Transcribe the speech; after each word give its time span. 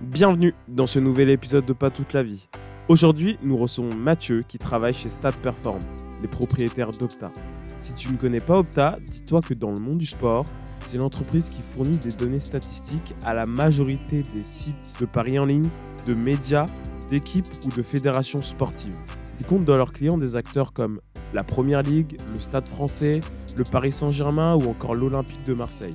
Bienvenue 0.00 0.54
dans 0.66 0.86
ce 0.86 0.98
nouvel 0.98 1.28
épisode 1.28 1.66
de 1.66 1.74
Pas 1.74 1.90
toute 1.90 2.14
la 2.14 2.22
vie. 2.22 2.48
Aujourd'hui, 2.88 3.38
nous 3.42 3.58
recevons 3.58 3.94
Mathieu 3.94 4.42
qui 4.48 4.56
travaille 4.56 4.94
chez 4.94 5.10
Stat 5.10 5.32
Perform, 5.42 5.78
les 6.22 6.26
propriétaires 6.26 6.92
d'Opta. 6.92 7.30
Si 7.82 7.92
tu 7.92 8.10
ne 8.10 8.16
connais 8.16 8.40
pas 8.40 8.56
Opta, 8.56 8.96
dis-toi 9.04 9.42
que 9.42 9.52
dans 9.52 9.70
le 9.70 9.78
monde 9.78 9.98
du 9.98 10.06
sport, 10.06 10.46
c'est 10.86 10.96
l'entreprise 10.96 11.50
qui 11.50 11.60
fournit 11.60 11.98
des 11.98 12.12
données 12.12 12.40
statistiques 12.40 13.14
à 13.26 13.34
la 13.34 13.44
majorité 13.44 14.22
des 14.22 14.42
sites 14.42 14.96
de 15.00 15.04
paris 15.04 15.38
en 15.38 15.44
ligne, 15.44 15.68
de 16.06 16.14
médias, 16.14 16.64
d'équipes 17.10 17.52
ou 17.66 17.68
de 17.68 17.82
fédérations 17.82 18.40
sportives. 18.40 18.96
Ils 19.38 19.44
comptent 19.44 19.66
dans 19.66 19.76
leurs 19.76 19.92
clients 19.92 20.16
des 20.16 20.34
acteurs 20.34 20.72
comme 20.72 21.02
la 21.34 21.44
Première 21.44 21.82
Ligue, 21.82 22.16
le 22.30 22.40
Stade 22.40 22.70
français, 22.70 23.20
le 23.54 23.64
Paris 23.64 23.92
Saint-Germain 23.92 24.54
ou 24.54 24.70
encore 24.70 24.94
l'Olympique 24.94 25.44
de 25.44 25.52
Marseille. 25.52 25.94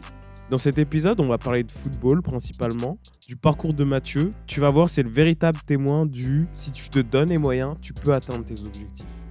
Dans 0.52 0.60
cet 0.60 0.78
épisode, 0.78 1.20
on 1.20 1.28
va 1.28 1.40
parler 1.40 1.64
de 1.64 1.72
football 1.72 2.22
principalement, 2.22 3.00
du 3.28 3.36
parcours 3.36 3.74
de 3.74 3.84
Mathieu. 3.84 4.32
Tu 4.46 4.60
vas 4.60 4.70
voir, 4.70 4.92
c'est 4.92 5.02
le 5.02 5.10
véritable 5.10 5.58
témoin 5.66 6.06
du 6.06 6.48
si 6.54 6.72
tu 6.72 6.88
te 6.90 7.00
donnes 7.00 7.30
les 7.30 7.40
moyens, 7.40 7.76
tu 7.82 7.94
peux 7.94 8.14
atteindre 8.14 8.46
tes 8.46 8.62
objectifs. 8.62 9.26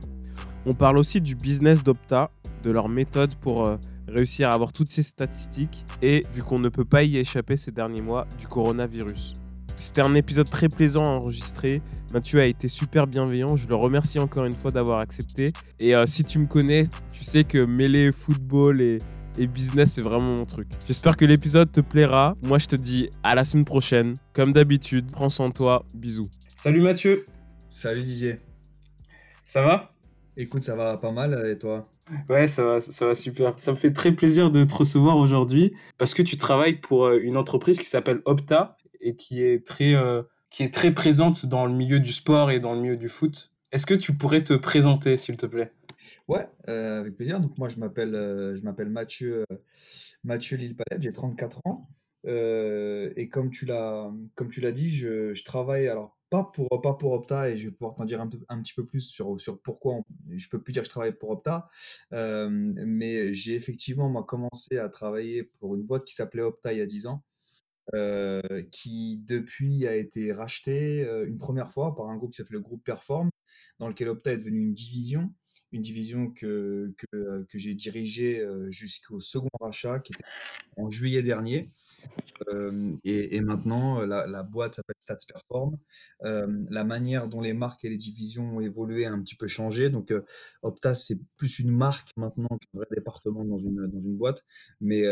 On 0.66 0.72
parle 0.72 0.98
aussi 0.98 1.20
du 1.20 1.36
business 1.36 1.84
d'Opta, 1.84 2.32
de 2.64 2.70
leur 2.72 2.88
méthode 2.88 3.36
pour 3.36 3.69
euh, 3.69 3.77
réussir 4.08 4.50
à 4.50 4.55
avoir 4.55 4.72
toutes 4.72 4.91
ces 4.91 5.05
statistiques 5.05 5.86
et, 6.02 6.22
vu 6.32 6.42
qu'on 6.42 6.58
ne 6.58 6.69
peut 6.69 6.84
pas 6.84 7.05
y 7.05 7.16
échapper 7.16 7.56
ces 7.56 7.70
derniers 7.70 8.02
mois, 8.02 8.27
du 8.36 8.48
coronavirus. 8.48 9.34
C'était 9.77 10.02
un 10.02 10.14
épisode 10.14 10.50
très 10.50 10.69
plaisant 10.69 11.05
à 11.05 11.08
enregistrer. 11.10 11.80
Mathieu 12.12 12.41
a 12.41 12.46
été 12.46 12.66
super 12.66 13.06
bienveillant. 13.06 13.55
Je 13.55 13.69
le 13.69 13.77
remercie 13.77 14.19
encore 14.19 14.46
une 14.46 14.52
fois 14.52 14.72
d'avoir 14.72 14.98
accepté. 14.98 15.52
Et 15.78 15.94
euh, 15.94 16.06
si 16.06 16.24
tu 16.24 16.41
me 16.41 16.46
connais, 16.46 16.84
tu 17.12 17.24
sais 17.24 17.44
que 17.44 17.58
mêler 17.58 18.10
football 18.10 18.80
et, 18.80 18.98
et 19.38 19.46
business, 19.46 19.92
c'est 19.92 20.02
vraiment 20.02 20.36
mon 20.36 20.44
truc. 20.44 20.68
J'espère 20.86 21.16
que 21.16 21.24
l'épisode 21.24 21.70
te 21.70 21.80
plaira. 21.80 22.36
Moi, 22.42 22.58
je 22.58 22.66
te 22.66 22.76
dis 22.76 23.10
à 23.22 23.34
la 23.34 23.44
semaine 23.44 23.64
prochaine. 23.64 24.14
Comme 24.32 24.52
d'habitude, 24.52 25.10
prends 25.10 25.30
soin 25.30 25.48
de 25.48 25.54
toi. 25.54 25.84
Bisous. 25.94 26.28
Salut 26.56 26.82
Mathieu. 26.82 27.24
Salut 27.70 28.02
Didier. 28.02 28.41
Ça 29.46 29.62
va? 29.62 29.92
Écoute, 30.36 30.62
ça 30.62 30.74
va 30.76 30.96
pas 30.96 31.10
mal 31.12 31.46
et 31.46 31.58
toi? 31.58 31.88
Ouais, 32.28 32.46
ça 32.46 32.64
va, 32.64 32.80
ça 32.80 33.06
va 33.06 33.14
super. 33.14 33.54
Ça 33.58 33.70
me 33.70 33.76
fait 33.76 33.92
très 33.92 34.12
plaisir 34.12 34.50
de 34.50 34.64
te 34.64 34.74
recevoir 34.74 35.16
aujourd'hui 35.16 35.72
parce 35.98 36.14
que 36.14 36.22
tu 36.22 36.36
travailles 36.36 36.80
pour 36.80 37.06
euh, 37.06 37.19
une 37.22 37.36
entreprise 37.36 37.78
qui 37.78 37.86
s'appelle 37.86 38.20
Opta 38.24 38.76
et 39.00 39.16
qui 39.16 39.42
est 39.42 39.66
très, 39.66 39.94
euh, 39.94 40.22
qui 40.50 40.62
est 40.62 40.72
très 40.72 40.92
présente 40.92 41.46
dans 41.46 41.66
le 41.66 41.72
milieu 41.72 42.00
du 42.00 42.12
sport 42.12 42.50
et 42.50 42.60
dans 42.60 42.74
le 42.74 42.80
milieu 42.80 42.96
du 42.96 43.08
foot. 43.08 43.52
Est-ce 43.72 43.86
que 43.86 43.94
tu 43.94 44.14
pourrais 44.14 44.44
te 44.44 44.54
présenter, 44.54 45.16
s'il 45.16 45.36
te 45.36 45.46
plaît? 45.46 45.72
Ouais, 46.28 46.47
euh, 46.69 47.00
avec 47.00 47.17
plaisir. 47.17 47.41
Donc 47.41 47.58
moi, 47.58 47.69
je 47.69 47.77
m'appelle 47.77 48.14
euh, 48.14 48.56
je 48.56 48.62
m'appelle 48.62 48.89
Mathieu, 48.89 49.44
euh, 49.50 49.56
Mathieu 50.25 50.56
Lille-Palette, 50.56 51.03
j'ai 51.03 51.12
34 51.12 51.61
ans. 51.66 51.89
Euh, 52.27 53.12
et 53.16 53.28
comme 53.28 53.50
tu 53.50 53.66
l'as 53.66 54.11
comme 54.34 54.50
tu 54.50 54.61
l'as 54.62 54.72
dit, 54.72 54.91
je, 54.91 55.34
je 55.34 55.44
travaille 55.44 55.89
alors 55.89 56.19
pas 56.31 56.44
pour 56.55 56.69
pas 56.83 56.94
pour 56.94 57.12
Opta 57.12 57.50
et 57.50 57.58
je 57.58 57.66
vais 57.66 57.72
pouvoir 57.72 57.94
t'en 57.97 58.06
dire 58.06 58.20
un, 58.22 58.31
un 58.48 58.62
petit 58.62 58.72
peu 58.75 58.86
plus 58.86 59.00
sur, 59.03 59.39
sur 59.41 59.61
pourquoi 59.61 59.94
on- 59.97 60.05
je 60.36 60.48
peux 60.48 60.62
plus 60.62 60.72
dire 60.72 60.83
que 60.83 60.86
je 60.86 60.91
travaille 60.91 61.12
pour 61.16 61.31
Opta, 61.31 61.69
mais 62.12 63.34
j'ai 63.34 63.55
effectivement 63.56 64.09
moi 64.09 64.25
commencé 64.25 64.78
à 64.78 64.88
travailler 64.88 65.44
pour 65.61 65.75
une 65.75 65.83
boîte 65.83 66.05
qui 66.05 66.14
s'appelait 66.14 66.42
Opta 66.42 66.72
il 66.72 66.78
y 66.78 66.83
a 66.83 66.86
10 66.86 67.06
ans. 67.06 67.22
qui 68.70 69.22
depuis 69.27 69.86
a 69.86 69.94
été 69.97 70.33
racheté 70.33 71.05
euh, 71.05 71.27
une 71.27 71.38
première 71.38 71.70
fois 71.72 71.94
par 71.94 72.09
un 72.09 72.16
groupe 72.16 72.33
qui 72.33 72.38
s'appelle 72.38 72.55
le 72.56 72.61
groupe 72.61 72.84
Perform, 72.84 73.31
dans 73.78 73.88
lequel 73.88 74.09
Opta 74.09 74.33
est 74.33 74.38
devenu 74.38 74.61
une 74.61 74.72
division, 74.75 75.33
une 75.75 75.83
division 75.83 76.30
que, 76.30 76.94
que, 76.97 77.17
euh, 77.17 77.44
j'ai 77.53 77.75
dirigée 77.75 78.41
euh, 78.41 78.70
jusqu'au 78.70 79.19
second 79.20 79.48
rachat, 79.61 79.98
qui 79.98 80.12
était 80.12 80.25
en 80.77 80.89
juillet 80.89 81.22
dernier. 81.22 81.69
Euh, 82.48 82.92
et, 83.05 83.41
maintenant, 83.41 84.03
la, 84.06 84.42
boîte 84.44 84.77
s'appelle 84.77 84.97
Stats 85.00 85.16
Perform. 85.28 85.77
La 86.22 86.84
manière 86.84 87.28
dont 87.28 87.41
les 87.41 87.55
marques 87.55 87.84
et 87.84 87.91
les 87.91 87.97
divisions 87.97 88.56
ont 88.56 88.61
évolué 88.61 89.05
a 89.05 89.12
un 89.12 89.20
petit 89.20 89.34
peu 89.34 89.48
changé. 89.48 89.91
Donc, 89.91 90.12
euh, 90.12 90.22
Opta, 90.62 90.94
c'est 90.94 91.19
plus 91.36 91.59
une 91.59 91.72
marque 91.72 92.10
maintenant 92.16 92.48
qu'un 92.48 92.78
vrai 92.78 92.87
département 92.93 93.44
dans 93.44 93.59
une, 93.59 93.87
dans 93.88 94.00
une 94.00 94.16
boîte. 94.16 94.44
Mais 94.81 95.04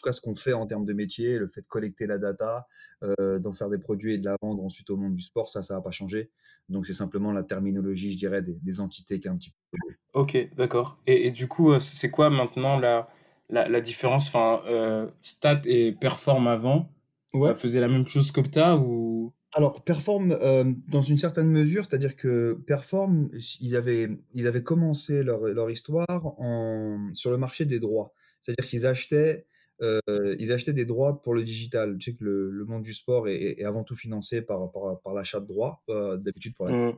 tout 0.00 0.08
cas, 0.08 0.12
ce 0.12 0.20
qu'on 0.20 0.34
fait 0.34 0.52
en 0.52 0.66
termes 0.66 0.84
de 0.84 0.92
métier, 0.92 1.38
le 1.38 1.46
fait 1.46 1.60
de 1.60 1.66
collecter 1.66 2.06
la 2.06 2.18
data, 2.18 2.66
euh, 3.02 3.38
d'en 3.38 3.52
faire 3.52 3.68
des 3.68 3.78
produits 3.78 4.14
et 4.14 4.18
de 4.18 4.24
la 4.24 4.36
vendre 4.40 4.62
ensuite 4.64 4.88
au 4.90 4.96
monde 4.96 5.14
du 5.14 5.22
sport, 5.22 5.48
ça, 5.48 5.62
ça 5.62 5.74
va 5.74 5.80
pas 5.80 5.90
changer. 5.90 6.30
Donc, 6.68 6.86
c'est 6.86 6.94
simplement 6.94 7.32
la 7.32 7.42
terminologie, 7.42 8.12
je 8.12 8.18
dirais, 8.18 8.42
des, 8.42 8.58
des 8.62 8.80
entités 8.80 9.20
qui 9.20 9.28
est 9.28 9.30
un 9.30 9.36
petit 9.36 9.52
peu. 9.70 9.78
Ok, 10.14 10.36
d'accord. 10.56 10.98
Et, 11.06 11.26
et 11.26 11.30
du 11.30 11.46
coup, 11.48 11.72
euh, 11.72 11.80
c'est 11.80 12.10
quoi 12.10 12.30
maintenant 12.30 12.78
la, 12.78 13.08
la, 13.48 13.68
la 13.68 13.80
différence? 13.80 14.28
Enfin, 14.28 14.62
euh, 14.66 15.08
Stat 15.22 15.62
et 15.66 15.92
Perform 15.92 16.46
avant, 16.46 16.90
Ouais. 17.32 17.54
faisaient 17.54 17.80
la 17.80 17.88
même 17.88 18.08
chose 18.08 18.32
qu'Opta 18.32 18.76
ou... 18.76 19.32
Alors, 19.52 19.84
Perform, 19.84 20.32
euh, 20.32 20.64
dans 20.88 21.02
une 21.02 21.18
certaine 21.18 21.48
mesure, 21.48 21.84
c'est-à-dire 21.84 22.14
que 22.16 22.54
Perform, 22.66 23.30
ils 23.60 23.76
avaient, 23.76 24.08
ils 24.32 24.46
avaient 24.46 24.62
commencé 24.62 25.22
leur, 25.22 25.42
leur 25.42 25.70
histoire 25.70 26.06
en, 26.38 27.10
sur 27.12 27.30
le 27.30 27.36
marché 27.36 27.64
des 27.66 27.80
droits. 27.80 28.12
C'est-à-dire 28.40 28.64
qu'ils 28.64 28.86
achetaient, 28.86 29.46
euh, 29.82 30.36
ils 30.38 30.52
achetaient 30.52 30.72
des 30.72 30.84
droits 30.84 31.22
pour 31.22 31.34
le 31.34 31.42
digital. 31.42 31.96
Tu 31.98 32.10
sais 32.10 32.16
que 32.16 32.24
le, 32.24 32.50
le 32.50 32.64
monde 32.64 32.82
du 32.82 32.92
sport 32.92 33.28
est, 33.28 33.62
avant 33.64 33.84
tout 33.84 33.96
financé 33.96 34.42
par, 34.42 34.70
par, 34.72 35.00
par 35.00 35.14
l'achat 35.14 35.40
de 35.40 35.46
droits, 35.46 35.82
euh, 35.88 36.16
d'habitude 36.16 36.54
pour 36.54 36.66
la... 36.66 36.72
Hmm, 36.72 36.96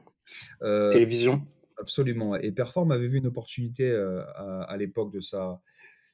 Euh, 0.62 0.92
télévision? 0.92 1.42
absolument. 1.78 2.36
Et 2.36 2.52
Perform 2.52 2.92
avait 2.92 3.08
vu 3.08 3.18
une 3.18 3.26
opportunité 3.26 3.90
à, 3.92 4.62
à 4.62 4.76
l'époque 4.76 5.12
de 5.12 5.20
sa, 5.20 5.60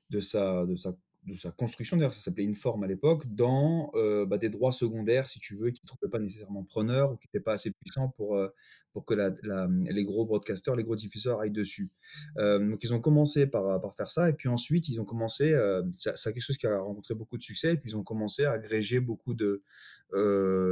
de 0.08 0.20
sa, 0.20 0.64
de 0.64 0.76
sa, 0.76 0.96
de 1.28 1.34
sa 1.36 1.50
construction, 1.50 1.96
d'ailleurs 1.96 2.14
ça 2.14 2.20
s'appelait 2.20 2.46
Inform 2.46 2.82
à 2.82 2.86
l'époque, 2.86 3.24
dans 3.26 3.90
euh, 3.94 4.26
bah, 4.26 4.38
des 4.38 4.48
droits 4.48 4.72
secondaires, 4.72 5.28
si 5.28 5.38
tu 5.38 5.54
veux, 5.54 5.70
qui 5.70 5.82
ne 5.84 5.86
trouvaient 5.86 6.10
pas 6.10 6.18
nécessairement 6.18 6.64
preneurs 6.64 7.12
ou 7.12 7.16
qui 7.16 7.28
n'étaient 7.28 7.42
pas 7.42 7.52
assez 7.52 7.70
puissants 7.70 8.08
pour, 8.16 8.36
euh, 8.36 8.48
pour 8.92 9.04
que 9.04 9.14
les 9.14 10.04
gros 10.04 10.24
broadcasters, 10.24 10.74
les 10.74 10.82
gros 10.82 10.96
diffuseurs 10.96 11.40
aillent 11.40 11.50
dessus. 11.50 11.90
Euh, 12.38 12.58
donc 12.58 12.82
ils 12.82 12.94
ont 12.94 13.00
commencé 13.00 13.46
par, 13.46 13.80
par 13.80 13.94
faire 13.94 14.10
ça, 14.10 14.28
et 14.28 14.32
puis 14.32 14.48
ensuite 14.48 14.88
ils 14.88 15.00
ont 15.00 15.04
commencé, 15.04 15.56
ça- 15.92 16.32
quelque 16.32 16.40
chose 16.40 16.56
qui 16.56 16.66
a 16.66 16.78
rencontré 16.80 17.14
beaucoup 17.14 17.38
de 17.38 17.42
succès, 17.42 17.72
et 17.72 17.76
puis 17.76 17.90
ils 17.90 17.96
ont 17.96 18.02
commencé 18.02 18.44
à 18.44 18.52
agréger 18.52 19.00
beaucoup 19.00 19.34
de, 19.34 19.62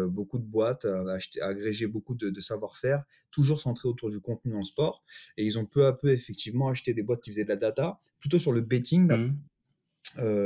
beaucoup 0.08 0.38
de 0.38 0.44
boîtes, 0.44 0.86
à, 0.86 1.12
acheter, 1.12 1.40
agréger 1.40 1.86
beaucoup 1.86 2.14
de, 2.14 2.40
savoir-faire, 2.40 3.04
toujours 3.30 3.60
centré 3.60 3.88
autour 3.88 4.10
du 4.10 4.20
contenu 4.20 4.56
en 4.56 4.62
sport, 4.62 5.04
et 5.36 5.44
ils 5.44 5.58
ont 5.58 5.66
peu 5.66 5.86
à 5.86 5.92
peu 5.92 6.08
effectivement 6.08 6.68
acheté 6.68 6.94
des 6.94 7.02
boîtes 7.02 7.22
qui 7.22 7.30
faisaient 7.30 7.44
de 7.44 7.48
la 7.50 7.56
data, 7.56 8.00
plutôt 8.18 8.38
sur 8.38 8.52
le 8.52 8.60
betting, 8.60 9.34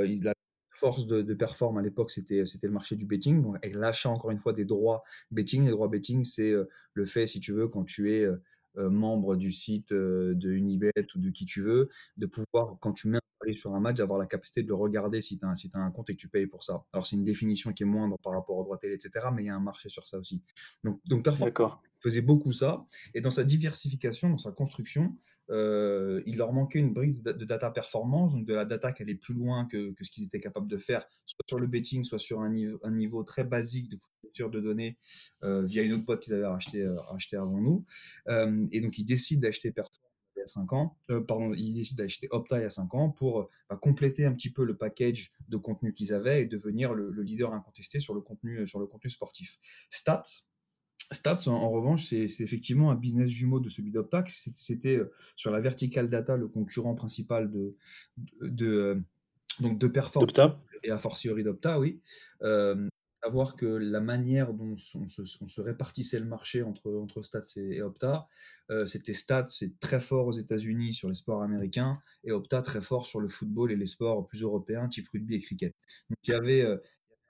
il- 0.06 0.22
la 0.25 0.32
force 0.72 1.06
de, 1.06 1.20
de 1.22 1.34
Perform 1.34 1.78
à 1.78 1.82
l'époque, 1.82 2.10
c'était, 2.10 2.47
c'était 2.47 2.66
le 2.66 2.72
marché 2.72 2.97
du 2.97 3.04
betting. 3.06 3.44
Avec 3.56 3.75
l'achat, 3.75 4.08
encore 4.10 4.31
une 4.31 4.38
fois, 4.38 4.53
des 4.53 4.64
droits 4.64 5.03
betting. 5.31 5.64
Les 5.64 5.70
droits 5.70 5.88
betting, 5.88 6.25
c'est 6.25 6.50
euh, 6.53 6.69
le 6.94 7.04
fait, 7.04 7.26
si 7.26 7.41
tu 7.41 7.53
veux, 7.53 7.69
quand 7.69 7.84
tu 7.84 8.12
es 8.14 8.22
euh, 8.22 8.36
euh, 8.78 8.88
membre 8.88 9.34
du 9.36 9.50
site 9.53 9.91
euh, 9.92 10.32
de 10.34 10.50
Unibet 10.53 10.92
ou 11.14 11.19
de 11.19 11.30
qui 11.30 11.44
tu 11.44 11.60
veux, 11.60 11.88
de 12.16 12.26
pouvoir, 12.26 12.78
quand 12.80 12.92
tu 12.92 13.09
mets 13.09 13.16
un 13.19 13.20
pari 13.41 13.54
sur 13.56 13.75
un 13.75 13.80
match, 13.80 13.97
d'avoir 13.97 14.19
la 14.19 14.26
capacité 14.26 14.62
de 14.62 14.69
le 14.69 14.75
regarder 14.75 15.20
si 15.22 15.38
tu 15.38 15.44
as, 15.44 15.54
si 15.56 15.70
t'as 15.70 15.80
un 15.80 15.91
compte 15.91 16.09
et 16.10 16.14
que 16.14 16.20
tu 16.20 16.28
payes 16.28 16.47
pour 16.47 16.62
ça. 16.62 16.84
Alors, 16.92 17.04
c'est 17.06 17.16
une 17.16 17.25
définition 17.25 17.72
qui 17.72 17.82
est 17.82 17.86
moindre 17.86 18.16
par 18.22 18.32
rapport 18.32 18.56
aux 18.56 18.62
droits 18.62 18.78
télé, 18.78 18.94
etc. 18.94 19.26
Mais 19.34 19.42
il 19.42 19.47
y 19.47 19.50
a 19.50 19.56
un 19.56 19.60
marché 19.60 19.88
sur 19.88 20.06
ça 20.06 20.19
aussi. 20.19 20.41
Donc, 20.84 21.00
donc 21.04 21.25
Perform. 21.25 21.50
Faisait 22.00 22.22
beaucoup 22.22 22.52
ça. 22.52 22.86
Et 23.14 23.20
dans 23.20 23.30
sa 23.30 23.44
diversification, 23.44 24.30
dans 24.30 24.38
sa 24.38 24.52
construction, 24.52 25.16
euh, 25.50 26.22
il 26.26 26.36
leur 26.36 26.52
manquait 26.52 26.78
une 26.78 26.92
brique 26.92 27.22
de, 27.22 27.32
data 27.44 27.70
performance, 27.70 28.34
donc 28.34 28.46
de 28.46 28.54
la 28.54 28.64
data 28.64 28.92
qui 28.92 29.02
allait 29.02 29.14
plus 29.14 29.34
loin 29.34 29.66
que, 29.66 29.94
ce 30.00 30.10
qu'ils 30.10 30.24
étaient 30.24 30.40
capables 30.40 30.68
de 30.68 30.76
faire, 30.76 31.04
soit 31.26 31.44
sur 31.46 31.58
le 31.58 31.66
betting, 31.66 32.04
soit 32.04 32.18
sur 32.18 32.40
un 32.40 32.50
niveau, 32.90 33.22
très 33.22 33.44
basique 33.44 33.88
de 33.90 33.96
fourniture 33.96 34.50
de 34.50 34.60
données 34.60 34.98
euh, 35.44 35.62
via 35.62 35.82
une 35.82 35.92
autre 35.92 36.04
boîte 36.04 36.20
qu'ils 36.20 36.34
avaient 36.34 36.46
racheté, 36.46 36.82
euh, 36.82 36.94
avant 37.32 37.60
nous. 37.60 37.84
Euh, 38.28 38.66
et 38.72 38.80
donc, 38.80 38.98
ils 38.98 39.04
décident 39.04 39.42
d'acheter 39.42 39.70
Perform 39.70 40.06
il 40.36 40.40
y 40.40 40.42
a 40.44 40.46
5 40.46 40.72
ans, 40.72 40.96
pardon, 41.28 41.52
ils 41.52 41.74
décident 41.74 42.02
d'acheter 42.02 42.26
Opta 42.30 42.58
il 42.58 42.62
y 42.62 42.64
a 42.64 42.70
5 42.70 42.94
ans 42.94 43.10
pour 43.10 43.50
bah, 43.68 43.76
compléter 43.76 44.24
un 44.24 44.32
petit 44.32 44.50
peu 44.50 44.64
le 44.64 44.74
package 44.74 45.32
de 45.48 45.58
contenu 45.58 45.92
qu'ils 45.92 46.14
avaient 46.14 46.42
et 46.42 46.46
devenir 46.46 46.94
le, 46.94 47.10
le 47.10 47.22
leader 47.22 47.52
incontesté 47.52 48.00
sur 48.00 48.14
le 48.14 48.22
contenu, 48.22 48.66
sur 48.66 48.78
le 48.78 48.86
contenu 48.86 49.10
sportif. 49.10 49.58
Stats, 49.91 50.22
Stats, 51.12 51.48
en, 51.48 51.53
en 51.53 51.71
revanche, 51.71 52.04
c'est 52.04 52.24
effectivement 52.41 52.91
un 52.91 52.95
business 52.95 53.30
jumeau 53.30 53.60
de 53.60 53.68
celui 53.68 53.91
d'Opta. 53.91 54.24
C'est- 54.28 54.54
C'était 54.57 54.97
euh, 54.98 55.12
sur 55.36 55.51
la 55.53 55.60
vertical 55.60 56.09
data 56.09 56.36
le 56.36 56.48
concurrent 56.48 56.95
principal 56.95 57.51
de, 57.51 57.74
de, 58.16 58.48
de, 58.48 58.66
euh, 58.66 58.95
donc 59.60 59.78
de 59.78 59.86
Perform 59.89 60.27
D'Opta? 60.27 60.60
et 60.83 60.91
a 60.91 60.98
fortiori 60.98 61.42
d'Opta, 61.45 61.78
oui. 61.80 62.01
Euh, 62.42 62.89
savoir 63.22 63.54
que 63.54 63.66
la 63.66 64.01
manière 64.01 64.54
dont 64.54 64.77
on 64.95 65.07
se, 65.09 65.21
on 65.42 65.47
se 65.47 65.60
répartissait 65.60 66.18
le 66.18 66.24
marché 66.24 66.62
entre, 66.62 66.91
entre 66.95 67.21
Stats 67.21 67.42
et, 67.56 67.77
et 67.77 67.83
Opta, 67.83 68.27
euh, 68.71 68.86
c'était 68.86 69.13
Stats, 69.13 69.48
c'est 69.48 69.78
très 69.78 70.01
fort 70.01 70.27
aux 70.28 70.33
États-Unis 70.33 70.95
sur 70.95 71.09
les 71.10 71.15
sports 71.15 71.42
américains, 71.42 72.01
et 72.24 72.33
Opta 72.33 72.63
très 72.63 72.80
fort 72.80 73.04
sur 73.04 73.21
le 73.21 73.28
football 73.28 73.72
et 73.72 73.77
les 73.77 73.84
sports 73.84 74.27
plus 74.27 74.41
européens, 74.42 74.89
type 74.89 75.06
rugby 75.13 75.34
et 75.34 75.41
cricket. 75.41 75.74
Donc 76.09 76.16
il 76.24 76.30
y 76.30 76.34
avait 76.34 76.63
euh, 76.63 76.78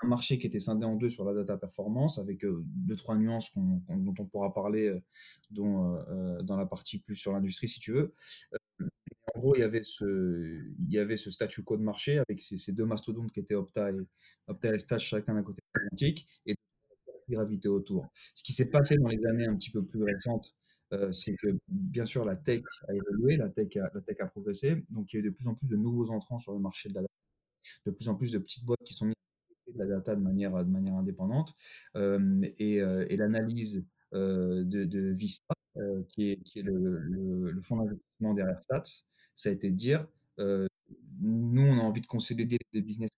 un 0.02 0.08
marché 0.08 0.38
qui 0.38 0.47
était 0.47 0.58
scindé 0.58 0.85
en 0.85 0.97
deux 0.97 1.08
sur 1.08 1.25
la 1.25 1.35
data 1.35 1.56
performance, 1.56 2.19
avec 2.19 2.44
euh, 2.44 2.62
deux, 2.67 2.97
trois 2.97 3.17
nuances 3.17 3.52
dont 3.55 4.14
on 4.19 4.26
pourra 4.26 4.52
parler 4.52 4.88
euh, 4.88 5.00
euh, 5.58 6.43
dans 6.43 6.56
la 6.56 6.67
partie 6.67 6.99
plus 7.00 7.17
sur 7.17 7.32
l'industrie, 7.32 7.69
si 7.69 7.81
tu 7.81 7.93
veux. 7.93 8.14
En 9.35 9.38
gros, 9.38 9.55
il 9.55 9.61
y 9.61 9.62
avait 10.99 11.17
ce, 11.17 11.31
statu 11.31 11.62
quo 11.62 11.76
de 11.76 11.82
marché 11.82 12.19
avec 12.19 12.41
ces, 12.41 12.73
deux 12.73 12.87
mastodontes 12.87 13.31
qui 13.31 13.41
étaient 13.41 13.55
Opta 13.55 13.91
et, 13.91 13.97
Opta 14.47 14.75
et 14.75 14.79
Stats, 14.79 14.99
chacun 14.99 15.35
d'un 15.35 15.43
côté 15.43 15.62
de 15.62 15.81
l'Atlantique. 15.81 16.26
Et 16.47 16.55
gravité 17.29 17.69
autour. 17.69 18.08
Ce 18.35 18.43
qui 18.43 18.52
s'est 18.52 18.70
passé 18.70 18.97
dans 18.97 19.06
les 19.06 19.25
années 19.25 19.47
un 19.47 19.55
petit 19.55 19.70
peu 19.70 19.85
plus 19.85 20.02
récentes, 20.02 20.56
c'est 21.12 21.37
que 21.37 21.56
bien 21.69 22.05
sûr 22.05 22.25
la 22.25 22.35
tech 22.35 22.62
a 22.88 22.93
évolué, 22.93 23.37
la 23.37 23.49
tech 23.49 23.76
a, 23.76 23.88
la 23.94 24.00
tech 24.00 24.17
a 24.19 24.26
progressé, 24.26 24.85
donc 24.91 25.12
il 25.12 25.17
y 25.17 25.19
a 25.19 25.20
eu 25.20 25.31
de 25.31 25.31
plus 25.31 25.47
en 25.47 25.55
plus 25.55 25.69
de 25.69 25.76
nouveaux 25.76 26.11
entrants 26.11 26.38
sur 26.38 26.52
le 26.52 26.58
marché 26.58 26.88
de 26.88 26.94
la 26.94 27.02
data, 27.02 27.14
de 27.87 27.91
plus 27.93 28.08
en 28.08 28.17
plus 28.17 28.32
de 28.32 28.38
petites 28.38 28.64
boîtes 28.64 28.82
qui 28.85 28.94
sont 28.94 29.06
mises 29.06 29.14
la 29.76 29.87
data 29.87 30.17
de 30.17 30.20
manière, 30.20 30.52
de 30.64 30.70
manière 30.70 30.94
indépendante, 30.94 31.55
et, 31.94 32.81
l'analyse 33.17 33.84
de, 34.12 34.62
de, 34.84 35.11
Vista, 35.11 35.55
qui 36.08 36.31
est, 36.32 36.62
le, 36.62 36.99
le, 36.99 37.61
fonds 37.61 37.76
d'investissement 37.76 38.34
derrière 38.34 38.62
Stats, 38.62 39.05
ça 39.34 39.49
a 39.49 39.52
été 39.52 39.70
de 39.70 39.76
dire, 39.76 40.06
nous 40.38 41.62
on 41.62 41.78
a 41.78 41.82
envie 41.82 42.00
de 42.00 42.06
consolider 42.06 42.58
les 42.72 42.82
business 42.82 43.11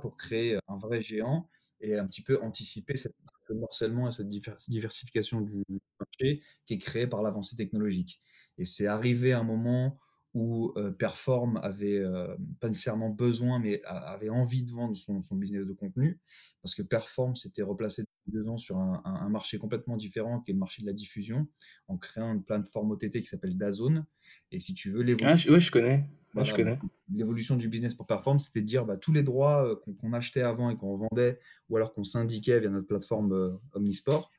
pour 0.00 0.16
créer 0.16 0.58
un 0.68 0.78
vrai 0.78 1.00
géant 1.00 1.48
et 1.80 1.98
un 1.98 2.06
petit 2.06 2.22
peu 2.22 2.40
anticiper 2.42 2.96
ce 2.96 3.08
morcellement 3.52 4.08
et 4.08 4.10
cette 4.10 4.28
diversification 4.28 5.42
du 5.42 5.62
marché 6.00 6.42
qui 6.64 6.74
est 6.74 6.78
créée 6.78 7.06
par 7.06 7.22
l'avancée 7.22 7.56
technologique. 7.56 8.22
Et 8.56 8.64
c'est 8.64 8.86
arrivé 8.86 9.32
un 9.32 9.42
moment 9.42 9.98
où 10.34 10.72
euh, 10.76 10.90
Perform 10.90 11.60
avait 11.62 12.00
euh, 12.00 12.36
pas 12.58 12.68
nécessairement 12.68 13.08
besoin, 13.08 13.60
mais 13.60 13.82
avait 13.84 14.30
envie 14.30 14.64
de 14.64 14.72
vendre 14.72 14.96
son, 14.96 15.22
son 15.22 15.36
business 15.36 15.64
de 15.64 15.72
contenu, 15.72 16.20
parce 16.60 16.74
que 16.74 16.82
Perform 16.82 17.36
s'était 17.36 17.62
replacé 17.62 18.04
deux 18.26 18.48
ans 18.48 18.56
sur 18.56 18.78
un, 18.78 19.28
marché 19.28 19.58
complètement 19.58 19.96
différent, 19.96 20.40
qui 20.40 20.50
est 20.50 20.54
le 20.54 20.58
marché 20.60 20.82
de 20.82 20.86
la 20.86 20.92
diffusion, 20.92 21.46
en 21.86 21.96
créant 21.96 22.32
une 22.32 22.42
plateforme 22.42 22.90
OTT 22.90 23.20
qui 23.20 23.26
s'appelle 23.26 23.56
Dazone. 23.56 24.06
Et 24.50 24.58
si 24.58 24.74
tu 24.74 24.90
veux 24.90 25.02
l'évolution... 25.02 25.52
Ah, 25.52 25.54
oui, 25.54 25.60
je 25.60 25.70
connais. 25.70 26.08
Voilà, 26.32 26.50
je 26.50 26.54
connais. 26.54 26.78
L'évolution 27.12 27.56
du 27.56 27.68
business 27.68 27.94
pour 27.94 28.06
Perform, 28.06 28.40
c'était 28.40 28.60
de 28.60 28.66
dire 28.66 28.84
bah, 28.84 28.96
tous 28.96 29.12
les 29.12 29.22
droits 29.22 29.64
euh, 29.64 29.76
qu'on 29.76 29.94
qu 29.94 30.16
achetait 30.16 30.42
avant 30.42 30.68
et 30.70 30.76
qu'on 30.76 30.96
vendait, 30.96 31.38
ou 31.68 31.76
alors 31.76 31.94
qu'on 31.94 32.02
syndiquait 32.02 32.58
via 32.58 32.70
notre 32.70 32.88
plateforme 32.88 33.60
Omnisport, 33.72 34.30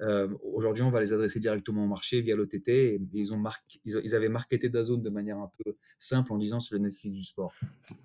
euh, 0.00 0.28
aujourd'hui, 0.42 0.82
on 0.82 0.90
va 0.90 1.00
les 1.00 1.12
adresser 1.12 1.40
directement 1.40 1.84
au 1.84 1.88
marché 1.88 2.20
via 2.20 2.36
l'OTT. 2.36 2.68
Et, 2.68 2.94
et, 2.94 3.00
ils, 3.12 3.32
ont 3.32 3.42
ils, 3.84 4.00
ils, 4.04 4.14
avaient 4.14 4.28
marketé 4.28 4.68
Dazone 4.68 5.02
de 5.02 5.10
manière 5.10 5.38
un 5.38 5.50
peu 5.64 5.76
simple 5.98 6.32
en 6.32 6.38
disant 6.38 6.60
c'est 6.60 6.74
le 6.74 6.80
Netflix 6.80 7.14
du 7.14 7.24
sport. 7.24 7.52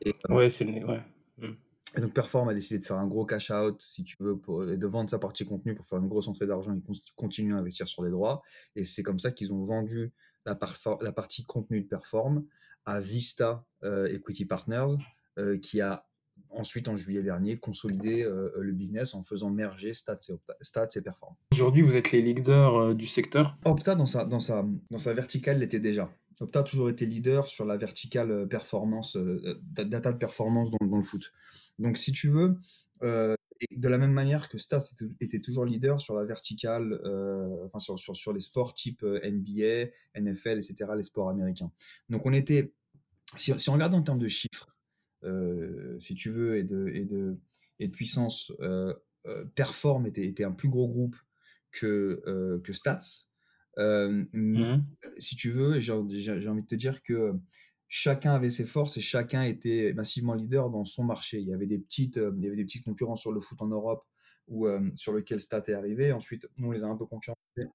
Et, 0.02 0.16
euh, 0.30 0.36
ouais, 0.36 0.50
c'est 0.50 0.66
le. 0.66 0.86
Ouais. 0.86 1.02
Mm. 1.38 1.54
Et 1.98 2.02
donc 2.02 2.14
Perform 2.14 2.48
a 2.50 2.54
décidé 2.54 2.80
de 2.80 2.86
faire 2.86 2.98
un 2.98 3.08
gros 3.08 3.26
cash 3.26 3.50
out, 3.50 3.82
si 3.82 4.04
tu 4.04 4.16
veux, 4.20 4.38
pour, 4.38 4.64
et 4.70 4.78
de 4.78 4.88
vendre 4.88 5.10
sa 5.10 5.18
partie 5.18 5.44
contenu 5.44 5.74
pour 5.74 5.88
faire 5.88 5.98
une 5.98 6.08
grosse 6.08 6.28
entrée 6.28 6.46
d'argent 6.46 6.76
et 6.76 6.82
continuer 7.16 7.56
à 7.56 7.58
investir 7.58 7.88
sur 7.88 8.04
les 8.04 8.12
droits. 8.12 8.44
Et 8.76 8.84
c'est 8.84 9.02
comme 9.02 9.18
ça 9.18 9.32
qu'ils 9.32 9.54
ont 9.54 9.64
vendu 9.64 10.12
la, 10.46 10.58
la, 11.02 11.12
partie 11.12 11.46
contenu 11.46 11.82
de 11.82 11.88
Perform 11.88 12.46
à 12.86 13.00
Vista 13.00 13.66
euh, 13.84 14.08
Equity 14.08 14.46
Partners, 14.46 14.98
euh, 15.40 15.58
qui 15.58 15.82
a 15.82 16.08
ensuite, 16.52 16.88
en 16.88 16.96
juillet 16.96 17.24
dernier, 17.24 17.58
consolidé 17.58 18.24
euh, 18.24 18.52
le 18.58 18.72
business 18.72 19.14
en 19.14 19.24
faisant 19.24 19.50
merger 19.50 19.94
Stats 19.94 20.20
et, 20.30 20.34
Opta, 20.34 20.54
Stats 20.62 20.90
et 20.96 21.02
Perform. 21.02 21.36
Aujourd'hui, 21.52 21.82
vous 21.82 21.98
êtes 21.98 22.12
les 22.12 22.22
leaders 22.22 22.76
euh, 22.76 22.94
du 22.94 23.06
secteur? 23.06 23.58
Opta, 23.66 23.96
dans 23.96 24.06
sa, 24.06 24.26
dans 24.26 24.40
sa, 24.40 24.66
dans 24.90 24.98
sa 24.98 25.14
verticale, 25.14 25.60
l'était 25.60 25.80
déjà. 25.80 26.12
Opta 26.40 26.60
a 26.60 26.64
toujours 26.64 26.90
été 26.90 27.06
leader 27.06 27.50
sur 27.50 27.66
la 27.66 27.76
verticale 27.78 28.48
performance, 28.48 29.18
euh, 29.18 29.60
data 29.74 30.14
de 30.14 30.18
performance 30.18 30.72
dans, 30.72 30.86
dans, 30.88 30.98
le 30.98 31.04
foot. 31.04 31.34
Donc, 31.80 31.98
si 31.98 32.12
tu 32.12 32.30
veux, 32.30 32.56
euh, 33.04 33.36
de 33.72 33.90
la 33.90 33.98
même 33.98 34.14
manière 34.14 34.48
que 34.48 34.58
Stats 34.58 34.96
était 35.20 35.40
toujours 35.40 35.66
leader 35.66 36.00
sur 36.00 36.16
la 36.16 36.24
verticale, 36.24 36.94
euh, 37.04 37.66
enfin 37.66 37.80
sur, 37.80 38.00
sur, 38.00 38.16
sur 38.16 38.32
les 38.32 38.40
sports 38.40 38.74
type 38.74 39.04
NBA, 39.04 39.92
NFL, 40.16 40.58
etc., 40.58 40.92
les 40.96 41.04
sports 41.04 41.30
américains. 41.30 41.72
Donc, 42.10 42.26
on 42.26 42.32
était, 42.32 42.74
si, 43.36 43.54
si 43.60 43.70
on 43.70 43.74
regarde 43.74 43.94
en 43.94 44.02
termes 44.02 44.20
de 44.20 44.30
chiffres, 44.30 44.68
euh, 44.70 44.79
si 46.00 46.16
tu 46.16 46.30
veux, 46.30 46.58
et 46.58 46.64
de, 46.64 46.88
et 46.90 47.06
de, 47.06 47.38
et 47.80 47.88
de 47.88 47.94
puissance, 47.94 48.52
euh, 48.62 48.94
euh, 49.26 49.46
Perform 49.56 50.06
était, 50.06 50.26
était, 50.26 50.44
un 50.44 50.52
plus 50.52 50.70
gros 50.70 50.88
groupe 50.88 51.16
que, 51.72 52.62
que 52.64 52.74
Stats. 52.74 53.28
Mmh. 53.78 54.80
Si 55.18 55.36
tu 55.36 55.52
veux, 55.52 55.80
j'ai 55.80 55.94
envie 55.94 56.62
de 56.62 56.68
te 56.68 56.76
dire 56.76 57.04
que 57.04 57.34
chacun 57.88 58.34
avait 58.34 58.50
ses 58.50 58.66
forces 58.66 58.98
et 58.98 59.02
chacun 59.02 59.44
était 59.44 59.94
massivement 59.94 60.34
leader 60.34 60.70
dans 60.70 60.86
son 60.86 61.04
marché. 61.04 61.40
Il 61.40 61.48
y 61.48 61.54
avait 61.54 61.68
des 61.68 61.80
petites, 61.80 62.18
il 62.18 62.44
y 62.44 62.48
avait 62.48 62.56
des 62.56 62.66
petits 62.66 62.82
concurrents 62.82 63.16
sur 63.16 63.32
le 63.32 63.40
foot 63.40 63.62
en 63.62 63.68
Europe 63.68 64.04
ou 64.48 64.68
sur 64.96 65.14
lequel 65.14 65.40
Stat 65.40 65.64
est 65.68 65.74
arrivé. 65.74 66.12
Ensuite, 66.12 66.48
on 66.58 66.72
les 66.72 66.84
a 66.84 66.88
un 66.88 66.96
peu 66.96 67.06
concurrencés 67.06 67.70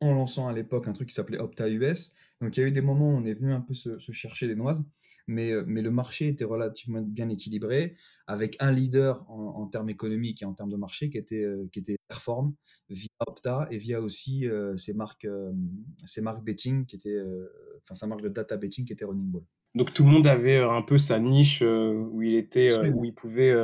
en 0.00 0.14
lançant 0.14 0.48
à 0.48 0.52
l'époque 0.52 0.86
un 0.88 0.92
truc 0.92 1.08
qui 1.08 1.14
s'appelait 1.14 1.38
Opta 1.38 1.68
US. 1.68 2.12
Donc 2.40 2.56
il 2.56 2.60
y 2.60 2.62
a 2.62 2.66
eu 2.66 2.72
des 2.72 2.82
moments 2.82 3.10
où 3.10 3.16
on 3.16 3.24
est 3.24 3.34
venu 3.34 3.52
un 3.52 3.60
peu 3.60 3.74
se, 3.74 3.98
se 3.98 4.12
chercher 4.12 4.46
des 4.46 4.54
noises, 4.54 4.84
mais, 5.26 5.52
euh, 5.52 5.64
mais 5.66 5.82
le 5.82 5.90
marché 5.90 6.28
était 6.28 6.44
relativement 6.44 7.02
bien 7.02 7.28
équilibré, 7.28 7.94
avec 8.26 8.56
un 8.60 8.72
leader 8.72 9.24
en, 9.28 9.60
en 9.60 9.66
termes 9.66 9.90
économiques 9.90 10.42
et 10.42 10.44
en 10.44 10.54
termes 10.54 10.70
de 10.70 10.76
marché 10.76 11.10
qui 11.10 11.18
était, 11.18 11.42
euh, 11.42 11.68
qui 11.72 11.80
était 11.80 11.96
Perform 12.08 12.54
via 12.88 13.08
Opta 13.26 13.66
et 13.70 13.78
via 13.78 14.00
aussi 14.00 14.48
euh, 14.48 14.76
ses, 14.76 14.94
marques, 14.94 15.26
euh, 15.26 15.52
ses 16.06 16.22
marques 16.22 16.42
betting, 16.42 16.86
qui 16.86 16.96
était, 16.96 17.10
euh, 17.10 17.52
enfin 17.82 17.94
sa 17.94 18.06
marque 18.06 18.22
de 18.22 18.28
data 18.28 18.56
betting 18.56 18.84
qui 18.84 18.92
était 18.92 19.04
Running 19.04 19.30
Ball. 19.30 19.42
Donc 19.74 19.92
tout 19.92 20.04
le 20.04 20.10
monde 20.10 20.26
avait 20.26 20.58
un 20.58 20.82
peu 20.82 20.96
sa 20.96 21.20
niche 21.20 21.62
où 21.62 22.22
il 22.22 22.34
était, 22.34 22.74
où 22.90 23.04
il 23.04 23.14
pouvait 23.14 23.54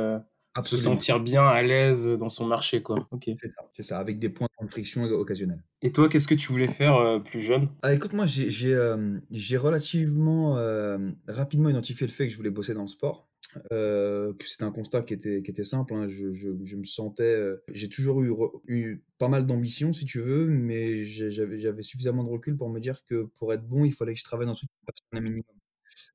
Absolument. 0.57 0.83
se 0.83 0.89
sentir 0.89 1.19
bien 1.19 1.45
à 1.45 1.61
l'aise 1.61 2.07
dans 2.07 2.29
son 2.29 2.45
marché, 2.45 2.81
quoi. 2.81 3.05
Ok. 3.11 3.29
C'est 3.41 3.49
ça, 3.49 3.69
c'est 3.75 3.83
ça, 3.83 3.99
avec 3.99 4.19
des 4.19 4.29
points 4.29 4.47
de 4.61 4.71
friction 4.71 5.03
occasionnels. 5.03 5.61
Et 5.81 5.91
toi, 5.91 6.07
qu'est-ce 6.07 6.29
que 6.29 6.33
tu 6.33 6.49
voulais 6.49 6.69
faire 6.69 6.95
euh, 6.95 7.19
plus 7.19 7.41
jeune? 7.41 7.67
Ah, 7.81 7.93
Écoute, 7.93 8.13
moi, 8.13 8.25
j'ai 8.25 8.73
euh, 8.73 9.19
relativement 9.59 10.57
euh, 10.57 11.11
rapidement 11.27 11.67
identifié 11.67 12.07
le 12.07 12.13
fait 12.13 12.25
que 12.27 12.31
je 12.31 12.37
voulais 12.37 12.51
bosser 12.51 12.73
dans 12.73 12.83
le 12.83 12.87
sport. 12.87 13.27
Que 13.69 14.33
c'était 14.43 14.63
un 14.63 14.71
constat 14.71 15.03
qui 15.03 15.13
était, 15.13 15.41
qui 15.41 15.51
était 15.51 15.65
simple. 15.65 15.93
Hein. 15.93 16.07
Je, 16.07 16.31
je, 16.31 16.49
je, 16.63 16.75
me 16.77 16.85
sentais. 16.85 17.37
j'ai 17.71 17.89
toujours 17.89 18.21
eu, 18.21 18.33
eu 18.67 19.03
pas 19.17 19.27
mal 19.27 19.45
d'ambition, 19.45 19.91
si 19.91 20.05
tu 20.05 20.19
veux, 20.19 20.47
mais 20.47 21.03
j'avais 21.03 21.81
suffisamment 21.81 22.23
de 22.23 22.29
recul 22.29 22.55
pour 22.55 22.69
me 22.69 22.79
dire 22.79 23.03
que 23.05 23.23
pour 23.37 23.53
être 23.53 23.65
bon, 23.65 23.83
il 23.83 23.93
fallait 23.93 24.13
que 24.13 24.19
je 24.19 24.25
travaille 24.25 24.47
dans 24.47 24.55
truc 24.55 24.69
qui 24.93 25.03
me 25.11 25.19
un 25.19 25.21
minimum. 25.21 25.43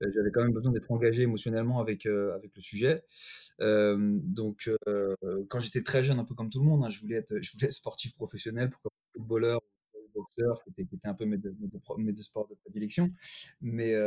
J'avais 0.01 0.31
quand 0.33 0.43
même 0.43 0.53
besoin 0.53 0.73
d'être 0.73 0.91
engagé 0.91 1.23
émotionnellement 1.23 1.81
avec, 1.81 2.05
avec 2.07 2.51
le 2.55 2.61
sujet. 2.61 3.05
Donc, 3.61 4.71
quand 5.49 5.61
j'étais 5.61 5.83
très 5.83 6.05
jeune, 6.05 6.19
un 6.19 6.25
peu 6.25 6.35
comme 6.35 6.51
tout 6.51 6.61
le 6.61 6.67
monde, 6.67 6.85
hein, 6.85 6.89
je, 6.89 7.01
voulais 7.01 7.17
être, 7.17 7.41
je 7.41 7.53
voulais 7.53 7.67
être 7.67 7.73
sportif 7.73 8.15
professionnel, 8.15 8.71
pourquoi 8.71 8.91
footballeur, 9.13 9.61
boxeur, 10.15 10.63
qui 10.65 10.83
étaient, 10.83 11.09
un 11.09 11.15
peu 11.15 11.25
mes 11.25 11.39
deux, 11.39 11.55
mes, 11.61 11.69
deux, 11.69 11.81
mes 11.99 12.13
deux, 12.13 12.23
sports 12.23 12.49
de 12.49 12.55
prédilection. 12.55 13.11
Mais, 13.61 13.95
euh, 13.95 14.07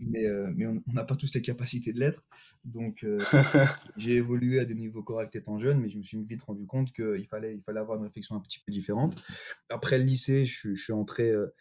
mais, 0.00 0.26
mais 0.54 0.66
on 0.66 0.82
n'a 0.92 1.04
pas 1.04 1.16
tous 1.16 1.32
les 1.34 1.42
capacités 1.42 1.92
de 1.92 2.00
l'être. 2.00 2.26
Donc, 2.64 3.06
j'ai 3.96 4.16
évolué 4.16 4.58
à 4.58 4.64
des 4.64 4.74
niveaux 4.74 5.02
corrects 5.02 5.36
étant 5.36 5.58
jeune, 5.58 5.80
mais 5.80 5.88
je 5.88 5.98
me 5.98 6.02
suis 6.02 6.22
vite 6.22 6.42
rendu 6.42 6.66
compte 6.66 6.92
qu'il 6.92 7.26
fallait, 7.28 7.54
il 7.54 7.62
fallait 7.62 7.80
avoir 7.80 7.98
une 7.98 8.04
réflexion 8.04 8.36
un 8.36 8.40
petit 8.40 8.60
peu 8.60 8.72
différente. 8.72 9.22
Après 9.68 9.98
le 9.98 10.04
lycée, 10.04 10.46
je, 10.46 10.74
je 10.74 10.82
suis 10.82 10.92
entré 10.92 11.30
euh, 11.30 11.54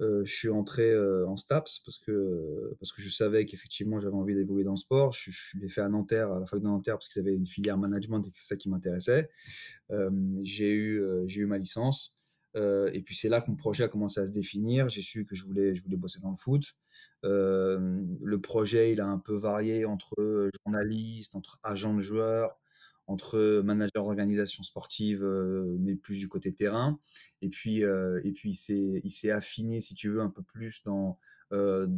je 0.00 0.32
suis 0.32 0.48
entré 0.48 0.90
euh, 0.90 1.26
en 1.26 1.36
STAPS 1.36 1.80
parce 1.84 1.98
que, 1.98 2.74
parce 2.78 2.92
que 2.92 3.02
je 3.02 3.10
savais 3.10 3.44
qu'effectivement 3.44 4.00
j'avais 4.00 4.14
envie 4.14 4.34
d'évoluer 4.34 4.64
dans 4.64 4.72
le 4.72 4.76
sport. 4.76 5.12
Je, 5.12 5.30
je 5.30 5.58
l'ai 5.58 5.68
fait 5.68 5.82
à 5.82 5.88
Nanterre, 5.88 6.32
à 6.32 6.40
la 6.40 6.46
fac 6.46 6.60
de 6.60 6.64
Nanterre, 6.64 6.94
parce 6.94 7.08
qu'ils 7.08 7.20
avaient 7.20 7.34
une 7.34 7.46
filière 7.46 7.76
management 7.76 8.20
et 8.26 8.30
que 8.30 8.36
c'est 8.36 8.48
ça 8.48 8.56
qui 8.56 8.70
m'intéressait. 8.70 9.30
Euh, 9.90 10.10
j'ai 10.42 10.72
eu, 10.72 11.02
euh, 11.02 11.24
j'ai 11.26 11.40
eu 11.40 11.46
ma 11.46 11.58
licence. 11.58 12.14
Euh, 12.56 12.90
et 12.92 13.00
puis 13.02 13.14
c'est 13.14 13.28
là 13.28 13.40
que 13.40 13.50
mon 13.50 13.56
projet 13.56 13.84
a 13.84 13.88
commencé 13.88 14.20
à 14.20 14.26
se 14.26 14.32
définir. 14.32 14.88
J'ai 14.88 15.02
su 15.02 15.24
que 15.24 15.34
je 15.34 15.44
voulais, 15.44 15.74
je 15.74 15.82
voulais 15.82 15.96
bosser 15.96 16.20
dans 16.20 16.30
le 16.30 16.36
foot. 16.36 16.64
le 17.22 18.36
projet, 18.38 18.92
il 18.92 19.00
a 19.00 19.06
un 19.06 19.18
peu 19.18 19.34
varié 19.34 19.84
entre 19.84 20.50
journaliste, 20.64 21.36
entre 21.36 21.58
agent 21.62 21.94
de 21.94 22.00
joueur, 22.00 22.58
entre 23.10 23.60
manager 23.64 24.04
d'organisation 24.04 24.62
sportive, 24.62 25.24
euh, 25.24 25.76
mais 25.80 25.96
plus 25.96 26.18
du 26.18 26.28
côté 26.28 26.54
terrain. 26.54 27.00
Et 27.42 27.48
puis, 27.48 27.82
euh, 27.82 28.20
et 28.22 28.30
puis 28.30 28.50
il 28.50 29.10
s'est 29.10 29.30
affiné, 29.32 29.80
si 29.80 29.94
tu 29.94 30.08
veux, 30.10 30.20
un 30.20 30.30
peu 30.30 30.42
plus 30.42 30.84
dans, 30.84 31.18
euh, 31.52 31.88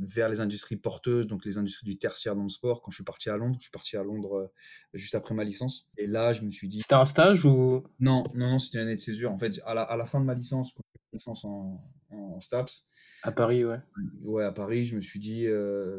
vers 0.00 0.28
les 0.28 0.40
industries 0.40 0.76
porteuses, 0.76 1.28
donc 1.28 1.44
les 1.44 1.56
industries 1.56 1.86
du 1.86 1.96
tertiaire 1.96 2.34
dans 2.34 2.42
le 2.42 2.48
sport. 2.48 2.82
Quand 2.82 2.90
je 2.90 2.96
suis 2.96 3.04
parti 3.04 3.30
à 3.30 3.36
Londres, 3.36 3.54
je 3.60 3.62
suis 3.62 3.70
parti 3.70 3.96
à 3.96 4.02
Londres 4.02 4.50
juste 4.92 5.14
après 5.14 5.36
ma 5.36 5.44
licence. 5.44 5.88
Et 5.98 6.08
là, 6.08 6.32
je 6.32 6.42
me 6.42 6.50
suis 6.50 6.66
dit. 6.66 6.80
C'était 6.80 6.94
un 6.94 7.04
stage 7.04 7.44
ou? 7.44 7.84
Non, 8.00 8.24
non, 8.34 8.50
non, 8.50 8.58
c'était 8.58 8.78
une 8.78 8.86
année 8.86 8.96
de 8.96 9.00
césure. 9.00 9.30
En 9.30 9.38
fait, 9.38 9.60
à 9.66 9.74
la, 9.74 9.82
à 9.82 9.96
la 9.96 10.04
fin 10.04 10.20
de 10.20 10.24
ma 10.24 10.34
licence, 10.34 10.72
quand 10.72 10.82
j'ai 10.94 11.18
licence 11.18 11.44
en, 11.44 11.80
en, 12.10 12.40
STAPS. 12.40 12.86
À 13.22 13.30
Paris, 13.30 13.64
ouais. 13.64 13.78
Ouais, 14.24 14.44
à 14.44 14.50
Paris, 14.50 14.82
je 14.82 14.96
me 14.96 15.00
suis 15.00 15.20
dit, 15.20 15.46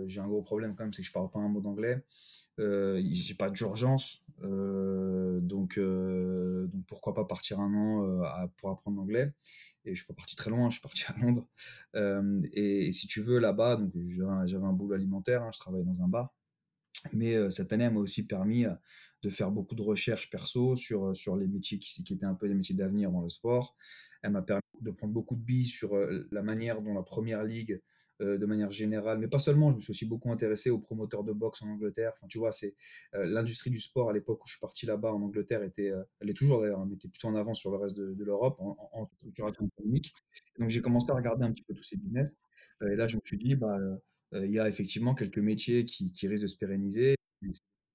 j'ai 0.07 0.19
un 0.19 0.27
gros 0.27 0.41
problème 0.41 0.75
quand 0.75 0.83
même, 0.83 0.93
c'est 0.93 1.03
que 1.03 1.07
je 1.07 1.13
parle 1.13 1.31
pas 1.31 1.39
un 1.39 1.47
mot 1.47 1.61
d'anglais. 1.61 2.03
J'ai 2.57 3.35
pas 3.35 3.49
d'urgence, 3.49 4.23
euh, 4.43 5.39
donc, 5.41 5.77
euh, 5.77 6.67
donc 6.67 6.85
pourquoi 6.85 7.13
pas 7.13 7.25
partir 7.25 7.59
un 7.59 7.73
an 7.73 8.05
euh, 8.05 8.47
pour 8.57 8.69
apprendre 8.69 8.97
l'anglais. 8.97 9.33
Et 9.85 9.95
je 9.95 10.03
suis 10.03 10.07
pas 10.07 10.13
parti 10.13 10.35
très 10.35 10.49
loin, 10.49 10.69
je 10.69 10.75
suis 10.75 10.81
parti 10.81 11.05
à 11.07 11.17
Londres. 11.19 11.47
Et, 12.53 12.91
si 12.91 13.07
tu 13.07 13.21
veux, 13.21 13.39
là-bas, 13.39 13.77
donc 13.77 13.91
j'avais 14.45 14.65
un 14.65 14.73
boulot 14.73 14.93
alimentaire, 14.93 15.43
hein, 15.43 15.51
je 15.53 15.59
travaillais 15.59 15.85
dans 15.85 16.01
un 16.01 16.07
bar. 16.07 16.33
Mais 17.13 17.51
cette 17.51 17.71
année, 17.71 17.85
elle 17.85 17.93
m'a 17.93 17.99
aussi 17.99 18.25
permis 18.25 18.65
de 19.23 19.29
faire 19.29 19.51
beaucoup 19.51 19.75
de 19.75 19.81
recherches 19.81 20.29
perso 20.29 20.75
sur, 20.75 21.15
sur 21.15 21.37
les 21.37 21.47
métiers 21.47 21.79
qui, 21.79 22.03
qui 22.03 22.13
étaient 22.13 22.25
un 22.25 22.33
peu 22.33 22.47
les 22.47 22.55
métiers 22.55 22.75
d'avenir 22.75 23.11
dans 23.11 23.21
le 23.21 23.29
sport. 23.29 23.75
Elle 24.23 24.31
m'a 24.31 24.41
permis 24.41 24.61
de 24.81 24.91
prendre 24.91 25.13
beaucoup 25.13 25.35
de 25.35 25.41
billes 25.41 25.65
sur 25.65 25.95
la 26.31 26.41
manière 26.41 26.81
dont 26.81 26.93
la 26.93 27.03
première 27.03 27.43
ligue 27.43 27.81
de 28.19 28.45
manière 28.45 28.71
générale, 28.71 29.19
mais 29.19 29.27
pas 29.27 29.39
seulement. 29.39 29.71
Je 29.71 29.75
me 29.75 29.81
suis 29.81 29.91
aussi 29.91 30.05
beaucoup 30.05 30.31
intéressé 30.31 30.69
aux 30.69 30.79
promoteurs 30.79 31.23
de 31.23 31.33
boxe 31.33 31.61
en 31.61 31.67
Angleterre. 31.69 32.11
Enfin, 32.15 32.27
tu 32.27 32.39
vois, 32.39 32.51
c'est 32.51 32.73
l'industrie 33.13 33.69
du 33.69 33.79
sport 33.79 34.09
à 34.09 34.13
l'époque 34.13 34.43
où 34.43 34.47
je 34.47 34.53
suis 34.53 34.59
parti 34.59 34.85
là-bas 34.85 35.13
en 35.13 35.21
Angleterre 35.21 35.63
était, 35.63 35.91
elle 36.19 36.29
est 36.29 36.33
toujours 36.33 36.61
d'ailleurs, 36.61 36.79
hein, 36.79 36.87
mais 36.89 36.95
était 36.95 37.09
plutôt 37.09 37.27
en 37.27 37.35
avance 37.35 37.59
sur 37.59 37.71
le 37.71 37.77
reste 37.77 37.97
de, 37.97 38.23
l'Europe 38.23 38.57
en, 38.59 38.75
en, 38.93 39.09
structuration 39.17 39.67
économique. 39.67 40.13
Donc 40.59 40.69
j'ai 40.69 40.81
commencé 40.81 41.11
à 41.11 41.15
regarder 41.15 41.45
un 41.45 41.51
petit 41.51 41.63
peu 41.63 41.73
tous 41.73 41.83
ces 41.83 41.97
business. 41.97 42.35
et 42.81 42.95
là, 42.95 43.07
je 43.07 43.15
me 43.15 43.21
suis 43.23 43.37
dit, 43.37 43.55
bah, 43.55 43.77
il 44.33 44.51
y 44.51 44.59
a 44.59 44.67
effectivement 44.67 45.15
quelques 45.15 45.39
métiers 45.39 45.85
qui, 45.85 46.11
qui 46.11 46.27
risquent 46.27 46.43
de 46.43 46.47
se 46.47 46.57
pérenniser, 46.57 47.15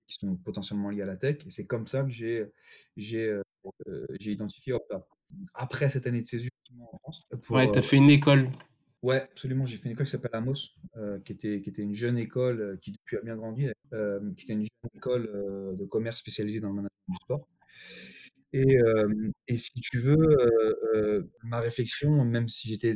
qui 0.06 0.16
sont 0.18 0.36
potentiellement 0.36 0.90
liés 0.90 1.02
à 1.02 1.06
la 1.06 1.16
tech. 1.16 1.44
Et 1.46 1.50
c'est 1.50 1.66
comme 1.66 1.86
ça 1.86 2.02
que 2.02 2.10
j'ai 2.10 2.46
j'ai 2.96 3.40
j'ai 4.18 4.32
identifié 4.32 4.72
Opta. 4.72 5.06
Après 5.54 5.88
cette 5.88 6.06
année 6.06 6.20
de 6.20 6.26
césure 6.26 6.50
en 6.78 6.98
France. 6.98 7.26
Pour, 7.42 7.56
ouais, 7.56 7.70
tu 7.70 7.78
as 7.78 7.82
fait 7.82 7.96
une 7.96 8.10
école. 8.10 8.50
Ouais, 9.02 9.20
absolument. 9.22 9.66
J'ai 9.66 9.76
fait 9.76 9.86
une 9.86 9.92
école 9.92 10.06
qui 10.06 10.12
s'appelle 10.12 10.30
Amos, 10.34 10.54
qui, 11.24 11.32
était, 11.32 11.60
qui 11.60 11.70
était 11.70 11.82
une 11.82 11.94
jeune 11.94 12.18
école 12.18 12.78
qui 12.80 12.92
depuis 12.92 13.16
a 13.16 13.20
bien 13.22 13.36
grandi, 13.36 13.66
qui 14.36 14.44
était 14.44 14.52
une 14.52 14.62
jeune 14.62 14.90
école 14.94 15.76
de 15.78 15.84
commerce 15.86 16.20
spécialisée 16.20 16.60
dans 16.60 16.68
le 16.68 16.74
management 16.74 16.90
du 17.08 17.16
sport. 17.16 17.48
Et, 18.52 18.76
et 19.48 19.56
si 19.56 19.72
tu 19.80 19.98
veux, 19.98 20.16
ma 21.44 21.60
réflexion, 21.60 22.24
même 22.24 22.48
si 22.48 22.68
j'étais 22.68 22.94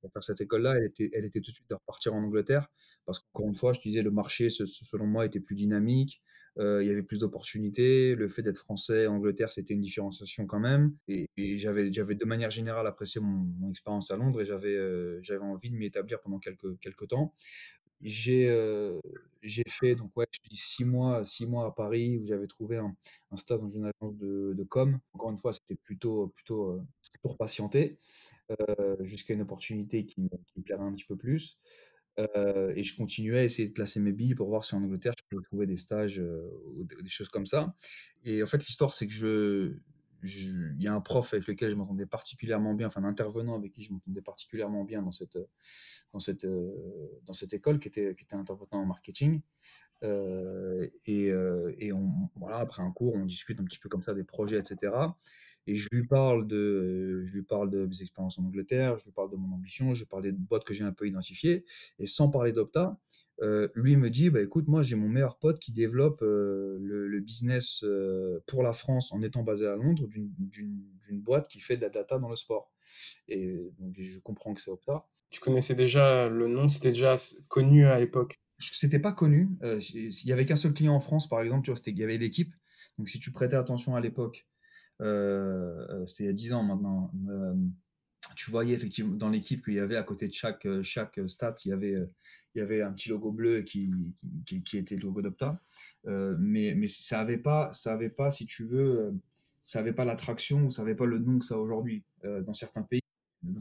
pour 0.00 0.12
faire 0.12 0.22
cette 0.22 0.40
école-là, 0.40 0.74
elle 0.76 0.84
était, 0.84 1.10
elle 1.12 1.24
était 1.24 1.40
tout 1.40 1.50
de 1.50 1.54
suite 1.54 1.68
de 1.68 1.74
repartir 1.74 2.14
en 2.14 2.22
Angleterre, 2.22 2.70
parce 3.06 3.20
qu'encore 3.20 3.48
une 3.48 3.54
fois, 3.54 3.72
je 3.72 3.80
te 3.80 3.84
disais, 3.84 4.02
le 4.02 4.10
marché, 4.10 4.50
selon 4.50 5.06
moi, 5.06 5.26
était 5.26 5.40
plus 5.40 5.54
dynamique, 5.54 6.22
euh, 6.58 6.82
il 6.82 6.88
y 6.88 6.90
avait 6.90 7.02
plus 7.02 7.18
d'opportunités, 7.18 8.14
le 8.14 8.28
fait 8.28 8.42
d'être 8.42 8.58
français 8.58 9.06
en 9.06 9.16
Angleterre, 9.16 9.52
c'était 9.52 9.74
une 9.74 9.80
différenciation 9.80 10.46
quand 10.46 10.60
même, 10.60 10.94
et, 11.08 11.26
j'avais, 11.58 11.92
j'avais 11.92 12.14
de 12.14 12.24
manière 12.24 12.50
générale 12.50 12.86
apprécié 12.86 13.20
mon, 13.20 13.70
expérience 13.70 14.10
à 14.10 14.16
Londres, 14.16 14.40
et 14.40 14.44
j'avais, 14.44 14.74
euh, 14.74 15.20
j'avais 15.22 15.44
envie 15.44 15.70
de 15.70 15.76
m'y 15.76 15.86
établir 15.86 16.20
pendant 16.20 16.38
quelques, 16.38 16.78
quelques 16.80 17.08
temps. 17.08 17.34
J'ai 18.00 18.50
euh, 18.50 19.00
j'ai 19.40 19.62
fait 19.66 19.94
donc 19.94 20.14
ouais, 20.16 20.26
six 20.50 20.84
mois, 20.84 21.24
six 21.24 21.46
mois 21.46 21.66
à 21.66 21.70
Paris 21.70 22.18
où 22.18 22.26
j'avais 22.26 22.46
trouvé 22.46 22.76
un, 22.76 22.94
un, 23.30 23.36
stage 23.36 23.62
dans 23.62 23.68
une 23.68 23.84
agence 23.84 24.16
de, 24.18 24.52
de 24.54 24.64
com. 24.64 24.98
Encore 25.14 25.30
une 25.30 25.38
fois, 25.38 25.54
c'était 25.54 25.76
plutôt 25.76 26.28
plutôt 26.28 26.82
pour 27.22 27.38
patienter. 27.38 27.98
Euh, 28.50 28.96
jusqu'à 29.00 29.32
une 29.32 29.40
opportunité 29.40 30.04
qui 30.04 30.20
me, 30.20 30.28
plairait 30.62 30.84
un 30.84 30.92
petit 30.92 31.06
peu 31.06 31.16
plus. 31.16 31.58
Euh, 32.18 32.72
et 32.76 32.82
je 32.82 32.94
continuais 32.96 33.38
à 33.38 33.44
essayer 33.44 33.68
de 33.68 33.72
placer 33.72 34.00
mes 34.00 34.12
billes 34.12 34.34
pour 34.34 34.48
voir 34.48 34.64
si 34.64 34.74
en 34.74 34.82
Angleterre 34.82 35.14
je 35.18 35.24
pouvais 35.28 35.42
trouver 35.44 35.66
des 35.66 35.78
stages 35.78 36.20
euh, 36.20 36.48
ou 36.76 36.84
des 36.84 37.08
choses 37.08 37.30
comme 37.30 37.46
ça. 37.46 37.74
Et 38.24 38.42
en 38.42 38.46
fait, 38.46 38.58
l'histoire, 38.58 38.92
c'est 38.92 39.06
que 39.06 39.12
je, 39.12 39.72
il 40.22 40.82
y 40.82 40.86
a 40.86 40.94
un 40.94 41.00
prof 41.00 41.32
avec 41.32 41.46
lequel 41.46 41.70
je 41.70 41.74
m'entendais 41.74 42.06
particulièrement 42.06 42.74
bien, 42.74 42.88
enfin 42.88 43.02
un 43.02 43.08
intervenant 43.08 43.56
avec 43.56 43.72
qui 43.72 43.82
je 43.82 43.92
m'entendais 43.92 44.22
particulièrement 44.22 44.84
bien 44.84 45.02
dans 45.02 45.12
cette, 45.12 45.38
dans 46.12 46.20
cette, 46.20 46.46
dans 47.24 47.34
cette 47.34 47.52
école 47.52 47.78
qui 47.78 47.88
était, 47.88 48.14
qui 48.14 48.24
était 48.24 48.36
intervenant 48.36 48.82
en 48.82 48.86
marketing. 48.86 49.40
et, 50.02 51.26
et 51.26 51.92
voilà, 52.36 52.58
après 52.58 52.82
un 52.82 52.90
cours, 52.90 53.14
on 53.14 53.24
discute 53.26 53.60
un 53.60 53.64
petit 53.64 53.78
peu 53.78 53.88
comme 53.88 54.02
ça 54.02 54.14
des 54.14 54.24
projets, 54.24 54.58
etc. 54.58 54.92
Et 55.66 55.76
je 55.76 55.88
lui 55.92 56.06
parle 56.06 56.46
de, 56.46 57.22
je 57.24 57.32
lui 57.32 57.42
parle 57.42 57.70
de 57.70 57.86
mes 57.86 58.02
expériences 58.02 58.38
en 58.38 58.44
Angleterre, 58.44 58.98
je 58.98 59.04
lui 59.04 59.12
parle 59.12 59.30
de 59.30 59.36
mon 59.36 59.54
ambition, 59.54 59.94
je 59.94 60.00
lui 60.00 60.06
parle 60.06 60.22
des 60.22 60.32
boîtes 60.32 60.64
que 60.64 60.74
j'ai 60.74 60.84
un 60.84 60.92
peu 60.92 61.06
identifiées. 61.06 61.64
Et 61.98 62.06
sans 62.06 62.28
parler 62.28 62.52
d'Opta, 62.52 62.98
euh, 63.42 63.68
lui 63.74 63.96
me 63.96 64.10
dit, 64.10 64.30
bah, 64.30 64.42
écoute, 64.42 64.68
moi 64.68 64.82
j'ai 64.82 64.96
mon 64.96 65.08
meilleur 65.08 65.38
pote 65.38 65.58
qui 65.58 65.72
développe 65.72 66.22
euh, 66.22 66.78
le, 66.80 67.20
business 67.20 67.82
euh, 67.82 68.40
pour 68.46 68.62
la 68.62 68.72
France 68.72 69.12
en 69.12 69.22
étant 69.22 69.42
basé 69.42 69.66
à 69.66 69.76
Londres 69.76 70.06
d'une 70.08 71.20
boîte 71.20 71.48
qui 71.48 71.60
fait 71.60 71.76
de 71.76 71.82
la 71.82 71.88
data 71.88 72.18
dans 72.18 72.28
le 72.28 72.36
sport. 72.36 72.70
Et 73.28 73.72
donc 73.78 73.94
je 73.98 74.18
comprends 74.20 74.52
que 74.52 74.60
c'est 74.60 74.70
Opta. 74.70 75.06
Tu 75.30 75.40
connaissais 75.40 75.74
déjà 75.74 76.28
le 76.28 76.48
nom, 76.48 76.68
c'était 76.68 76.90
déjà 76.90 77.16
connu 77.48 77.86
à 77.86 77.98
l'époque 77.98 78.40
C'était 78.58 79.00
pas 79.00 79.12
connu. 79.12 79.48
Il 79.62 80.26
y 80.26 80.32
avait 80.32 80.44
qu'un 80.44 80.56
seul 80.56 80.74
client 80.74 80.94
en 80.94 81.00
France, 81.00 81.28
par 81.28 81.40
exemple, 81.40 81.64
tu 81.64 81.72
vois, 81.72 81.80
il 81.86 81.98
y 81.98 82.04
avait 82.04 82.18
l'équipe. 82.18 82.52
Donc 82.98 83.08
si 83.08 83.18
tu 83.18 83.32
prêtais 83.32 83.56
attention 83.56 83.96
à 83.96 84.00
l'époque, 84.00 84.46
c'était 85.00 86.24
il 86.24 86.26
y 86.26 86.28
a 86.28 86.32
10 86.32 86.52
ans 86.52 86.62
maintenant. 86.62 87.10
Euh, 87.28 87.54
tu 88.36 88.50
voyais 88.50 88.74
effectivement 88.74 89.14
dans 89.14 89.28
l'équipe 89.28 89.64
qu'il 89.64 89.74
y 89.74 89.80
avait 89.80 89.96
à 89.96 90.02
côté 90.02 90.26
de 90.28 90.32
chaque, 90.32 90.66
chaque 90.82 91.20
stat, 91.26 91.54
il 91.64 91.68
y 91.68 91.72
avait, 91.72 91.96
il 92.54 92.58
y 92.58 92.60
avait 92.60 92.82
un 92.82 92.92
petit 92.92 93.08
logo 93.08 93.30
bleu 93.30 93.62
qui, 93.62 93.90
qui, 94.46 94.76
était 94.76 94.96
le 94.96 95.02
logo 95.02 95.22
d'Opta. 95.22 95.56
mais, 96.04 96.74
mais 96.74 96.88
ça 96.88 97.18
n'avait 97.18 97.38
pas, 97.38 97.70
pas, 98.16 98.30
si 98.30 98.46
tu 98.46 98.64
veux, 98.64 99.14
ça 99.62 99.78
n'avait 99.78 99.92
pas 99.92 100.04
l'attraction 100.04 100.68
ça 100.68 100.82
n'avait 100.82 100.96
pas 100.96 101.06
le 101.06 101.18
nom 101.18 101.38
que 101.38 101.44
ça 101.44 101.54
a 101.54 101.58
aujourd'hui 101.58 102.04
dans 102.22 102.54
certains 102.54 102.82
pays. 102.82 103.00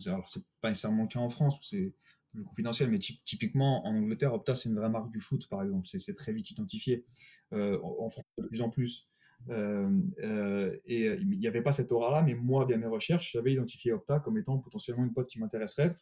Alors, 0.08 0.28
c'est 0.28 0.44
pas 0.62 0.70
nécessairement 0.70 1.04
le 1.04 1.10
cas 1.10 1.20
en 1.20 1.30
France 1.30 1.60
où 1.60 1.64
c'est 1.64 1.94
plus 2.32 2.44
confidentiel, 2.44 2.90
mais 2.90 3.00
typiquement 3.00 3.86
en 3.86 3.96
Angleterre, 3.96 4.34
Opta, 4.34 4.56
c'est 4.56 4.70
une 4.70 4.76
vraie 4.76 4.90
marque 4.90 5.12
du 5.12 5.20
foot, 5.20 5.48
par 5.50 5.62
exemple. 5.62 5.88
C'est 5.88 6.16
très 6.16 6.34
vite 6.34 6.50
identifié. 6.50 7.06
en 7.52 8.10
France, 8.10 8.26
de 8.40 8.48
plus 8.48 8.62
en 8.62 8.70
plus. 8.70 9.08
Euh, 9.50 9.90
euh, 10.24 10.76
et 10.86 11.08
euh, 11.08 11.18
il 11.20 11.40
n'y 11.40 11.48
avait 11.48 11.62
pas 11.62 11.74
cette 11.74 11.92
aura-là, 11.92 12.24
mais 12.24 12.36
moi, 12.36 12.66
via 12.66 12.78
mes 12.78 12.88
recherches, 12.88 13.34
j'avais 13.34 13.54
identifié 13.54 13.92
Opta 13.92 14.20
comme 14.20 14.38
étant 14.38 14.58
potentiellement 14.58 15.04
une 15.04 15.14
pote 15.14 15.28
qui 15.28 15.40
m'intéresserait. 15.40 15.96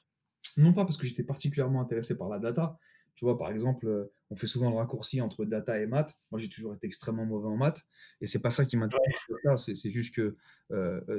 Non 0.57 0.73
pas 0.73 0.83
parce 0.83 0.97
que 0.97 1.07
j'étais 1.07 1.23
particulièrement 1.23 1.81
intéressé 1.81 2.17
par 2.17 2.29
la 2.29 2.39
data. 2.39 2.77
Tu 3.15 3.25
vois, 3.25 3.37
par 3.37 3.51
exemple, 3.51 4.09
on 4.29 4.35
fait 4.35 4.47
souvent 4.47 4.69
le 4.69 4.77
raccourci 4.77 5.21
entre 5.21 5.45
data 5.45 5.79
et 5.79 5.85
maths. 5.85 6.15
Moi, 6.31 6.39
j'ai 6.39 6.49
toujours 6.49 6.73
été 6.73 6.87
extrêmement 6.87 7.25
mauvais 7.25 7.47
en 7.47 7.57
maths, 7.57 7.81
et 8.21 8.27
c'est 8.27 8.41
pas 8.41 8.51
ça 8.51 8.65
qui 8.65 8.77
m'intéresse. 8.77 9.15
C'est 9.57 9.89
juste 9.89 10.15
que 10.15 10.37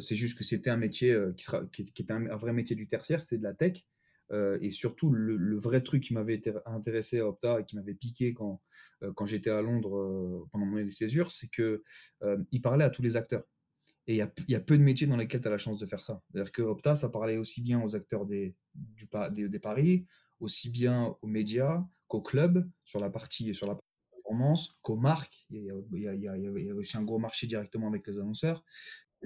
c'est 0.00 0.14
juste 0.14 0.38
que 0.38 0.45
c'était 0.45 0.71
un 0.71 0.79
métier 0.79 1.14
qui 1.37 1.45
sera 1.45 1.62
qui, 1.67 1.83
était 1.83 2.12
un, 2.12 2.31
un, 2.31 2.37
vrai 2.37 2.52
métier 2.55 2.76
du 2.76 2.87
tertiaire, 2.87 3.21
c'est 3.21 3.37
de 3.37 3.43
la 3.43 3.52
tech. 3.52 3.85
Euh, 4.33 4.59
et 4.61 4.71
surtout, 4.71 5.11
le, 5.11 5.57
vrai 5.57 5.83
truc 5.83 6.03
qui 6.03 6.15
m'avait 6.15 6.41
intéressé 6.67 7.21
à 7.21 7.29
Opta 7.29 7.61
et 7.61 7.65
qui 7.65 7.77
m'avait 7.77 7.95
piqué 7.95 8.33
quand, 8.33 8.61
euh, 9.03 9.12
j'étais 9.27 9.51
à 9.51 9.61
Londres 9.61 9.97
euh, 9.97 10.49
pendant 10.51 10.67
mon 10.67 10.77
année 10.79 10.91
c'est 10.91 11.49
qu'il 11.51 12.62
parlait 12.62 12.85
à 12.85 12.91
tous 12.91 13.03
les 13.03 13.17
acteurs. 13.17 13.45
Et 14.09 14.15
il 14.15 14.17
y 14.49 14.55
a, 14.55 14.61
peu 14.61 14.77
de 14.77 14.83
métiers 14.83 15.07
dans 15.07 15.17
lesquels 15.17 15.41
tu 15.41 15.49
as 15.49 15.51
la 15.51 15.59
chance 15.59 15.79
de 15.79 15.87
faire 15.87 16.03
ça. 16.03 16.21
C'est-à-dire 16.31 16.51
que 16.51 16.62
Opta, 16.62 16.97
ça 16.97 17.09
parlait 17.09 17.37
aussi 17.37 17.62
bien 17.62 17.81
aux 17.83 17.95
acteurs 17.95 18.27
des, 18.27 18.57
paris, 19.62 20.07
aussi 20.41 20.71
bien 20.71 21.17
aux 21.23 21.27
médias 21.29 21.85
qu'aux 22.09 22.23
clubs 22.23 22.69
sur 22.85 22.99
la 22.99 23.11
partie, 23.11 23.55
sur 23.55 23.69
la 23.69 23.79
performance, 24.11 24.77
qu'aux 24.83 24.97
marques. 24.97 25.47
Il 25.51 25.62
y, 25.62 25.71
a, 25.71 25.75
il, 25.93 26.55
il 26.57 26.65
y, 26.65 26.71
a, 26.71 26.75
aussi 26.75 26.97
un 26.97 27.05
gros 27.05 27.21
marché 27.21 27.47
directement 27.47 27.87
avec 27.87 28.05
les 28.09 28.19
annonceurs 28.19 28.65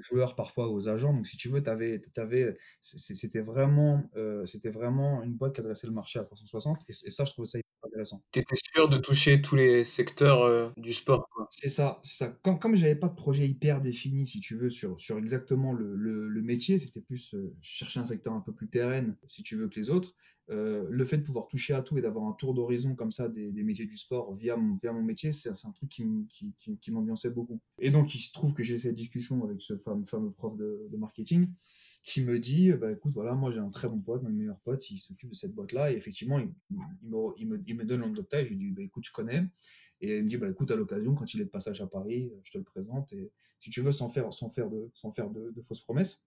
joueurs, 0.02 0.34
parfois 0.34 0.68
aux 0.70 0.88
agents. 0.88 1.12
Donc, 1.12 1.26
si 1.26 1.36
tu 1.36 1.48
veux, 1.48 1.62
avais, 1.68 2.00
avais, 2.16 2.56
c'était 2.80 3.40
vraiment, 3.40 4.08
euh, 4.16 4.44
c'était 4.46 4.70
vraiment 4.70 5.22
une 5.22 5.34
boîte 5.34 5.54
qui 5.54 5.60
adressait 5.60 5.86
le 5.86 5.92
marché 5.92 6.18
à 6.18 6.24
360. 6.24 6.82
Et, 6.88 6.92
ça, 6.92 7.24
je 7.24 7.32
trouvais 7.32 7.46
ça 7.46 7.58
intéressant. 7.86 8.22
Tu 8.32 8.40
étais 8.40 8.56
sûr 8.56 8.88
de 8.88 8.98
toucher 8.98 9.40
tous 9.40 9.56
les 9.56 9.84
secteurs 9.84 10.42
euh, 10.42 10.70
du 10.76 10.92
sport. 10.92 11.28
C'est 11.50 11.68
ça, 11.68 12.00
c'est 12.02 12.24
ça. 12.24 12.38
Comme, 12.42 12.58
comme 12.58 12.76
j'avais 12.76 12.96
pas 12.96 13.08
de 13.08 13.14
projet 13.14 13.46
hyper 13.46 13.80
défini, 13.80 14.26
si 14.26 14.40
tu 14.40 14.56
veux, 14.56 14.70
sur, 14.70 14.98
sur 15.00 15.18
exactement 15.18 15.72
le, 15.72 15.94
le, 15.94 16.42
métier, 16.42 16.78
c'était 16.78 17.00
plus 17.00 17.34
euh, 17.34 17.54
chercher 17.60 18.00
un 18.00 18.04
secteur 18.04 18.32
un 18.32 18.40
peu 18.40 18.52
plus 18.52 18.68
pérenne, 18.68 19.16
si 19.26 19.42
tu 19.42 19.56
veux, 19.56 19.68
que 19.68 19.78
les 19.78 19.90
autres. 19.90 20.14
le 20.48 21.04
fait 21.04 21.18
de 21.18 21.24
pouvoir 21.24 21.48
toucher 21.48 21.74
à 21.74 21.82
tout 21.82 21.98
et 21.98 22.02
d'avoir 22.02 22.26
un 22.26 22.32
tour 22.32 22.54
d'horizon 22.54 22.94
comme 22.94 23.10
ça 23.10 23.28
des, 23.28 23.50
des, 23.50 23.62
métiers 23.64 23.86
du 23.86 23.96
sport 23.96 24.32
via 24.34 24.56
mon, 24.56 24.76
via 24.76 24.92
mon 24.92 25.02
métier, 25.02 25.32
c'est 25.32 25.50
un 25.50 25.72
truc 25.72 25.88
qui, 25.88 26.04
qui, 26.28 26.52
qui, 26.56 26.78
qui 26.78 26.90
m'ambiançait 26.92 27.30
beaucoup. 27.30 27.60
Et 27.78 27.90
donc, 27.90 28.14
il 28.14 28.18
se 28.18 28.32
trouve 28.32 28.54
que 28.54 28.62
j'ai 28.62 28.78
cette 28.78 28.94
discussion 28.94 29.44
avec 29.44 29.60
ce 29.60 29.76
fameux, 29.76 30.30
prof 30.32 30.56
de, 30.56 30.96
marketing, 30.96 31.48
qui 32.06 32.22
me 32.22 32.38
dit 32.38 32.72
bah, 32.72 32.92
écoute, 32.92 33.12
voilà, 33.12 33.34
moi 33.34 33.50
j'ai 33.50 33.58
un 33.58 33.68
très 33.68 33.88
bon 33.88 33.98
pote, 33.98 34.22
mon 34.22 34.30
meilleur 34.30 34.60
pote, 34.60 34.88
il 34.90 34.98
s'occupe 34.98 35.30
de 35.30 35.34
cette 35.34 35.52
boîte-là. 35.52 35.90
Et 35.90 35.96
effectivement, 35.96 36.38
il, 36.38 36.46
me, 37.02 37.60
il, 37.66 37.76
me, 37.76 37.84
donne 37.84 38.02
nom 38.02 38.10
d'Opta 38.10 38.40
et 38.40 38.46
je 38.46 38.50
lui 38.50 38.58
dis 38.58 38.70
bah, 38.70 38.82
écoute, 38.82 39.04
je 39.04 39.12
connais. 39.12 39.44
Et 40.00 40.18
il 40.18 40.22
me 40.22 40.28
dit 40.28 40.36
bah, 40.36 40.48
écoute, 40.48 40.70
à 40.70 40.76
l'occasion, 40.76 41.16
quand 41.16 41.34
il 41.34 41.40
est 41.40 41.46
de 41.46 41.50
passage 41.50 41.80
à 41.80 41.88
Paris, 41.88 42.30
je 42.44 42.52
te 42.52 42.58
le 42.58 42.64
présente. 42.64 43.12
Et 43.12 43.32
si 43.58 43.70
tu 43.70 43.80
veux, 43.80 43.90
sans 43.90 44.08
faire, 44.08 44.32
sans 44.32 44.48
faire, 44.48 44.70
de, 44.70 44.88
sans 44.94 45.10
faire 45.10 45.30
de, 45.30 45.60
fausses 45.62 45.82
promesses. 45.82 46.22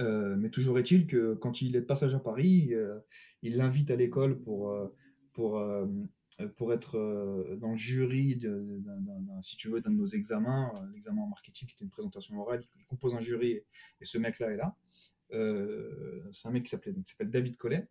Euh, 0.00 0.36
mais 0.36 0.48
toujours 0.48 0.78
est-il 0.78 1.08
que 1.08 1.34
quand 1.34 1.60
il 1.60 1.74
est 1.74 1.80
de 1.80 1.86
passage 1.86 2.14
à 2.14 2.20
Paris, 2.20 2.72
euh, 2.72 3.00
il 3.42 3.56
l'invite 3.56 3.90
à 3.90 3.96
l'école 3.96 4.40
pour, 4.40 4.70
euh, 4.70 4.86
pour, 5.32 5.58
euh, 5.58 5.86
pour 6.56 6.72
être 6.72 6.96
euh, 6.96 7.56
dans 7.56 7.72
le 7.72 7.76
jury, 7.76 8.36
de, 8.36 8.82
si 9.42 9.56
tu 9.56 9.68
veux, 9.68 9.80
d'un 9.80 9.90
de 9.90 9.96
nos 9.96 10.06
examens, 10.06 10.72
euh, 10.76 10.86
l'examen 10.92 11.22
en 11.22 11.28
marketing 11.28 11.68
qui 11.68 11.74
était 11.74 11.84
une 11.84 11.90
présentation 11.90 12.38
orale, 12.38 12.62
il 12.78 12.86
compose 12.86 13.14
un 13.14 13.20
jury 13.20 13.62
et, 14.00 14.04
ce 14.04 14.18
mec-là 14.18 14.50
est 14.50 14.56
là. 14.56 14.76
c'est 16.32 16.48
un 16.48 16.52
mec 16.52 16.64
qui 16.64 16.70
s'appelle 16.70 17.30
David 17.30 17.56
Collet, 17.56 17.88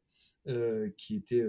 qui 0.98 1.16
était, 1.18 1.46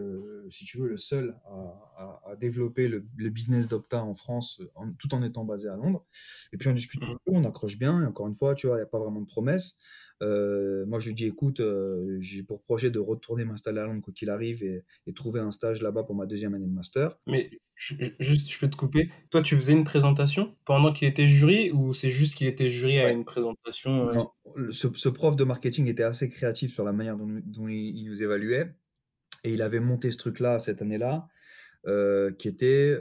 si 0.51 0.65
tu 0.65 0.79
veux, 0.79 0.89
le 0.89 0.97
seul 0.97 1.39
à, 1.47 2.37
développer 2.39 2.89
le, 2.89 3.01
business 3.31 3.69
d'Opta 3.69 4.03
en 4.05 4.15
France, 4.15 4.61
tout 4.99 5.15
en 5.15 5.23
étant 5.23 5.45
basé 5.45 5.69
à 5.69 5.77
Londres. 5.77 6.05
Et 6.53 6.59
puis 6.59 6.69
on 6.69 6.75
discute 6.75 7.03
un 7.03 7.17
peu, 7.25 7.33
on 7.33 7.45
accroche 7.45 7.79
bien, 7.79 8.03
et 8.03 8.07
encore 8.07 8.27
une 8.27 8.35
fois, 8.35 8.55
tu 8.55 8.67
vois, 8.67 8.77
il 8.77 8.81
n'y 8.81 8.85
a 8.85 8.87
pas 8.87 8.99
vraiment 8.99 9.21
de 9.21 9.27
promesses. 9.27 9.79
Euh, 10.23 10.85
moi, 10.87 11.01
je 11.01 11.09
lui 11.09 11.15
dis, 11.15 11.27
écoute, 11.27 11.61
euh, 11.61 12.19
j'ai 12.21 12.43
pour 12.43 12.63
projet 12.63 12.91
de 12.91 12.99
retourner 12.99 13.45
m'installer 13.45 13.81
à 13.81 13.87
Londres 13.87 14.03
quoi 14.03 14.13
qu'il 14.13 14.29
arrive 14.29 14.63
et, 14.63 14.85
trouver 15.15 15.41
un 15.41 15.51
stage 15.51 15.83
là-bas 15.83 16.05
pour 16.05 16.15
ma 16.15 16.27
deuxième 16.27 16.55
année 16.55 16.67
de 16.67 16.73
master. 16.73 17.19
Mais 17.27 17.51
juste, 17.77 18.51
je 18.51 18.59
peux 18.59 18.69
te 18.69 18.77
couper. 18.77 19.11
Toi, 19.31 19.43
tu 19.43 19.57
faisais 19.57 19.73
une 19.73 19.85
présentation 19.85 20.55
pendant 20.65 20.93
qu'il 20.93 21.09
était 21.09 21.27
jury 21.27 21.71
ou 21.73 21.93
c'est 21.93 22.11
juste 22.11 22.37
qu'il 22.37 22.47
était 22.47 22.69
jury 22.69 23.01
à 23.01 23.11
une 23.11 23.25
présentation 23.25 24.31
euh? 24.57 24.71
ce, 24.71 25.09
prof 25.09 25.35
de 25.37 25.45
marketing 25.45 25.89
était 25.89 26.05
assez 26.05 26.29
créatif 26.29 26.73
sur 26.73 26.85
la 26.85 26.93
manière 26.93 27.17
dont, 27.17 27.69
il, 27.69 28.05
nous 28.05 28.23
évaluait. 28.23 28.73
Et 29.43 29.55
il 29.55 29.63
avait 29.63 29.81
monté 29.81 30.13
ce 30.13 30.19
truc-là 30.19 30.59
cette 30.59 30.81
année-là, 30.83 31.27
qui 32.39 32.49
était 32.49 32.95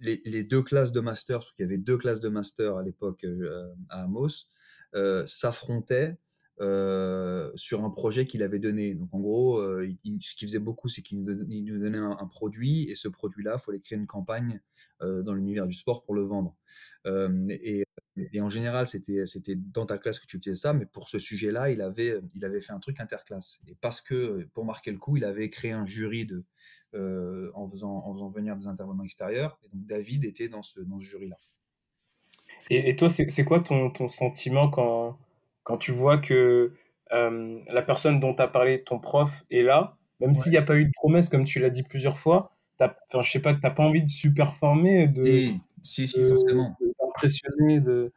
les, 0.00 0.20
les, 0.24 0.44
deux 0.44 0.62
classes 0.62 0.92
de 0.92 1.00
master, 1.00 1.38
parce 1.38 1.52
qu'il 1.54 1.64
y 1.64 1.68
avait 1.68 1.78
deux 1.78 1.96
classes 1.96 2.20
de 2.20 2.28
master 2.28 2.76
à 2.76 2.82
l'époque 2.82 3.26
à 3.88 4.02
Amos, 4.02 4.46
s'affrontaient 5.26 6.18
euh, 6.60 7.50
sur 7.56 7.84
un 7.84 7.90
projet 7.90 8.26
qu'il 8.26 8.42
avait 8.44 8.60
donné. 8.60 8.94
Donc 8.94 9.12
en 9.12 9.18
gros, 9.18 9.58
euh, 9.58 9.92
ce 10.20 10.36
qu'il 10.36 10.46
faisait 10.46 10.60
beaucoup, 10.60 10.88
c'est 10.88 11.02
qu'il 11.02 11.20
nous, 11.24 11.78
donnait 11.78 11.98
un, 11.98 12.26
produit 12.28 12.88
et 12.90 12.94
ce 12.94 13.08
produit-là, 13.08 13.56
il 13.58 13.60
fallait 13.60 13.80
créer 13.80 13.98
une 13.98 14.06
campagne 14.06 14.60
euh, 15.02 15.22
dans 15.22 15.34
l'univers 15.34 15.66
du 15.66 15.74
sport 15.74 16.04
pour 16.04 16.14
le 16.14 16.22
vendre. 16.22 16.56
Et, 17.06 17.84
en 18.40 18.50
général, 18.50 18.86
c'était 18.86 19.56
dans 19.56 19.86
ta 19.86 19.98
classe 19.98 20.20
que 20.20 20.26
tu 20.26 20.38
faisais 20.38 20.54
ça, 20.54 20.72
mais 20.72 20.86
pour 20.86 21.08
ce 21.08 21.18
sujet-là, 21.18 21.70
il 21.70 21.82
avait 21.82 22.60
fait 22.60 22.72
un 22.72 22.78
truc 22.78 23.00
interclasse. 23.00 23.60
Et 23.66 23.74
parce 23.74 24.00
que 24.00 24.44
pour 24.54 24.64
marquer 24.64 24.92
le 24.92 24.98
coup, 24.98 25.16
il 25.16 25.24
avait 25.24 25.50
créé 25.50 25.72
un 25.72 25.86
jury 25.86 26.24
de 26.24 26.44
en 27.54 27.68
faisant 27.68 27.96
en 28.06 28.14
faisant 28.14 28.30
venir 28.30 28.56
des 28.56 28.68
intervenants 28.68 29.02
extérieurs. 29.02 29.58
Et 29.64 29.68
donc 29.70 29.86
David 29.86 30.24
était 30.24 30.48
dans 30.48 30.62
ce 30.62 30.80
jury-là. 31.00 31.36
Et, 32.70 32.88
et 32.90 32.96
toi, 32.96 33.08
c'est 33.08 33.44
quoi 33.44 33.60
ton, 33.60 33.90
ton 33.90 34.08
sentiment 34.08 34.68
quand 34.68 35.16
quand 35.64 35.78
tu 35.78 35.90
vois 35.90 36.18
que 36.18 36.72
euh, 37.12 37.58
la 37.68 37.82
personne 37.82 38.20
dont 38.20 38.34
tu 38.34 38.42
as 38.42 38.48
parlé, 38.48 38.82
ton 38.82 38.98
prof, 38.98 39.44
est 39.50 39.62
là, 39.62 39.96
même 40.20 40.34
s'il 40.34 40.52
n'y 40.52 40.58
a 40.58 40.62
pas 40.62 40.76
eu 40.76 40.84
de 40.84 40.92
promesse, 40.92 41.28
comme 41.28 41.44
tu 41.44 41.58
l'as 41.58 41.70
dit 41.70 41.82
plusieurs 41.82 42.18
fois, 42.18 42.52
enfin, 42.78 43.22
je 43.22 43.30
sais 43.30 43.40
pas, 43.40 43.54
tu 43.54 43.60
n'as 43.62 43.70
pas 43.70 43.82
envie 43.82 44.02
de 44.02 44.08
super 44.08 44.54
former, 44.54 45.08
de, 45.08 45.24
si, 45.82 46.06
si, 46.06 46.24
forcément. 46.28 46.76
d'impressionner, 47.00 47.80
de, 47.80 48.12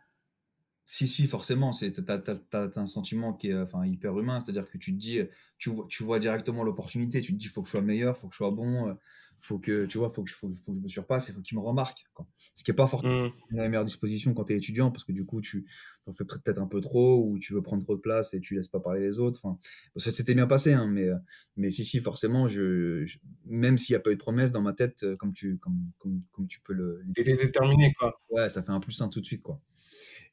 si, 0.90 1.06
si, 1.06 1.28
forcément, 1.28 1.74
c'est, 1.74 1.92
t'as, 2.06 2.22
as, 2.54 2.80
un 2.80 2.86
sentiment 2.86 3.34
qui 3.34 3.50
est 3.50 3.54
enfin, 3.54 3.86
hyper 3.86 4.18
humain, 4.18 4.40
c'est-à-dire 4.40 4.72
que 4.72 4.78
tu 4.78 4.94
te 4.94 4.98
dis, 4.98 5.20
tu 5.58 5.70
vois, 5.70 5.86
tu 5.90 6.02
vois 6.02 6.18
directement 6.18 6.64
l'opportunité, 6.64 7.20
tu 7.20 7.34
te 7.34 7.38
dis, 7.38 7.48
faut 7.48 7.62
que 7.62 7.68
je 7.68 7.72
sois 7.72 7.82
meilleur, 7.82 8.18
faut 8.18 8.30
que 8.30 8.34
je 8.34 8.38
sois 8.38 8.52
bon, 8.52 8.98
faut 9.38 9.60
que, 9.60 9.86
tu 9.86 9.98
vois, 9.98 10.10
faut 10.10 10.24
que, 10.24 10.32
faut, 10.32 10.50
faut 10.56 10.72
que 10.72 10.78
je 10.78 10.84
me 10.84 10.88
surpasse, 10.88 11.28
il 11.28 11.36
faut 11.36 11.42
qu'il 11.42 11.58
me 11.58 11.62
remarque. 11.62 12.06
Quoi. 12.14 12.26
Ce 12.56 12.64
qui 12.64 12.72
n'est 12.72 12.76
pas 12.76 12.88
forcément 12.88 13.26
mmh. 13.26 13.32
la 13.52 13.68
meilleure 13.68 13.84
disposition 13.84 14.34
quand 14.34 14.46
tu 14.46 14.54
es 14.54 14.56
étudiant, 14.56 14.90
parce 14.90 15.04
que 15.04 15.12
du 15.12 15.26
coup, 15.26 15.42
tu 15.42 15.66
en 16.06 16.14
fais 16.14 16.24
peut-être 16.24 16.60
un 16.60 16.68
peu 16.68 16.80
trop, 16.80 17.22
ou 17.22 17.38
tu 17.38 17.54
veux 17.54 17.62
prendre 17.62 17.84
trop 17.84 17.98
de 17.98 18.02
place 18.02 18.34
et 18.34 18.40
tu 18.40 18.56
laisses 18.56 18.70
pas 18.70 18.80
parler 18.80 19.02
les 19.02 19.20
autres. 19.20 19.42
Enfin, 19.44 19.60
ça 19.98 20.10
s'était 20.10 20.36
bien 20.36 20.48
passé, 20.48 20.72
hein, 20.72 20.88
mais, 20.88 21.10
mais 21.58 21.70
si, 21.70 21.84
si, 21.84 22.00
forcément, 22.00 22.48
je, 22.48 23.06
même 23.46 23.78
s'il 23.78 23.94
n'y 23.94 23.98
a 23.98 24.00
pas 24.00 24.12
eu 24.12 24.16
de 24.16 24.20
promesse 24.20 24.54
dans 24.54 24.62
ma 24.62 24.72
tête, 24.72 25.06
comme 25.18 25.34
tu, 25.34 25.58
comme, 25.58 25.92
comme, 25.98 26.22
comme 26.32 26.48
tu 26.48 26.62
peux 26.62 26.72
le. 26.72 27.04
T'étais 27.14 27.36
déterminé, 27.36 27.94
quoi. 28.00 28.18
Ouais, 28.30 28.48
ça 28.48 28.64
fait 28.64 28.72
un 28.72 28.80
plus 28.80 29.02
un 29.02 29.10
tout 29.10 29.20
de 29.20 29.26
suite, 29.26 29.42
quoi. 29.42 29.62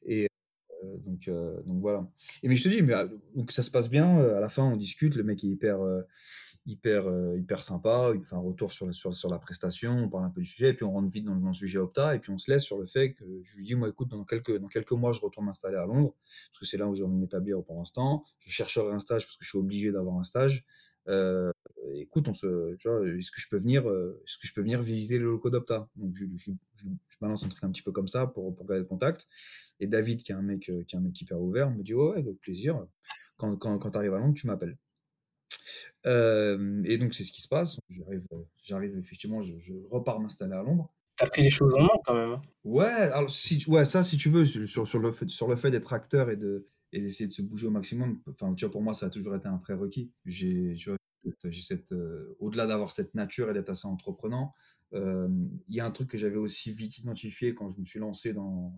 Et, 0.05 0.23
euh, 0.23 0.27
donc, 1.03 1.27
euh, 1.27 1.55
donc 1.65 1.79
voilà. 1.81 2.07
Et 2.43 2.47
mais 2.47 2.55
je 2.55 2.63
te 2.63 2.69
dis, 2.69 2.81
donc 3.35 3.51
ça 3.51 3.63
se 3.63 3.71
passe 3.71 3.89
bien. 3.89 4.19
Euh, 4.19 4.37
à 4.37 4.39
la 4.39 4.49
fin, 4.49 4.63
on 4.63 4.75
discute. 4.75 5.15
Le 5.15 5.23
mec 5.23 5.43
est 5.43 5.47
hyper, 5.47 5.79
hyper, 6.65 7.05
hyper 7.37 7.63
sympa. 7.63 8.11
Il 8.15 8.23
fait 8.23 8.35
un 8.35 8.39
retour 8.39 8.71
sur, 8.71 9.29
la 9.29 9.39
prestation. 9.39 9.91
On 9.91 10.09
parle 10.09 10.25
un 10.25 10.29
peu 10.29 10.41
du 10.41 10.47
sujet. 10.47 10.69
Et 10.69 10.73
puis 10.73 10.85
on 10.85 10.91
rentre 10.91 11.09
vite 11.09 11.25
dans, 11.25 11.35
le 11.35 11.53
sujet 11.53 11.77
Opta. 11.77 12.15
Et 12.15 12.19
puis 12.19 12.31
on 12.31 12.37
se 12.37 12.51
laisse 12.51 12.63
sur 12.63 12.77
le 12.77 12.85
fait 12.85 13.13
que 13.13 13.23
je 13.43 13.57
lui 13.57 13.63
dis, 13.63 13.75
moi, 13.75 13.89
écoute, 13.89 14.09
dans 14.09 14.23
quelques, 14.23 14.57
dans 14.57 14.67
quelques 14.67 14.91
mois, 14.91 15.13
je 15.13 15.21
retourne 15.21 15.45
m'installer 15.45 15.77
à 15.77 15.85
Londres. 15.85 16.15
Parce 16.51 16.59
que 16.59 16.65
c'est 16.65 16.77
là 16.77 16.87
où 16.87 16.95
j'ai 16.95 17.03
envie 17.03 17.15
de 17.15 17.21
m'établir 17.21 17.63
pour 17.63 17.77
l'instant. 17.77 18.23
Je 18.39 18.49
chercherai 18.49 18.91
un 18.91 18.99
stage 18.99 19.25
parce 19.25 19.37
que 19.37 19.43
je 19.43 19.49
suis 19.49 19.59
obligé 19.59 19.91
d'avoir 19.91 20.17
un 20.17 20.23
stage. 20.23 20.65
Écoute, 21.93 22.27
on 22.27 22.33
se, 22.33 22.75
tu 22.75 22.89
vois, 22.89 23.07
est-ce 23.07 23.31
que 23.31 23.39
je 23.39 23.47
peux 23.49 23.57
venir, 23.57 23.83
est-ce 23.83 24.37
que 24.37 24.47
je 24.47 24.53
peux 24.53 24.61
venir 24.61 24.81
visiter 24.81 25.17
le 25.17 25.25
locaux 25.25 25.49
d'Opta? 25.49 25.87
Donc 25.95 26.15
je, 26.15 26.25
je, 26.35 26.51
je, 26.73 26.87
balance 27.21 27.43
un 27.45 27.49
truc 27.49 27.63
un 27.63 27.71
petit 27.71 27.81
peu 27.81 27.91
comme 27.91 28.07
ça 28.07 28.27
pour, 28.27 28.55
pour 28.55 28.65
garder 28.65 28.81
le 28.81 28.87
contact. 28.87 29.27
Et 29.79 29.87
David, 29.87 30.23
qui 30.23 30.31
est 30.31 30.35
un 30.35 30.41
mec, 30.41 30.69
euh, 30.69 30.83
qui 30.83 30.95
est 30.95 30.99
un 30.99 31.01
mec 31.01 31.19
hyper 31.19 31.39
ouvert, 31.39 31.71
me 31.71 31.83
dit 31.83 31.93
ouais, 31.93 32.11
ouais 32.11 32.19
avec 32.19 32.39
plaisir. 32.39 32.85
Quand, 33.37 33.55
quand, 33.57 33.77
quand 33.77 33.91
tu 33.91 33.97
arrives 33.97 34.13
à 34.13 34.19
Londres, 34.19 34.35
tu 34.35 34.47
m'appelles. 34.47 34.77
Euh, 36.05 36.81
et 36.85 36.97
donc 36.97 37.13
c'est 37.13 37.23
ce 37.23 37.31
qui 37.31 37.41
se 37.41 37.47
passe. 37.47 37.79
J'arrive, 37.89 38.23
j'arrive 38.63 38.97
effectivement, 38.97 39.41
je, 39.41 39.73
repars 39.89 40.19
m'installer 40.19 40.53
à 40.53 40.63
Londres. 40.63 40.93
T'as 41.17 41.27
pris 41.27 41.43
les 41.43 41.49
choses 41.49 41.73
en 41.75 41.83
main 41.83 41.89
quand 42.05 42.13
même. 42.13 42.31
Hein. 42.31 42.41
Ouais, 42.63 42.85
alors 42.85 43.31
si, 43.31 43.63
ouais, 43.69 43.85
ça 43.85 44.03
si 44.03 44.17
tu 44.17 44.29
veux, 44.29 44.45
sur, 44.45 44.87
sur 44.87 44.99
le 44.99 45.11
fait, 45.11 45.29
sur 45.29 45.47
le 45.47 45.55
fait 45.55 45.71
d'être 45.71 45.93
acteur 45.93 46.29
et 46.29 46.35
de 46.35 46.67
et 46.91 47.01
d'essayer 47.01 47.27
de 47.27 47.33
se 47.33 47.41
bouger 47.41 47.67
au 47.67 47.71
maximum. 47.71 48.21
Enfin, 48.29 48.53
tu 48.53 48.63
vois, 48.63 48.71
pour 48.71 48.81
moi, 48.81 48.93
ça 48.93 49.07
a 49.07 49.09
toujours 49.09 49.35
été 49.35 49.47
un 49.47 49.57
prérequis. 49.57 50.11
J'ai, 50.25 50.75
euh, 51.91 52.35
au-delà 52.39 52.67
d'avoir 52.67 52.91
cette 52.91 53.13
nature 53.15 53.49
et 53.49 53.53
d'être 53.53 53.69
assez 53.69 53.87
entreprenant, 53.87 54.53
il 54.93 55.75
y 55.75 55.81
a 55.81 55.85
un 55.85 55.91
truc 55.91 56.09
que 56.09 56.17
j'avais 56.17 56.37
aussi 56.37 56.71
vite 56.71 56.99
identifié 56.99 57.53
quand 57.53 57.67
je 57.67 57.79
me 57.79 57.83
suis 57.83 57.99
lancé 57.99 58.31
dans, 58.31 58.73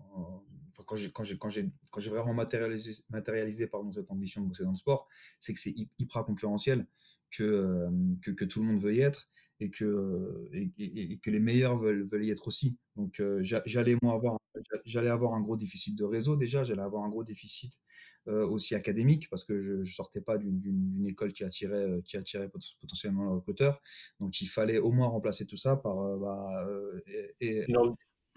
quand 0.86 0.96
j'ai 0.96 1.12
quand 1.12 1.50
j'ai 1.50 2.10
vraiment 2.10 2.34
matérialisé 2.34 3.04
matérialisé 3.12 3.68
pardon 3.68 3.92
cette 3.92 4.10
ambition 4.10 4.42
de 4.42 4.48
bosser 4.48 4.64
dans 4.64 4.72
le 4.72 4.78
sport, 4.78 5.08
c'est 5.38 5.54
que 5.54 5.60
c'est 5.60 5.76
hyper 6.00 6.26
concurrentiel, 6.26 6.88
que, 7.30 7.88
que, 8.22 8.46
tout 8.46 8.62
le 8.62 8.66
monde 8.66 8.82
veut 8.82 8.96
y 8.96 9.02
être 9.02 9.30
et 9.60 9.70
que 9.70 10.50
et, 10.54 11.20
que 11.20 11.30
les 11.30 11.40
meilleurs 11.40 11.78
veulent 11.78 12.08
veulent 12.08 12.26
y 12.26 12.32
être 12.32 12.48
aussi. 12.48 12.78
Donc 12.96 13.22
j'allais 13.42 13.96
moi 14.02 14.14
avoir 14.14 14.40
j'allais 14.86 15.10
avoir 15.10 15.34
un 15.34 15.42
gros 15.42 15.58
déficit 15.58 15.96
de 15.96 16.04
réseau 16.04 16.36
déjà, 16.36 16.64
j'allais 16.64 16.82
avoir 16.82 17.04
un 17.04 17.10
gros 17.10 17.24
déficit 17.24 17.80
aussi 18.26 18.76
académique 18.76 19.30
parce 19.30 19.46
que 19.46 19.60
je, 19.60 19.74
ne 19.74 19.84
sortais 19.84 20.22
pas 20.22 20.38
d'une 20.38 21.06
école 21.08 21.32
qui 21.32 21.44
attirait 21.44 22.02
qui 22.04 22.18
attirait 22.18 22.50
potentiellement 22.82 23.24
le 23.24 23.32
recruteur. 23.32 23.82
Donc 24.20 24.42
il 24.42 24.48
fallait 24.48 24.80
au 24.80 24.92
moins 24.92 25.08
remplacer 25.08 25.46
tout 25.46 25.58
ça 25.58 25.78
par 25.78 25.96
bah, 26.18 26.66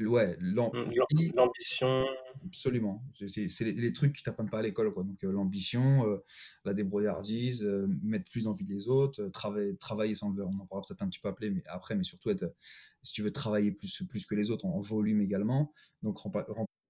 ouais, 0.06 0.36
mmh, 0.40 1.34
l'ambition. 1.34 2.04
Absolument. 2.46 3.02
C'est 3.12 3.64
les, 3.64 3.92
trucs 3.92 4.14
qui 4.14 4.22
t'apprennent 4.22 4.48
pas 4.48 4.58
à 4.58 4.62
l'école. 4.62 4.92
Quoi. 4.92 5.04
Donc, 5.04 5.22
euh, 5.24 5.32
l'ambition, 5.32 6.06
euh, 6.06 6.24
la 6.64 6.74
débrouillardise, 6.74 7.64
euh, 7.64 7.86
mettre 8.02 8.30
plus 8.30 8.46
envie 8.46 8.64
des 8.64 8.88
autres, 8.88 9.26
travailler, 9.28 9.76
travailler 9.76 10.14
sans 10.14 10.30
le 10.30 10.44
On 10.44 10.58
en 10.58 10.66
pourra 10.66 10.82
peut-être 10.82 11.02
un 11.02 11.08
petit 11.08 11.20
peu 11.20 11.28
appeler 11.28 11.50
mais 11.50 11.62
après, 11.66 11.96
mais 11.96 12.04
surtout 12.04 12.30
être, 12.30 12.54
si 13.02 13.12
tu 13.12 13.22
veux 13.22 13.32
travailler 13.32 13.72
plus, 13.72 14.02
plus 14.08 14.26
que 14.26 14.34
les 14.34 14.50
autres, 14.50 14.66
en, 14.66 14.80
volume 14.80 15.20
également. 15.20 15.72
Donc, 16.02 16.18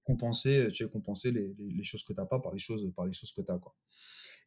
compenser, 0.04 0.68
tu 0.72 0.84
veux 0.84 0.88
compenser 0.88 1.30
les, 1.32 1.54
les, 1.58 1.84
choses 1.84 2.02
que 2.02 2.12
tu 2.12 2.20
n'as 2.20 2.26
pas 2.26 2.38
par 2.38 2.52
les 2.52 2.58
choses, 2.58 2.90
par 2.94 3.06
les 3.06 3.12
choses 3.12 3.32
que 3.32 3.42
tu 3.42 3.50
as. 3.50 3.58
Quoi. 3.58 3.74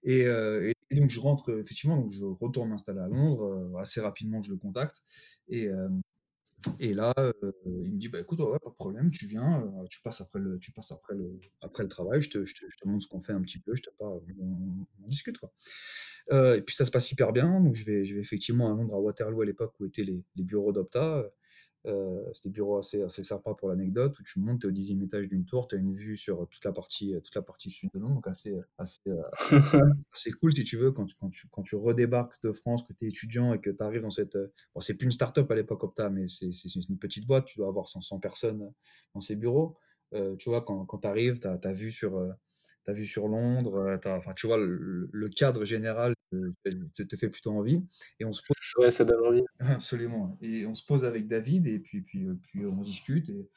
Et, 0.04 0.22
et, 0.22 0.96
donc, 0.96 1.10
je 1.10 1.20
rentre, 1.20 1.60
effectivement, 1.60 1.98
donc 1.98 2.12
je 2.12 2.26
retourne 2.26 2.70
m'installer 2.70 3.00
à 3.00 3.08
Londres. 3.08 3.78
assez 3.80 4.00
rapidement, 4.02 4.42
je 4.42 4.52
le 4.52 4.58
contacte. 4.58 5.04
Et, 5.48 5.70
et 6.80 6.94
là, 6.94 7.14
il 7.66 7.94
me 7.94 7.98
dit: 7.98 8.10
«Bah, 8.10 8.20
écoute, 8.20 8.40
pas 8.40 8.70
de 8.70 8.76
problème, 8.76 9.12
tu 9.12 9.28
viens, 9.28 9.70
tu 9.90 10.02
passes 10.02 10.22
après 10.22 10.40
le 10.40 10.60
tu 10.60 10.72
passes 10.72 10.92
après 10.92 11.16
le 11.16 11.40
après 11.62 11.84
le 11.84 11.90
travail, 11.90 12.22
je 12.22 12.30
te 12.30 12.46
je 12.46 12.56
te 12.56 12.66
je 12.70 12.78
te 12.78 12.88
montre 12.88 13.04
ce 13.04 13.08
qu'on 13.10 13.22
fait 13.22 13.34
un 13.34 13.42
petit 13.42 13.60
peu, 13.60 13.76
je 13.76 13.84
te 13.84 13.90
on 14.00 15.08
discute, 15.08 15.38
quoi». 15.38 15.52
et 16.58 16.62
puis 16.62 16.76
ça 16.76 16.86
se 16.86 16.92
passe 16.92 17.12
hyper 17.12 17.32
bien, 17.34 17.60
donc 17.62 17.76
je 17.76 17.86
vais 17.86 18.02
effectivement 18.20 18.72
à 18.74 18.76
Londres, 18.76 18.96
à 18.96 19.00
Waterloo 19.00 19.42
à 19.42 19.46
l'époque 19.46 19.74
où 19.80 19.86
étaient 19.86 20.04
les 20.04 20.24
bureaux 20.44 20.72
d'Opta, 20.72 21.26
euh, 21.86 22.24
c'est 22.34 22.46
des 22.46 22.50
bureaux 22.50 22.78
assez, 22.78 23.02
assez 23.02 23.24
sympas 23.24 23.54
pour 23.54 23.70
l'anecdote, 23.70 24.18
où 24.20 24.24
tu 24.24 24.40
montes, 24.40 24.62
tu 24.62 24.68
es 24.68 24.70
au 24.70 24.72
dixième 24.72 25.02
étage 25.02 25.28
d'une 25.28 25.44
tour, 25.44 25.68
tu 25.68 25.76
as 25.76 25.78
une 25.78 25.94
vue 25.94 26.16
sur 26.16 26.48
toute 26.50 26.64
la 26.64 26.72
partie, 26.72 27.14
toute 27.24 27.36
la 27.36 27.42
partie 27.42 27.70
sud 27.70 27.90
de 27.94 28.00
Londres, 28.00 28.16
donc 28.16 28.28
assez, 28.28 28.56
assez, 28.78 29.02
euh, 29.08 29.22
assez 30.14 30.32
cool 30.32 30.54
si 30.54 30.64
tu 30.64 30.78
veux, 30.78 30.92
quand 30.92 31.06
tu, 31.06 31.16
quand 31.16 31.30
tu, 31.30 31.48
quand 31.50 31.64
tu 31.64 31.76
redébarques 31.76 32.42
de 32.44 32.52
France, 32.52 32.84
que 32.84 32.94
tu 32.94 33.06
es 33.06 33.10
étudiant 33.10 33.54
et 33.54 33.60
que 33.60 33.70
tu 33.70 33.84
arrives 33.84 34.02
dans 34.02 34.12
cette... 34.12 34.38
Bon, 34.74 34.82
c'est 34.82 34.96
plus 34.96 35.06
une 35.06 35.12
start-up 35.12 35.50
à 35.52 35.56
l'époque 35.56 35.84
Opta, 35.84 36.10
mais 36.10 36.28
c'est 36.28 36.50
une 36.90 36.98
petite 36.98 37.28
boîte, 37.28 37.46
tu 37.46 37.58
dois 37.58 37.68
avoir 37.68 37.88
100, 37.88 38.20
personnes 38.20 38.72
dans 39.14 39.22
ces 39.22 39.36
bureaux. 39.36 39.78
Euh, 40.14 40.36
tu 40.38 40.50
vois, 40.50 40.62
quand, 40.62 40.86
quand 40.86 41.00
tu 41.00 41.08
arrives, 41.08 41.40
tu 41.40 41.48
as, 41.48 41.74
vu 41.74 41.92
sur 41.92 42.34
tu 42.84 42.92
as 42.92 42.94
vu 42.94 43.06
sur 43.06 43.28
Londres, 43.28 44.00
enfin, 44.06 44.34
tu 44.36 44.48
vois, 44.48 44.58
le, 44.58 45.30
cadre 45.30 45.66
général 45.66 46.14
te, 46.32 47.04
te, 47.04 47.16
fait 47.16 47.30
plutôt 47.30 47.52
envie. 47.52 47.82
Et 48.20 48.26
on 48.26 48.32
se 48.32 48.42
pose. 48.42 48.84
Ouais, 48.84 48.92
ça 48.92 49.06
donne 49.06 49.26
envie. 49.26 49.44
Absolument. 49.60 50.38
Et 50.42 50.66
on 50.66 50.74
se 50.74 50.86
pose 50.86 51.06
avec 51.06 51.28
David, 51.28 51.68
et 51.68 51.80
puis, 51.80 52.02
puis, 52.02 52.26
puis 52.42 52.66
on 52.66 52.82
discute. 52.82 53.30
Et, 53.30 53.50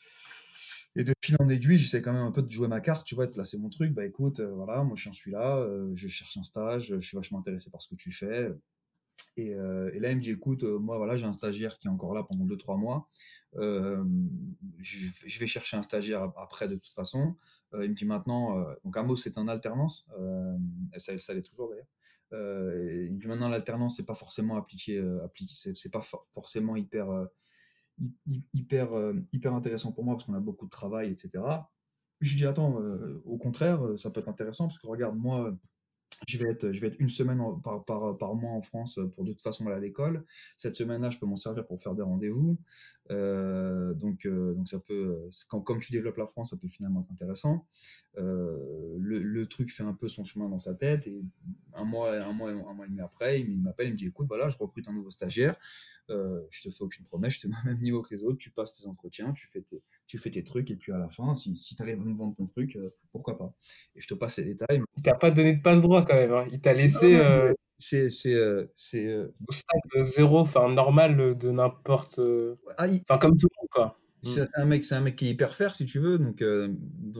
et 0.96 1.04
de 1.04 1.12
fil 1.22 1.36
en 1.40 1.48
aiguille, 1.48 1.76
j'essaie 1.76 2.00
quand 2.00 2.14
même 2.14 2.22
un 2.22 2.32
peu 2.32 2.42
de 2.42 2.50
jouer 2.50 2.68
ma 2.68 2.80
carte, 2.80 3.06
tu 3.06 3.14
vois, 3.14 3.26
de 3.26 3.32
placer 3.32 3.58
mon 3.58 3.68
truc. 3.68 3.92
Bah 3.92 4.06
écoute, 4.06 4.40
voilà, 4.40 4.82
moi 4.82 4.96
je 4.96 5.10
suis 5.10 5.30
là, 5.30 5.66
je 5.94 6.08
cherche 6.08 6.36
un 6.38 6.42
stage, 6.42 6.94
je 6.94 7.00
suis 7.00 7.16
vachement 7.16 7.40
intéressé 7.40 7.70
par 7.70 7.82
ce 7.82 7.88
que 7.88 7.96
tu 7.96 8.12
fais. 8.12 8.50
Et, 9.36 9.48
et 9.48 10.00
là, 10.00 10.10
il 10.10 10.16
me 10.16 10.22
dit, 10.22 10.30
écoute, 10.30 10.62
moi 10.62 10.96
voilà, 10.96 11.16
j'ai 11.16 11.26
un 11.26 11.32
stagiaire 11.32 11.78
qui 11.78 11.88
est 11.88 11.90
encore 11.90 12.14
là 12.14 12.22
pendant 12.22 12.46
2-3 12.46 12.78
mois. 12.78 13.08
Je, 13.54 13.98
je, 14.80 15.38
vais 15.38 15.46
chercher 15.46 15.76
un 15.76 15.82
stagiaire 15.82 16.22
après 16.36 16.68
de 16.68 16.76
toute 16.76 16.92
façon. 16.92 17.36
il 17.74 17.90
me 17.90 17.94
dit 17.94 18.06
maintenant, 18.06 18.64
donc 18.84 18.96
Amos 18.96 19.16
c'est 19.16 19.36
un 19.36 19.48
alternance, 19.48 20.08
ça, 20.96 21.18
ça 21.18 21.34
l'est 21.34 21.42
toujours 21.42 21.68
d'ailleurs. 21.70 21.86
Euh, 22.32 23.06
et 23.06 23.26
maintenant, 23.26 23.48
l'alternance, 23.48 23.96
c'est 23.96 24.06
pas 24.06 24.14
forcément 24.14 24.56
appliqué, 24.56 24.98
euh, 24.98 25.26
c'est 25.74 25.92
pas 25.92 26.02
forcément 26.32 26.76
hyper, 26.76 27.10
euh, 27.10 27.26
hyper, 28.52 28.88
hyper 29.32 29.54
intéressant 29.54 29.92
pour 29.92 30.04
moi 30.04 30.14
parce 30.14 30.24
qu'on 30.24 30.34
a 30.34 30.40
beaucoup 30.40 30.66
de 30.66 30.70
travail, 30.70 31.10
etc. 31.10 31.44
Je 32.20 32.36
dis, 32.36 32.46
attends, 32.46 32.80
au 33.24 33.36
contraire, 33.38 33.80
ça 33.96 34.10
peut 34.10 34.20
être 34.20 34.28
intéressant 34.28 34.66
parce 34.66 34.78
que 34.78 34.86
regarde, 34.86 35.16
moi, 35.16 35.54
je 36.26 36.38
vais 36.38 36.50
être, 36.50 36.96
une 36.98 37.08
semaine 37.08 37.40
par, 37.62 37.84
par, 37.84 38.16
par, 38.16 38.34
mois 38.34 38.52
en 38.52 38.62
France 38.62 38.98
pour 39.14 39.24
de 39.24 39.32
toute 39.32 39.42
façon 39.42 39.66
aller 39.66 39.76
à 39.76 39.80
l'école. 39.80 40.24
Cette 40.56 40.74
semaine-là, 40.74 41.10
je 41.10 41.18
peux 41.18 41.26
m'en 41.26 41.36
servir 41.36 41.66
pour 41.66 41.80
faire 41.80 41.94
des 41.94 42.02
rendez-vous. 42.02 42.58
Euh, 43.10 43.94
donc, 43.94 44.26
euh, 44.26 44.54
donc 44.54 44.68
ça 44.68 44.80
peut, 44.80 45.28
quand, 45.48 45.60
comme 45.60 45.80
tu 45.80 45.92
développes 45.92 46.16
la 46.16 46.26
France, 46.26 46.50
ça 46.50 46.56
peut 46.56 46.68
finalement 46.68 47.02
être 47.02 47.12
intéressant. 47.12 47.66
Euh, 48.18 48.96
le, 48.98 49.20
le, 49.22 49.46
truc 49.46 49.70
fait 49.72 49.82
un 49.82 49.92
peu 49.92 50.08
son 50.08 50.24
chemin 50.24 50.48
dans 50.48 50.58
sa 50.58 50.74
tête 50.74 51.06
et 51.06 51.22
un 51.74 51.84
mois, 51.84 52.12
un 52.12 52.32
mois, 52.32 52.50
un 52.50 52.74
mois 52.74 52.86
et 52.86 52.88
demi 52.88 53.00
après, 53.00 53.40
il 53.40 53.60
m'appelle, 53.60 53.88
il 53.88 53.92
me 53.92 53.96
dit 53.96 54.06
écoute, 54.06 54.26
voilà, 54.26 54.48
je 54.48 54.56
recrute 54.56 54.88
un 54.88 54.92
nouveau 54.92 55.10
stagiaire. 55.10 55.56
Euh, 56.08 56.40
je 56.50 56.62
te 56.62 56.70
fais 56.70 56.82
aucune 56.82 57.04
promesse, 57.04 57.34
je 57.34 57.40
te 57.40 57.46
mets 57.48 57.54
au 57.64 57.66
même 57.66 57.80
niveau 57.80 58.00
que 58.00 58.14
les 58.14 58.22
autres, 58.22 58.38
tu 58.38 58.50
passes 58.50 58.74
tes 58.74 58.86
entretiens, 58.86 59.32
tu 59.32 59.46
fais 59.46 59.60
tes, 59.60 59.82
tu 60.06 60.18
fais 60.18 60.30
tes 60.30 60.44
trucs, 60.44 60.70
et 60.70 60.76
puis 60.76 60.92
à 60.92 60.98
la 60.98 61.10
fin, 61.10 61.34
si, 61.34 61.56
si 61.56 61.74
tu 61.74 61.82
allais 61.82 61.96
me 61.96 62.14
vendre 62.14 62.36
ton 62.36 62.46
truc, 62.46 62.76
euh, 62.76 62.88
pourquoi 63.10 63.36
pas 63.36 63.52
Et 63.96 64.00
je 64.00 64.06
te 64.06 64.14
passe 64.14 64.38
les 64.38 64.44
détails. 64.44 64.82
Il 64.96 65.02
t'a 65.02 65.14
pas 65.14 65.30
donné 65.30 65.56
de 65.56 65.62
passe 65.62 65.82
droit 65.82 66.04
quand 66.04 66.14
même, 66.14 66.32
hein. 66.32 66.46
il 66.52 66.60
t'a 66.60 66.74
laissé. 66.74 67.16
Euh, 67.16 67.52
c'est 67.78 68.10
c'est 68.10 68.36
c'est 68.76 69.16
au 69.48 69.52
stade 69.52 70.04
zéro, 70.04 70.40
enfin 70.40 70.68
normal 70.70 71.36
de 71.38 71.50
n'importe. 71.50 72.20
Ah, 72.78 72.86
enfin 73.08 73.18
comme 73.18 73.36
tout 73.36 73.48
le 73.50 73.60
monde 73.60 73.68
quoi. 73.70 73.98
C'est 74.22 74.48
un 74.54 74.64
mec, 74.64 74.84
c'est 74.84 74.96
un 74.96 75.02
mec 75.02 75.14
qui 75.14 75.26
est 75.26 75.30
hyper 75.30 75.54
faire 75.54 75.76
si 75.76 75.84
tu 75.84 76.00
veux, 76.00 76.18
donc, 76.18 76.42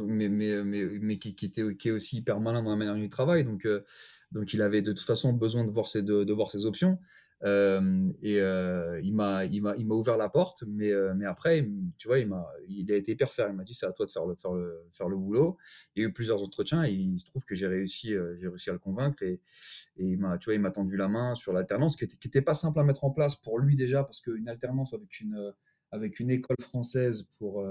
mais, 0.09 0.29
mais, 0.29 0.64
mais, 0.64 0.85
mais 1.01 1.19
qui, 1.19 1.37
qui, 1.37 1.47
était 1.47 1.77
qui 1.77 1.88
est 1.88 1.92
aussi 1.92 2.16
hyper 2.16 2.40
malin 2.40 2.62
dans 2.62 2.71
la 2.71 2.77
manière 2.77 2.97
du 2.97 3.09
travail, 3.09 3.45
donc 3.45 3.69
donc 4.33 4.53
il 4.55 4.62
avait 4.62 4.83
de 4.83 4.92
toute 4.92 5.07
façon 5.07 5.33
besoin 5.33 5.64
de 5.64 5.71
voir 5.71 5.87
ses 5.87 6.03
de, 6.03 6.25
de 6.25 6.33
voir 6.33 6.51
ses 6.51 6.66
options. 6.66 6.99
Et 7.44 8.38
il 9.03 9.14
m'a 9.14 9.44
il 9.44 9.62
m'a 9.62 9.77
il 9.77 9.87
m'a 9.87 9.94
ouvert 9.94 10.16
la 10.16 10.29
porte 10.29 10.64
mais 10.66 10.90
mais 11.14 11.27
après 11.27 11.68
tu 11.99 12.09
vois 12.09 12.18
il 12.18 12.29
m'a 12.29 12.46
il 12.68 12.90
a 12.90 12.96
été 12.96 13.12
hyper 13.12 13.33
faire 13.33 13.49
il 13.49 13.55
m'a 13.55 13.64
dit 13.64 13.75
c'est 13.75 13.87
à 13.87 13.92
toi 13.92 14.07
de 14.07 14.11
faire 14.11 14.25
le 14.27 14.35
faire 14.37 14.53
le 14.53 14.87
faire 14.92 15.09
le 15.09 15.16
boulot. 15.16 15.57
Il 15.94 16.03
y 16.03 16.07
a 16.07 16.09
eu 16.09 16.12
plusieurs 16.12 16.42
entretiens 16.42 16.85
et 16.85 16.92
il 16.92 17.18
se 17.18 17.27
trouve 17.27 17.44
que 17.44 17.55
j'ai 17.55 17.66
réussi 17.66 18.14
j'ai 18.37 18.49
réussi 18.49 18.70
à 18.70 18.72
le 18.72 18.79
convaincre 18.79 19.22
et, 19.22 19.40
et 19.99 20.07
il 20.07 20.18
m'a 20.18 20.38
tu 20.38 20.46
vois 20.46 20.55
il 20.55 20.61
m'a 20.61 20.70
tendu 20.70 20.96
la 20.96 21.09
main 21.09 21.35
sur 21.35 21.53
l'alternance 21.53 21.96
qui 21.96 22.05
était 22.05 22.42
pas 22.42 22.55
simple 22.55 22.81
à 22.81 22.85
mettre 22.85 23.05
en 23.05 23.11
place 23.11 23.37
pour 23.37 23.59
lui 23.59 23.77
déjà 23.77 24.03
parce 24.03 24.20
qu'une 24.20 24.49
alternance 24.49 24.94
avec 24.94 25.20
une 25.20 25.53
avec 25.92 26.20
une 26.20 26.31
école 26.31 26.57
française 26.61 27.29
pour 27.38 27.66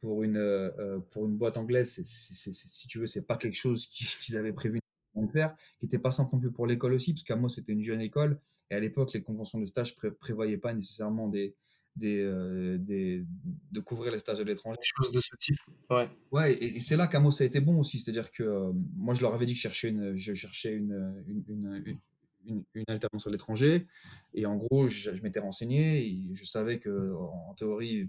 pour 0.00 0.22
une 0.22 0.72
pour 1.10 1.26
une 1.26 1.36
boîte 1.36 1.58
anglaise 1.58 2.02
si 2.02 2.88
tu 2.88 2.98
veux 2.98 3.06
c'est 3.06 3.26
pas 3.26 3.36
quelque 3.36 3.56
chose 3.56 3.86
qu'ils 3.92 4.36
avaient 4.36 4.52
prévu 4.52 4.82
faire, 5.28 5.54
qui 5.78 5.86
n'était 5.86 5.98
pas 5.98 6.10
simple 6.10 6.30
non 6.34 6.40
plus 6.40 6.50
pour 6.50 6.66
l'école 6.66 6.92
aussi, 6.92 7.12
parce 7.12 7.22
qu'Amos 7.22 7.48
c'était 7.48 7.72
une 7.72 7.82
jeune 7.82 8.00
école, 8.00 8.38
et 8.70 8.74
à 8.74 8.80
l'époque, 8.80 9.12
les 9.12 9.22
conventions 9.22 9.60
de 9.60 9.66
stage 9.66 9.96
ne 10.02 10.10
prévoyaient 10.10 10.58
pas 10.58 10.72
nécessairement 10.74 11.28
des, 11.28 11.54
des, 11.96 12.20
euh, 12.20 12.78
des, 12.78 13.24
de 13.70 13.80
couvrir 13.80 14.12
les 14.12 14.18
stages 14.18 14.40
à 14.40 14.44
l'étranger. 14.44 14.78
Des 14.80 15.04
choses 15.04 15.12
de 15.12 15.20
ce 15.20 15.36
type, 15.36 15.58
ouais. 15.90 16.08
Ouais, 16.30 16.62
et, 16.62 16.80
c'est 16.80 16.96
là 16.96 17.06
qu'Amos 17.06 17.42
a 17.42 17.44
été 17.44 17.60
bon 17.60 17.78
aussi, 17.78 17.98
c'est-à-dire 18.00 18.32
que 18.32 18.42
euh, 18.42 18.72
moi, 18.96 19.14
je 19.14 19.22
leur 19.22 19.34
avais 19.34 19.46
dit 19.46 19.52
que 19.52 19.58
je 19.58 19.62
cherchais 19.62 19.88
une, 19.88 20.16
je 20.16 20.34
cherchais 20.34 20.72
une, 20.72 21.22
une, 21.26 21.44
une, 21.48 21.98
une, 22.46 22.64
une 22.74 22.84
alternance 22.88 23.26
à 23.26 23.30
l'étranger, 23.30 23.86
et 24.34 24.46
en 24.46 24.56
gros, 24.56 24.88
je, 24.88 25.10
m'étais 25.22 25.40
renseigné, 25.40 26.06
et 26.06 26.34
je 26.34 26.44
savais 26.44 26.78
que 26.78 27.14
en, 27.14 27.54
théorie, 27.54 28.08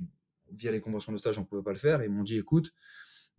via 0.51 0.71
les 0.71 0.81
conventions 0.81 1.11
de 1.11 1.17
stage, 1.17 1.37
on 1.37 1.41
ne 1.41 1.45
pouvait 1.45 1.63
pas 1.63 1.73
le 1.73 1.77
faire, 1.77 2.01
et 2.01 2.05
ils 2.05 2.11
m'ont 2.11 2.23
dit, 2.23 2.37
écoute, 2.37 2.73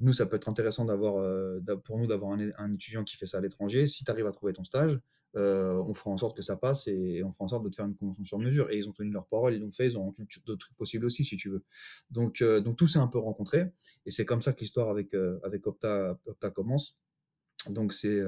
nous, 0.01 0.13
ça 0.13 0.27
peut 0.27 0.37
être 0.37 0.49
intéressant 0.49 0.87
euh, 0.89 1.61
pour 1.85 1.99
nous 1.99 2.07
d'avoir 2.07 2.33
un, 2.33 2.75
étudiant 2.75 3.05
qui 3.05 3.17
fait 3.17 3.27
ça 3.27 3.39
à 3.39 3.41
l'étranger. 3.41 3.87
Si 3.87 4.05
tu 4.05 4.11
arrives 4.11 4.27
à 4.27 4.33
trouver 4.33 4.53
ton 4.53 4.65
stage, 4.65 5.01
euh, 5.37 5.75
on 5.87 5.95
fera 5.95 6.11
en 6.11 6.17
sorte 6.17 6.37
que 6.37 6.43
ça 6.43 6.57
passe 6.57 6.89
et, 6.89 7.23
on 7.25 7.33
fera 7.33 7.45
en 7.45 7.49
sorte 7.49 7.65
de 7.65 7.69
te 7.69 7.77
faire 7.77 7.87
une 7.87 7.95
convention 7.95 8.25
sur 8.25 8.39
mesure. 8.39 8.71
Et 8.71 8.77
ils 8.77 8.89
ont 8.89 8.93
tenu 8.93 9.11
leur 9.11 9.27
parole, 9.27 9.55
ils 9.55 9.61
l'ont 9.61 9.71
fait, 9.71 9.87
ils 9.87 9.99
ont 9.99 10.13
d'autres 10.47 10.59
trucs 10.59 10.77
possibles 10.77 11.07
aussi, 11.07 11.25
si 11.25 11.37
tu 11.37 11.49
veux. 11.49 11.63
Donc, 12.11 12.43
euh, 12.43 12.61
donc 12.61 12.77
tout 12.77 12.87
s'est 12.87 12.99
un 12.99 13.07
peu 13.07 13.19
rencontré. 13.19 13.71
Et 14.05 14.11
c'est 14.11 14.25
comme 14.25 14.43
ça 14.43 14.53
que 14.53 14.61
l'histoire 14.61 14.91
avec, 14.91 15.15
Opta, 15.67 16.19
commence. 16.55 16.99
Donc, 17.71 17.93
c'est, 17.93 18.21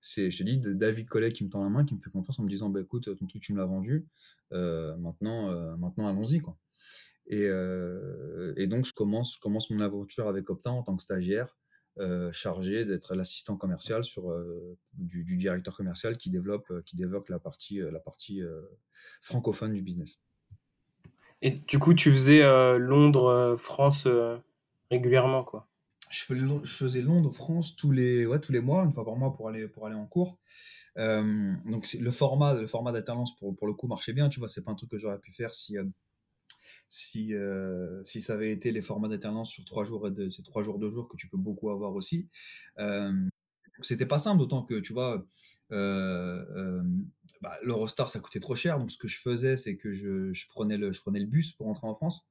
c'est, 0.00 0.30
je 0.30 0.38
te 0.38 0.42
dis, 0.44 0.58
David 0.58 1.08
Collet 1.08 1.32
qui 1.32 1.44
me 1.44 1.50
tend 1.50 1.62
la 1.62 1.68
main, 1.68 1.84
qui 1.84 1.94
me 1.94 2.00
fait 2.00 2.10
confiance 2.10 2.38
en 2.38 2.44
me 2.44 2.48
disant 2.48 2.70
bah, 2.70 2.80
écoute, 2.80 3.14
ton 3.16 3.26
truc, 3.26 3.42
tu 3.42 3.52
me 3.52 3.58
l'as 3.58 3.66
vendu. 3.66 4.06
maintenant, 4.52 5.76
maintenant 5.76 6.06
allons-y. 6.06 6.40
quoi. 6.40 6.56
Et, 7.28 7.44
euh, 7.44 8.54
et, 8.56 8.66
donc, 8.66 8.86
je 8.86 8.94
commence, 8.94 9.34
je 9.34 9.40
commence 9.40 9.70
mon 9.70 9.80
aventure 9.80 10.28
avec 10.28 10.48
Opta 10.48 10.70
en 10.70 10.82
tant 10.82 10.96
que 10.96 11.02
stagiaire, 11.02 11.56
euh, 11.98 12.32
chargé 12.32 12.86
d'être 12.86 13.14
l'assistant 13.14 13.56
commercial 13.56 14.02
sur, 14.02 14.30
euh, 14.30 14.78
du, 14.94 15.24
du, 15.24 15.36
directeur 15.36 15.76
commercial 15.76 16.16
qui 16.16 16.30
développe, 16.30 16.72
qui 16.86 16.96
développe 16.96 17.28
la 17.28 17.38
partie, 17.38 17.80
la 17.80 18.00
partie 18.00 18.40
francophone 19.20 19.74
du 19.74 19.82
business. 19.82 20.20
Et 21.42 21.50
du 21.50 21.78
coup, 21.78 21.94
tu 21.94 22.10
faisais 22.10 22.42
Londres, 22.78 23.56
France 23.58 24.08
régulièrement, 24.90 25.44
quoi? 25.44 25.68
Je, 26.10 26.24
faisais 26.24 27.02
Londres, 27.02 27.30
France 27.30 27.76
tous 27.76 27.92
les, 27.92 28.24
ouais, 28.24 28.40
tous 28.40 28.52
les 28.52 28.60
mois, 28.60 28.82
une 28.84 28.92
fois 28.94 29.04
par 29.04 29.16
mois 29.16 29.34
pour 29.34 29.50
aller, 29.50 29.68
pour 29.68 29.86
aller 29.86 29.94
en 29.94 30.06
cours. 30.06 30.38
donc 30.96 31.86
le 32.00 32.10
format, 32.10 32.54
le 32.54 32.66
format 32.66 32.92
d'alternance 32.92 33.36
pour, 33.36 33.54
pour 33.54 33.66
le 33.66 33.74
coup 33.74 33.86
marchait 33.86 34.14
bien, 34.14 34.30
tu 34.30 34.38
vois, 34.38 34.48
c'est 34.48 34.64
pas 34.64 34.70
un 34.70 34.74
truc 34.74 34.90
que 34.90 34.96
j'aurais 34.96 35.18
pu 35.18 35.30
faire 35.30 35.54
si, 35.54 35.76
si, 36.88 37.34
euh, 37.34 38.02
si 38.04 38.20
ça 38.20 38.34
avait 38.34 38.52
été 38.52 38.72
les 38.72 38.82
formats 38.82 39.08
d'alternance 39.08 39.50
sur 39.50 39.64
trois 39.64 39.84
jours 39.84 40.08
ces 40.30 40.42
trois 40.42 40.62
jours, 40.62 40.78
deux 40.78 40.90
jours 40.90 41.08
que 41.08 41.16
tu 41.16 41.28
peux 41.28 41.36
beaucoup 41.38 41.70
avoir 41.70 41.94
aussi. 41.94 42.28
Euh, 42.78 43.12
c'était 43.82 44.06
pas 44.06 44.18
simple, 44.18 44.38
d'autant 44.38 44.62
que 44.62 44.80
tu 44.80 44.92
vois, 44.92 45.24
euh 45.72 46.82
bah, 47.40 47.56
l'Eurostar 47.62 48.10
ça 48.10 48.20
coûtait 48.20 48.40
trop 48.40 48.54
cher. 48.56 48.78
Donc 48.78 48.90
ce 48.90 48.98
que 48.98 49.08
je 49.08 49.18
faisais, 49.18 49.56
c'est 49.56 49.76
que 49.76 49.92
je, 49.92 50.32
je, 50.32 50.46
prenais 50.48 50.76
le, 50.76 50.92
je 50.92 51.00
prenais 51.00 51.20
le 51.20 51.26
bus 51.26 51.52
pour 51.52 51.66
rentrer 51.66 51.86
en 51.86 51.94
France. 51.94 52.28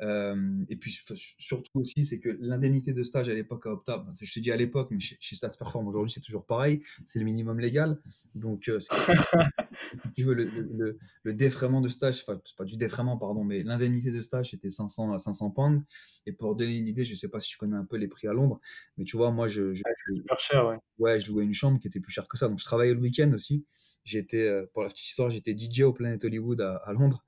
Euh, 0.00 0.64
et 0.68 0.76
puis 0.76 0.96
surtout 1.14 1.80
aussi, 1.80 2.04
c'est 2.04 2.20
que 2.20 2.28
l'indemnité 2.40 2.92
de 2.92 3.02
stage 3.02 3.28
à 3.28 3.34
l'époque 3.34 3.66
à 3.66 3.70
Opta, 3.70 4.06
je 4.20 4.32
te 4.32 4.38
dis 4.38 4.52
à 4.52 4.56
l'époque, 4.56 4.88
mais 4.90 5.00
chez, 5.00 5.16
chez 5.18 5.34
Stats 5.34 5.56
Perform 5.58 5.88
aujourd'hui 5.88 6.12
c'est 6.12 6.20
toujours 6.20 6.46
pareil, 6.46 6.80
c'est 7.04 7.18
le 7.18 7.24
minimum 7.24 7.58
légal. 7.58 8.00
Donc 8.34 8.68
euh, 8.68 8.78
tu 10.16 10.24
veux 10.24 10.34
le, 10.34 10.44
le, 10.44 10.98
le, 11.24 11.34
défraiement 11.34 11.80
de 11.80 11.88
stage, 11.88 12.22
enfin 12.22 12.40
c'est 12.44 12.56
pas 12.56 12.64
du 12.64 12.76
défraiement 12.76 13.16
pardon, 13.16 13.42
mais 13.42 13.64
l'indemnité 13.64 14.12
de 14.12 14.22
stage 14.22 14.50
c'était 14.50 14.70
500 14.70 15.12
à 15.12 15.18
500 15.18 15.50
pounds. 15.50 15.82
Et 16.26 16.32
pour 16.32 16.54
donner 16.54 16.76
une 16.76 16.86
idée, 16.86 17.04
je 17.04 17.14
sais 17.16 17.28
pas 17.28 17.40
si 17.40 17.52
je 17.52 17.58
connais 17.58 17.76
un 17.76 17.84
peu 17.84 17.96
les 17.96 18.08
prix 18.08 18.28
à 18.28 18.32
Londres, 18.32 18.60
mais 18.98 19.04
tu 19.04 19.16
vois 19.16 19.32
moi 19.32 19.48
je, 19.48 19.74
je, 19.74 19.82
super 20.06 20.38
cher, 20.38 20.66
ouais. 20.66 20.76
ouais, 20.98 21.20
je 21.20 21.32
louais 21.32 21.44
une 21.44 21.52
chambre 21.52 21.80
qui 21.80 21.88
était 21.88 22.00
plus 22.00 22.12
chère 22.12 22.28
que 22.28 22.38
ça. 22.38 22.48
Donc 22.48 22.60
je 22.60 22.64
travaillais 22.64 22.94
le 22.94 23.00
week-end 23.00 23.32
aussi. 23.32 23.64
J'étais 24.04 24.37
euh, 24.46 24.66
pour 24.72 24.82
la 24.82 24.88
petite 24.88 25.06
histoire, 25.06 25.30
j'étais 25.30 25.56
DJ 25.56 25.82
au 25.82 25.92
Planet 25.92 26.22
Hollywood 26.24 26.60
à, 26.60 26.76
à 26.76 26.92
Londres. 26.92 27.24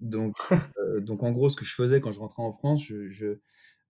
Donc, 0.00 0.36
euh, 0.78 1.00
donc 1.00 1.22
en 1.22 1.30
gros, 1.30 1.50
ce 1.50 1.56
que 1.56 1.64
je 1.64 1.74
faisais 1.74 2.00
quand 2.00 2.12
je 2.12 2.20
rentrais 2.20 2.42
en 2.42 2.52
France, 2.52 2.84
je, 2.84 3.08
je, 3.08 3.38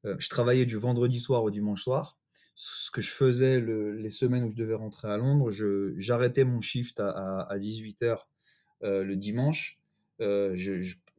euh, 0.05 0.16
je 0.18 0.29
travaillais 0.29 0.66
du 0.66 0.77
vendredi 0.77 1.20
soir 1.20 1.42
au 1.42 1.51
dimanche 1.51 1.83
soir. 1.83 2.18
Ce 2.55 2.90
que 2.90 3.01
je 3.01 3.11
faisais 3.11 3.59
le, 3.59 3.92
les 3.92 4.11
semaines 4.11 4.44
où 4.44 4.51
je 4.51 4.57
devais 4.57 4.75
rentrer 4.75 5.09
à 5.09 5.16
Londres, 5.16 5.51
j'arrêtais 5.96 6.44
mon 6.44 6.61
shift 6.61 7.01
à, 7.01 7.09
à, 7.09 7.53
à 7.53 7.57
18h 7.57 8.18
euh, 8.83 9.03
le 9.03 9.16
dimanche. 9.16 9.79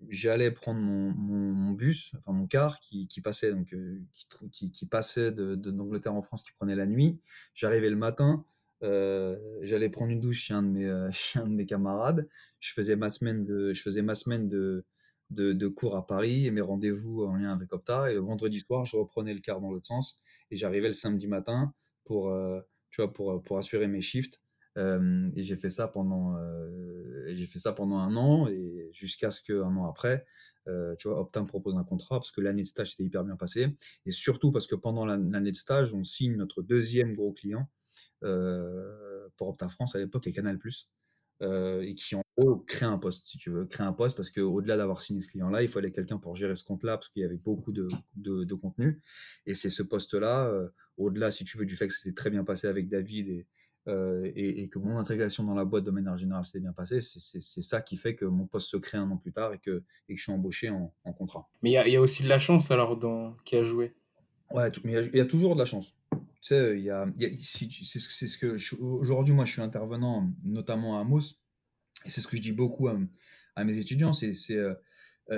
J'allais 0.10 0.52
prendre 0.52 0.80
mon, 0.80 1.12
mon, 1.14 1.52
mon, 1.54 1.72
bus, 1.72 2.14
enfin 2.18 2.32
mon 2.32 2.48
car 2.48 2.80
qui, 2.80 3.08
qui 3.08 3.22
passait 3.22 3.52
donc 3.52 3.74
qui, 4.14 4.28
qui, 4.52 4.72
qui, 4.72 4.86
passait 4.88 5.32
de 5.32 5.56
d'Angleterre 5.56 6.14
en 6.14 6.22
France, 6.22 6.44
qui 6.44 6.52
prenait 6.52 6.76
la 6.76 6.86
nuit. 6.86 7.20
J'arrivais 7.54 7.90
le 7.90 7.96
matin, 7.96 8.44
euh, 8.84 9.38
j'allais 9.62 9.90
prendre 9.90 10.12
une 10.12 10.20
douche 10.20 10.44
chez 10.44 10.54
un 10.54 10.64
de 10.64 10.70
mes, 10.70 10.86
euh, 10.86 11.10
un 11.36 11.48
de 11.48 11.54
mes 11.54 11.66
camarades. 11.66 12.28
Je 12.60 12.74
faisais 12.74 12.96
ma 12.96 13.10
semaine 13.10 13.46
de, 13.46 13.74
je 13.74 13.82
faisais 13.82 14.02
ma 14.02 14.16
semaine 14.16 14.48
de, 14.48 14.86
de, 15.30 15.68
cours 15.68 15.96
à 15.96 16.06
Paris 16.06 16.48
et 16.48 16.52
mes 16.52 16.62
rendez-vous 16.62 17.24
en 17.24 17.36
lien 17.36 17.54
avec 17.54 17.72
Opta. 17.74 18.12
Et 18.12 18.16
le 18.16 18.22
vendredi 18.22 18.60
soir, 18.60 18.86
je 18.86 18.98
reprenais 18.98 19.34
le 19.34 19.42
car 19.42 19.62
dans 19.62 19.72
l'autre 19.72 19.88
sens 19.88 20.22
et 20.50 20.58
j'arrivais 20.58 20.88
le 20.88 20.94
samedi 20.94 21.28
matin 21.28 21.74
pour, 22.06 22.30
euh, 22.30 22.60
tu 22.90 23.02
vois, 23.02 23.14
pour, 23.14 23.42
pour 23.44 23.58
assurer 23.58 23.88
mes 23.88 24.02
shifts. 24.02 24.40
Et 24.78 25.44
j'ai 25.44 25.58
fait 25.58 25.70
ça 25.70 25.90
pendant, 25.90 26.34
j'ai 27.28 27.46
fait 27.46 27.60
ça 27.60 27.74
pendant 27.74 27.98
un 27.98 28.16
an 28.16 28.48
et 28.48 28.90
jusqu'à 28.94 29.30
ce 29.30 29.42
qu'un 29.42 29.76
an 29.76 29.86
après, 29.86 30.26
tu 30.98 31.10
vois, 31.10 31.20
Opta 31.20 31.42
me 31.42 31.46
propose 31.46 31.76
un 31.76 31.84
contrat 31.84 32.20
parce 32.20 32.32
que 32.32 32.40
l'année 32.40 32.62
de 32.62 32.68
stage 32.68 32.92
s'était 32.92 33.04
hyper 33.04 33.26
bien 33.26 33.36
passée 33.36 33.76
et 34.06 34.12
surtout 34.12 34.54
parce 34.54 34.68
que 34.68 34.76
pendant 34.76 35.06
l'année 35.06 35.52
de 35.52 35.58
stage, 35.58 35.94
on 35.94 36.06
signe 36.06 36.38
notre 36.38 36.62
deuxième 36.62 37.14
gros 37.14 37.34
client 37.34 37.68
pour 38.22 39.50
Opta 39.50 39.70
France 39.70 39.96
à 39.96 40.00
l'époque 40.00 40.28
et 40.28 40.32
Canal+, 40.32 40.60
euh, 41.42 41.82
et 41.82 41.96
qui 41.96 42.14
en 42.14 42.22
gros 42.38 42.58
crée 42.58 42.86
un 42.86 43.00
poste, 43.00 43.26
si 43.26 43.40
tu 43.40 43.50
veux, 43.50 43.66
créer 43.66 43.86
un 43.86 43.94
poste 43.94 44.16
parce 44.16 44.30
qu'au-delà 44.30 44.78
d'avoir 44.78 45.02
signé 45.02 45.22
ce 45.22 45.28
client-là, 45.28 45.64
il 45.64 45.70
fallait 45.70 45.90
quelqu'un 45.90 46.20
pour 46.20 46.36
gérer 46.36 46.54
ce 46.54 46.64
compte-là 46.64 46.98
parce 46.98 47.10
qu'il 47.10 47.24
y 47.24 47.26
avait 47.26 47.38
beaucoup 47.38 47.72
de, 47.72 47.88
de, 48.16 48.44
de 48.44 48.54
contenu. 48.54 49.02
Et 49.48 49.56
c'est 49.56 49.72
ce 49.72 49.82
poste-là, 49.82 50.46
euh, 50.46 50.70
au-delà, 50.98 51.32
si 51.32 51.44
tu 51.44 51.58
veux, 51.58 51.66
du 51.66 51.76
fait 51.76 51.88
que 51.88 51.94
c'était 51.94 52.14
très 52.14 52.30
bien 52.30 52.44
passé 52.44 52.68
avec 52.68 52.90
David 52.90 53.28
et, 53.28 53.48
euh, 53.88 54.32
et, 54.36 54.62
et, 54.62 54.70
que 54.70 54.78
mon 54.78 55.00
intégration 55.00 55.44
dans 55.44 55.56
la 55.56 55.66
boîte 55.66 55.84
de 55.84 55.90
manière 55.90 56.16
générale 56.16 56.46
s'est 56.46 56.60
bien 56.60 56.74
passée, 56.74 57.02
c'est 57.02 57.42
ça 57.42 57.82
qui 57.82 57.98
fait 57.98 58.16
que 58.16 58.26
mon 58.26 58.46
poste 58.46 58.70
se 58.70 58.78
crée 58.78 59.00
un 59.00 59.10
an 59.10 59.18
plus 59.18 59.32
tard 59.32 59.52
et 59.54 59.58
que, 59.58 59.84
et 60.08 60.14
que 60.14 60.20
je 60.20 60.24
suis 60.24 60.32
embauché 60.32 60.70
en, 60.70 60.94
en 61.04 61.14
contrat. 61.14 61.50
Mais 61.64 61.72
il 61.72 61.88
y, 61.88 61.92
y 61.92 61.96
a, 61.96 62.02
aussi 62.02 62.22
de 62.22 62.30
la 62.30 62.38
chance 62.38 62.70
alors 62.70 62.98
dans, 62.98 63.36
qui 63.46 63.56
a 63.56 63.64
joué. 63.64 63.96
Ouais, 64.52 64.72
mais 64.84 64.94
il 64.94 65.16
y, 65.16 65.18
y, 65.18 65.22
a 65.22 65.26
toujours 65.26 65.56
de 65.56 65.60
la 65.60 65.66
chance. 65.66 65.96
Tu 66.42 66.48
sais, 66.48 66.80
y 66.80 66.90
a, 66.90 67.06
c'est 67.42 67.70
ce, 67.70 68.38
que 68.38 68.58
aujourd'hui, 68.82 69.34
moi, 69.34 69.46
je 69.46 69.52
suis 69.54 69.62
intervenant, 69.62 70.34
notamment 70.44 70.98
à 70.98 71.02
Amos, 71.02 71.36
et 72.06 72.10
c'est 72.10 72.22
ce 72.22 72.28
que 72.28 72.36
je 72.36 72.42
dis 72.42 72.52
beaucoup 72.52 72.88
à, 72.88 73.64
mes 73.64 73.78
étudiants, 73.78 74.14
c'est 74.14 74.34
euh, 74.52 74.74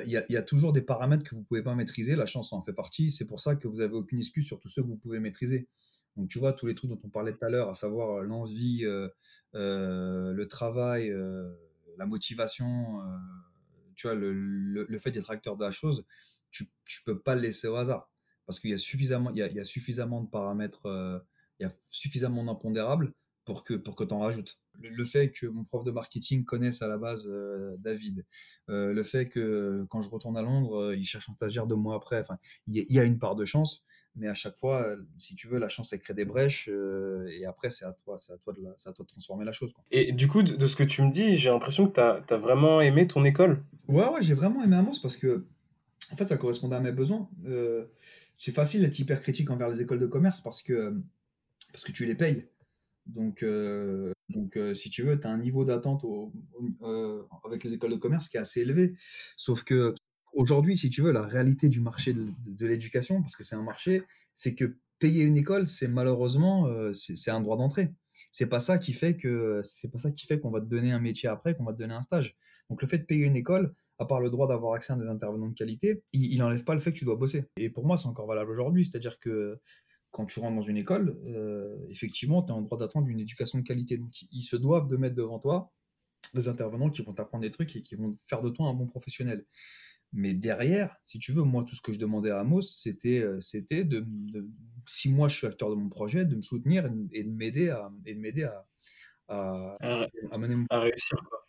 il 0.06 0.12
y, 0.12 0.38
a, 0.38 0.42
toujours 0.42 0.74
des 0.74 0.82
paramètres 0.82 1.24
que 1.24 1.36
vous 1.36 1.44
pouvez 1.44 1.62
pas 1.62 1.76
maîtriser, 1.76 2.16
la 2.16 2.26
chance 2.26 2.54
en 2.54 2.62
fait 2.62 2.74
partie, 2.74 3.12
c'est 3.12 3.28
pour 3.28 3.42
ça 3.42 3.56
que 3.56 3.68
vous 3.68 3.82
avez 3.82 3.94
aucune 3.94 4.20
excuse 4.20 4.46
sur 4.46 4.60
tous 4.60 4.70
ceux 4.70 4.82
que 4.82 4.88
vous 4.88 4.96
pouvez 4.96 5.20
maîtriser. 5.20 5.68
Donc 6.16 6.30
tu 6.30 6.40
vois, 6.40 6.54
tous 6.54 6.68
les 6.68 6.76
trucs 6.76 6.90
dont 6.90 7.00
on 7.04 7.10
parlait 7.10 7.34
tout 7.34 7.44
à 7.46 7.50
l'heure, 7.50 7.70
à 7.70 7.74
savoir 7.74 8.20
euh, 8.20 8.24
l'envie, 8.24 8.86
euh, 8.86 9.10
euh, 9.56 10.34
le 10.34 10.48
travail, 10.48 11.10
euh, 11.12 11.52
la 11.98 12.06
motivation, 12.06 13.02
tu 13.96 14.08
vois, 14.08 14.16
le, 14.16 14.34
le, 14.34 15.00
fait 15.00 15.12
d'être 15.12 15.30
acteur 15.30 15.58
de 15.58 15.64
la 15.64 15.72
chose, 15.72 16.06
tu 16.50 16.64
ne 16.64 17.04
peux 17.06 17.20
pas 17.20 17.36
le 17.36 17.42
laisser 17.42 17.68
au 17.68 17.76
hasard. 17.76 18.12
Parce 18.46 18.60
qu'il 18.60 18.72
y, 18.72 18.74
a 18.74 18.78
suffisamment, 18.78 19.32
il 19.32 19.38
y, 19.38 19.42
a, 19.42 19.48
il 19.48 19.56
y 19.56 19.60
a 19.60 19.64
suffisamment 19.64 20.22
de 20.22 20.30
paramètres, 20.30 20.86
euh, 20.86 21.20
il 21.60 21.64
y 21.64 21.66
a 21.66 21.74
suffisamment 21.88 22.44
d'impondérables 22.44 23.14
pour 23.46 23.64
que, 23.64 23.74
pour 23.74 23.96
que 23.96 24.04
tu 24.04 24.14
en 24.14 24.20
rajoutes. 24.20 24.60
Le, 24.82 25.06
fait 25.06 25.32
que 25.32 25.46
mon 25.46 25.64
prof 25.64 25.84
de 25.84 25.92
marketing 25.92 26.46
connaisse 26.46 26.82
à 26.82 26.88
la 26.88 26.98
base 26.98 27.26
euh, 27.28 27.76
David, 27.80 28.26
euh, 28.70 28.94
le 28.94 29.04
fait 29.04 29.28
que 29.28 29.86
quand 29.90 30.02
je 30.02 30.10
retourne 30.10 30.38
à 30.38 30.42
Londres, 30.42 30.94
il 30.94 31.06
cherche 31.06 31.30
un 31.30 31.34
stagiaire 31.34 31.68
deux 31.68 31.76
mois 31.76 31.96
après, 31.96 32.20
enfin, 32.20 32.38
il 32.68 32.86
y, 32.90 33.00
a 33.00 33.04
une 33.04 33.20
part 33.20 33.36
de 33.36 33.46
chance, 33.46 33.84
mais 34.16 34.28
à 34.28 34.34
chaque 34.34 34.58
fois, 34.58 34.86
si 35.18 35.36
tu 35.36 35.48
veux, 35.48 35.60
la 35.60 35.70
chance, 35.70 35.94
elle 35.94 36.00
crée 36.00 36.14
des 36.14 36.26
brèches, 36.26 36.70
et 36.70 37.46
après, 37.46 37.70
c'est 37.70 37.86
à 37.86 37.94
toi, 37.94 38.18
c'est 38.18 38.34
à 38.34 38.38
toi 38.38 38.54
de, 38.54 38.66
à 38.66 38.94
toi 38.94 39.06
de 39.06 39.10
transformer 39.10 39.46
la 39.46 39.52
chose. 39.52 39.74
Quoi. 39.74 39.84
Et 39.92 40.12
du 40.12 40.28
coup, 40.28 40.44
de, 40.44 40.68
ce 40.68 40.76
que 40.76 40.84
tu 40.84 41.02
me 41.02 41.12
dis, 41.12 41.38
j'ai 41.38 41.50
l'impression 41.50 41.88
que 41.88 41.94
tu 41.94 42.02
as, 42.02 42.24
as, 42.30 42.38
vraiment 42.38 42.82
aimé 42.82 43.08
ton 43.08 43.26
école. 43.26 43.64
Ouais, 43.88 44.08
ouais, 44.08 44.22
j'ai 44.22 44.34
vraiment 44.34 44.64
aimé 44.64 44.76
Amos 44.76 45.00
parce 45.02 45.18
que, 45.18 45.46
en 46.12 46.16
fait, 46.16 46.26
ça 46.26 46.38
correspondait 46.38 46.76
à 46.76 46.80
mes 46.80 46.92
besoins. 46.92 47.30
Euh, 47.46 47.86
c'est 48.44 48.52
facile 48.52 48.82
d'être 48.82 49.00
hyper 49.00 49.22
critique 49.22 49.50
envers 49.52 49.70
les 49.70 49.80
écoles 49.80 50.02
de 50.02 50.06
commerce 50.06 50.42
parce 50.42 50.62
que, 50.62 50.94
parce 51.72 51.86
que 51.86 51.94
tu 51.94 52.06
les 52.06 52.14
payes. 52.14 52.46
Donc, 53.06 53.42
euh, 53.42 54.12
donc 54.28 54.58
euh, 54.58 54.74
si 54.74 54.90
tu 54.90 55.02
veux, 55.02 55.18
tu 55.18 55.26
as 55.26 55.30
un 55.30 55.38
niveau 55.38 55.64
d'attente 55.64 56.04
euh, 56.82 57.24
avec 57.46 57.64
les 57.64 57.72
écoles 57.72 57.92
de 57.92 57.96
commerce 57.96 58.28
qui 58.28 58.36
est 58.36 58.42
assez 58.42 58.60
élevé. 58.60 58.96
Sauf 59.38 59.64
que 59.64 59.96
aujourd'hui, 60.34 60.78
si 60.78 60.90
tu 60.90 61.02
veux, 61.02 61.14
la 61.14 61.22
réalité 61.22 61.70
du 61.70 61.80
marché 61.80 62.12
de, 62.12 62.28
de, 62.46 62.68
l'éducation, 62.68 63.22
parce 63.22 63.38
que 63.38 63.46
c'est 63.46 63.56
un 63.56 63.64
marché, 63.64 64.04
c'est 64.34 64.56
que 64.56 64.76
payer 65.00 65.24
une 65.24 65.38
école, 65.38 65.66
c'est 65.66 65.88
malheureusement, 65.88 66.68
c'est 66.94 67.32
un 67.32 67.40
droit 67.40 67.56
d'entrée. 67.56 67.94
C'est 68.30 68.48
pas 68.48 68.60
ça 68.60 68.78
qui 68.78 68.92
fait 68.92 69.16
que 69.16 69.62
c'est 69.64 69.90
pas 69.90 70.00
ça 70.00 70.12
qui 70.12 70.26
fait 70.26 70.42
qu'on 70.42 70.52
va 70.52 70.60
te 70.60 70.66
donner 70.66 70.92
un 70.92 71.00
métier 71.00 71.30
après, 71.30 71.56
qu'on 71.56 71.64
va 71.64 71.72
te 71.72 71.78
donner 71.78 71.94
un 71.94 72.02
stage. 72.02 72.36
Donc 72.70 72.82
le 72.82 72.90
fait 72.90 72.98
de 72.98 73.06
payer 73.06 73.26
une 73.26 73.38
école, 73.38 73.74
à 74.00 74.06
part 74.06 74.20
le 74.20 74.30
droit 74.30 74.48
d'avoir 74.48 74.74
accès 74.74 74.94
à 74.94 74.96
des 74.96 75.08
intervenants 75.08 75.50
de 75.50 75.54
qualité, 75.54 76.04
il 76.14 76.38
n'enlève 76.38 76.64
pas 76.64 76.74
le 76.74 76.80
fait 76.80 76.92
que 76.92 76.98
tu 76.98 77.06
dois 77.06 77.16
bosser. 77.16 77.46
Et 77.58 77.70
pour 77.70 77.86
moi, 77.86 77.98
c'est 77.98 78.08
encore 78.08 78.28
valable 78.28 78.52
aujourd'hui. 78.52 78.86
C'est-à-dire 78.86 79.20
que 79.20 79.60
quand 80.12 80.26
tu 80.26 80.40
rentres 80.40 80.56
dans 80.56 80.62
une 80.62 80.78
école, 80.78 81.20
euh, 81.28 81.78
effectivement, 81.90 82.44
tu 82.44 82.52
as 82.52 82.56
un 82.56 82.62
droit 82.62 82.78
d'attendre 82.78 83.08
une 83.08 83.20
éducation 83.20 83.60
de 83.60 83.64
qualité. 83.64 83.98
Donc, 83.98 84.12
ils 84.32 84.44
se 84.44 84.56
doivent 84.56 84.88
de 84.88 84.98
mettre 84.98 85.16
devant 85.16 85.40
toi 85.40 85.72
des 86.34 86.48
intervenants 86.48 86.90
qui 86.90 87.02
vont 87.02 87.14
t'apprendre 87.14 87.44
des 87.44 87.52
trucs 87.52 87.76
et 87.76 87.82
qui 87.82 87.96
vont 87.96 88.16
faire 88.28 88.42
de 88.42 88.50
toi 88.50 88.68
un 88.68 88.74
bon 88.74 88.88
professionnel. 88.88 89.46
Mais 90.12 90.36
derrière, 90.36 90.96
si 91.04 91.18
tu 91.18 91.32
veux, 91.32 91.42
moi, 91.42 91.64
tout 91.64 91.76
ce 91.76 91.82
que 91.82 91.92
je 91.92 92.00
demandais 92.00 92.30
à 92.30 92.40
Amos, 92.40 92.62
c'était, 92.62 93.22
euh, 93.22 93.40
c'était 93.42 93.84
de, 93.84 94.06
si 94.86 95.10
moi 95.10 95.28
je 95.28 95.38
suis 95.38 95.48
acteur 95.48 95.72
de 95.72 95.76
mon 95.76 95.90
projet, 95.90 96.26
de 96.26 96.36
me 96.36 96.42
soutenir 96.42 96.88
et 97.12 97.24
de 97.24 97.32
m'aider 97.32 97.70
à, 97.70 97.92
et 98.06 98.14
de 98.14 98.20
m'aider 98.20 98.44
à, 98.44 98.66
à, 99.28 99.78
à, 100.32 100.38
mener 100.38 100.56
mon... 100.56 100.66
à 100.70 100.82
réussir. 100.82 101.18
Quoi. 101.28 101.40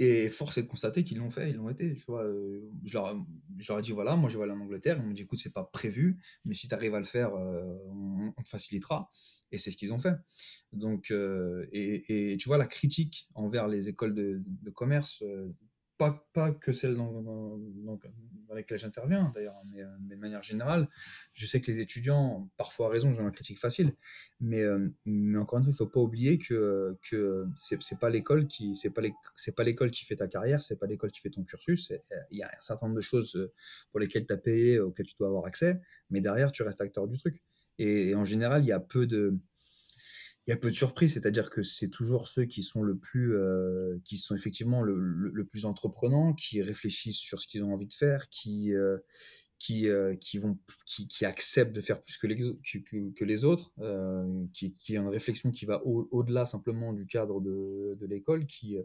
Et 0.00 0.28
force 0.28 0.58
est 0.58 0.62
de 0.62 0.68
constater 0.68 1.04
qu'ils 1.04 1.18
l'ont 1.18 1.30
fait, 1.30 1.50
ils 1.50 1.56
l'ont 1.56 1.68
été. 1.68 1.94
Tu 1.94 2.04
vois, 2.06 2.24
euh, 2.24 2.68
je, 2.84 2.94
leur, 2.94 3.16
je, 3.58 3.72
ai 3.72 3.82
dit 3.82 3.92
voilà, 3.92 4.16
moi 4.16 4.28
je 4.28 4.36
vais 4.36 4.44
aller 4.44 4.52
en 4.52 4.60
Angleterre. 4.60 4.96
Ils 4.98 5.06
m'ont 5.06 5.12
dit 5.12 5.22
écoute, 5.22 5.38
c'est 5.38 5.52
pas 5.52 5.64
prévu, 5.64 6.18
mais 6.44 6.54
si 6.54 6.66
tu 6.68 6.74
arrives 6.74 6.94
à 6.94 6.98
le 6.98 7.04
faire, 7.04 7.34
euh, 7.34 7.62
on, 8.36 8.42
te 8.42 8.48
facilitera. 8.48 9.08
Et 9.52 9.58
c'est 9.58 9.70
ce 9.70 9.76
qu'ils 9.76 9.92
ont 9.92 10.00
fait. 10.00 10.16
Donc, 10.72 11.12
euh, 11.12 11.64
et, 11.72 12.36
tu 12.40 12.48
vois, 12.48 12.58
la 12.58 12.66
critique 12.66 13.28
envers 13.34 13.68
les 13.68 13.88
écoles 13.88 14.14
de 14.14 14.70
commerce 14.70 15.22
pas, 15.96 16.26
pas 16.32 16.52
que 16.52 16.72
celles 16.72 16.96
dans, 16.96 17.22
dans, 17.22 17.58
dans 18.48 18.54
lesquelles 18.54 18.78
j'interviens 18.78 19.30
d'ailleurs, 19.34 19.56
mais, 19.72 19.82
euh, 19.82 19.86
mais, 20.08 20.16
de 20.16 20.20
manière 20.20 20.42
générale, 20.42 20.88
je 21.32 21.46
sais 21.46 21.60
que 21.60 21.70
les 21.70 21.80
étudiants, 21.80 22.50
parfois 22.56 22.86
à 22.86 22.90
raison, 22.90 23.14
j'ai 23.14 23.22
une 23.22 23.30
critique 23.30 23.58
facile, 23.58 23.94
mais, 24.40 24.60
euh, 24.60 24.88
mais 25.04 25.38
encore 25.38 25.58
une 25.58 25.64
fois, 25.64 25.70
il 25.70 25.74
ne 25.74 25.76
faut 25.76 25.86
pas 25.86 26.00
oublier 26.00 26.38
que, 26.38 26.98
que 27.02 27.46
c'est, 27.56 27.98
pas 27.98 28.10
l'école 28.10 28.46
qui 28.46 28.76
c'est 28.76 28.90
pas 28.90 29.64
l'école 29.64 29.90
qui 29.90 30.04
fait 30.04 30.16
ta 30.16 30.28
carrière, 30.28 30.62
c'est 30.62 30.76
pas 30.76 30.86
l'école 30.86 31.10
qui 31.10 31.20
fait 31.20 31.30
ton 31.30 31.44
cursus. 31.44 31.92
Il 32.30 32.38
y 32.38 32.42
a 32.42 32.48
un 32.48 32.60
certain 32.60 32.86
nombre 32.86 32.96
de 32.96 33.02
choses 33.02 33.36
euh, 33.36 33.52
pour 33.90 34.00
lesquelles 34.00 34.26
tu 34.26 34.32
as 34.32 34.38
payé, 34.38 34.80
auxquelles 34.80 35.06
tu 35.06 35.14
dois 35.18 35.28
avoir 35.28 35.46
accès, 35.46 35.80
mais 36.10 36.20
derrière, 36.20 36.52
tu 36.52 36.62
restes 36.62 36.80
acteur 36.80 37.06
du 37.08 37.18
truc. 37.18 37.42
et 37.78 38.14
en 38.14 38.24
général, 38.24 38.62
il 38.62 38.68
y 38.68 38.72
a 38.72 38.80
peu 38.80 39.06
de 39.06 39.38
il 40.46 40.50
y 40.50 40.52
a 40.52 40.56
peu 40.56 40.70
de 40.70 40.74
surprises, 40.74 41.14
c'est-à-dire 41.14 41.48
que 41.48 41.62
c'est 41.62 41.88
toujours 41.88 42.28
ceux 42.28 42.44
qui 42.44 42.62
sont 42.62 42.82
le 42.82 42.96
plus, 42.96 43.34
euh, 43.34 43.98
qui 44.04 44.18
sont 44.18 44.34
effectivement 44.34 44.82
le, 44.82 45.44
plus 45.44 45.64
entreprenants, 45.64 46.34
qui 46.34 46.60
réfléchissent 46.60 47.18
sur 47.18 47.40
ce 47.40 47.48
qu'ils 47.48 47.64
ont 47.64 47.72
envie 47.72 47.86
de 47.86 47.92
faire, 47.92 48.28
qui, 48.28 48.74
euh, 48.74 48.98
qui, 49.58 49.88
euh, 49.88 50.14
qui 50.16 50.36
vont, 50.36 50.58
qui, 50.84 51.08
qui, 51.08 51.24
acceptent 51.24 51.72
de 51.72 51.80
faire 51.80 52.02
plus 52.02 52.18
que 52.18 52.26
les, 52.26 52.36
que, 52.36 53.12
que 53.12 53.24
les 53.24 53.44
autres, 53.46 53.72
qui, 54.52 54.74
qui 54.74 54.98
ont 54.98 55.02
une 55.02 55.08
réflexion 55.08 55.50
qui 55.50 55.64
va 55.64 55.82
au-delà 55.86 56.44
simplement 56.44 56.92
du 56.92 57.06
cadre 57.06 57.40
de, 57.40 57.96
de 57.98 58.06
l'école, 58.06 58.46
qui, 58.46 58.76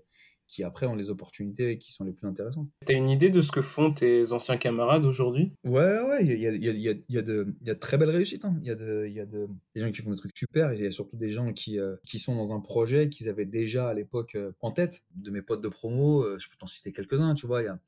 qui 0.49 0.63
après 0.63 0.87
ont 0.87 0.95
les 0.95 1.11
opportunités 1.11 1.77
qui 1.77 1.93
sont 1.93 2.03
les 2.03 2.11
plus 2.11 2.27
intéressantes. 2.27 2.67
Tu 2.85 2.93
as 2.93 2.97
une 2.97 3.09
idée 3.09 3.29
de 3.29 3.39
ce 3.39 3.51
que 3.51 3.61
font 3.61 3.93
tes 3.93 4.31
anciens 4.31 4.57
camarades 4.57 5.05
aujourd'hui 5.05 5.53
Ouais, 5.63 6.01
ouais, 6.01 6.25
il 6.25 6.27
y 6.27 6.47
a, 6.47 6.51
y, 6.51 6.67
a, 6.67 6.71
y, 6.71 6.89
a, 6.89 6.93
y, 7.07 7.17
a 7.17 7.21
de, 7.21 7.55
y 7.61 7.69
a 7.69 7.75
de 7.75 7.79
très 7.79 7.97
belles 7.97 8.09
réussites. 8.09 8.43
Hein. 8.43 8.57
Il 8.61 8.67
y 8.67 8.71
a, 8.71 8.75
de, 8.75 9.07
y 9.07 9.19
a 9.19 9.27
de, 9.27 9.47
des 9.75 9.81
gens 9.81 9.91
qui 9.91 10.01
font 10.01 10.09
des 10.09 10.17
trucs 10.17 10.35
super 10.35 10.71
et 10.71 10.77
il 10.77 10.83
y 10.83 10.87
a 10.87 10.91
surtout 10.91 11.17
des 11.17 11.29
gens 11.29 11.53
qui, 11.53 11.79
euh, 11.79 11.95
qui 12.03 12.17
sont 12.17 12.35
dans 12.35 12.51
un 12.51 12.59
projet 12.59 13.09
qu'ils 13.09 13.29
avaient 13.29 13.45
déjà 13.45 13.89
à 13.89 13.93
l'époque 13.93 14.33
euh, 14.35 14.51
en 14.61 14.71
tête. 14.71 15.03
De 15.15 15.29
mes 15.29 15.43
potes 15.43 15.61
de 15.61 15.69
promo, 15.69 16.23
euh, 16.23 16.39
je 16.39 16.49
peux 16.49 16.57
t'en 16.57 16.67
citer 16.67 16.91
quelques-uns, 16.91 17.35
tu 17.35 17.45
vois. 17.45 17.61
Il 17.61 17.65
y 17.65 17.67
a, 17.67 17.79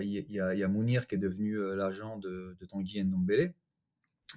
il 0.00 0.32
y, 0.32 0.40
a, 0.40 0.54
y 0.54 0.62
a 0.62 0.68
Mounir 0.68 1.06
qui 1.06 1.16
est 1.16 1.18
devenu 1.18 1.58
l'agent 1.76 2.16
de, 2.16 2.56
de 2.58 2.66
Tanguy 2.66 3.04
Ndombele. 3.04 3.52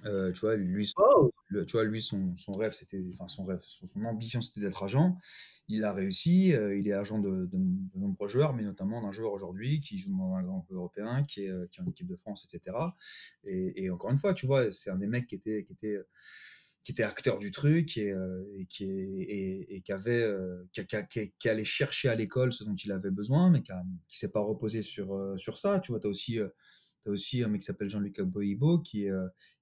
Euh, 0.06 0.32
tu 0.32 0.40
vois, 0.40 0.56
lui, 0.56 0.92
oh! 0.96 1.32
Tu 1.62 1.72
vois, 1.72 1.84
lui, 1.84 2.02
son, 2.02 2.34
son 2.36 2.52
rêve, 2.52 2.72
c'était, 2.72 3.02
enfin, 3.12 3.28
son 3.28 3.44
rêve, 3.44 3.60
son, 3.62 4.04
ambition, 4.04 4.40
c'était 4.40 4.60
d'être 4.60 4.82
agent. 4.82 5.18
Il 5.68 5.84
a 5.84 5.92
réussi. 5.92 6.54
Euh, 6.54 6.76
il 6.76 6.88
est 6.88 6.92
agent 6.92 7.18
de, 7.18 7.48
nombreux 7.94 8.28
joueurs, 8.28 8.54
mais 8.54 8.62
notamment 8.62 9.00
d'un 9.02 9.12
joueur 9.12 9.32
aujourd'hui 9.32 9.80
qui 9.80 9.98
joue 9.98 10.16
dans 10.16 10.34
un 10.34 10.42
grand 10.42 10.60
club 10.62 10.78
européen, 10.78 11.22
qui 11.22 11.44
est, 11.44 11.48
euh, 11.48 11.66
qui 11.70 11.80
est 11.80 11.84
en 11.84 11.86
équipe 11.86 12.06
de 12.06 12.16
France, 12.16 12.46
etc. 12.50 12.76
Et, 13.44 13.90
encore 13.90 14.10
une 14.10 14.18
fois, 14.18 14.34
tu 14.34 14.46
vois, 14.46 14.72
c'est 14.72 14.90
un 14.90 14.98
des 14.98 15.06
mecs 15.06 15.26
qui 15.26 15.36
était, 15.36 15.64
qui 15.64 15.72
était, 15.72 15.98
qui 16.82 16.92
était 16.92 17.02
acteur 17.02 17.38
du 17.38 17.50
truc 17.50 17.96
et, 17.96 18.10
euh, 18.10 18.42
qui, 18.68 18.84
et, 18.84 19.76
et, 19.76 19.80
qui 19.80 19.92
avait, 19.92 20.28
qui, 20.72 21.48
allait 21.48 21.64
chercher 21.64 22.08
à 22.08 22.14
l'école 22.14 22.52
ce 22.52 22.64
dont 22.64 22.74
il 22.74 22.92
avait 22.92 23.10
besoin, 23.10 23.50
mais 23.50 23.62
qui, 23.62 23.72
qui 24.08 24.18
s'est 24.18 24.30
pas 24.30 24.40
reposé 24.40 24.82
sur, 24.82 25.34
sur 25.36 25.56
ça. 25.56 25.80
Tu 25.80 25.92
vois, 25.92 26.00
tu 26.00 26.06
as 26.06 26.10
aussi 26.10 26.38
as 26.40 27.10
aussi 27.10 27.42
un 27.42 27.48
mec 27.48 27.60
qui 27.60 27.66
s'appelle 27.66 27.88
Jean-Luc 27.88 28.20
Boibo 28.22 28.78
qui, 28.78 29.08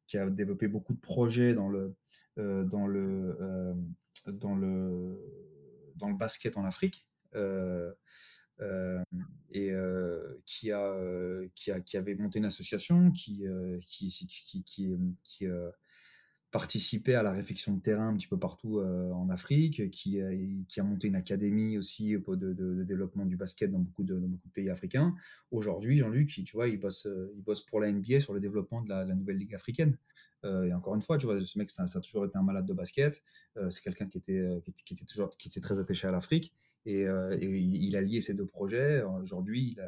qui 0.07 0.19
a 0.19 0.29
développé 0.29 0.69
beaucoup 0.69 0.93
de 0.95 1.01
projets 1.01 1.55
dans 1.55 1.69
le, 1.69 1.95
euh, 2.39 2.65
dans 2.65 2.87
le, 2.87 3.37
euh, 3.41 3.75
dans 4.27 4.55
le, 4.55 5.19
dans 5.97 6.09
le 6.09 6.17
basket 6.17 6.57
en 6.57 6.65
Afrique. 6.65 7.07
et 9.55 9.73
qui, 10.47 10.73
a, 10.73 10.97
qui, 11.55 11.71
a, 11.71 11.81
qui 11.81 11.97
avait 11.97 12.15
monté 12.15 12.39
une 12.39 12.45
association 12.45 13.11
qui, 13.11 13.45
qui, 13.87 14.65
qui 14.65 15.47
participé 16.53 17.15
à 17.15 17.23
la 17.23 17.33
réflexion 17.33 17.73
de 17.75 17.81
terrain 17.81 18.09
un 18.09 18.15
petit 18.15 18.29
peu 18.29 18.39
partout 18.39 18.79
euh, 18.79 19.11
en 19.11 19.31
Afrique, 19.31 19.91
qui, 19.91 20.21
qui, 20.69 20.81
a 20.81 20.83
monté 20.85 21.09
une 21.09 21.17
académie 21.17 21.79
aussi 21.79 22.13
de, 22.13 22.53
de, 22.53 22.85
développement 22.85 23.27
du 23.27 23.37
basket 23.37 23.73
dans 23.73 23.79
beaucoup 23.79 24.05
de, 24.05 24.21
pays 24.53 24.71
africains. 24.71 25.15
Aujourd'hui, 25.51 25.97
Jean-Luc, 25.97 26.29
tu 26.29 26.53
vois, 26.53 26.69
il 26.69 26.79
bosse, 26.79 27.07
euh, 27.07 27.33
il 27.35 27.43
bosse 27.43 27.63
pour 27.63 27.81
la 27.81 27.91
NBA 27.91 28.21
sur 28.21 28.35
le 28.35 28.41
développement 28.41 28.83
de 28.83 28.91
la, 28.91 29.05
nouvelle 29.07 29.39
ligue 29.39 29.55
africaine. 29.55 29.97
Euh, 30.45 30.65
et 30.65 30.75
encore 30.75 30.95
une 30.95 31.03
fois, 31.03 31.19
tu 31.19 31.27
vois, 31.27 31.45
ce 31.45 31.59
mec, 31.59 31.71
ça, 31.71 31.85
a 31.85 32.01
toujours 32.01 32.25
été 32.25 32.37
un 32.37 32.43
malade 32.43 32.67
de 32.67 32.73
basket. 32.73 33.23
Euh, 33.57 33.71
c'est 33.71 33.83
quelqu'un 33.83 34.07
qui 34.07 34.19
était, 34.19 34.39
euh, 34.39 34.61
qui, 34.61 34.95
était 34.95 35.05
toujours, 35.05 35.31
qui 35.37 35.49
était 35.49 35.61
très 35.61 35.79
attaché 35.79 36.07
à 36.07 36.11
l'Afrique. 36.11 36.53
Et, 36.85 37.07
euh, 37.07 37.37
et, 37.41 37.47
il 37.47 37.97
a 37.97 38.01
lié 38.01 38.21
ces 38.21 38.35
deux 38.35 38.47
projets. 38.47 39.03
Aujourd'hui, 39.03 39.77
il, 39.77 39.81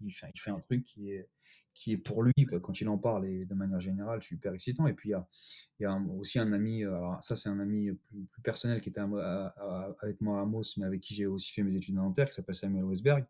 il, 0.00 0.12
fait, 0.12 0.50
un 0.50 0.60
truc 0.60 0.84
qui 0.84 1.12
est, 1.12 1.28
qui 1.74 1.92
est 1.92 1.96
pour 1.96 2.22
lui, 2.22 2.32
quand 2.62 2.80
il 2.80 2.88
en 2.88 2.98
parle, 2.98 3.26
et 3.26 3.44
de 3.44 3.54
manière 3.54 3.80
générale, 3.80 4.22
super 4.22 4.52
excitant. 4.52 4.86
Et 4.86 4.94
puis, 4.94 5.10
il 5.10 5.82
y 5.82 5.84
a, 5.84 6.02
aussi 6.18 6.38
un 6.38 6.52
ami, 6.52 6.84
alors 6.84 7.22
ça, 7.22 7.36
c'est 7.36 7.48
un 7.48 7.60
ami 7.60 7.90
plus, 7.92 8.42
personnel 8.42 8.80
qui 8.80 8.88
était 8.88 9.00
avec 9.00 10.20
moi 10.20 10.38
à 10.38 10.42
Amos, 10.42 10.62
mais 10.78 10.86
avec 10.86 11.00
qui 11.00 11.14
j'ai 11.14 11.26
aussi 11.26 11.52
fait 11.52 11.62
mes 11.62 11.76
études 11.76 11.98
en 11.98 12.02
Nanterre, 12.02 12.28
qui 12.28 12.34
s'appelle 12.34 12.54
Samuel 12.54 12.84
Westberg, 12.84 13.26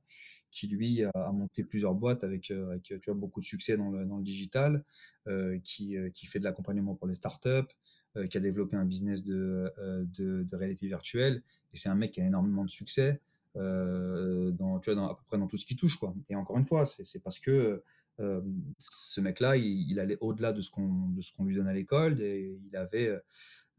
qui 0.50 0.66
lui 0.66 1.04
a, 1.04 1.32
monté 1.32 1.64
plusieurs 1.64 1.94
boîtes 1.94 2.24
avec, 2.24 2.52
vois, 2.52 3.14
beaucoup 3.14 3.40
de 3.40 3.44
succès 3.44 3.76
dans 3.76 3.90
le, 3.90 4.22
digital, 4.22 4.84
euh, 5.28 5.58
qui, 5.62 5.96
fait 6.26 6.38
de 6.38 6.44
l'accompagnement 6.44 6.94
pour 6.94 7.06
les 7.06 7.14
startups, 7.14 7.72
euh, 8.16 8.26
qui 8.26 8.36
a 8.36 8.40
développé 8.40 8.76
un 8.76 8.84
business 8.84 9.22
euh, 9.28 9.70
de 10.06 10.56
réalité 10.56 10.86
virtuelle. 10.86 11.42
Et 11.72 11.76
c'est 11.76 11.88
un 11.88 11.94
mec 11.94 12.12
qui 12.12 12.20
a 12.20 12.26
énormément 12.26 12.64
de 12.64 12.70
succès. 12.70 13.20
Euh, 13.56 14.52
dans, 14.52 14.78
tu 14.78 14.90
vois, 14.90 15.00
dans, 15.00 15.10
à 15.10 15.14
peu 15.16 15.22
près 15.26 15.38
dans 15.38 15.48
tout 15.48 15.56
ce 15.56 15.66
qui 15.66 15.76
touche. 15.76 15.96
Quoi. 15.96 16.14
Et 16.28 16.36
encore 16.36 16.56
une 16.58 16.64
fois, 16.64 16.86
c'est 16.86 17.22
parce 17.22 17.38
que 17.38 17.82
euh, 18.20 18.40
ce 18.78 19.20
mec-là, 19.20 19.56
il, 19.56 19.90
il, 19.90 19.98
allait 19.98 20.18
au-delà 20.20 20.52
de 20.52 20.60
ce 20.60 20.70
qu'on 20.70 21.14
qu'on 21.36 21.44
lui 21.44 21.54
donne 21.54 21.68
à 21.68 21.72
l'école 21.72 22.20
et 22.20 22.60
il 22.66 22.76
avait, 22.76 23.18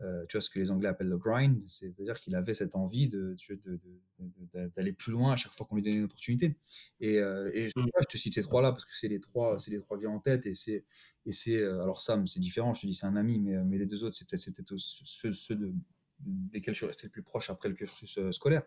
euh, 0.01 0.25
tu 0.27 0.37
vois, 0.37 0.41
ce 0.41 0.49
que 0.49 0.57
les 0.57 0.71
Anglais 0.71 0.87
appellent 0.87 1.09
le 1.09 1.17
grind, 1.17 1.61
c'est-à-dire 1.67 2.17
qu'il 2.17 2.35
avait 2.35 2.55
cette 2.55 2.75
envie 2.75 3.07
de, 3.07 3.35
d'aller 4.75 4.93
plus 4.93 5.11
loin 5.11 5.33
à 5.33 5.35
chaque 5.35 5.53
fois 5.53 5.67
qu'on 5.67 5.75
lui 5.75 5.83
donnait 5.83 5.97
une 5.97 6.05
opportunité. 6.05 6.55
Et, 6.99 7.19
euh, 7.19 7.51
et 7.53 7.69
je, 7.69 7.79
mmh. 7.79 7.87
je, 8.01 8.07
te 8.07 8.17
cite 8.17 8.33
ces 8.33 8.41
trois-là 8.41 8.71
parce 8.71 8.85
que 8.85 8.95
c'est 8.95 9.09
les 9.09 9.19
trois, 9.19 9.59
c'est 9.59 9.71
les 9.71 9.79
trois 9.79 9.97
que 9.97 10.01
j'ai 10.01 10.09
en 10.09 10.19
tête 10.19 10.45
et 10.47 10.55
c'est, 10.55 10.85
et 11.25 11.31
c'est, 11.31 11.63
alors 11.63 12.01
Sam, 12.01 12.25
c'est 12.25 12.39
différent, 12.39 12.73
je 12.73 12.81
te 12.81 12.87
dis 12.87 12.95
c'est 12.95 13.05
un 13.05 13.15
ami, 13.15 13.39
mais, 13.39 13.63
mais 13.63 13.77
les 13.77 13.85
deux 13.85 14.03
autres, 14.03 14.15
c'est 14.15 14.27
peut-être, 14.27 14.41
c'est 14.41 14.55
peut-être 14.55 14.75
ceux, 14.77 15.33
ceux 15.33 15.55
de, 15.55 15.71
desquels 16.19 16.73
je 16.73 16.79
suis 16.79 16.87
resté 16.87 17.07
le 17.07 17.11
plus 17.11 17.23
proche 17.23 17.49
après 17.51 17.69
le 17.69 17.75
cursus 17.75 18.19
scolaire. 18.31 18.63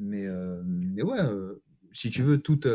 Mais, 0.00 0.26
euh, 0.26 0.62
mais 0.64 1.02
ouais, 1.02 1.20
euh, 1.20 1.62
si 1.92 2.10
tu 2.10 2.22
veux, 2.22 2.38
toute, 2.38 2.68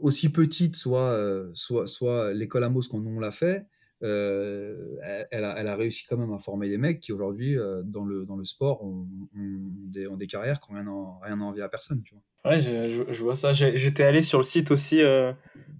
aussi 0.00 0.30
petite 0.30 0.76
soit, 0.76 1.50
soit, 1.54 1.86
soit 1.86 2.32
l'école 2.32 2.64
Amos 2.64 2.82
quand 2.90 3.04
on 3.06 3.20
l'a 3.20 3.30
fait, 3.30 3.66
euh, 4.02 4.96
elle, 5.30 5.44
a, 5.44 5.58
elle, 5.58 5.68
a, 5.68 5.76
réussi 5.76 6.04
quand 6.08 6.16
même 6.16 6.32
à 6.32 6.38
former 6.38 6.70
des 6.70 6.78
mecs 6.78 7.00
qui 7.00 7.12
aujourd'hui, 7.12 7.58
euh, 7.58 7.82
dans, 7.84 8.04
le, 8.04 8.24
dans 8.24 8.36
le 8.36 8.44
sport, 8.44 8.82
ont, 8.82 9.06
des, 9.34 10.06
ont, 10.06 10.16
des, 10.16 10.26
carrières 10.26 10.58
qui 10.60 10.72
n'ont 10.72 10.78
rien, 10.78 11.34
rien 11.34 11.40
à 11.40 11.44
envier 11.44 11.62
à 11.62 11.68
personne. 11.68 12.02
Tu 12.02 12.14
vois. 12.14 12.50
Ouais, 12.50 12.60
je, 12.60 13.12
je, 13.12 13.22
vois 13.22 13.34
ça. 13.34 13.52
J'étais 13.52 14.04
allé 14.04 14.22
sur 14.22 14.38
le 14.38 14.44
site 14.44 14.70
aussi 14.70 15.02
euh, 15.02 15.32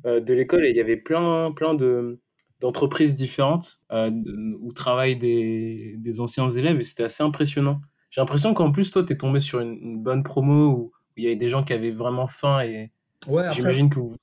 de 0.04 0.34
l'école 0.34 0.66
et 0.66 0.70
il 0.70 0.76
y 0.76 0.80
avait 0.80 0.98
plein, 0.98 1.52
plein 1.52 1.74
de 1.74 2.20
d'entreprises 2.60 3.14
différentes 3.14 3.80
où 3.90 4.72
travaillent 4.74 5.16
des, 5.16 5.94
des, 5.96 6.20
anciens 6.20 6.50
élèves 6.50 6.78
et 6.78 6.84
c'était 6.84 7.04
assez 7.04 7.22
impressionnant. 7.22 7.80
J'ai 8.10 8.20
l'impression 8.20 8.54
qu'en 8.54 8.72
plus, 8.72 8.90
toi, 8.90 9.04
tu 9.04 9.12
es 9.12 9.16
tombé 9.16 9.40
sur 9.40 9.60
une, 9.60 10.02
bonne 10.02 10.22
promo 10.22 10.68
où 10.68 10.92
il 11.16 11.24
y 11.24 11.26
avait 11.26 11.36
des 11.36 11.48
gens 11.48 11.62
qui 11.62 11.72
avaient 11.72 11.90
vraiment 11.90 12.26
faim 12.26 12.62
et 12.62 12.90
ouais, 13.26 13.44
j'imagine 13.52 13.88
que 13.90 13.98
vous 14.00 14.08
vous 14.08 14.16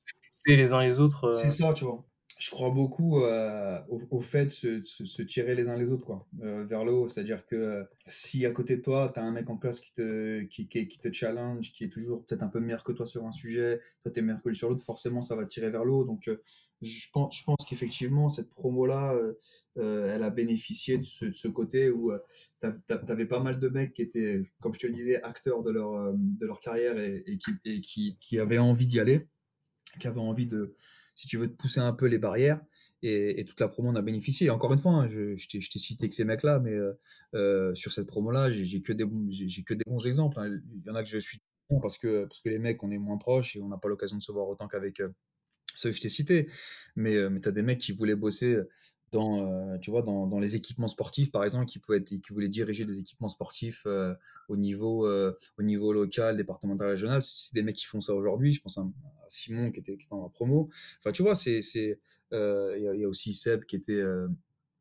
les 0.45 0.73
uns 0.73 0.81
les 0.81 0.99
autres. 0.99 1.33
C'est 1.33 1.49
ça, 1.49 1.73
tu 1.73 1.85
vois 1.85 2.06
je 2.37 2.51
crois 2.51 2.69
beaucoup 2.69 3.23
euh, 3.23 3.79
au, 3.89 4.19
fait 4.19 4.45
de 4.45 4.83
se, 4.83 5.21
tirer 5.23 5.55
les 5.55 5.69
uns 5.69 5.77
les 5.77 5.89
autres 5.89 6.05
quoi, 6.05 6.27
euh, 6.41 6.65
vers 6.65 6.85
le 6.85 6.93
haut. 6.93 7.07
C'est-à-dire 7.07 7.45
que 7.45 7.55
euh, 7.55 7.83
si 8.07 8.45
à 8.45 8.51
côté 8.51 8.77
de 8.77 8.81
toi, 8.81 9.11
tu 9.13 9.19
as 9.19 9.23
un 9.23 9.31
mec 9.31 9.49
en 9.49 9.57
place 9.57 9.79
qui 9.79 9.91
te, 9.91 10.43
qui, 10.43 10.67
qui, 10.67 10.99
te 10.99 11.11
challenge, 11.11 11.71
qui 11.71 11.83
est 11.83 11.89
toujours 11.89 12.25
peut-être 12.25 12.43
un 12.43 12.47
peu 12.47 12.59
meilleur 12.59 12.83
que 12.83 12.91
toi 12.91 13.07
sur 13.07 13.25
un 13.25 13.31
sujet, 13.31 13.81
toi 14.03 14.11
tu 14.11 14.19
es 14.19 14.21
meilleur 14.21 14.41
que 14.41 14.49
lui 14.49 14.55
sur 14.55 14.69
l'autre, 14.69 14.83
forcément 14.83 15.21
ça 15.21 15.35
va 15.35 15.45
te 15.45 15.49
tirer 15.49 15.71
vers 15.71 15.83
le 15.83 15.91
haut. 15.91 16.05
Donc 16.05 16.29
je 16.81 17.09
pense, 17.11 17.37
je 17.37 17.43
pense 17.43 17.65
qu'effectivement, 17.67 18.29
cette 18.29 18.51
promo-là, 18.51 19.15
elle 19.75 20.23
a 20.23 20.29
bénéficié 20.29 20.99
de 20.99 21.03
ce, 21.05 21.47
côté 21.47 21.89
où 21.89 22.11
tu 22.61 22.69
avais 22.89 23.25
pas 23.25 23.39
mal 23.39 23.59
de 23.59 23.69
mecs 23.69 23.93
qui 23.93 24.03
étaient, 24.03 24.43
comme 24.61 24.73
je 24.75 24.79
te 24.79 24.87
le 24.87 24.93
disais, 24.93 25.21
acteurs 25.23 25.63
de 25.63 25.71
leur, 25.71 26.13
de 26.13 26.45
leur 26.45 26.59
carrière 26.59 26.99
et, 26.99 27.37
qui, 27.39 27.51
et 27.65 27.81
qui, 27.81 28.17
qui 28.19 28.39
avaient 28.39 28.59
envie 28.59 28.87
d'y 28.87 28.99
aller, 28.99 29.27
qui 29.99 30.07
avaient 30.07 30.19
envie 30.19 30.47
de 30.47 30.75
si 31.17 31.27
tu 31.27 31.37
veux 31.37 31.47
te 31.47 31.55
pousser 31.55 31.79
un 31.79 31.93
peu 31.93 32.05
les 32.05 32.19
barrières. 32.19 32.61
Et, 33.03 33.43
toute 33.45 33.59
la 33.59 33.67
promo 33.67 33.89
en 33.89 33.95
a 33.95 34.01
bénéficié. 34.01 34.49
encore 34.49 34.73
une 34.73 34.79
fois, 34.79 34.91
hein, 34.93 35.07
je, 35.07 35.47
t'ai 35.47 35.79
cité 35.79 36.09
que 36.09 36.15
ces 36.15 36.25
mecs-là, 36.25 36.59
mais 36.59 36.73
euh, 36.73 36.93
euh, 37.35 37.75
sur 37.75 37.91
cette 37.91 38.07
promo-là, 38.07 38.51
j'ai 38.51 38.81
que 38.81 38.93
des 38.93 39.05
bons, 39.05 40.05
exemples. 40.05 40.39
Hein. 40.39 40.59
Il 40.73 40.83
y 40.85 40.89
en 40.89 40.95
a 40.95 41.03
que 41.03 41.09
je 41.09 41.17
suis 41.17 41.41
parce 41.81 41.97
que 41.97 42.23
parce 42.23 42.39
que 42.39 42.49
les 42.49 42.59
mecs, 42.59 42.81
on 42.83 42.91
est 42.91 42.97
moins 42.97 43.17
proches 43.17 43.55
et 43.55 43.61
on 43.61 43.67
n'a 43.67 43.77
pas 43.77 43.89
l'occasion 43.89 44.17
de 44.17 44.23
se 44.23 44.31
voir 44.31 44.47
autant 44.47 44.67
qu'avec 44.67 44.99
euh, 45.01 45.09
ceux 45.75 45.89
que 45.89 45.95
je 45.95 46.01
t'ai 46.01 46.09
cités. 46.09 46.49
Mais 46.95 47.29
mais 47.29 47.39
des 47.39 47.61
mecs 47.61 47.79
qui 47.79 47.91
voulaient 47.91 48.15
bosser 48.15 48.57
dans, 49.11 49.45
euh, 49.45 49.77
tu 49.77 49.91
vois, 49.91 50.01
dans, 50.01 50.27
dans, 50.27 50.39
les 50.39 50.55
équipements 50.55 50.87
sportifs, 50.87 51.31
par 51.31 51.43
exemple, 51.43 51.65
qui, 51.65 51.79
pouvaient 51.79 51.99
être, 51.99 52.09
qui 52.09 52.33
voulaient 52.33 52.49
diriger 52.49 52.85
des 52.85 52.99
équipements 52.99 53.29
sportifs 53.29 53.83
euh, 53.85 54.13
au, 54.49 54.57
niveau, 54.57 55.05
euh, 55.07 55.37
au 55.57 55.63
niveau 55.63 55.93
local, 55.93 56.35
départemental, 56.35 56.89
régional. 56.89 57.21
C'est 57.23 57.53
des 57.53 57.63
mecs 57.63 57.75
qui 57.75 57.85
font 57.85 58.01
ça 58.01 58.13
aujourd'hui. 58.13 58.53
Je 58.53 58.61
pense 58.61 58.77
à, 58.77 58.85
Simon 59.29 59.71
qui 59.71 59.79
était, 59.79 59.95
qui 59.97 60.05
était 60.05 60.13
en 60.13 60.29
promo. 60.29 60.69
Enfin, 60.99 61.11
tu 61.11 61.23
vois, 61.23 61.35
c'est, 61.35 61.59
il 61.59 61.97
y, 62.31 62.99
y, 62.99 63.05
a 63.05 63.07
aussi 63.07 63.33
Seb 63.33 63.63
qui 63.65 63.77
était 63.77 64.03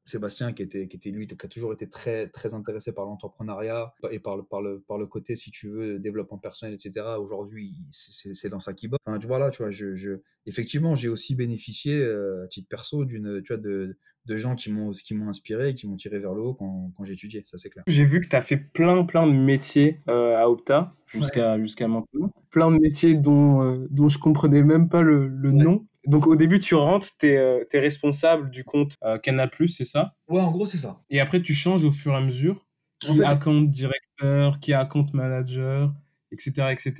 Sébastien, 0.09 0.53
qui 0.53 0.63
était, 0.63 0.89
qui 0.89 0.97
était 0.97 1.11
lui, 1.11 1.27
qui 1.27 1.35
a 1.35 1.49
toujours 1.49 1.73
été 1.73 1.89
très, 1.89 2.29
très 2.29 2.55
intéressé 2.55 2.93
par 2.93 3.05
l'entrepreneuriat 3.05 3.93
et 4.11 4.19
par 4.19 4.37
le, 4.37 4.45
par, 4.45 4.63
le, 4.63 4.81
par 4.81 4.99
le 4.99 5.07
côté, 5.07 5.37
si 5.37 5.51
tu 5.51 5.69
veux, 5.69 5.99
développement 5.99 6.39
personnel, 6.39 6.75
etc. 6.75 7.07
Aujourd'hui, 7.19 7.75
c'est 7.91 8.49
dans 8.49 8.61
ça 8.61 8.73
qu'il 8.73 8.91
bosse. 8.91 8.99
Enfin, 9.07 9.19
tu 9.19 9.27
vois 9.27 9.39
là, 9.39 9.51
tu 9.51 9.63
vois, 9.63 9.71
je, 9.71 9.95
je... 9.95 10.13
effectivement, 10.47 10.95
j'ai 10.95 11.09
aussi 11.09 11.35
bénéficié 11.35 11.99
euh, 12.01 12.45
à 12.45 12.49
titre 12.49 12.69
perso 12.69 13.05
d'une, 13.05 13.43
tu 13.43 13.53
vois, 13.53 13.63
de, 13.63 13.99
de 14.27 14.37
gens 14.37 14.55
qui 14.55 14.71
m'ont, 14.71 14.91
qui 14.91 15.15
m'ont 15.15 15.29
inspiré 15.29 15.71
et 15.71 15.75
qui 15.75 15.87
m'ont 15.87 15.97
tiré 15.97 16.19
vers 16.19 16.35
le 16.35 16.43
haut 16.43 16.55
quand, 16.55 16.93
quand 16.97 17.05
j'étudiais. 17.05 17.45
Ça, 17.47 17.59
c'est 17.59 17.71
clair. 17.71 17.85
J'ai 17.87 18.05
vu 18.05 18.21
que 18.21 18.29
tu 18.29 18.37
as 18.37 18.43
fait 18.43 18.57
plein, 18.57 19.05
plein 19.05 19.27
de 19.27 19.33
métiers 19.33 19.99
euh, 20.09 20.37
à 20.37 20.49
Opta 20.49 20.95
jusqu'à 21.07 21.61
jusqu'à 21.61 21.89
maintenant. 21.89 22.31
Plein 22.51 22.71
de 22.71 22.79
métiers 22.79 23.15
dont, 23.15 23.63
euh, 23.63 23.87
dont 23.91 24.09
je 24.09 24.19
comprenais 24.19 24.63
même 24.63 24.89
pas 24.89 25.03
le, 25.03 25.29
le 25.29 25.53
nom. 25.53 25.85
Donc 26.07 26.29
au 26.29 26.37
début, 26.37 26.61
tu 26.61 26.75
rentres, 26.75 27.09
tu 27.19 27.27
es, 27.27 27.37
euh, 27.37 27.65
responsable 27.75 28.51
du 28.51 28.65
compte 28.65 28.95
euh, 29.03 29.19
Canal+, 29.19 29.51
c'est 29.69 29.85
ça? 29.85 30.15
Ouais, 30.29 30.41
en 30.41 30.51
gros, 30.51 30.65
c'est 30.65 30.79
ça. 30.79 31.03
Et 31.11 31.21
après, 31.21 31.43
tu 31.43 31.53
changes 31.53 31.85
au 31.85 31.93
fur 31.93 32.13
et 32.13 32.17
à 32.17 32.21
mesure 32.21 32.65
qui 33.01 33.21
est 33.21 33.25
account 33.25 33.61
directeur, 33.63 34.59
qui 34.61 34.71
est 34.71 34.75
account 34.75 35.07
manager, 35.13 35.93
etc., 36.31 36.69
etc. 36.71 36.95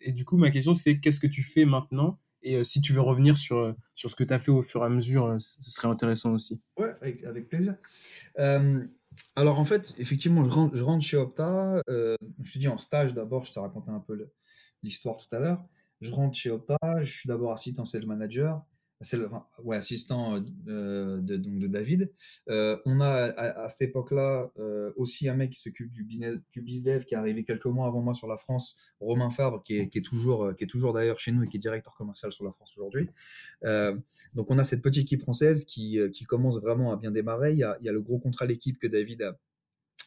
Et 0.00 0.12
du 0.12 0.24
coup, 0.24 0.36
ma 0.38 0.50
question, 0.50 0.74
c'est 0.74 0.98
qu'est-ce 0.98 1.20
que 1.20 1.26
tu 1.26 1.42
fais 1.42 1.64
maintenant? 1.64 2.18
Et 2.42 2.56
euh, 2.56 2.64
si 2.64 2.80
tu 2.80 2.92
veux 2.92 3.00
revenir 3.00 3.36
sur, 3.36 3.74
sur 3.94 4.10
ce 4.10 4.16
que 4.16 4.24
tu 4.24 4.32
as 4.34 4.38
fait 4.38 4.50
au 4.50 4.62
fur 4.62 4.82
et 4.82 4.86
à 4.86 4.88
mesure, 4.88 5.36
ce 5.38 5.70
serait 5.70 5.88
intéressant 5.88 6.32
aussi. 6.32 6.60
Ouais, 6.78 6.94
avec, 7.00 7.48
plaisir. 7.48 7.76
alors 9.36 9.60
en 9.60 9.64
fait, 9.64 9.94
effectivement, 9.98 10.44
je 10.44 10.50
rentre, 10.50 10.74
je 10.74 10.82
rentre 10.82 11.04
chez 11.04 11.16
Opta. 11.16 11.82
je 11.88 12.52
te 12.52 12.58
dis 12.58 12.68
en 12.68 12.78
stage 12.78 13.14
d'abord, 13.14 13.44
je 13.44 13.52
t'ai 13.52 13.60
raconté 13.60 13.90
un 13.90 14.00
peu 14.00 14.28
l'histoire 14.82 15.18
tout 15.18 15.34
à 15.34 15.38
l'heure. 15.38 15.62
Je 16.00 16.12
rentre 16.12 16.36
chez 16.36 16.50
Opta, 16.50 16.76
je 17.02 17.10
suis 17.10 17.28
d'abord 17.28 17.52
assistant 17.52 17.84
sales 17.84 18.06
manager, 18.06 18.62
ouais, 19.64 19.76
assistant 19.76 20.42
euh, 20.68 21.20
de, 21.20 21.36
donc 21.36 21.58
de 21.58 21.66
David. 21.66 22.12
Euh, 22.48 22.78
on 22.86 23.00
a 23.00 23.32
à, 23.36 23.68
cette 23.68 23.90
époque-là 23.90 24.50
euh, 24.58 24.92
aussi 24.96 25.28
un 25.28 25.34
mec 25.34 25.50
qui 25.50 25.60
s'occupe 25.60 25.90
du 25.90 26.04
business, 26.04 26.38
du 26.50 26.64
qui 26.64 27.14
est 27.14 27.14
arrivé 27.14 27.44
quelques 27.44 27.66
mois 27.66 27.86
avant 27.86 28.02
moi 28.02 28.14
sur 28.14 28.28
la 28.28 28.36
France, 28.36 28.76
Romain 29.00 29.30
Fabre, 29.30 29.62
qui 29.62 29.78
est, 29.78 29.88
qui 29.88 29.98
est 29.98 30.02
toujours, 30.02 30.54
qui 30.54 30.64
est 30.64 30.68
toujours 30.68 30.92
d'ailleurs 30.92 31.20
chez 31.20 31.32
nous 31.32 31.42
et 31.42 31.48
qui 31.48 31.56
est 31.56 31.60
directeur 31.60 31.94
commercial 31.96 32.32
sur 32.32 32.44
la 32.44 32.52
France 32.52 32.76
aujourd'hui. 32.76 33.08
donc 34.34 34.50
on 34.50 34.58
a 34.58 34.64
cette 34.64 34.82
petite 34.82 35.04
équipe 35.04 35.22
française 35.22 35.64
qui, 35.64 35.98
qui 36.12 36.24
commence 36.24 36.60
vraiment 36.60 36.92
à 36.92 36.96
bien 36.96 37.10
démarrer. 37.10 37.52
Il 37.52 37.58
y 37.58 37.64
a, 37.64 37.76
il 37.80 37.86
y 37.86 37.88
a 37.88 37.92
le 37.92 38.00
gros 38.00 38.18
contrat 38.18 38.46
l'équipe 38.46 38.78
que 38.78 38.86
David 38.86 39.22
a, 39.22 39.38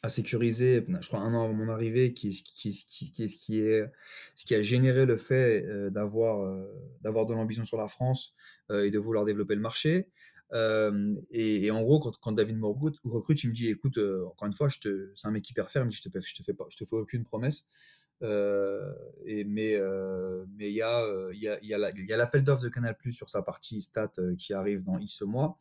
à 0.01 0.09
sécuriser, 0.09 0.85
je 1.01 1.07
crois 1.07 1.19
un 1.19 1.33
an 1.33 1.43
avant 1.43 1.53
mon 1.53 1.69
arrivée, 1.69 2.13
qui, 2.13 2.31
qui, 2.31 2.71
qui, 2.71 3.11
qui, 3.11 3.29
ce 3.29 3.37
qui 3.37 3.59
est 3.59 3.91
ce 4.35 4.45
qui 4.45 4.55
a 4.55 4.61
généré 4.61 5.05
le 5.05 5.17
fait 5.17 5.65
euh, 5.65 5.89
d'avoir 5.89 6.41
euh, 6.41 6.65
d'avoir 7.01 7.25
de 7.25 7.33
l'ambition 7.33 7.65
sur 7.65 7.77
la 7.77 7.89
France 7.89 8.33
euh, 8.71 8.85
et 8.85 8.91
de 8.91 8.99
vouloir 8.99 9.25
développer 9.25 9.55
le 9.55 9.61
marché. 9.61 10.09
Et, 11.31 11.69
en 11.69 11.83
gros, 11.83 11.99
quand, 11.99 12.31
David 12.31 12.57
me 12.57 12.65
recrute, 12.65 13.43
il 13.43 13.49
me 13.49 13.53
dit, 13.53 13.69
écoute, 13.69 13.99
encore 13.99 14.47
une 14.47 14.53
fois, 14.53 14.67
je 14.67 14.79
te, 14.79 15.11
c'est 15.13 15.27
un 15.27 15.31
mec 15.31 15.47
hyper 15.47 15.69
ferme, 15.69 15.91
je 15.91 16.01
te, 16.01 16.09
te 16.09 16.19
fais 16.19 16.53
je 16.69 16.77
te 16.77 16.85
fais 16.85 16.95
aucune 16.95 17.23
promesse. 17.23 17.67
et 18.23 19.43
mais 19.43 19.77
mais 20.57 20.69
il 20.69 20.75
y 20.75 20.81
a 20.81 21.05
il 21.33 21.39
y 21.39 21.47
a 21.49 21.59
il 21.61 22.05
y 22.05 22.13
a 22.13 22.17
l'appel 22.17 22.43
d'offres 22.43 22.63
de 22.63 22.69
Canal 22.69 22.97
Plus 22.97 23.11
sur 23.11 23.29
sa 23.29 23.41
partie 23.43 23.81
stat 23.81 24.11
qui 24.37 24.53
arrive 24.53 24.83
dans 24.83 24.97
X 24.97 25.21
mois. 25.21 25.57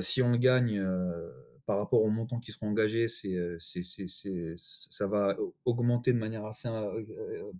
si 0.00 0.22
on 0.22 0.30
le 0.32 0.38
gagne 0.38 0.84
par 1.66 1.78
rapport 1.78 2.02
aux 2.02 2.10
montants 2.10 2.40
qui 2.40 2.52
seront 2.52 2.68
engagés, 2.68 3.08
c'est, 3.08 3.34
euh, 3.34 3.56
c'est, 3.58 3.82
c'est, 3.82 4.54
ça 4.56 5.06
va 5.06 5.36
augmenter 5.64 6.12
de 6.12 6.18
manière 6.18 6.44
assez, 6.44 6.68
euh, 6.68 7.02
euh, 7.10 7.52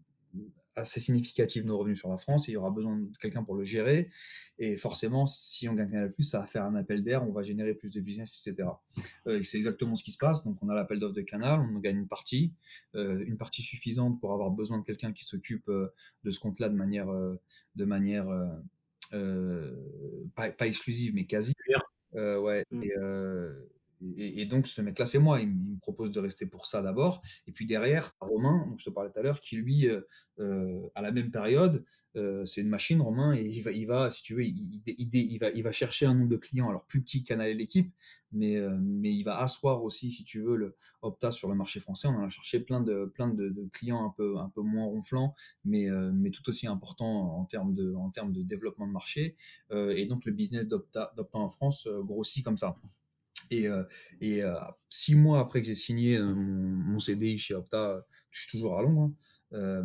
assez 0.76 1.00
significative 1.00 1.64
nos 1.64 1.78
revenus 1.78 1.98
sur 1.98 2.10
la 2.10 2.18
France. 2.18 2.48
Et 2.48 2.52
il 2.52 2.54
y 2.54 2.56
aura 2.58 2.70
besoin 2.70 2.98
de 2.98 3.16
quelqu'un 3.16 3.42
pour 3.42 3.54
le 3.54 3.64
gérer. 3.64 4.10
Et 4.58 4.76
forcément, 4.76 5.24
si 5.24 5.68
on 5.68 5.74
gagne 5.74 6.10
plus, 6.10 6.24
ça 6.24 6.40
va 6.40 6.46
faire 6.46 6.64
un 6.64 6.74
appel 6.74 7.02
d'air, 7.02 7.26
on 7.26 7.32
va 7.32 7.42
générer 7.42 7.74
plus 7.74 7.90
de 7.90 8.00
business, 8.00 8.46
etc. 8.46 8.68
c'est 9.42 9.56
exactement 9.56 9.96
ce 9.96 10.04
qui 10.04 10.12
se 10.12 10.18
passe. 10.18 10.44
Donc, 10.44 10.58
on 10.62 10.68
a 10.68 10.74
l'appel 10.74 11.00
d'offres 11.00 11.14
de 11.14 11.22
Canal, 11.22 11.60
on 11.60 11.76
en 11.76 11.80
gagne 11.80 11.98
une 11.98 12.08
partie, 12.08 12.52
une 12.94 13.36
partie 13.36 13.62
suffisante 13.62 14.20
pour 14.20 14.32
avoir 14.32 14.50
besoin 14.50 14.78
de 14.78 14.84
quelqu'un 14.84 15.12
qui 15.12 15.24
s'occupe 15.24 15.68
de 15.68 16.30
ce 16.30 16.40
compte-là 16.40 16.68
de 16.68 16.76
manière, 16.76 17.08
de 17.76 17.84
manière 17.84 18.26
pas, 20.34 20.50
pas, 20.50 20.66
exclusive, 20.66 21.14
mais 21.14 21.24
quasi. 21.24 21.52
ouais. 22.14 22.64
Mmh. 22.70 22.82
Et, 24.16 24.46
donc, 24.46 24.66
ce 24.66 24.80
mec-là, 24.80 25.06
c'est 25.06 25.18
moi. 25.18 25.40
Il, 25.40 25.48
me 25.48 25.78
propose 25.78 26.10
de 26.10 26.20
rester 26.20 26.46
pour 26.46 26.66
ça 26.66 26.82
d'abord. 26.82 27.22
Et 27.46 27.52
puis 27.52 27.66
derrière, 27.66 28.14
Romain, 28.20 28.66
dont 28.68 28.76
je 28.76 28.84
te 28.84 28.90
parlais 28.90 29.10
tout 29.10 29.18
à 29.18 29.22
l'heure, 29.22 29.40
qui 29.40 29.56
lui, 29.56 29.88
euh, 29.88 30.00
euh, 30.40 30.88
à 30.94 31.02
la 31.02 31.12
même 31.12 31.30
période, 31.30 31.84
euh, 32.16 32.44
c'est 32.44 32.60
une 32.60 32.68
machine, 32.68 33.00
Romain, 33.02 33.34
et 33.34 33.42
il 33.42 33.60
va, 33.62 33.72
il 33.72 33.86
va 33.86 34.08
si 34.08 34.22
tu 34.22 34.34
veux, 34.34 34.44
il, 34.44 35.38
va, 35.40 35.50
il 35.50 35.62
va 35.62 35.72
chercher 35.72 36.06
un 36.06 36.14
nombre 36.14 36.28
de 36.28 36.36
clients, 36.36 36.68
alors 36.68 36.84
plus 36.86 37.02
petit 37.02 37.24
canal 37.24 37.48
et 37.48 37.54
l'équipe, 37.54 37.92
mais, 38.30 38.56
mais 38.80 39.12
il 39.12 39.24
va 39.24 39.38
asseoir 39.40 39.82
aussi, 39.82 40.12
si 40.12 40.22
tu 40.22 40.40
veux, 40.40 40.56
le 40.56 40.76
Opta 41.02 41.32
sur 41.32 41.48
le 41.48 41.56
marché 41.56 41.80
français. 41.80 42.06
On 42.06 42.12
en 42.12 42.24
a 42.24 42.28
cherché 42.28 42.60
plein 42.60 42.80
de, 42.80 43.06
plein 43.06 43.28
de, 43.28 43.68
clients 43.72 44.06
un 44.06 44.14
peu, 44.16 44.38
un 44.38 44.48
peu 44.48 44.62
moins 44.62 44.84
ronflants, 44.84 45.34
mais, 45.64 45.88
mais 46.12 46.30
tout 46.30 46.48
aussi 46.48 46.68
importants 46.68 47.36
en 47.36 47.44
termes 47.46 47.74
de, 47.74 47.94
en 47.94 48.10
termes 48.10 48.32
de 48.32 48.42
développement 48.42 48.86
de 48.86 48.92
marché. 48.92 49.36
et 49.72 50.06
donc, 50.06 50.24
le 50.24 50.32
business 50.32 50.68
d'Opta 50.68 51.12
en 51.32 51.48
France 51.48 51.88
grossit 52.04 52.44
comme 52.44 52.56
ça. 52.56 52.76
Et, 53.50 53.66
euh, 53.66 53.84
euh, 54.22 54.54
six 54.88 55.14
mois 55.14 55.40
après 55.40 55.60
que 55.60 55.66
j'ai 55.66 55.74
signé 55.74 56.16
euh, 56.16 56.34
mon, 56.34 56.98
CDI 56.98 57.38
chez 57.38 57.54
Opta, 57.54 58.04
je 58.30 58.42
suis 58.42 58.50
toujours 58.50 58.78
à 58.78 58.82
Londres. 58.82 59.12
Hein, 59.52 59.84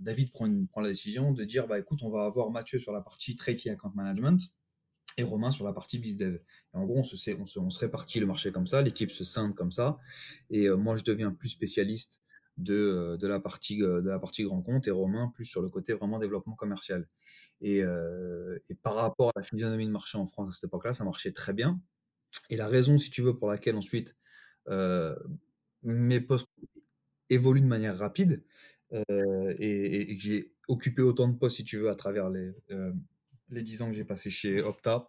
David 0.00 0.30
prend, 0.32 0.48
prend, 0.66 0.80
la 0.80 0.88
décision 0.88 1.32
de 1.32 1.44
dire 1.44 1.66
bah 1.66 1.78
écoute, 1.78 2.00
on 2.02 2.10
va 2.10 2.24
avoir 2.24 2.50
Mathieu 2.50 2.78
sur 2.78 2.92
la 2.92 3.00
partie 3.00 3.36
Trade 3.36 3.58
Account 3.66 3.92
Management 3.94 4.40
et 5.18 5.22
Romain 5.22 5.50
sur 5.50 5.66
la 5.66 5.72
partie 5.72 5.98
BizDev. 5.98 6.36
Et 6.36 6.76
en 6.76 6.84
gros, 6.84 6.98
on 6.98 7.04
se, 7.04 7.16
on, 7.38 7.44
se, 7.44 7.58
on 7.58 7.70
se 7.70 7.80
répartit 7.80 8.18
le 8.18 8.26
marché 8.26 8.50
comme 8.50 8.66
ça, 8.66 8.80
l'équipe 8.80 9.10
se 9.10 9.24
scinde 9.24 9.54
comme 9.54 9.70
ça, 9.70 9.98
et 10.50 10.68
moi 10.70 10.96
je 10.96 11.04
deviens 11.04 11.32
plus 11.32 11.50
spécialiste 11.50 12.22
de, 12.58 13.16
de, 13.18 13.26
la 13.26 13.40
partie, 13.40 13.78
de 13.78 14.08
la 14.08 14.18
partie 14.18 14.44
grand 14.44 14.62
compte 14.62 14.86
et 14.86 14.90
Romain 14.90 15.32
plus 15.34 15.44
sur 15.44 15.62
le 15.62 15.68
côté 15.68 15.94
vraiment 15.94 16.18
développement 16.18 16.54
commercial. 16.54 17.08
Et, 17.60 17.78
et 17.78 18.74
par 18.82 18.94
rapport 18.94 19.30
à 19.30 19.32
la 19.36 19.42
physionomie 19.42 19.86
de 19.86 19.92
marché 19.92 20.18
en 20.18 20.26
France 20.26 20.48
à 20.48 20.52
cette 20.52 20.68
époque-là, 20.68 20.92
ça 20.92 21.04
marchait 21.04 21.32
très 21.32 21.52
bien. 21.52 21.80
Et 22.50 22.56
la 22.56 22.68
raison, 22.68 22.98
si 22.98 23.10
tu 23.10 23.22
veux, 23.22 23.38
pour 23.38 23.48
laquelle 23.48 23.76
ensuite 23.76 24.16
mes 25.82 26.20
postes 26.20 26.48
évoluent 27.30 27.60
de 27.60 27.66
manière 27.66 27.96
rapide, 27.96 28.44
et, 28.90 30.14
que 30.16 30.20
j'ai 30.20 30.52
occupé 30.68 31.02
autant 31.02 31.28
de 31.28 31.36
postes, 31.38 31.56
si 31.56 31.64
tu 31.64 31.78
veux, 31.78 31.88
à 31.88 31.94
travers 31.94 32.28
les, 32.28 32.52
les 33.48 33.62
10 33.62 33.82
ans 33.82 33.88
que 33.88 33.94
j'ai 33.94 34.04
passé 34.04 34.30
chez 34.30 34.60
Opta, 34.62 35.08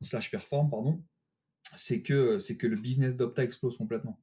slash 0.00 0.30
Perform, 0.30 0.70
pardon, 0.70 1.02
c'est 1.74 2.02
que, 2.02 2.38
c'est 2.38 2.56
que 2.56 2.66
le 2.66 2.76
business 2.76 3.16
d'Opta 3.16 3.44
explose 3.44 3.76
complètement. 3.76 4.20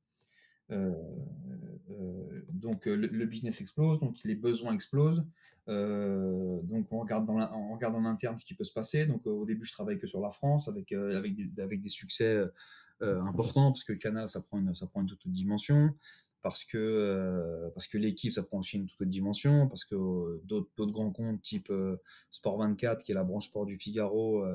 Donc 2.50 2.86
le, 2.86 3.26
business 3.26 3.62
explose, 3.62 4.00
donc 4.00 4.18
les 4.24 4.36
besoins 4.36 4.74
explosent. 4.74 5.26
donc 5.68 6.88
on 6.92 7.00
regarde, 7.00 7.30
en 7.30 8.06
interne 8.06 8.38
ce 8.38 8.46
qui 8.46 8.54
peut 8.54 8.64
se 8.64 8.74
passer. 8.74 9.06
Donc 9.06 9.26
au 9.28 9.46
début 9.46 9.66
je 9.66 9.74
travaille 9.74 9.98
que 9.98 10.08
sur 10.08 10.22
la 10.22 10.32
France 10.32 10.68
avec, 10.68 10.94
des, 10.94 11.90
succès 11.90 12.44
importants 13.02 13.72
parce 13.72 13.84
que 13.84 13.94
Canal 13.94 14.28
ça 14.28 14.42
prend 14.42 14.60
une, 14.60 14.74
toute 14.74 15.12
autre 15.12 15.30
dimension 15.30 15.94
parce 16.46 16.64
que, 16.64 16.78
euh, 16.78 17.72
que 17.92 17.98
l'équipe, 17.98 18.32
ça 18.32 18.44
prend 18.44 18.60
aussi 18.60 18.78
une 18.78 18.86
toute 18.86 19.02
autre 19.02 19.10
dimension, 19.10 19.68
parce 19.68 19.84
que 19.84 19.96
euh, 19.96 20.44
d'autres 20.46 20.92
grands 20.92 21.10
comptes 21.10 21.42
type 21.42 21.72
euh, 21.72 22.00
Sport 22.30 22.60
24, 22.60 23.04
qui 23.04 23.14
est 23.14 23.16
la 23.16 23.24
branche 23.24 23.48
sport 23.48 23.66
du 23.66 23.80
Figaro, 23.80 24.46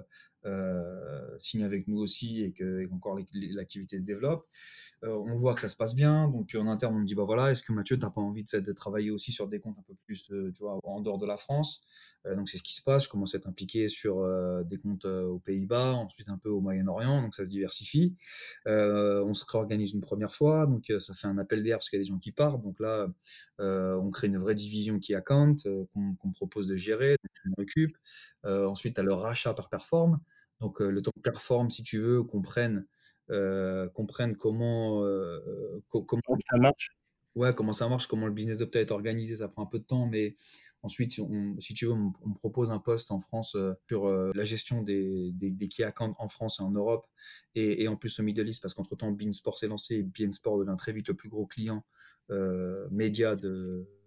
euh, 0.47 1.39
signe 1.39 1.65
avec 1.65 1.89
nous 1.89 1.99
aussi 1.99 2.43
et 2.43 2.53
que 2.53 2.89
encore 2.93 3.19
l'activité 3.33 3.99
se 3.99 4.03
développe. 4.03 4.47
on 5.03 5.35
voit 5.35 5.55
que 5.55 5.61
ça 5.61 5.69
se 5.69 5.77
passe 5.77 5.95
bien, 5.95 6.29
donc 6.29 6.55
en 6.55 6.67
interne, 6.67 6.95
on 6.95 7.01
me 7.01 7.07
dit, 7.07 7.15
bah 7.15 7.25
voilà, 7.25 7.51
est-ce 7.51 7.63
que 7.63 7.73
Mathieu, 7.73 7.99
t'as 7.99 8.11
pas 8.11 8.21
envie 8.21 8.45
de, 8.45 8.73
travailler 8.73 9.11
aussi 9.11 9.33
sur 9.33 9.49
des 9.49 9.61
comptes 9.61 9.79
un 9.79 9.83
peu 9.83 9.95
plus, 10.05 10.25
tu 10.25 10.53
vois, 10.61 10.79
en 10.85 11.01
dehors 11.01 11.19
de 11.19 11.27
la 11.27 11.37
France? 11.37 11.83
Donc 12.25 12.51
c'est 12.51 12.59
ce 12.59 12.63
qui 12.63 12.75
se 12.75 12.83
passe, 12.83 13.05
je 13.05 13.09
commence 13.09 13.35
à 13.35 13.39
être 13.39 13.49
impliqué 13.49 13.89
sur 13.89 14.27
des 14.65 14.79
comptes 14.79 15.07
aux 15.07 15.39
Pays-Bas, 15.39 15.95
ensuite 15.95 16.29
un 16.29 16.39
peu 16.39 16.51
au 16.51 16.61
Moyen-Orient, 16.61 17.23
donc 17.23 17.35
ça 17.35 17.45
se 17.45 17.51
diversifie. 17.51 18.17
on 18.67 19.35
se 19.35 19.45
réorganise 19.51 19.93
une 19.93 20.03
première 20.03 20.35
fois, 20.35 20.67
donc 20.67 20.93
ça 20.99 21.15
fait 21.15 21.27
un 21.27 21.39
appel 21.39 21.63
d'air 21.63 21.79
parce 21.79 21.89
qu'il 21.89 21.99
y 21.99 22.03
a 22.03 22.05
des 22.05 22.09
gens 22.09 22.19
qui 22.19 22.33
partent. 22.33 22.63
Donc 22.63 22.79
là, 22.81 23.09
euh, 23.61 23.95
on 23.97 24.11
crée 24.11 24.29
une 24.29 24.39
vraie 24.39 24.55
division 24.55 24.99
qui 24.99 25.15
account, 25.15 25.57
euh, 25.67 25.85
qu'on 25.95 26.33
propose 26.33 26.67
de 26.67 26.77
gérer, 26.77 27.11
donc 27.11 27.31
je 27.45 27.51
m'occupe. 27.59 27.97
Euh, 28.47 28.67
ensuite, 28.67 28.99
as 28.99 29.03
le 29.03 29.13
rachat 29.13 29.55
par 29.55 29.69
perform. 29.69 30.21
Donc 30.61 30.81
le 30.81 31.01
temps 31.03 31.13
de 31.17 31.23
perform, 31.23 31.71
si 31.71 31.83
tu 31.83 31.99
veux, 31.99 32.23
qu'on 32.23 32.43
prenne, 32.43 32.87
comment, 33.27 35.03
comment 35.89 36.39
ça 36.51 36.57
marche. 36.59 36.91
Ouais, 37.37 37.55
comment 37.55 37.73
ça 37.73 37.89
marche, 37.89 38.09
comment 38.09 38.27
le 38.27 38.33
business 38.33 38.59
d'Opta 38.59 38.81
est 38.81 38.91
organisé, 38.91 39.37
ça 39.37 39.47
prend 39.47 39.63
un 39.63 39.67
peu 39.67 39.79
de 39.79 39.85
temps, 39.85 40.09
mais 40.09 40.35
ensuite, 40.83 41.21
si 41.61 41.75
tu 41.75 41.87
veux, 41.87 41.93
on, 41.93 42.13
me 42.27 42.35
propose 42.35 42.73
un 42.73 42.81
poste 42.81 43.13
en 43.13 43.21
France 43.21 43.55
euh, 43.55 43.73
sur 43.89 44.09
euh, 44.09 44.33
la 44.35 44.45
gestion 44.45 44.83
des, 44.83 45.31
des, 45.33 45.53
des, 45.53 45.69
key 45.69 45.85
accounts 45.85 46.17
en 46.19 46.27
France 46.27 46.59
et 46.59 46.63
en 46.65 46.73
Europe, 46.73 47.07
et, 47.55 47.87
en 47.87 47.95
plus 47.95 48.19
au 48.19 48.25
Middle 48.25 48.49
East, 48.49 48.61
parce 48.63 48.75
qu'entre-temps, 48.75 49.13
Beansport 49.13 49.59
s'est 49.59 49.69
lancé, 49.69 49.99
et 49.99 50.03
Beansport 50.03 50.59
devient 50.59 50.75
très 50.77 50.93
vite 50.93 51.07
le 51.07 51.15
plus 51.15 51.29
gros 51.29 51.47
client 51.47 51.85
euh, 52.31 52.89
média 52.91 53.37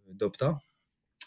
d'Opta. 0.10 0.60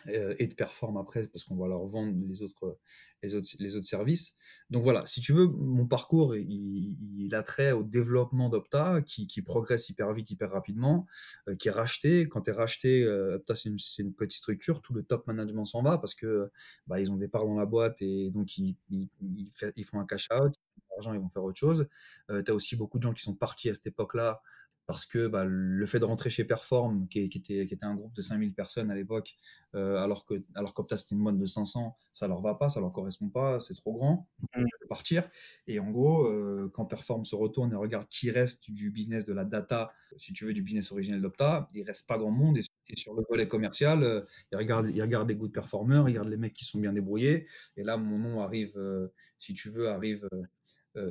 Euh, 0.09 0.35
et 0.39 0.47
de 0.47 0.55
performe 0.55 0.97
après 0.99 1.27
parce 1.27 1.45
qu'on 1.45 1.57
va 1.57 1.67
leur 1.67 1.85
vendre 1.87 2.15
les 2.29 2.43
autres, 2.43 2.79
les 3.23 3.35
autres, 3.35 3.49
les 3.59 3.77
autres 3.77 3.87
services. 3.87 4.37
Donc 4.71 4.85
voilà, 4.85 5.05
si 5.07 5.21
tu 5.21 5.33
veux, 5.33 5.47
mon 5.47 5.87
parcours, 5.87 6.37
il, 6.37 6.97
il 7.19 7.35
a 7.35 7.43
trait 7.43 7.73
au 7.73 7.83
développement 7.83 8.49
d'Opta 8.49 9.03
qui, 9.03 9.27
qui, 9.27 9.43
progresse 9.43 9.89
hyper 9.89 10.13
vite, 10.13 10.31
hyper 10.31 10.51
rapidement, 10.51 11.07
euh, 11.49 11.55
qui 11.55 11.69
est 11.69 11.73
racheté. 11.73 12.29
Quand 12.29 12.43
tu 12.43 12.51
es 12.51 12.53
racheté, 12.53 13.03
euh, 13.03 13.37
Opta, 13.37 13.57
c'est 13.57 13.69
une, 13.69 14.13
petite 14.15 14.39
structure, 14.39 14.81
tout 14.81 14.95
le 14.95 15.03
top 15.03 15.27
management 15.27 15.65
s'en 15.65 15.83
va 15.83 15.99
parce 15.99 16.15
que 16.15 16.51
bah, 16.87 17.01
ils 17.01 17.11
ont 17.11 17.17
des 17.17 17.29
parts 17.29 17.47
dans 17.47 17.57
la 17.57 17.67
boîte 17.67 18.01
et 18.01 18.31
donc 18.31 18.59
ils, 18.59 18.77
ils, 18.91 19.09
ils 19.21 19.85
font 19.85 19.99
un 19.99 20.07
cash 20.07 20.29
out. 20.31 20.55
L'argent, 20.91 21.13
ils 21.13 21.21
vont 21.21 21.29
faire 21.29 21.45
autre 21.45 21.59
chose. 21.59 21.87
tu 22.29 22.51
as 22.51 22.55
aussi 22.55 22.75
beaucoup 22.75 22.99
de 22.99 23.03
gens 23.03 23.13
qui 23.13 23.23
sont 23.23 23.35
partis 23.35 23.69
à 23.69 23.75
cette 23.75 23.89
époque-là 23.89 24.41
parce 24.87 25.05
que 25.05 25.27
bah, 25.27 25.45
le 25.45 25.87
fait 25.87 25.99
de 25.99 26.05
rentrer 26.05 26.31
chez 26.31 26.45
Perform, 26.45 27.09
qui, 27.09 27.29
qui, 27.29 27.39
était, 27.39 27.67
qui 27.67 27.75
était, 27.75 27.85
un 27.85 27.95
groupe 27.95 28.15
de 28.15 28.23
5000 28.23 28.55
personnes 28.55 28.91
à 28.91 28.95
l'époque, 28.95 29.35
euh, 29.75 29.97
alors 29.97 30.25
que 30.25 30.43
alors 30.55 30.75
qu'Opta 30.75 30.97
c'était 30.97 31.17
une 31.17 31.23
mode 31.23 31.39
de 31.39 31.47
500, 31.47 31.97
ça 32.13 32.29
leur 32.29 32.41
va 32.41 32.55
pas, 32.55 32.69
ça 32.69 32.81
leur 32.81 32.93
correspond 32.93 33.29
pas, 33.29 33.59
c'est 33.61 33.75
trop 33.75 33.93
grand 33.93 34.29
mmh. 34.55 34.63
de 34.63 34.87
partir. 34.89 35.29
Et 35.67 35.81
en 35.81 35.91
gros, 35.91 36.27
euh, 36.27 36.71
quand 36.73 36.87
Perform 36.87 37.25
se 37.25 37.35
retourne 37.35 37.73
et 37.73 37.77
regarde 37.77 38.07
qui 38.09 38.31
reste 38.31 38.71
du 38.71 38.91
business 38.91 39.25
de 39.25 39.33
la 39.33 39.45
data, 39.45 39.93
si 40.17 40.33
tu 40.33 40.45
veux, 40.45 40.53
du 40.53 40.63
business 40.63 40.93
originel 40.93 41.21
d'Opta, 41.21 41.67
il 41.75 41.83
reste 41.83 42.09
pas 42.09 42.17
grand 42.17 42.31
monde. 42.31 42.59
Et, 42.59 42.63
sur 42.97 43.15
le 43.15 43.25
volet 43.29 43.49
commercial, 43.49 44.05
euh, 44.05 44.21
il, 44.53 44.57
regarde, 44.57 44.89
il 44.95 45.03
regarde 45.03 45.27
des 45.27 45.35
good 45.35 45.53
performers, 45.53 46.09
il 46.09 46.13
regarde 46.13 46.29
les 46.29 46.37
mecs 46.37 46.53
qui 46.53 46.65
sont 46.65 46.79
bien 46.79 46.93
débrouillés. 46.93 47.47
Et 47.77 47.83
là, 47.83 47.97
mon 47.97 48.19
nom 48.19 48.41
arrive, 48.41 48.75
euh, 48.77 49.09
si 49.39 49.55
tu 49.55 49.71
veux, 49.71 49.89
arrive 49.89 50.29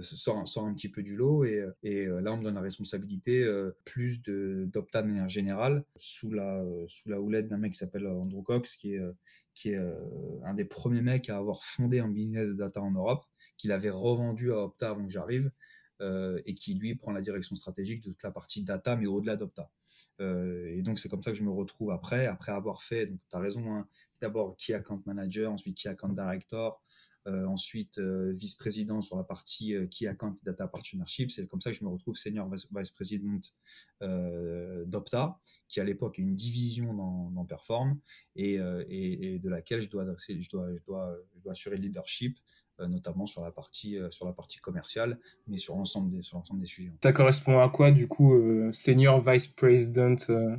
sort, 0.01 0.47
sort, 0.47 0.65
un 0.65 0.73
petit 0.73 0.89
peu 0.89 1.03
du 1.03 1.15
lot 1.15 1.45
et, 1.45 1.65
et 1.83 2.05
euh, 2.05 2.21
là 2.21 2.33
on 2.33 2.37
me 2.37 2.43
donne 2.43 2.55
la 2.55 2.61
responsabilité 2.61 3.43
euh, 3.43 3.71
plus 3.85 4.21
d'Opta 4.21 5.01
de 5.01 5.07
manière 5.07 5.29
générale 5.29 5.83
sous 5.95 6.31
la 6.31 6.63
sous 6.87 7.09
la 7.09 7.21
houlette 7.21 7.47
d'un 7.47 7.57
mec 7.57 7.73
qui 7.73 7.77
s'appelle 7.77 8.07
Andrew 8.07 8.43
Cox 8.43 8.75
qui 8.77 8.95
est 8.95 9.01
qui 9.53 9.69
est 9.69 9.79
un 10.43 10.53
des 10.53 10.65
premiers 10.65 11.01
mecs 11.01 11.29
à 11.29 11.37
avoir 11.37 11.63
fondé 11.63 11.99
un 11.99 12.09
business 12.09 12.49
de 12.49 12.53
data 12.53 12.81
en 12.81 12.91
Europe 12.91 13.23
qu'il 13.57 13.71
avait 13.71 13.89
revendu 13.89 14.51
à 14.51 14.57
Opta 14.57 14.89
avant 14.89 15.05
que 15.05 15.11
j'arrive 15.11 15.51
euh, 16.01 16.41
et 16.45 16.55
qui 16.55 16.73
lui 16.73 16.93
prend 16.95 17.13
la 17.13 17.21
direction 17.21 17.55
stratégique 17.55 18.03
de 18.03 18.11
toute 18.11 18.21
la 18.21 18.31
partie 18.31 18.63
data, 18.63 18.97
mais 18.97 19.07
au-delà 19.07 19.37
d'Opta. 19.37 19.71
Euh, 20.19 20.67
et 20.75 20.81
donc 20.81 20.99
c'est 20.99 21.07
comme 21.07 21.23
ça 21.23 21.31
que 21.31 21.37
je 21.37 21.43
me 21.43 21.51
retrouve 21.51 21.91
après, 21.91 22.25
après 22.25 22.51
avoir 22.51 22.83
fait, 22.83 23.05
donc 23.05 23.19
tu 23.29 23.37
as 23.37 23.39
raison, 23.39 23.73
hein, 23.73 23.87
d'abord 24.19 24.57
Key 24.57 24.73
Account 24.73 25.01
Manager, 25.05 25.49
ensuite 25.49 25.77
Key 25.77 25.87
Account 25.87 26.09
Director, 26.09 26.83
euh, 26.83 27.14
ensuite 27.47 27.97
euh, 27.97 28.31
vice-président 28.33 29.01
sur 29.01 29.17
la 29.17 29.23
partie 29.23 29.73
euh, 29.73 29.87
Key 29.87 30.07
Account 30.07 30.35
Data 30.43 30.67
Partnership. 30.67 31.31
C'est 31.31 31.47
comme 31.47 31.61
ça 31.61 31.71
que 31.71 31.77
je 31.77 31.83
me 31.83 31.89
retrouve 31.89 32.15
senior 32.15 32.49
vice-président 32.49 33.41
d'Opta, 34.85 35.39
qui 35.67 35.79
à 35.79 35.83
l'époque 35.83 36.19
est 36.19 36.21
une 36.21 36.35
division 36.35 36.93
dans, 36.93 37.31
dans 37.31 37.45
Perform 37.45 37.97
et, 38.35 38.55
et, 38.55 39.33
et, 39.33 39.39
de 39.39 39.49
laquelle 39.49 39.81
je 39.81 39.89
dois, 39.89 40.03
adresser, 40.03 40.39
je 40.39 40.49
dois, 40.49 40.67
je 40.75 40.83
dois, 40.83 41.17
je 41.35 41.41
dois 41.41 41.53
assurer 41.53 41.77
le 41.77 41.83
leadership 41.83 42.37
notamment 42.77 43.25
sur 43.25 43.41
la 43.41 43.51
partie 43.51 43.97
sur 44.09 44.25
la 44.25 44.33
partie 44.33 44.57
commerciale, 44.59 45.17
mais 45.47 45.57
sur 45.57 45.77
l'ensemble 45.77 46.11
des 46.11 46.21
sur 46.21 46.37
l'ensemble 46.37 46.59
des 46.59 46.65
sujets. 46.65 46.91
Ça 47.01 47.13
correspond 47.13 47.61
à 47.61 47.69
quoi 47.69 47.91
du 47.91 48.09
coup 48.09 48.33
senior 48.73 49.21
vice 49.21 49.47
president 49.47 50.17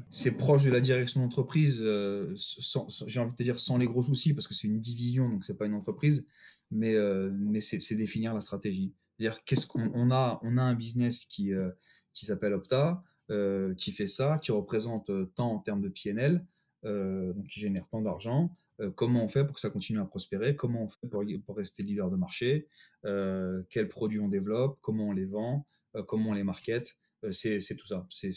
C'est 0.09 0.33
proche 0.33 0.64
de 0.64 0.71
la 0.71 0.81
direction 0.81 1.21
d'entreprise, 1.21 1.77
j'ai 1.77 3.21
envie 3.21 3.33
de 3.33 3.37
te 3.37 3.43
dire 3.43 3.61
sans 3.61 3.77
les 3.77 3.87
gros 3.87 4.03
soucis 4.03 4.33
parce 4.33 4.49
que 4.49 4.55
c'est 4.55 4.67
une 4.67 4.81
division 4.81 5.29
donc 5.29 5.45
c'est 5.45 5.59
pas 5.59 5.67
une 5.67 5.75
entreprise, 5.75 6.27
mais, 6.71 6.95
euh, 6.95 7.31
mais 7.33 7.61
c'est 7.61 7.95
définir 7.95 8.35
la 8.35 8.41
stratégie. 8.41 8.95
C'est-à-dire 9.19 9.45
qu'est-ce 9.45 9.67
qu'on 9.67 9.91
on 9.95 10.11
a, 10.11 10.39
on 10.43 10.59
a 10.59 10.62
un 10.62 10.75
business 10.75 11.25
qui, 11.25 11.53
euh, 11.53 11.71
qui 12.12 12.27
s'appelle 12.27 12.53
Opta, 12.53 13.03
euh, 13.31 13.75
qui 13.75 13.93
fait 13.93 14.07
ça, 14.07 14.39
qui 14.43 14.53
représente 14.53 15.11
tant 15.35 15.53
en 15.53 15.59
termes 15.59 15.83
de 15.83 15.89
PNL, 15.89 16.45
donc 16.83 17.47
qui 17.49 17.59
génère 17.59 17.89
tant 17.89 18.01
d'argent. 18.01 18.57
comment 18.95 19.25
on 19.25 19.29
fait 19.29 19.45
pour 19.45 19.55
que 19.55 19.61
ça 19.61 19.71
continue 19.71 19.99
à 19.99 20.05
prospérer? 20.05 20.55
Comment 20.55 20.85
on 20.85 20.89
fait 20.89 21.09
pour, 21.09 21.25
pour 21.45 21.57
rester 21.57 21.83
leader 21.83 22.11
de 22.11 22.17
marché? 22.17 22.69
Quels 23.03 23.89
produits 23.89 24.21
on 24.21 24.29
développe? 24.29 24.79
Comment 24.83 25.09
on 25.09 25.12
les 25.12 25.25
vend? 25.25 25.67
Comment 26.07 26.31
on 26.31 26.33
les 26.35 26.45
market 26.45 26.97
C'est 27.33 27.77
tout 27.77 27.89
ça. 27.89 28.07
C'est 28.09 28.31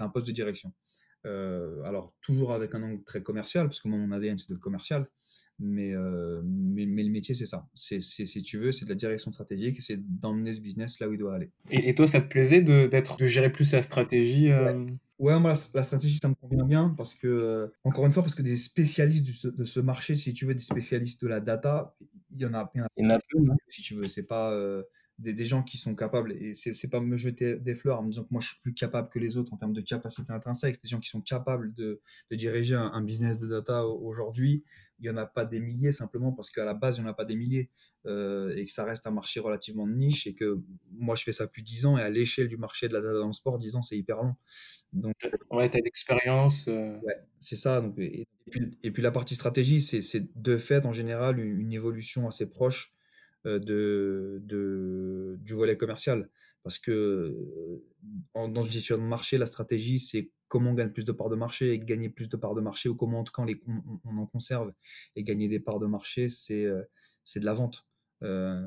un 0.00 0.08
poste 0.10 0.26
de 0.26 0.32
direction. 0.32 0.74
alors 1.24 2.12
toujours 2.20 2.52
avec 2.52 2.74
un 2.74 2.82
angle 2.82 3.02
très 3.04 3.22
commercial, 3.22 3.68
parce 3.68 3.80
que 3.80 3.88
mon 3.88 4.12
ADN 4.12 4.36
c'est 4.36 4.52
de 4.52 4.58
commercial, 4.58 5.08
mais, 5.58 5.92
euh, 5.94 6.42
mais, 6.44 6.86
mais, 6.86 7.02
le 7.02 7.10
métier, 7.10 7.34
c'est 7.34 7.46
ça. 7.46 7.66
C'est, 7.74 8.00
si 8.00 8.42
tu 8.42 8.58
veux, 8.58 8.72
c'est 8.72 8.84
de 8.84 8.90
la 8.90 8.96
direction 8.96 9.32
stratégique, 9.32 9.80
c'est 9.80 9.98
d'emmener 9.98 10.52
ce 10.52 10.60
business 10.60 11.00
là 11.00 11.08
où 11.08 11.14
il 11.14 11.18
doit 11.18 11.34
aller. 11.34 11.50
Et, 11.70 11.94
toi, 11.94 12.06
ça 12.06 12.20
te 12.20 12.28
plaisait 12.28 12.62
de, 12.62 12.86
d'être, 12.86 13.16
de 13.16 13.26
gérer 13.26 13.50
plus 13.50 13.72
la 13.72 13.82
stratégie 13.82 14.50
euh? 14.50 14.86
ouais. 15.18 15.38
moi, 15.38 15.54
la, 15.74 15.82
stratégie, 15.82 16.18
ça 16.18 16.28
me 16.28 16.34
convient 16.34 16.64
bien 16.64 16.94
parce 16.96 17.14
que, 17.14 17.26
euh, 17.26 17.68
encore 17.84 18.04
une 18.06 18.12
fois, 18.12 18.22
parce 18.22 18.34
que 18.34 18.42
des 18.42 18.56
spécialistes 18.56 19.46
de 19.46 19.64
ce 19.64 19.80
marché, 19.80 20.14
si 20.14 20.34
tu 20.34 20.44
veux, 20.44 20.54
des 20.54 20.60
spécialistes 20.60 21.22
de 21.22 21.28
la 21.28 21.40
data, 21.40 21.94
il 22.30 22.40
y 22.40 22.46
en 22.46 22.54
a, 22.54 22.70
il 22.74 22.80
y 22.80 23.06
en 23.06 23.10
a, 23.10 23.18
peu, 23.18 23.38
si 23.70 23.82
tu 23.82 23.94
veux. 23.94 24.08
C'est 24.08 24.26
pas 24.26 24.54
des, 25.18 25.32
des, 25.32 25.44
gens 25.46 25.62
qui 25.62 25.78
sont 25.78 25.94
capables, 25.94 26.32
et 26.32 26.52
c'est 26.52 26.90
pas 26.90 27.00
me 27.00 27.16
jeter 27.16 27.56
des 27.56 27.74
fleurs 27.74 28.00
en 28.00 28.02
me 28.02 28.10
disant 28.10 28.24
que 28.24 28.28
moi 28.30 28.40
je 28.40 28.48
suis 28.48 28.60
plus 28.60 28.74
capable 28.74 29.08
que 29.08 29.18
les 29.18 29.38
autres 29.38 29.54
en 29.54 29.56
termes 29.56 29.72
de 29.72 29.80
capacité 29.80 30.30
intrinsèque, 30.32 30.74
c'est 30.74 30.82
des 30.82 30.88
gens 30.88 31.00
qui 31.00 31.08
sont 31.08 31.22
capables 31.22 31.72
de, 31.72 32.00
de 32.30 32.36
diriger 32.36 32.74
un, 32.74 33.02
business 33.02 33.38
de 33.38 33.48
data 33.48 33.86
aujourd'hui. 33.86 34.64
Il 34.98 35.02
n'y 35.02 35.10
en 35.10 35.16
a 35.16 35.26
pas 35.26 35.44
des 35.44 35.60
milliers 35.60 35.92
simplement 35.92 36.32
parce 36.32 36.50
qu'à 36.50 36.64
la 36.64 36.74
base, 36.74 36.98
il 36.98 37.02
n'y 37.02 37.06
en 37.06 37.10
a 37.10 37.14
pas 37.14 37.24
des 37.24 37.36
milliers 37.36 37.70
euh, 38.06 38.54
et 38.56 38.64
que 38.64 38.70
ça 38.70 38.84
reste 38.84 39.06
un 39.06 39.10
marché 39.10 39.40
relativement 39.40 39.86
de 39.86 39.92
niche 39.92 40.26
et 40.26 40.34
que 40.34 40.58
moi 40.92 41.14
je 41.14 41.22
fais 41.22 41.32
ça 41.32 41.46
depuis 41.46 41.62
10 41.62 41.86
ans 41.86 41.98
et 41.98 42.02
à 42.02 42.10
l'échelle 42.10 42.48
du 42.48 42.56
marché 42.56 42.88
de 42.88 42.94
la 42.94 43.00
data 43.00 43.18
dans 43.18 43.26
le 43.26 43.32
sport, 43.32 43.58
10 43.58 43.76
ans 43.76 43.82
c'est 43.82 43.96
hyper 43.96 44.22
long. 44.22 44.34
Donc, 44.92 45.14
ouais, 45.50 45.68
tu 45.70 45.76
as 45.76 45.80
l'expérience. 45.80 46.68
Euh... 46.68 46.98
Ouais, 47.02 47.16
c'est 47.38 47.56
ça. 47.56 47.80
Donc, 47.80 47.98
et, 47.98 48.26
puis, 48.50 48.76
et, 48.82 48.90
puis, 48.90 49.02
la 49.02 49.10
partie 49.10 49.34
stratégie, 49.34 49.80
c'est 49.80 50.40
de 50.40 50.56
fait 50.56 50.86
en 50.86 50.92
général 50.92 51.38
une, 51.38 51.60
une 51.60 51.72
évolution 51.72 52.26
assez 52.26 52.48
proche 52.48 52.95
de, 53.46 54.40
de, 54.44 55.36
du 55.40 55.54
volet 55.54 55.76
commercial. 55.76 56.28
Parce 56.62 56.80
que 56.80 56.90
euh, 56.90 58.48
dans 58.48 58.62
une 58.62 58.72
situation 58.72 58.98
de 58.98 59.08
marché, 59.08 59.38
la 59.38 59.46
stratégie, 59.46 60.00
c'est 60.00 60.32
comment 60.48 60.70
on 60.70 60.74
gagne 60.74 60.90
plus 60.90 61.04
de 61.04 61.12
parts 61.12 61.30
de 61.30 61.36
marché 61.36 61.72
et 61.72 61.78
gagner 61.78 62.08
plus 62.08 62.28
de 62.28 62.36
parts 62.36 62.54
de 62.54 62.60
marché, 62.60 62.88
ou 62.88 62.96
comment 62.96 63.24
on, 64.04 64.18
en 64.18 64.26
conserve 64.26 64.72
et 65.14 65.22
gagner 65.22 65.48
des 65.48 65.60
parts 65.60 65.78
de 65.78 65.86
marché, 65.86 66.28
c'est 66.28 66.64
euh, 66.64 66.82
c'est 67.24 67.40
de 67.40 67.44
la 67.44 67.54
vente. 67.54 67.86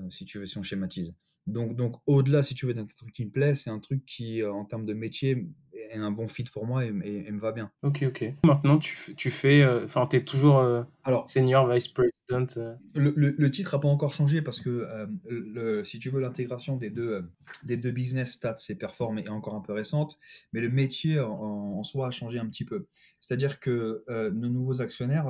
Si 0.09 0.25
tu 0.25 0.39
veux, 0.39 0.45
si 0.45 0.57
on 0.57 0.63
schématise. 0.63 1.15
Donc, 1.47 1.75
donc 1.75 1.95
au-delà, 2.05 2.43
si 2.43 2.53
tu 2.53 2.65
veux, 2.65 2.73
d'un 2.73 2.85
truc 2.85 3.11
qui 3.11 3.25
me 3.25 3.31
plaît, 3.31 3.55
c'est 3.55 3.69
un 3.69 3.79
truc 3.79 4.05
qui, 4.05 4.43
en 4.43 4.65
termes 4.65 4.85
de 4.85 4.93
métier, 4.93 5.47
est, 5.73 5.97
un 5.97 6.11
bon 6.11 6.27
fit 6.27 6.43
pour 6.43 6.65
moi 6.65 6.85
et, 6.85 6.91
me 6.91 7.39
va 7.39 7.51
bien. 7.51 7.71
Ok, 7.83 8.03
ok. 8.07 8.33
Maintenant, 8.45 8.77
tu, 8.77 9.15
tu 9.15 9.31
fais, 9.31 9.61
euh, 9.61 9.85
enfin, 9.85 10.07
tu 10.07 10.17
es 10.17 10.23
toujours 10.23 10.59
euh, 10.59 10.83
Alors, 11.03 11.29
senior 11.29 11.67
vice 11.67 11.87
president. 11.87 12.47
Euh. 12.57 12.75
Le, 12.95 13.11
le, 13.15 13.51
titre 13.51 13.75
n'a 13.75 13.81
pas 13.81 13.87
encore 13.87 14.13
changé 14.13 14.41
parce 14.41 14.59
que, 14.59 14.87
le, 15.27 15.83
si 15.83 15.99
tu 15.99 16.09
veux, 16.09 16.19
l'intégration 16.19 16.77
des 16.77 16.89
deux, 16.89 17.29
des 17.63 17.77
deux 17.77 17.91
business 17.91 18.33
stats 18.33 18.55
et 18.69 18.75
perform 18.75 19.17
est 19.17 19.29
encore 19.29 19.55
un 19.55 19.61
peu 19.61 19.73
récente, 19.73 20.19
mais 20.53 20.61
le 20.61 20.69
métier 20.69 21.19
en, 21.19 21.31
en 21.31 21.83
soi 21.83 22.07
a 22.07 22.11
changé 22.11 22.39
un 22.39 22.47
petit 22.47 22.65
peu. 22.65 22.87
C'est-à-dire 23.19 23.59
que 23.59 24.03
nos 24.07 24.49
nouveaux 24.49 24.81
actionnaires, 24.81 25.27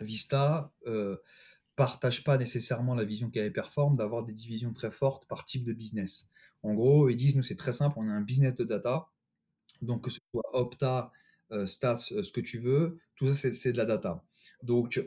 Vista, 0.00 0.72
partagent 1.80 2.24
pas 2.24 2.36
nécessairement 2.36 2.94
la 2.94 3.04
vision 3.04 3.30
qu'avait 3.30 3.50
Perform 3.50 3.96
d'avoir 3.96 4.22
des 4.22 4.34
divisions 4.34 4.74
très 4.74 4.90
fortes 4.90 5.26
par 5.26 5.46
type 5.46 5.64
de 5.64 5.72
business. 5.72 6.28
En 6.62 6.74
gros, 6.74 7.08
ils 7.08 7.16
disent, 7.16 7.36
nous, 7.36 7.42
c'est 7.42 7.56
très 7.56 7.72
simple, 7.72 7.96
on 7.98 8.06
a 8.06 8.12
un 8.12 8.20
business 8.20 8.54
de 8.54 8.64
data. 8.64 9.08
Donc, 9.80 10.04
que 10.04 10.10
ce 10.10 10.20
soit 10.30 10.44
Opta, 10.52 11.10
euh, 11.52 11.64
Stats, 11.64 12.12
euh, 12.12 12.22
ce 12.22 12.32
que 12.32 12.42
tu 12.42 12.58
veux, 12.58 12.98
tout 13.16 13.32
ça, 13.32 13.50
c'est 13.50 13.72
de 13.72 13.78
la 13.78 13.86
data. 13.86 14.22
Donc, 14.62 15.02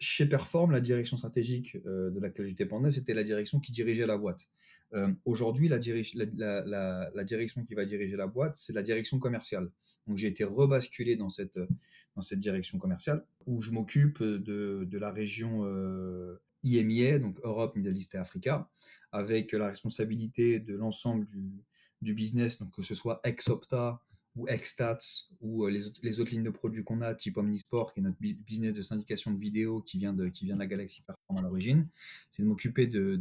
chez 0.00 0.26
Perform, 0.26 0.72
la 0.72 0.80
direction 0.80 1.16
stratégique 1.16 1.76
euh, 1.86 2.10
de 2.10 2.18
laquelle 2.18 2.48
j'étais 2.48 2.66
pendant, 2.66 2.90
c'était 2.90 3.14
la 3.14 3.22
direction 3.22 3.60
qui 3.60 3.70
dirigeait 3.70 4.06
la 4.06 4.18
boîte. 4.18 4.48
Aujourd'hui, 5.24 5.68
la, 5.68 5.78
la, 7.14 7.24
direction 7.24 7.62
qui 7.62 7.74
va 7.74 7.84
diriger 7.84 8.16
la 8.16 8.26
boîte, 8.26 8.56
c'est 8.56 8.72
la 8.72 8.82
direction 8.82 9.20
commerciale. 9.20 9.70
Donc, 10.08 10.16
j'ai 10.16 10.28
été 10.28 10.42
rebasculé 10.42 11.14
dans 11.14 11.28
cette, 11.28 11.60
dans 12.16 12.22
cette 12.22 12.40
direction 12.40 12.78
commerciale 12.78 13.24
où 13.48 13.62
je 13.62 13.70
m'occupe 13.70 14.22
de, 14.22 14.98
la 14.98 15.10
région 15.10 15.64
IMIA, 16.62 17.18
donc 17.18 17.40
Europe, 17.42 17.74
Middle 17.76 17.96
East 17.96 18.14
et 18.14 18.18
Africa, 18.18 18.70
avec 19.10 19.52
la 19.52 19.68
responsabilité 19.68 20.60
de 20.60 20.76
l'ensemble 20.76 21.24
du, 21.24 22.14
business, 22.14 22.58
donc 22.58 22.70
que 22.70 22.82
ce 22.82 22.94
soit 22.94 23.20
ex-Opta 23.24 24.02
ou 24.36 24.46
ex-Stats 24.46 24.98
ou 25.40 25.66
les, 25.66 25.86
autres, 25.86 26.30
lignes 26.30 26.44
de 26.44 26.50
produits 26.50 26.84
qu'on 26.84 27.00
a, 27.00 27.14
type 27.14 27.38
Omnisport, 27.38 27.94
qui 27.94 28.00
est 28.00 28.02
notre 28.02 28.18
business 28.20 28.74
de 28.74 28.82
syndication 28.82 29.32
de 29.32 29.38
vidéos 29.38 29.80
qui 29.80 29.98
vient 29.98 30.12
de, 30.12 30.28
qui 30.28 30.44
vient 30.44 30.54
de 30.54 30.60
la 30.60 30.66
Galaxy 30.66 31.02
Perform 31.02 31.38
à 31.38 31.42
l'origine. 31.42 31.88
C'est 32.30 32.42
de 32.42 32.48
m'occuper 32.48 32.86
de, 32.86 33.16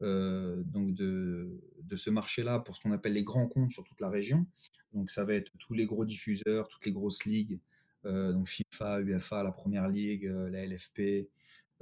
donc 0.00 0.94
de, 0.94 1.58
ce 1.96 2.10
marché-là 2.10 2.58
pour 2.60 2.76
ce 2.76 2.82
qu'on 2.82 2.92
appelle 2.92 3.14
les 3.14 3.24
grands 3.24 3.48
comptes 3.48 3.70
sur 3.70 3.82
toute 3.82 4.00
la 4.00 4.10
région. 4.10 4.46
Donc 4.92 5.10
ça 5.10 5.24
va 5.24 5.32
être 5.34 5.50
tous 5.58 5.72
les 5.72 5.86
gros 5.86 6.04
diffuseurs, 6.04 6.68
toutes 6.68 6.84
les 6.84 6.92
grosses 6.92 7.24
ligues, 7.24 7.58
donc 8.04 8.48
FIFA, 8.48 9.00
UEFA, 9.00 9.42
la 9.42 9.52
Première 9.52 9.88
Ligue, 9.88 10.24
la 10.24 10.66
LFP, 10.66 11.28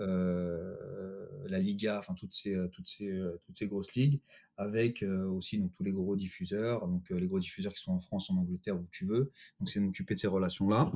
euh, 0.00 1.26
la 1.48 1.58
Liga, 1.58 1.98
enfin 1.98 2.14
toutes 2.14 2.32
ces, 2.32 2.54
euh, 2.54 2.68
euh, 3.02 3.66
grosses 3.66 3.94
ligues, 3.94 4.20
avec 4.56 5.02
aussi 5.02 5.58
donc, 5.58 5.72
tous 5.72 5.82
les 5.82 5.92
gros 5.92 6.16
diffuseurs, 6.16 6.86
donc 6.86 7.10
les 7.10 7.26
gros 7.26 7.38
diffuseurs 7.38 7.72
qui 7.74 7.80
sont 7.80 7.92
en 7.92 7.98
France, 7.98 8.30
en 8.30 8.36
Angleterre, 8.36 8.76
où 8.76 8.86
tu 8.90 9.04
veux. 9.04 9.30
Donc 9.60 9.68
c'est 9.68 9.80
de 9.80 9.84
m'occuper 9.84 10.14
de 10.14 10.18
ces 10.18 10.28
relations-là 10.28 10.90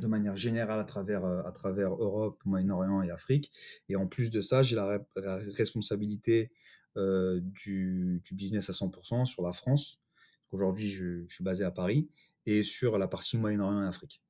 de 0.00 0.06
manière 0.06 0.36
générale 0.36 0.80
à 0.80 0.84
travers, 0.84 1.24
Europe, 1.24 2.40
Moyen-Orient 2.46 3.02
et 3.02 3.10
Afrique. 3.10 3.52
Et 3.88 3.96
en 3.96 4.06
plus 4.06 4.30
de 4.30 4.40
ça, 4.40 4.62
j'ai 4.62 4.76
la, 4.76 4.98
responsabilité 5.56 6.50
du, 6.96 8.22
business 8.32 8.70
à 8.70 8.72
100% 8.72 9.26
sur 9.26 9.42
la 9.42 9.52
France. 9.52 10.00
Aujourd'hui, 10.52 10.88
je, 10.88 11.26
suis 11.28 11.44
basé 11.44 11.64
à 11.64 11.70
Paris 11.70 12.08
et 12.46 12.62
sur 12.62 12.96
la 12.96 13.08
partie 13.08 13.36
Moyen-Orient 13.36 13.82
et 13.82 13.86
Afrique. 13.86 14.22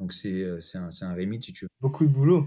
Donc 0.00 0.12
c'est 0.12 0.44
un, 0.74 0.88
un 1.00 1.14
remit 1.14 1.42
si 1.42 1.52
tu 1.52 1.64
veux. 1.64 1.70
Beaucoup 1.80 2.06
de 2.06 2.12
boulot. 2.12 2.46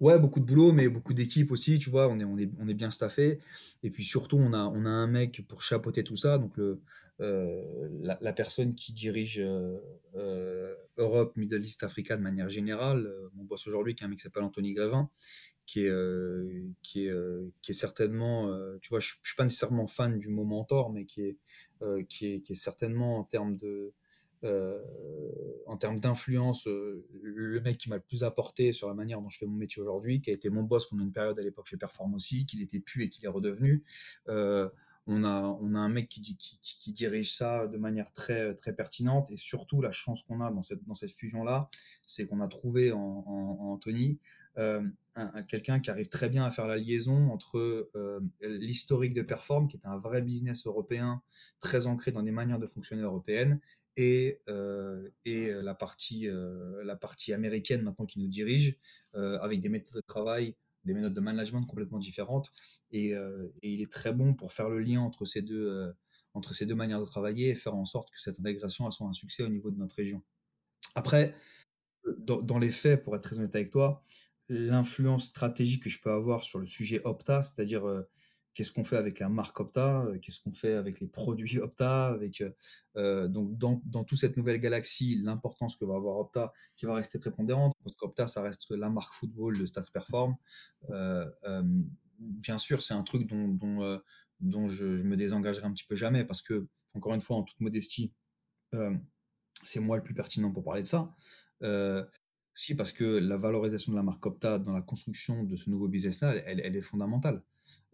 Ouais, 0.00 0.18
beaucoup 0.18 0.40
de 0.40 0.44
boulot, 0.44 0.72
mais 0.72 0.88
beaucoup 0.88 1.14
d'équipes 1.14 1.52
aussi, 1.52 1.78
tu 1.78 1.88
vois, 1.88 2.08
on 2.08 2.18
est, 2.18 2.24
on 2.24 2.36
est, 2.36 2.50
on 2.58 2.66
est 2.66 2.74
bien 2.74 2.90
staffé. 2.90 3.38
Et 3.84 3.90
puis 3.90 4.02
surtout, 4.02 4.36
on 4.36 4.52
a, 4.52 4.64
on 4.64 4.84
a 4.84 4.90
un 4.90 5.06
mec 5.06 5.46
pour 5.46 5.62
chapeauter 5.62 6.02
tout 6.02 6.16
ça. 6.16 6.38
Donc, 6.38 6.56
le, 6.56 6.80
euh, 7.20 7.88
la, 8.00 8.32
personne 8.32 8.74
qui 8.74 8.92
dirige 8.92 9.38
euh, 9.38 9.78
euh, 10.16 10.74
Europe, 10.96 11.36
Middle 11.36 11.64
East, 11.64 11.84
Africa 11.84 12.16
de 12.16 12.22
manière 12.22 12.48
générale, 12.48 13.08
mon 13.34 13.44
boss 13.44 13.68
aujourd'hui, 13.68 13.94
qui 13.94 14.02
est 14.02 14.06
un 14.06 14.08
mec 14.08 14.18
qui 14.18 14.24
s'appelle 14.24 14.42
Anthony 14.42 14.74
Grévin, 14.74 15.08
qui 15.66 15.86
est, 15.86 15.92
qui 16.82 17.06
est, 17.06 17.14
qui 17.60 17.70
est 17.70 17.74
certainement, 17.74 18.52
tu 18.80 18.88
vois, 18.88 18.98
je 18.98 19.14
ne 19.14 19.24
suis 19.24 19.36
pas 19.36 19.44
nécessairement 19.44 19.86
fan 19.86 20.18
du 20.18 20.30
mot 20.30 20.44
mentor, 20.44 20.90
mais 20.90 21.06
qui 21.06 21.22
est, 21.22 21.38
qui 22.08 22.26
est, 22.26 22.40
qui 22.40 22.52
est 22.52 22.56
certainement 22.56 23.18
en 23.18 23.24
termes 23.24 23.56
de 23.56 23.66
euh, 23.66 23.94
en 24.44 25.76
termes 25.76 25.98
d'influence, 25.98 26.66
euh, 26.68 27.04
le 27.22 27.60
mec 27.60 27.78
qui 27.78 27.88
m'a 27.88 27.96
le 27.96 28.02
plus 28.02 28.24
apporté 28.24 28.72
sur 28.72 28.88
la 28.88 28.94
manière 28.94 29.20
dont 29.20 29.28
je 29.28 29.38
fais 29.38 29.46
mon 29.46 29.56
métier 29.56 29.80
aujourd'hui, 29.80 30.20
qui 30.20 30.30
a 30.30 30.32
été 30.32 30.50
mon 30.50 30.62
boss 30.62 30.86
pendant 30.86 31.02
une 31.02 31.12
période 31.12 31.38
à 31.38 31.42
l'époque 31.42 31.66
chez 31.66 31.76
Perform 31.76 32.14
aussi, 32.14 32.46
qu'il 32.46 32.60
était 32.62 32.80
plus 32.80 33.04
et 33.04 33.08
qu'il 33.08 33.24
est 33.24 33.28
redevenu. 33.28 33.82
Euh, 34.28 34.68
on 35.06 35.24
a, 35.24 35.58
on 35.60 35.74
a 35.74 35.78
un 35.78 35.88
mec 35.88 36.08
qui, 36.08 36.92
dirige 36.92 37.34
ça 37.34 37.66
de 37.66 37.76
manière 37.76 38.12
très, 38.12 38.54
très 38.54 38.72
pertinente 38.72 39.30
et 39.32 39.36
surtout 39.36 39.80
la 39.80 39.90
chance 39.90 40.22
qu'on 40.22 40.40
a 40.40 40.50
dans 40.52 40.62
cette, 40.62 40.84
dans 40.86 40.94
cette 40.94 41.10
fusion-là, 41.10 41.68
c'est 42.06 42.26
qu'on 42.26 42.40
a 42.40 42.46
trouvé 42.46 42.92
en, 42.92 43.24
en, 43.26 43.72
Anthony 43.72 44.20
euh, 44.58 44.82
quelqu'un 45.48 45.80
qui 45.80 45.90
arrive 45.90 46.08
très 46.08 46.28
bien 46.28 46.44
à 46.44 46.50
faire 46.50 46.66
la 46.66 46.76
liaison 46.76 47.30
entre 47.30 47.58
euh, 47.96 48.20
l'historique 48.40 49.14
de 49.14 49.22
Perform, 49.22 49.68
qui 49.68 49.76
est 49.76 49.86
un 49.86 49.98
vrai 49.98 50.22
business 50.22 50.66
européen 50.66 51.22
très 51.60 51.86
ancré 51.86 52.12
dans 52.12 52.22
des 52.22 52.30
manières 52.30 52.58
de 52.58 52.66
fonctionner 52.66 53.02
européennes, 53.02 53.60
et, 53.96 54.40
euh, 54.48 55.08
euh, 55.26 55.62
la, 55.62 55.74
partie, 55.74 56.28
euh, 56.28 56.82
la 56.84 56.96
partie 56.96 57.32
américaine 57.32 57.82
maintenant 57.82 58.06
qui 58.06 58.20
nous 58.20 58.28
dirige, 58.28 58.76
avec 59.14 59.60
des 59.60 59.68
méthodes 59.68 59.96
de 59.96 60.06
travail, 60.06 60.56
des 60.84 60.94
méthodes 60.94 61.14
de 61.14 61.20
management 61.20 61.64
complètement 61.64 61.98
différentes. 61.98 62.52
Et, 62.90 63.14
il 63.62 63.80
est 63.80 63.92
très 63.92 64.12
bon 64.12 64.34
pour 64.34 64.52
faire 64.52 64.68
le 64.68 64.80
lien 64.80 65.00
entre 65.00 65.24
ces 65.26 65.42
deux, 65.42 65.94
manières 66.74 67.00
de 67.00 67.06
travailler 67.06 67.50
et 67.50 67.54
faire 67.54 67.74
en 67.74 67.84
sorte 67.84 68.10
que 68.10 68.20
cette 68.20 68.38
intégration 68.40 68.90
soit 68.90 69.06
un 69.06 69.12
succès 69.12 69.42
au 69.42 69.48
niveau 69.48 69.70
de 69.70 69.78
notre 69.78 69.96
région. 69.96 70.22
Après, 70.94 71.34
dans 72.18 72.58
les 72.58 72.72
faits, 72.72 73.02
pour 73.02 73.14
être 73.16 73.22
très 73.22 73.38
honnête 73.38 73.54
avec 73.54 73.70
toi, 73.70 74.02
l'influence 74.48 75.26
stratégique 75.26 75.84
que 75.84 75.90
je 75.90 76.00
peux 76.00 76.10
avoir 76.10 76.42
sur 76.42 76.58
le 76.58 76.66
sujet 76.66 77.00
Opta, 77.04 77.42
c'est-à-dire 77.42 77.84
qu'est-ce 78.54 78.72
qu'on 78.72 78.84
fait 78.84 78.96
avec 78.96 79.18
la 79.18 79.28
marque 79.28 79.58
Opta, 79.60 80.02
euh, 80.02 80.18
qu'est-ce 80.18 80.40
qu'on 80.40 80.52
fait 80.52 80.74
avec 80.74 81.00
les 81.00 81.06
produits 81.06 81.58
Opta, 81.60 82.08
avec 82.08 82.40
euh, 82.40 82.50
euh, 82.96 83.28
donc 83.28 83.56
dans, 83.56 83.80
dans 83.84 84.04
toute 84.04 84.18
cette 84.18 84.36
nouvelle 84.36 84.58
galaxie, 84.58 85.20
l'importance 85.22 85.76
que 85.76 85.84
va 85.84 85.94
avoir 85.94 86.16
Opta, 86.18 86.52
qui 86.76 86.86
va 86.86 86.94
rester 86.94 87.18
prépondérante, 87.18 87.74
parce 87.82 87.96
qu'Opta, 87.96 88.26
ça 88.26 88.42
reste 88.42 88.70
la 88.70 88.90
marque 88.90 89.14
football 89.14 89.58
de 89.58 89.66
Stats 89.66 89.90
Perform. 89.92 90.36
bien 92.18 92.58
sûr, 92.58 92.82
c'est 92.82 92.94
un 92.94 93.02
truc 93.02 93.26
dont, 93.26 93.48
dont, 94.40 94.68
je, 94.68 94.96
je, 94.96 95.04
me 95.04 95.16
désengagerai 95.16 95.66
un 95.66 95.72
petit 95.72 95.86
peu 95.86 95.96
jamais, 95.96 96.24
parce 96.24 96.42
que, 96.42 96.66
encore 96.94 97.14
une 97.14 97.20
fois, 97.20 97.36
en 97.36 97.42
toute 97.42 97.60
modestie, 97.60 98.12
c'est 99.64 99.80
moi 99.80 99.96
le 99.96 100.02
plus 100.02 100.14
pertinent 100.14 100.50
pour 100.50 100.64
parler 100.64 100.82
de 100.82 100.86
ça. 100.86 101.14
si, 102.54 102.74
parce 102.74 102.92
que 102.92 103.04
la 103.04 103.36
valorisation 103.36 103.92
de 103.92 103.96
la 103.96 104.02
marque 104.02 104.24
Opta 104.26 104.58
dans 104.58 104.72
la 104.72 104.82
construction 104.82 105.42
de 105.44 105.56
ce 105.56 105.70
nouveau 105.70 105.88
business-là, 105.88 106.34
elle, 106.46 106.76
est 106.76 106.80
fondamentale. 106.82 107.42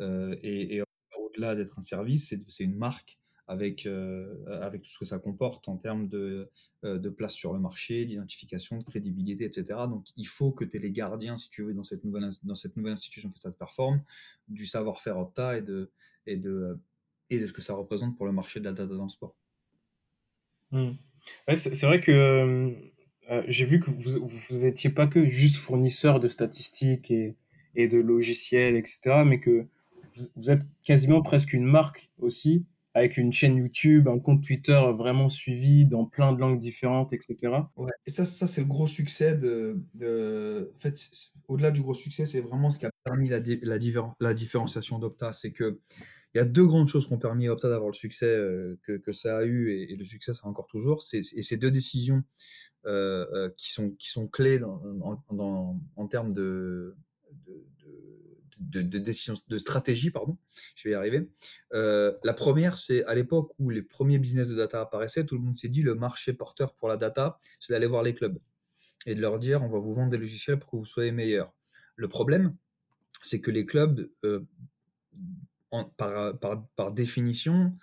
Euh, 0.00 0.36
et, 0.42 0.82
au-delà 1.18 1.54
d'être 1.54 1.78
un 1.78 1.82
service, 1.82 2.34
c'est 2.48 2.64
une 2.64 2.76
marque 2.76 3.18
avec, 3.46 3.86
euh, 3.86 4.44
avec 4.60 4.82
tout 4.82 4.90
ce 4.90 4.98
que 4.98 5.04
ça 5.04 5.18
comporte 5.18 5.68
en 5.68 5.76
termes 5.76 6.08
de, 6.08 6.50
euh, 6.84 6.98
de 6.98 7.08
place 7.08 7.32
sur 7.32 7.52
le 7.52 7.58
marché, 7.58 8.04
d'identification, 8.04 8.78
de 8.78 8.84
crédibilité, 8.84 9.44
etc. 9.44 9.64
Donc 9.88 10.06
il 10.16 10.26
faut 10.26 10.52
que 10.52 10.64
tu 10.64 10.76
aies 10.76 10.80
les 10.80 10.90
gardiens, 10.90 11.36
si 11.36 11.48
tu 11.48 11.62
veux, 11.62 11.72
dans 11.72 11.82
cette 11.82 12.04
nouvelle, 12.04 12.28
dans 12.42 12.54
cette 12.54 12.76
nouvelle 12.76 12.92
institution 12.92 13.30
que 13.30 13.38
ça 13.38 13.50
te 13.50 13.56
performe, 13.56 14.02
du 14.48 14.66
savoir-faire 14.66 15.18
Opta 15.18 15.56
et 15.56 15.62
de, 15.62 15.90
et, 16.26 16.36
de, 16.36 16.78
et 17.30 17.38
de 17.38 17.46
ce 17.46 17.52
que 17.52 17.62
ça 17.62 17.74
représente 17.74 18.16
pour 18.16 18.26
le 18.26 18.32
marché 18.32 18.60
de 18.60 18.66
la 18.66 18.72
data 18.72 18.94
dans 18.94 19.04
le 19.04 19.10
sport. 19.10 19.34
Mmh. 20.70 20.90
c'est 21.54 21.86
vrai 21.86 22.00
que 22.00 22.76
j'ai 23.46 23.64
vu 23.64 23.80
que 23.80 23.90
vous 23.90 24.64
n'étiez 24.64 24.90
pas 24.90 25.06
que 25.06 25.24
juste 25.24 25.56
fournisseur 25.56 26.20
de 26.20 26.28
statistiques 26.28 27.10
et, 27.10 27.36
et 27.74 27.88
de 27.88 27.98
logiciels, 27.98 28.76
etc., 28.76 29.22
mais 29.24 29.40
que 29.40 29.66
vous, 30.36 30.50
êtes 30.50 30.62
quasiment 30.84 31.22
presque 31.22 31.52
une 31.52 31.64
marque 31.64 32.12
aussi, 32.18 32.66
avec 32.94 33.16
une 33.16 33.32
chaîne 33.32 33.56
YouTube, 33.56 34.08
un 34.08 34.18
compte 34.18 34.42
Twitter 34.42 34.80
vraiment 34.96 35.28
suivi 35.28 35.86
dans 35.86 36.04
plein 36.04 36.32
de 36.32 36.40
langues 36.40 36.58
différentes, 36.58 37.12
etc. 37.12 37.36
Et 38.06 38.10
ça, 38.10 38.24
ça 38.24 38.46
c'est 38.46 38.62
le 38.62 38.66
gros 38.66 38.86
succès 38.86 39.36
de. 39.36 39.80
En 40.74 40.78
fait, 40.78 40.96
au-delà 41.46 41.70
du 41.70 41.82
gros 41.82 41.94
succès, 41.94 42.26
c'est 42.26 42.40
vraiment 42.40 42.70
ce 42.70 42.78
qui 42.78 42.86
a 42.86 42.90
permis 43.04 43.28
la, 43.28 44.34
différenciation 44.34 44.98
d'Opta. 44.98 45.32
C'est 45.32 45.52
que 45.52 45.78
il 46.34 46.38
y 46.38 46.40
a 46.40 46.44
deux 46.44 46.66
grandes 46.66 46.88
choses 46.88 47.06
qui 47.06 47.12
ont 47.14 47.18
permis 47.18 47.48
à 47.48 47.52
Opta 47.52 47.68
d'avoir 47.68 47.88
le 47.88 47.94
succès 47.94 48.26
euh, 48.26 48.78
que, 48.82 49.12
ça 49.12 49.38
a 49.38 49.44
eu 49.44 49.70
et, 49.70 49.96
le 49.96 50.04
succès 50.04 50.34
ça 50.34 50.46
a 50.46 50.48
encore 50.48 50.66
toujours. 50.66 51.02
Et 51.12 51.42
ces 51.42 51.56
deux 51.56 51.70
décisions 51.70 52.22
euh, 52.86 53.26
euh, 53.32 53.50
qui, 53.56 53.70
sont, 53.70 54.28
clés 54.28 54.60
en 54.64 56.08
termes 56.08 56.32
de, 56.32 56.96
de, 58.60 58.82
de 58.82 59.58
stratégie, 59.58 60.10
pardon, 60.10 60.36
je 60.74 60.88
vais 60.88 60.92
y 60.92 60.94
arriver. 60.94 61.28
Euh, 61.74 62.12
la 62.24 62.32
première, 62.32 62.78
c'est 62.78 63.04
à 63.04 63.14
l'époque 63.14 63.52
où 63.58 63.70
les 63.70 63.82
premiers 63.82 64.18
business 64.18 64.48
de 64.48 64.56
data 64.56 64.80
apparaissaient, 64.80 65.24
tout 65.24 65.36
le 65.36 65.42
monde 65.42 65.56
s'est 65.56 65.68
dit 65.68 65.82
le 65.82 65.94
marché 65.94 66.32
porteur 66.32 66.74
pour 66.74 66.88
la 66.88 66.96
data, 66.96 67.38
c'est 67.60 67.72
d'aller 67.72 67.86
voir 67.86 68.02
les 68.02 68.14
clubs 68.14 68.38
et 69.06 69.14
de 69.14 69.20
leur 69.20 69.38
dire 69.38 69.62
on 69.62 69.68
va 69.68 69.78
vous 69.78 69.92
vendre 69.92 70.10
des 70.10 70.18
logiciels 70.18 70.58
pour 70.58 70.70
que 70.70 70.76
vous 70.76 70.86
soyez 70.86 71.12
meilleurs. 71.12 71.52
Le 71.96 72.08
problème, 72.08 72.56
c'est 73.22 73.40
que 73.40 73.50
les 73.50 73.64
clubs, 73.66 74.08
euh, 74.24 74.40
par, 75.96 76.92
définition, 76.92 77.76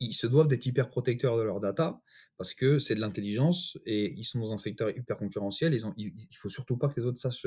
ils 0.00 0.12
se 0.12 0.26
doivent 0.26 0.48
d'être 0.48 0.66
hyper 0.66 0.88
protecteurs 0.88 1.38
de 1.38 1.42
leur 1.42 1.60
data 1.60 1.98
parce 2.36 2.52
que 2.52 2.78
c'est 2.78 2.94
de 2.94 3.00
l'intelligence 3.00 3.78
et 3.86 4.12
ils 4.12 4.24
sont 4.24 4.38
dans 4.40 4.52
un 4.52 4.58
secteur 4.58 4.90
hyper 4.90 5.16
concurrentiel. 5.16 5.74
Ont, 5.86 5.94
il, 5.96 6.12
faut 6.32 6.50
surtout 6.50 6.76
pas 6.76 6.88
que 6.88 7.00
les 7.00 7.06
autres 7.06 7.18
sachent, 7.18 7.46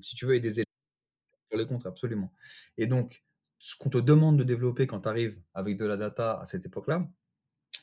si 0.00 0.14
tu 0.14 0.24
veux, 0.24 0.34
éléments 0.34 0.65
pour 1.56 1.62
les 1.62 1.66
comptes, 1.66 1.86
absolument. 1.86 2.32
Et 2.76 2.86
donc, 2.86 3.24
ce 3.58 3.76
qu'on 3.76 3.88
te 3.88 3.98
demande 3.98 4.38
de 4.38 4.44
développer 4.44 4.86
quand 4.86 5.00
tu 5.00 5.08
arrives 5.08 5.40
avec 5.54 5.76
de 5.76 5.86
la 5.86 5.96
data 5.96 6.38
à 6.40 6.44
cette 6.44 6.66
époque-là, 6.66 7.08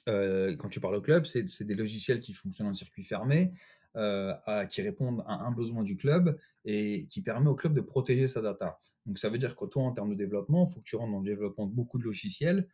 euh, 0.10 0.56
quand 0.58 0.70
tu 0.70 0.80
parles 0.80 0.96
au 0.96 1.02
club, 1.02 1.26
c'est 1.26 1.64
des 1.64 1.76
logiciels 1.76 2.20
qui 2.20 2.34
fonctionnent 2.34 2.68
en 2.68 2.74
circuit 2.74 3.04
fermé, 3.04 3.54
euh, 3.96 4.36
qui 4.70 4.82
répondent 4.82 5.24
à 5.26 5.46
un 5.46 5.52
besoin 5.52 5.82
du 5.82 5.96
club 5.96 6.38
et 6.66 7.08
qui 7.08 7.22
permet 7.22 7.50
au 7.50 7.56
club 7.56 7.74
de 7.74 7.82
protéger 7.82 8.28
sa 8.28 8.42
data. 8.42 8.80
Donc 9.06 9.18
ça 9.18 9.30
veut 9.30 9.38
dire 9.38 9.56
que 9.56 9.66
toi, 9.66 9.84
en 9.84 9.92
termes 9.92 10.10
de 10.10 10.16
développement, 10.16 10.68
il 10.68 10.74
faut 10.74 10.80
que 10.80 10.86
tu 10.86 10.96
rentres 10.96 11.12
dans 11.12 11.20
le 11.22 11.26
développement 11.26 11.66
de 11.66 11.74
beaucoup 11.74 11.98
de 11.98 12.04
logiciels 12.04 12.68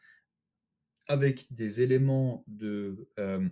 avec 1.07 1.51
des 1.53 1.81
éléments 1.81 2.43
de, 2.47 3.07
euh, 3.19 3.47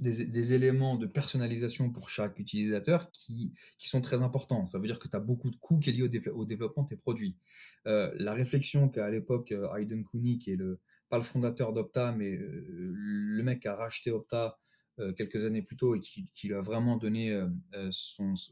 des, 0.00 0.52
éléments 0.52 0.96
de 0.96 1.06
personnalisation 1.06 1.90
pour 1.90 2.08
chaque 2.08 2.38
utilisateur 2.38 3.10
qui, 3.12 3.52
qui 3.78 3.88
sont 3.88 4.00
très 4.00 4.22
importants. 4.22 4.66
Ça 4.66 4.78
veut 4.78 4.86
dire 4.86 4.98
que 4.98 5.08
tu 5.08 5.16
as 5.16 5.20
beaucoup 5.20 5.50
de 5.50 5.56
coûts 5.56 5.78
qui 5.78 5.90
sont 5.90 5.96
liés 5.96 6.30
au, 6.30 6.44
développement 6.44 6.82
de 6.82 6.88
tes 6.88 6.96
produits. 6.96 7.36
la 7.84 8.34
réflexion 8.34 8.88
qu'a 8.88 9.06
à 9.06 9.10
l'époque 9.10 9.54
Hayden 9.76 10.04
Cooney, 10.04 10.38
qui 10.38 10.52
est 10.52 10.56
le, 10.56 10.80
pas 11.08 11.18
le 11.18 11.22
fondateur 11.22 11.72
d'Opta, 11.72 12.12
mais 12.12 12.32
euh, 12.32 12.92
le 12.94 13.42
mec 13.42 13.60
qui 13.60 13.68
a 13.68 13.76
racheté 13.76 14.10
Opta 14.10 14.58
euh, 14.98 15.12
quelques 15.12 15.44
années 15.44 15.62
plus 15.62 15.76
tôt 15.76 15.94
et 15.94 16.00
qui, 16.00 16.28
lui 16.44 16.54
a 16.54 16.60
vraiment 16.60 16.96
donné 16.96 17.32
euh, 17.32 17.90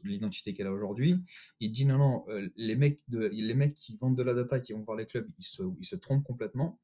l'identité 0.03 0.53
qu'elle 0.53 0.67
a 0.67 0.71
aujourd'hui, 0.71 1.17
il 1.59 1.71
dit 1.71 1.85
non, 1.85 1.97
non, 1.97 2.25
les, 2.55 2.75
mecs 2.75 3.01
de, 3.07 3.27
les 3.27 3.53
mecs 3.53 3.75
qui 3.75 3.95
vendent 3.95 4.17
de 4.17 4.23
la 4.23 4.33
data, 4.33 4.59
qui 4.59 4.73
vont 4.73 4.83
voir 4.83 4.97
les 4.97 5.05
clubs, 5.05 5.29
ils 5.39 5.45
se, 5.45 5.63
ils 5.79 5.85
se 5.85 5.95
trompent 5.95 6.23
complètement. 6.23 6.79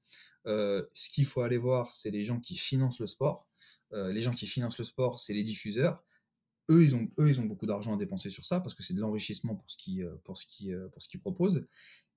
ce 0.45 1.09
qu'il 1.11 1.25
faut 1.25 1.41
aller 1.41 1.57
voir, 1.57 1.91
c'est 1.91 2.11
les 2.11 2.23
gens 2.23 2.39
qui 2.39 2.57
financent 2.57 2.99
le 2.99 3.07
sport. 3.07 3.47
Les 3.93 4.21
gens 4.21 4.33
qui 4.33 4.47
financent 4.47 4.77
le 4.77 4.85
sport, 4.85 5.19
c'est 5.19 5.33
les 5.33 5.43
diffuseurs. 5.43 6.03
Eux 6.69 6.83
ils, 6.83 6.95
ont, 6.95 7.09
eux, 7.19 7.29
ils 7.29 7.39
ont 7.41 7.45
beaucoup 7.45 7.65
d'argent 7.65 7.93
à 7.93 7.97
dépenser 7.97 8.29
sur 8.29 8.45
ça 8.45 8.59
parce 8.59 8.73
que 8.73 8.83
c'est 8.83 8.93
de 8.93 8.99
l'enrichissement 8.99 9.55
pour 9.55 9.69
ce 9.69 9.77
qu'ils 9.77 10.09
pour 10.23 10.37
ce 10.37 10.45
qui, 10.45 10.71
qu'ils 11.09 11.19
proposent. 11.19 11.65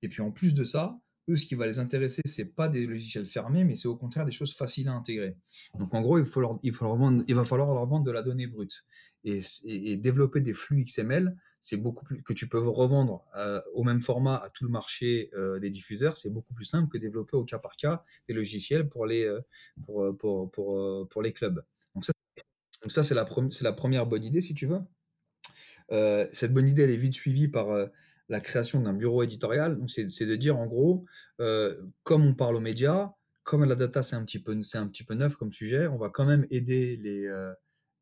Et 0.03 0.09
puis 0.09 0.23
en 0.23 0.31
plus 0.31 0.55
de 0.55 0.65
ça, 0.65 0.99
eux, 1.29 1.37
ce 1.37 1.47
qui 1.47 1.55
va 1.55 1.67
les 1.67 1.79
intéresser, 1.79 2.23
c'est 2.27 2.55
pas 2.55 2.69
des 2.69 2.87
logiciels 2.87 3.27
fermés, 3.27 3.65
mais 3.65 3.75
c'est 3.75 3.89
au 3.89 3.97
contraire 3.97 4.25
des 4.25 4.33
choses 4.33 4.55
faciles 4.55 4.89
à 4.89 4.93
intégrer. 4.93 5.37
Donc 5.79 5.95
en 5.95 6.01
gros, 6.03 6.19
il, 6.19 6.25
va 6.25 7.45
falloir 7.45 7.75
leur 7.75 7.87
vendre 7.87 8.05
de 8.05 8.11
la 8.11 8.23
donnée 8.23 8.47
brute. 8.47 8.85
Et, 9.25 9.97
développer 9.97 10.41
des 10.41 10.53
flux 10.53 10.83
XML, 10.85 11.37
c'est 11.61 11.79
beaucoup 11.79 12.05
plus 12.05 12.23
que 12.23 12.35
tu 12.35 12.47
peux 12.47 12.59
revendre 12.59 13.25
euh, 13.37 13.61
au 13.73 13.85
même 13.85 14.03
format 14.03 14.37
à 14.37 14.51
tout 14.51 14.65
le 14.65 14.71
marché 14.71 15.31
euh, 15.35 15.59
des 15.59 15.71
diffuseurs, 15.71 16.17
c'est 16.17 16.29
beaucoup 16.29 16.53
plus 16.53 16.67
simple 16.67 16.91
que 16.91 16.99
développer 16.99 17.37
au 17.37 17.45
cas 17.45 17.59
par 17.59 17.77
cas 17.77 18.05
des 18.29 18.35
logiciels 18.35 18.89
pour 18.89 19.07
les, 19.07 19.25
euh, 19.25 19.41
clubs. 21.35 21.65
Donc 21.95 22.05
ça, 22.93 23.03
c'est 23.03 23.15
la, 23.15 23.27
la 23.63 23.73
première 23.73 24.05
bonne 24.05 24.25
idée, 24.25 24.43
si 24.43 24.55
tu 24.55 24.67
veux. 24.67 24.81
cette 26.33 26.53
bonne 26.53 26.69
idée, 26.69 26.83
elle 26.83 26.91
est 26.91 26.97
vite 26.99 27.15
suivie 27.15 27.49
par 27.49 27.89
la 28.29 28.41
création 28.41 28.81
d'un 28.81 28.93
bureau 28.93 29.23
éditorial. 29.23 29.79
c'est 29.89 30.27
de 30.27 30.37
dire 30.37 30.59
en 30.59 30.67
gros, 30.67 31.05
euh, 31.41 31.75
comme 32.03 32.25
on 32.25 32.35
parle 32.35 32.57
aux 32.57 32.61
médias, 32.61 33.13
comme 33.43 33.65
la 33.65 33.75
data 33.75 34.03
c'est 34.03 34.17
un 34.17 34.25
petit 34.25 34.39
peu 34.39 34.53
un 34.53 34.87
petit 34.87 35.05
peu 35.05 35.15
neuf 35.15 35.37
comme 35.37 35.53
sujet, 35.53 35.87
on 35.87 35.99
va 35.99 36.09
quand 36.09 36.25
même 36.25 36.47
aider 36.51 36.97
les 36.97 37.27
euh, 37.27 37.53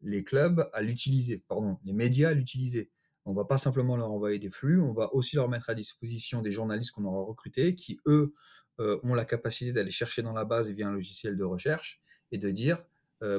les 0.05 0.25
clubs 0.25 0.69
à 0.73 0.83
l'utiliser, 0.83 1.45
pardon, 1.47 1.79
les 1.85 1.93
médias 1.93 2.31
à 2.31 2.35
l'utiliser. 2.35 2.91
On 3.25 3.35
va 3.35 3.45
pas 3.45 3.59
simplement 3.59 3.97
leur 3.97 4.11
envoyer 4.11 4.41
des 4.41 4.51
flux, 4.51 4.81
on 4.81 4.93
va 4.93 5.15
aussi 5.15 5.37
leur 5.37 5.49
mettre 5.49 5.71
à 5.71 5.75
disposition 5.75 6.43
des 6.43 6.51
journalistes 6.51 6.91
qu'on 6.91 7.05
aura 7.05 7.23
recrutés, 7.23 7.77
qui 7.77 8.01
eux 8.07 8.35
euh, 8.81 8.99
ont 9.05 9.15
la 9.15 9.25
capacité 9.25 9.73
d'aller 9.73 9.93
chercher 9.93 10.23
dans 10.23 10.33
la 10.33 10.45
base 10.45 10.71
via 10.71 10.89
un 10.89 10.93
logiciel 10.93 11.37
de 11.37 11.45
recherche 11.45 12.01
et 12.33 12.39
de 12.39 12.51
dire 12.51 12.83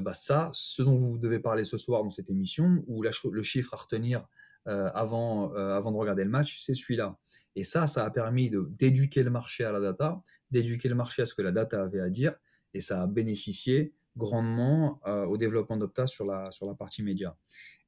bah 0.02 0.14
ça, 0.14 0.50
ce 0.54 0.82
dont 0.82 0.96
vous 0.96 1.18
devez 1.18 1.40
parler 1.40 1.66
ce 1.66 1.78
soir 1.78 2.04
dans 2.04 2.10
cette 2.10 2.30
émission, 2.30 2.86
ou 2.88 3.04
le 3.04 3.44
chiffre 3.44 3.74
à 3.74 3.76
retenir 3.78 4.26
euh, 4.68 4.90
avant, 4.94 5.54
euh, 5.56 5.76
avant 5.76 5.92
de 5.92 5.98
regarder 5.98 6.24
le 6.24 6.30
match, 6.30 6.60
c'est 6.60 6.74
celui-là. 6.74 7.18
Et 7.56 7.64
ça, 7.64 7.86
ça 7.86 8.06
a 8.06 8.10
permis 8.10 8.50
d'éduquer 8.50 9.22
le 9.22 9.30
marché 9.30 9.66
à 9.66 9.74
la 9.74 9.82
data, 9.82 10.24
d'éduquer 10.52 10.88
le 10.88 10.96
marché 10.96 11.22
à 11.22 11.26
ce 11.26 11.36
que 11.36 11.42
la 11.42 11.52
data 11.52 11.84
avait 11.84 12.00
à 12.00 12.10
dire, 12.10 12.34
et 12.74 12.80
ça 12.80 13.04
a 13.04 13.08
bénéficié 13.08 13.94
grandement 14.16 15.02
euh, 15.06 15.26
au 15.26 15.38
développement 15.38 15.76
d'Opta 15.76 16.08
sur 16.08 16.26
la, 16.26 16.50
sur 16.52 16.66
la 16.66 16.76
partie 16.76 17.04
média. 17.04 17.36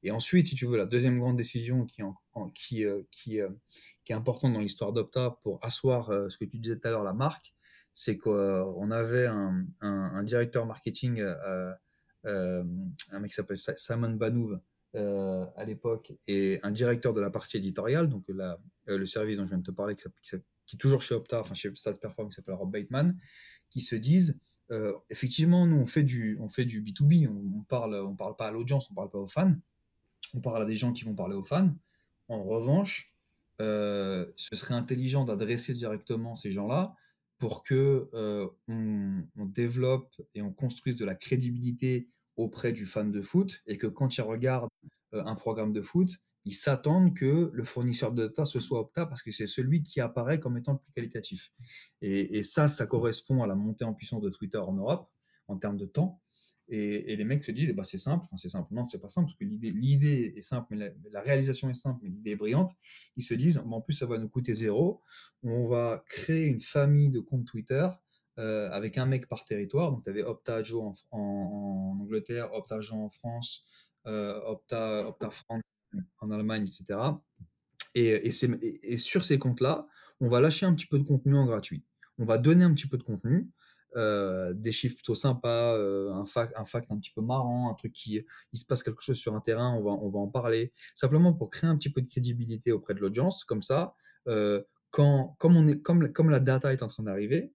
Et 0.02 0.10
ensuite, 0.10 0.48
si 0.48 0.54
tu 0.54 0.66
veux, 0.66 0.76
la 0.76 0.84
deuxième 0.84 1.18
grande 1.18 1.36
décision 1.36 1.86
qui, 1.86 2.02
qui, 2.54 2.84
qui, 3.10 3.38
qui, 4.04 4.12
est 4.12 4.14
importante 4.14 4.52
dans 4.52 4.60
l'histoire 4.60 4.92
d'Opta 4.92 5.38
pour 5.42 5.58
asseoir 5.64 6.12
ce 6.30 6.36
que 6.36 6.44
tu 6.44 6.58
disais 6.58 6.78
tout 6.78 6.86
à 6.88 6.90
l'heure, 6.90 7.04
la 7.04 7.14
marque, 7.14 7.54
c'est 7.94 8.18
qu'on 8.18 8.90
avait 8.90 9.26
un, 9.26 9.64
un, 9.80 10.22
directeur 10.22 10.66
marketing, 10.66 11.24
un 12.24 13.18
mec 13.18 13.30
qui 13.30 13.34
s'appelle 13.34 13.56
Simon 13.56 14.10
Banouv, 14.10 14.60
euh, 14.96 15.44
à 15.56 15.64
l'époque 15.66 16.14
et 16.26 16.58
un 16.62 16.70
directeur 16.70 17.12
de 17.12 17.20
la 17.20 17.28
partie 17.28 17.58
éditoriale, 17.58 18.08
donc 18.08 18.24
la, 18.28 18.58
euh, 18.88 18.96
le 18.96 19.04
service 19.04 19.36
dont 19.36 19.44
je 19.44 19.50
viens 19.50 19.58
de 19.58 19.62
te 19.62 19.70
parler, 19.70 19.94
qui, 19.94 20.06
est 20.06 20.78
toujours 20.78 21.02
chez 21.02 21.14
Opta, 21.14 21.40
enfin 21.40 21.52
chez 21.52 21.70
Stats 21.74 21.98
Perform, 22.00 22.30
qui 22.30 22.36
s'appelle 22.36 22.54
Rob 22.54 22.72
Bateman, 22.72 23.14
qui 23.68 23.82
se 23.82 23.94
disent 23.94 24.40
euh, 24.70 24.94
effectivement, 25.10 25.66
nous 25.66 25.76
on 25.76 25.84
fait 25.84 26.02
du, 26.02 26.38
on 26.40 26.48
fait 26.48 26.64
du 26.64 26.82
B2B, 26.82 27.28
on, 27.28 27.62
parle, 27.64 27.94
on 27.94 28.16
parle 28.16 28.36
pas 28.36 28.48
à 28.48 28.50
l'audience, 28.52 28.90
on 28.90 28.94
parle 28.94 29.10
pas 29.10 29.18
aux 29.18 29.26
fans, 29.26 29.54
on 30.32 30.40
parle 30.40 30.62
à 30.62 30.64
des 30.64 30.76
gens 30.76 30.92
qui 30.94 31.04
vont 31.04 31.14
parler 31.14 31.36
aux 31.36 31.44
fans. 31.44 31.74
En 32.28 32.42
revanche, 32.42 33.14
ce 33.58 34.32
serait 34.36 34.74
intelligent 34.74 35.24
d'adresser 35.24 35.74
directement 35.74 36.36
ces 36.36 36.52
gens-là 36.52 36.94
pour 37.36 37.62
que 37.64 38.08
on, 38.66 39.24
on, 39.36 39.44
développe 39.44 40.10
et 40.34 40.40
on 40.40 40.52
construise 40.52 40.96
de 40.96 41.04
la 41.04 41.14
crédibilité 41.14 42.08
auprès 42.36 42.72
du 42.72 42.86
fan 42.86 43.10
de 43.10 43.22
foot 43.22 43.62
et 43.66 43.76
que 43.76 43.86
quand 43.86 44.16
ils 44.16 44.22
regardent 44.22 44.68
euh, 45.14 45.24
un 45.24 45.34
programme 45.34 45.72
de 45.72 45.82
foot, 45.82 46.10
ils 46.44 46.54
s'attendent 46.54 47.14
que 47.14 47.50
le 47.52 47.64
fournisseur 47.64 48.12
de 48.12 48.26
data 48.26 48.44
ce 48.44 48.60
soit 48.60 48.80
Opta 48.80 49.04
parce 49.04 49.22
que 49.22 49.32
c'est 49.32 49.46
celui 49.46 49.82
qui 49.82 50.00
apparaît 50.00 50.38
comme 50.38 50.56
étant 50.56 50.72
le 50.72 50.78
plus 50.78 50.92
qualitatif. 50.92 51.52
Et, 52.00 52.42
ça, 52.44 52.68
ça 52.68 52.86
correspond 52.86 53.42
à 53.42 53.46
la 53.46 53.56
montée 53.56 53.84
en 53.84 53.94
puissance 53.94 54.22
de 54.22 54.30
Twitter 54.30 54.58
en 54.58 54.72
Europe 54.72 55.10
en 55.48 55.56
termes 55.56 55.76
de 55.76 55.86
temps. 55.86 56.20
Et, 56.68 57.16
les 57.16 57.24
mecs 57.24 57.44
se 57.44 57.50
disent, 57.50 57.72
bah, 57.72 57.84
c'est 57.84 57.98
simple, 57.98 58.24
enfin 58.24 58.36
c'est 58.36 58.48
simple, 58.48 58.72
non, 58.74 58.84
c'est 58.84 59.00
pas 59.00 59.08
simple, 59.08 59.26
parce 59.26 59.38
que 59.38 59.44
l'idée 59.44 60.34
est 60.36 60.40
simple, 60.40 60.66
mais 60.70 60.94
la, 61.10 61.20
réalisation 61.20 61.70
est 61.70 61.74
simple, 61.74 62.00
mais 62.02 62.10
l'idée 62.10 62.32
est 62.32 62.36
brillante. 62.36 62.74
Ils 63.16 63.22
se 63.22 63.34
disent, 63.34 63.58
en 63.58 63.80
plus, 63.80 63.94
ça 63.94 64.06
va 64.06 64.18
nous 64.18 64.28
coûter 64.28 64.54
zéro. 64.54 65.02
On 65.42 65.66
va 65.66 66.04
créer 66.08 66.46
une 66.46 66.60
famille 66.60 67.10
de 67.10 67.20
comptes 67.20 67.46
Twitter 67.46 67.88
euh, 68.38 68.68
avec 68.70 68.98
un 68.98 69.06
mec 69.06 69.28
par 69.28 69.46
territoire. 69.46 69.90
Donc, 69.90 70.04
tu 70.04 70.10
avais 70.10 70.22
Opta 70.22 70.62
Joe 70.62 70.94
en, 71.10 71.96
Angleterre, 72.00 72.52
Opta 72.52 72.82
Jean 72.82 73.04
en 73.04 73.08
France, 73.08 73.64
euh, 74.06 74.38
Opta, 74.42 75.08
Opta 75.08 75.30
France 75.30 75.62
en 76.20 76.30
Allemagne, 76.30 76.64
etc. 76.64 77.00
Et, 77.94 78.30
sur 78.98 79.24
ces 79.24 79.38
comptes-là, 79.38 79.86
on 80.20 80.28
va 80.28 80.42
lâcher 80.42 80.66
un 80.66 80.74
petit 80.74 80.86
peu 80.86 80.98
de 80.98 81.04
contenu 81.04 81.34
en 81.34 81.46
gratuit. 81.46 81.82
On 82.18 82.26
va 82.26 82.36
donner 82.36 82.64
un 82.64 82.74
petit 82.74 82.86
peu 82.86 82.98
de 82.98 83.02
contenu, 83.02 83.48
euh, 83.96 84.52
des 84.52 84.72
chiffres 84.72 84.96
plutôt 84.96 85.14
sympas, 85.14 85.74
un, 85.78 86.26
fact, 86.26 86.52
un 86.58 86.66
fact 86.66 86.92
un 86.92 86.98
petit 86.98 87.12
peu 87.12 87.22
marrant, 87.22 87.70
un 87.70 87.74
truc 87.74 87.94
qui 87.94 88.22
il 88.52 88.58
se 88.58 88.66
passe 88.66 88.82
quelque 88.82 89.00
chose 89.00 89.16
sur 89.16 89.34
un 89.34 89.40
terrain, 89.40 89.72
on 89.72 89.82
va, 89.82 89.92
on 89.92 90.10
va 90.10 90.18
en 90.18 90.28
parler, 90.28 90.72
simplement 90.94 91.32
pour 91.32 91.48
créer 91.48 91.70
un 91.70 91.76
petit 91.76 91.88
peu 91.88 92.02
de 92.02 92.06
crédibilité 92.06 92.70
auprès 92.70 92.92
de 92.92 93.00
l'audience. 93.00 93.44
Comme 93.44 93.62
ça, 93.62 93.94
quand, 94.90 95.36
comme, 95.38 95.56
on 95.56 95.66
est, 95.68 95.80
comme, 95.80 96.12
comme 96.12 96.28
la 96.28 96.40
data 96.40 96.74
est 96.74 96.82
en 96.82 96.88
train 96.88 97.04
d'arriver, 97.04 97.54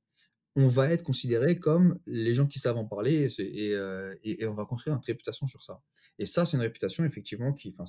on 0.56 0.68
va 0.68 0.90
être 0.90 1.04
considéré 1.04 1.60
comme 1.60 2.00
les 2.06 2.34
gens 2.34 2.48
qui 2.48 2.60
savent 2.60 2.78
en 2.78 2.86
parler 2.86 3.28
euh, 3.40 4.16
et, 4.24 4.46
on 4.46 4.54
va 4.54 4.66
construire 4.66 4.96
une 4.96 5.04
réputation 5.06 5.48
sur 5.48 5.64
ça. 5.64 5.82
Et 6.20 6.26
ça, 6.26 6.46
c'est 6.46 6.58
une 6.58 6.64
réputation 6.64 7.06
effectivement 7.06 7.54
qui, 7.54 7.74
enfin, 7.78 7.86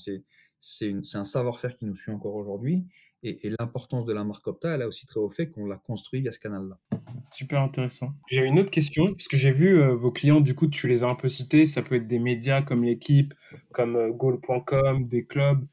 c'est, 0.60 0.92
un 1.14 1.24
savoir-faire 1.24 1.74
qui 1.74 1.84
nous 1.84 1.96
suit 1.96 2.12
encore 2.12 2.36
aujourd'hui. 2.36 2.84
Et, 3.24 3.36
l'importance 3.58 4.04
de 4.04 4.12
la 4.12 4.24
marque 4.24 4.46
Opta, 4.46 4.74
elle 4.74 4.82
a 4.82 4.88
aussi 4.88 5.06
très 5.06 5.18
au 5.18 5.28
fait 5.28 5.50
qu'on 5.50 5.66
l'a 5.66 5.76
construit 5.76 6.20
via 6.20 6.30
ce 6.30 6.38
canal-là. 6.38 6.78
Super 7.30 7.62
intéressant. 7.62 8.14
J'ai 8.28 8.44
une 8.44 8.58
autre 8.58 8.70
question, 8.70 9.06
parce 9.06 9.28
que 9.28 9.36
j'ai 9.36 9.52
vu 9.52 9.80
euh, 9.80 9.94
vos 9.94 10.12
clients, 10.12 10.40
du 10.40 10.54
coup, 10.54 10.68
tu 10.68 10.86
les 10.86 11.02
as 11.02 11.08
un 11.08 11.14
peu 11.14 11.28
cités. 11.28 11.66
Ça 11.66 11.82
peut 11.82 11.96
être 11.96 12.06
des 12.06 12.18
médias 12.20 12.62
comme 12.62 12.84
l'équipe, 12.84 13.34
comme 13.72 13.96
euh, 13.96 14.10
goal.com, 14.10 15.08
des 15.08 15.24
clubs, 15.24 15.64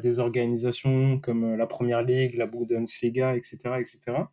des 0.00 0.20
organisations 0.20 1.18
comme 1.18 1.56
la 1.56 1.66
Première 1.66 2.02
Ligue, 2.02 2.36
la 2.36 2.46
Bundesliga, 2.46 3.34
etc., 3.36 3.58
etc. 3.80 4.26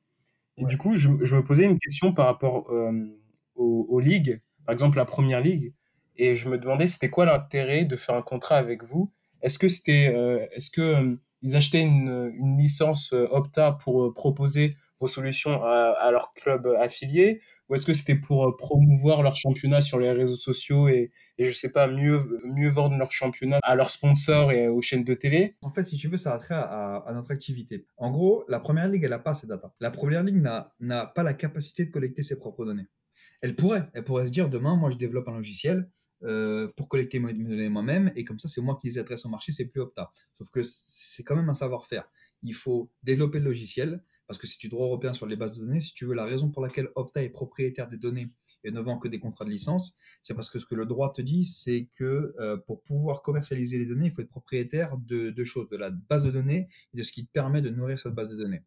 Et 0.59 0.65
du 0.65 0.77
coup, 0.77 0.95
je, 0.95 1.09
me 1.09 1.43
posais 1.43 1.65
une 1.65 1.79
question 1.79 2.13
par 2.13 2.25
rapport 2.25 2.69
euh, 2.71 2.91
aux, 3.55 3.99
ligues, 3.99 4.41
par 4.65 4.73
exemple 4.73 4.97
la 4.97 5.05
première 5.05 5.41
ligue, 5.41 5.73
et 6.15 6.35
je 6.35 6.49
me 6.49 6.57
demandais 6.57 6.85
c'était 6.85 7.09
quoi 7.09 7.25
l'intérêt 7.25 7.85
de 7.85 7.95
faire 7.95 8.15
un 8.15 8.21
contrat 8.21 8.57
avec 8.57 8.83
vous? 8.83 9.11
Est-ce 9.41 9.57
que 9.57 9.69
c'était, 9.69 10.11
euh, 10.13 10.45
est-ce 10.53 10.69
que 10.69 10.81
euh, 10.81 11.15
ils 11.41 11.55
achetaient 11.55 11.81
une, 11.81 12.57
licence 12.57 13.13
Opta 13.13 13.71
pour 13.71 14.13
proposer 14.13 14.75
vos 14.99 15.07
solutions 15.07 15.63
à, 15.63 15.95
à 15.99 16.11
leur 16.11 16.33
club 16.33 16.67
affilié? 16.79 17.41
Ou 17.69 17.75
est-ce 17.75 17.85
que 17.85 17.93
c'était 17.93 18.15
pour 18.15 18.47
euh, 18.47 18.57
promouvoir 18.57 19.21
leur 19.21 19.35
championnat 19.35 19.81
sur 19.81 19.99
les 19.99 20.11
réseaux 20.11 20.35
sociaux 20.35 20.87
et, 20.87 21.11
et 21.37 21.43
je 21.43 21.51
sais 21.51 21.71
pas, 21.71 21.87
mieux, 21.87 22.41
mieux 22.43 22.69
vendre 22.69 22.97
leur 22.97 23.11
championnat 23.11 23.59
à 23.61 23.75
leurs 23.75 23.91
sponsors 23.91 24.51
et 24.51 24.67
aux 24.67 24.81
chaînes 24.81 25.03
de 25.03 25.13
télé? 25.13 25.55
En 25.61 25.71
fait, 25.71 25.83
si 25.83 25.95
tu 25.97 26.07
veux, 26.07 26.17
ça 26.17 26.33
a 26.33 26.39
trait 26.39 26.55
à, 26.55 27.11
notre 27.13 27.31
activité. 27.31 27.85
En 27.97 28.09
gros, 28.09 28.43
la 28.47 28.59
première 28.59 28.87
ligue, 28.87 29.03
elle 29.03 29.11
n'a 29.11 29.19
pas 29.19 29.35
ces 29.35 29.47
data. 29.47 29.71
La 29.79 29.91
première 29.91 30.23
ligue 30.23 30.41
n'a 30.79 31.05
pas 31.05 31.23
la 31.23 31.33
capacité 31.33 31.85
de 31.85 31.91
collecter 31.91 32.23
ses 32.23 32.39
propres 32.39 32.65
données. 32.65 32.87
Elle 33.41 33.55
pourrait, 33.55 33.87
elle 33.93 34.03
pourrait 34.03 34.27
se 34.27 34.31
dire 34.31 34.49
demain, 34.49 34.75
moi 34.75 34.89
je 34.91 34.97
développe 34.97 35.27
un 35.29 35.35
logiciel, 35.35 35.89
euh, 36.23 36.67
pour 36.75 36.89
collecter 36.89 37.19
mes 37.19 37.33
données 37.33 37.69
moi-même, 37.69 38.11
et 38.15 38.25
comme 38.25 38.39
ça, 38.39 38.49
c'est 38.49 38.59
moi 38.59 38.77
qui 38.81 38.87
les 38.87 38.97
adresse 38.97 39.25
au 39.25 39.29
marché, 39.29 39.53
c'est 39.53 39.65
plus 39.65 39.79
Opta. 39.79 40.11
Sauf 40.33 40.49
que 40.49 40.61
c'est 40.63 41.23
quand 41.23 41.35
même 41.35 41.49
un 41.49 41.53
savoir-faire. 41.53 42.09
Il 42.43 42.53
faut 42.53 42.89
développer 43.03 43.39
le 43.39 43.45
logiciel, 43.45 44.03
parce 44.29 44.37
que 44.37 44.45
c'est 44.45 44.59
du 44.59 44.69
droit 44.69 44.85
européen 44.85 45.11
sur 45.11 45.25
les 45.25 45.35
bases 45.35 45.57
de 45.57 45.65
données. 45.65 45.79
Si 45.79 45.91
tu 45.91 46.05
veux, 46.05 46.13
la 46.13 46.23
raison 46.23 46.51
pour 46.51 46.61
laquelle 46.61 46.89
Opta 46.93 47.23
est 47.23 47.31
propriétaire 47.31 47.89
des 47.89 47.97
données 47.97 48.29
et 48.63 48.69
ne 48.69 48.79
vend 48.79 48.99
que 48.99 49.07
des 49.07 49.17
contrats 49.17 49.43
de 49.43 49.49
licence, 49.49 49.97
c'est 50.21 50.35
parce 50.35 50.51
que 50.51 50.59
ce 50.59 50.67
que 50.67 50.75
le 50.75 50.85
droit 50.85 51.11
te 51.11 51.23
dit, 51.23 51.43
c'est 51.45 51.89
que 51.97 52.35
euh, 52.39 52.55
pour 52.55 52.83
pouvoir 52.83 53.23
commercialiser 53.23 53.79
les 53.79 53.87
données, 53.87 54.05
il 54.05 54.11
faut 54.11 54.21
être 54.21 54.29
propriétaire 54.29 54.95
de 54.99 55.31
deux 55.31 55.45
choses, 55.45 55.67
de 55.69 55.77
la 55.77 55.89
base 55.89 56.25
de 56.25 56.29
données 56.29 56.67
et 56.93 56.97
de 56.97 57.01
ce 57.01 57.11
qui 57.11 57.25
te 57.25 57.31
permet 57.31 57.63
de 57.63 57.71
nourrir 57.71 57.97
cette 57.97 58.13
base 58.13 58.29
de 58.29 58.37
données. 58.37 58.61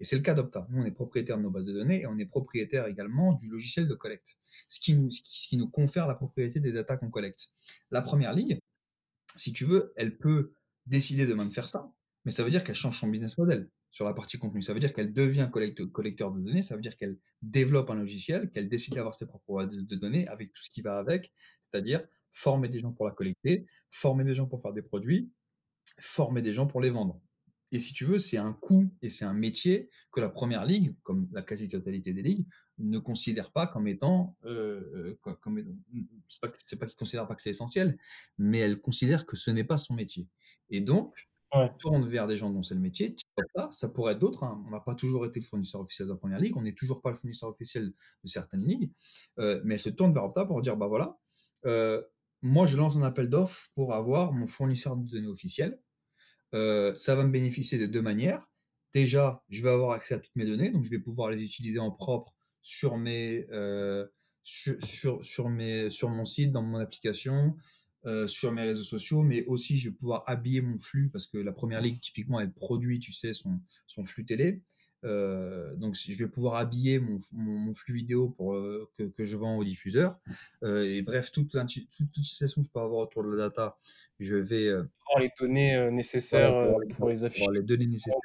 Et 0.00 0.04
c'est 0.04 0.16
le 0.16 0.22
cas 0.22 0.34
d'Opta. 0.34 0.66
Nous, 0.70 0.82
on 0.82 0.84
est 0.84 0.90
propriétaire 0.90 1.38
de 1.38 1.42
nos 1.42 1.50
bases 1.50 1.66
de 1.66 1.74
données 1.74 2.00
et 2.00 2.06
on 2.08 2.18
est 2.18 2.26
propriétaire 2.26 2.88
également 2.88 3.34
du 3.34 3.48
logiciel 3.48 3.86
de 3.86 3.94
collecte, 3.94 4.36
ce 4.66 4.80
qui 4.80 4.94
nous, 4.94 5.10
ce 5.10 5.46
qui 5.48 5.56
nous 5.56 5.68
confère 5.68 6.08
la 6.08 6.16
propriété 6.16 6.58
des 6.58 6.72
datas 6.72 6.96
qu'on 6.96 7.10
collecte. 7.10 7.52
La 7.92 8.02
première 8.02 8.32
ligue, 8.32 8.58
si 9.36 9.52
tu 9.52 9.64
veux, 9.64 9.92
elle 9.94 10.18
peut 10.18 10.54
décider 10.86 11.24
demain 11.24 11.46
de 11.46 11.52
faire 11.52 11.68
ça, 11.68 11.88
mais 12.24 12.32
ça 12.32 12.42
veut 12.42 12.50
dire 12.50 12.64
qu'elle 12.64 12.74
change 12.74 12.98
son 12.98 13.06
business 13.06 13.38
model 13.38 13.70
sur 13.94 14.04
la 14.04 14.12
partie 14.12 14.38
contenu. 14.38 14.60
Ça 14.60 14.74
veut 14.74 14.80
dire 14.80 14.92
qu'elle 14.92 15.12
devient 15.12 15.48
collecteur 15.52 16.32
de 16.32 16.40
données, 16.40 16.62
ça 16.62 16.74
veut 16.74 16.82
dire 16.82 16.96
qu'elle 16.96 17.16
développe 17.42 17.90
un 17.90 17.94
logiciel, 17.94 18.50
qu'elle 18.50 18.68
décide 18.68 18.94
d'avoir 18.94 19.14
ses 19.14 19.24
propres 19.24 19.54
bases 19.54 19.70
de 19.70 19.96
données 19.96 20.26
avec 20.26 20.52
tout 20.52 20.62
ce 20.62 20.70
qui 20.70 20.82
va 20.82 20.98
avec, 20.98 21.32
c'est-à-dire 21.62 22.04
former 22.32 22.68
des 22.68 22.80
gens 22.80 22.90
pour 22.90 23.06
la 23.06 23.12
collecter, 23.12 23.66
former 23.90 24.24
des 24.24 24.34
gens 24.34 24.46
pour 24.46 24.60
faire 24.60 24.72
des 24.72 24.82
produits, 24.82 25.30
former 26.00 26.42
des 26.42 26.52
gens 26.52 26.66
pour 26.66 26.80
les 26.80 26.90
vendre. 26.90 27.20
Et 27.70 27.78
si 27.78 27.94
tu 27.94 28.04
veux, 28.04 28.18
c'est 28.18 28.36
un 28.36 28.52
coût 28.52 28.92
et 29.00 29.10
c'est 29.10 29.24
un 29.24 29.32
métier 29.32 29.88
que 30.10 30.20
la 30.20 30.28
première 30.28 30.64
ligue, 30.64 30.96
comme 31.04 31.28
la 31.30 31.42
quasi-totalité 31.42 32.12
des 32.12 32.22
ligues, 32.22 32.48
ne 32.78 32.98
considère 32.98 33.52
pas 33.52 33.68
comme 33.68 33.86
étant, 33.86 34.36
euh, 34.44 35.14
euh 35.22 35.36
comme, 35.40 35.64
c'est 36.26 36.40
pas, 36.40 36.48
pas 36.48 36.86
qu'ils 36.86 36.96
considèrent 36.96 37.28
pas 37.28 37.36
que 37.36 37.42
c'est 37.42 37.50
essentiel, 37.50 37.96
mais 38.38 38.58
elle 38.58 38.80
considère 38.80 39.24
que 39.24 39.36
ce 39.36 39.52
n'est 39.52 39.62
pas 39.62 39.76
son 39.76 39.94
métier. 39.94 40.26
Et 40.68 40.80
donc, 40.80 41.14
ouais. 41.54 41.70
tourne 41.78 42.08
vers 42.08 42.26
des 42.26 42.36
gens 42.36 42.50
dont 42.50 42.62
c'est 42.62 42.74
le 42.74 42.80
métier. 42.80 43.14
Ça 43.70 43.88
pourrait 43.88 44.12
être 44.12 44.18
d'autres. 44.18 44.44
Hein. 44.44 44.62
On 44.66 44.70
n'a 44.70 44.80
pas 44.80 44.94
toujours 44.94 45.26
été 45.26 45.40
le 45.40 45.44
fournisseur 45.44 45.80
officiel 45.80 46.08
de 46.08 46.12
la 46.12 46.18
première 46.18 46.38
ligue. 46.38 46.56
On 46.56 46.62
n'est 46.62 46.74
toujours 46.74 47.02
pas 47.02 47.10
le 47.10 47.16
fournisseur 47.16 47.48
officiel 47.48 47.92
de 48.22 48.28
certaines 48.28 48.64
ligues. 48.64 48.90
Euh, 49.38 49.60
mais 49.64 49.74
elle 49.74 49.80
se 49.80 49.90
tourne 49.90 50.12
vers 50.12 50.24
Opta 50.24 50.44
pour 50.44 50.60
dire 50.60 50.76
bah 50.76 50.86
voilà, 50.86 51.18
euh, 51.66 52.02
moi 52.42 52.66
je 52.66 52.76
lance 52.76 52.96
un 52.96 53.02
appel 53.02 53.28
d'offres 53.28 53.68
pour 53.74 53.94
avoir 53.94 54.32
mon 54.32 54.46
fournisseur 54.46 54.96
de 54.96 55.08
données 55.08 55.28
officiel. 55.28 55.80
Euh, 56.54 56.94
ça 56.96 57.14
va 57.14 57.24
me 57.24 57.30
bénéficier 57.30 57.78
de 57.78 57.86
deux 57.86 58.02
manières. 58.02 58.48
Déjà, 58.92 59.42
je 59.48 59.62
vais 59.62 59.70
avoir 59.70 59.90
accès 59.90 60.14
à 60.14 60.20
toutes 60.20 60.36
mes 60.36 60.46
données, 60.46 60.70
donc 60.70 60.84
je 60.84 60.90
vais 60.90 61.00
pouvoir 61.00 61.30
les 61.30 61.42
utiliser 61.42 61.80
en 61.80 61.90
propre 61.90 62.32
sur 62.62 62.96
mes, 62.96 63.44
sur, 64.44 64.80
sur, 64.80 65.24
sur, 65.24 65.48
mes, 65.48 65.90
sur 65.90 66.10
mon 66.10 66.24
site, 66.24 66.52
dans 66.52 66.62
mon 66.62 66.78
application, 66.78 67.56
euh, 68.06 68.28
sur 68.28 68.52
mes 68.52 68.60
réseaux 68.60 68.84
sociaux, 68.84 69.22
mais 69.22 69.46
aussi 69.46 69.78
je 69.78 69.88
vais 69.88 69.94
pouvoir 69.94 70.24
habiller 70.26 70.60
mon 70.60 70.76
flux 70.76 71.08
parce 71.08 71.26
que 71.26 71.38
la 71.38 71.52
première 71.52 71.80
ligue, 71.80 72.00
typiquement, 72.00 72.38
elle 72.38 72.52
produit, 72.52 72.98
tu 72.98 73.12
sais, 73.12 73.32
son, 73.32 73.58
son 73.86 74.04
flux 74.04 74.26
télé. 74.26 74.60
Euh, 75.04 75.74
donc, 75.76 75.94
je 75.94 76.12
vais 76.12 76.28
pouvoir 76.28 76.56
habiller 76.56 76.98
mon, 76.98 77.18
mon, 77.32 77.72
flux 77.72 77.94
vidéo 77.94 78.28
pour, 78.28 78.56
euh, 78.56 78.90
que, 78.94 79.04
que, 79.04 79.24
je 79.24 79.38
vends 79.38 79.56
aux 79.56 79.64
diffuseurs. 79.64 80.18
Et 80.66 81.00
bref, 81.00 81.32
toute, 81.32 81.54
l'utilisation 81.54 82.60
que 82.60 82.66
je 82.66 82.72
peux 82.72 82.80
avoir 82.80 83.00
autour 83.00 83.24
de 83.24 83.30
la 83.30 83.48
data, 83.48 83.78
je 84.18 84.36
vais. 84.36 84.70
pour 85.06 85.20
les 85.20 85.30
données 85.40 85.90
nécessaires 85.90 86.52
pour, 86.52 86.96
pour, 86.96 87.08
les 87.08 87.24
afficher. 87.24 87.50
les 87.52 87.62
données 87.62 87.86
nécessaires 87.86 88.18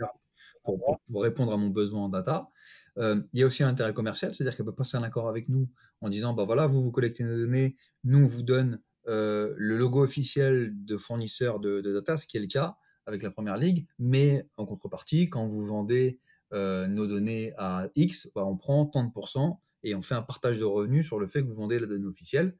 pour, 0.62 1.00
pour, 1.10 1.24
répondre 1.24 1.54
à 1.54 1.58
mon 1.58 1.70
besoin 1.70 2.04
en 2.04 2.10
data. 2.10 2.50
il 2.98 3.24
y 3.32 3.44
a 3.44 3.46
aussi 3.46 3.64
un 3.64 3.70
intérêt 3.70 3.94
commercial, 3.94 4.34
c'est-à-dire 4.34 4.58
qu'elle 4.58 4.66
peut 4.66 4.76
passer 4.76 4.98
un 4.98 5.04
accord 5.04 5.30
avec 5.30 5.48
nous 5.48 5.70
en 6.02 6.10
disant 6.10 6.34
bah 6.34 6.44
voilà, 6.44 6.68
vous, 6.68 6.84
vous 6.84 6.92
collectez 6.92 7.24
nos 7.24 7.38
données, 7.38 7.78
nous, 8.04 8.24
on 8.24 8.28
vous 8.28 8.44
donne 8.44 8.82
euh, 9.10 9.54
le 9.58 9.76
logo 9.76 10.04
officiel 10.04 10.72
de 10.86 10.96
fournisseur 10.96 11.60
de, 11.60 11.82
data, 11.82 12.16
ce 12.16 12.28
qui 12.28 12.38
est 12.38 12.42
le 12.42 12.48
cas 12.48 12.78
avec 13.08 13.24
la 13.24 13.32
première 13.32 13.58
ligue, 13.58 13.88
mais 13.98 14.48
en 14.56 14.66
contrepartie, 14.66 15.30
quand 15.30 15.48
vous 15.48 15.66
vendez 15.66 16.20
euh, 16.54 16.88
nos 16.88 17.08
données 17.08 17.54
à 17.58 17.88
X, 17.96 18.32
bah, 18.36 18.46
on 18.46 18.56
prend 18.56 18.86
tant 18.86 19.04
de 19.04 19.12
pourcents 19.12 19.62
et 19.84 19.96
on 19.96 20.04
fait 20.04 20.14
un 20.14 20.22
partage 20.22 20.60
de 20.60 20.66
revenus 20.66 21.08
sur 21.08 21.20
le 21.20 21.26
fait 21.26 21.42
que 21.42 21.48
vous 21.48 21.56
vendez 21.56 21.80
la 21.80 21.88
donnée 21.88 22.06
officielle. 22.06 22.56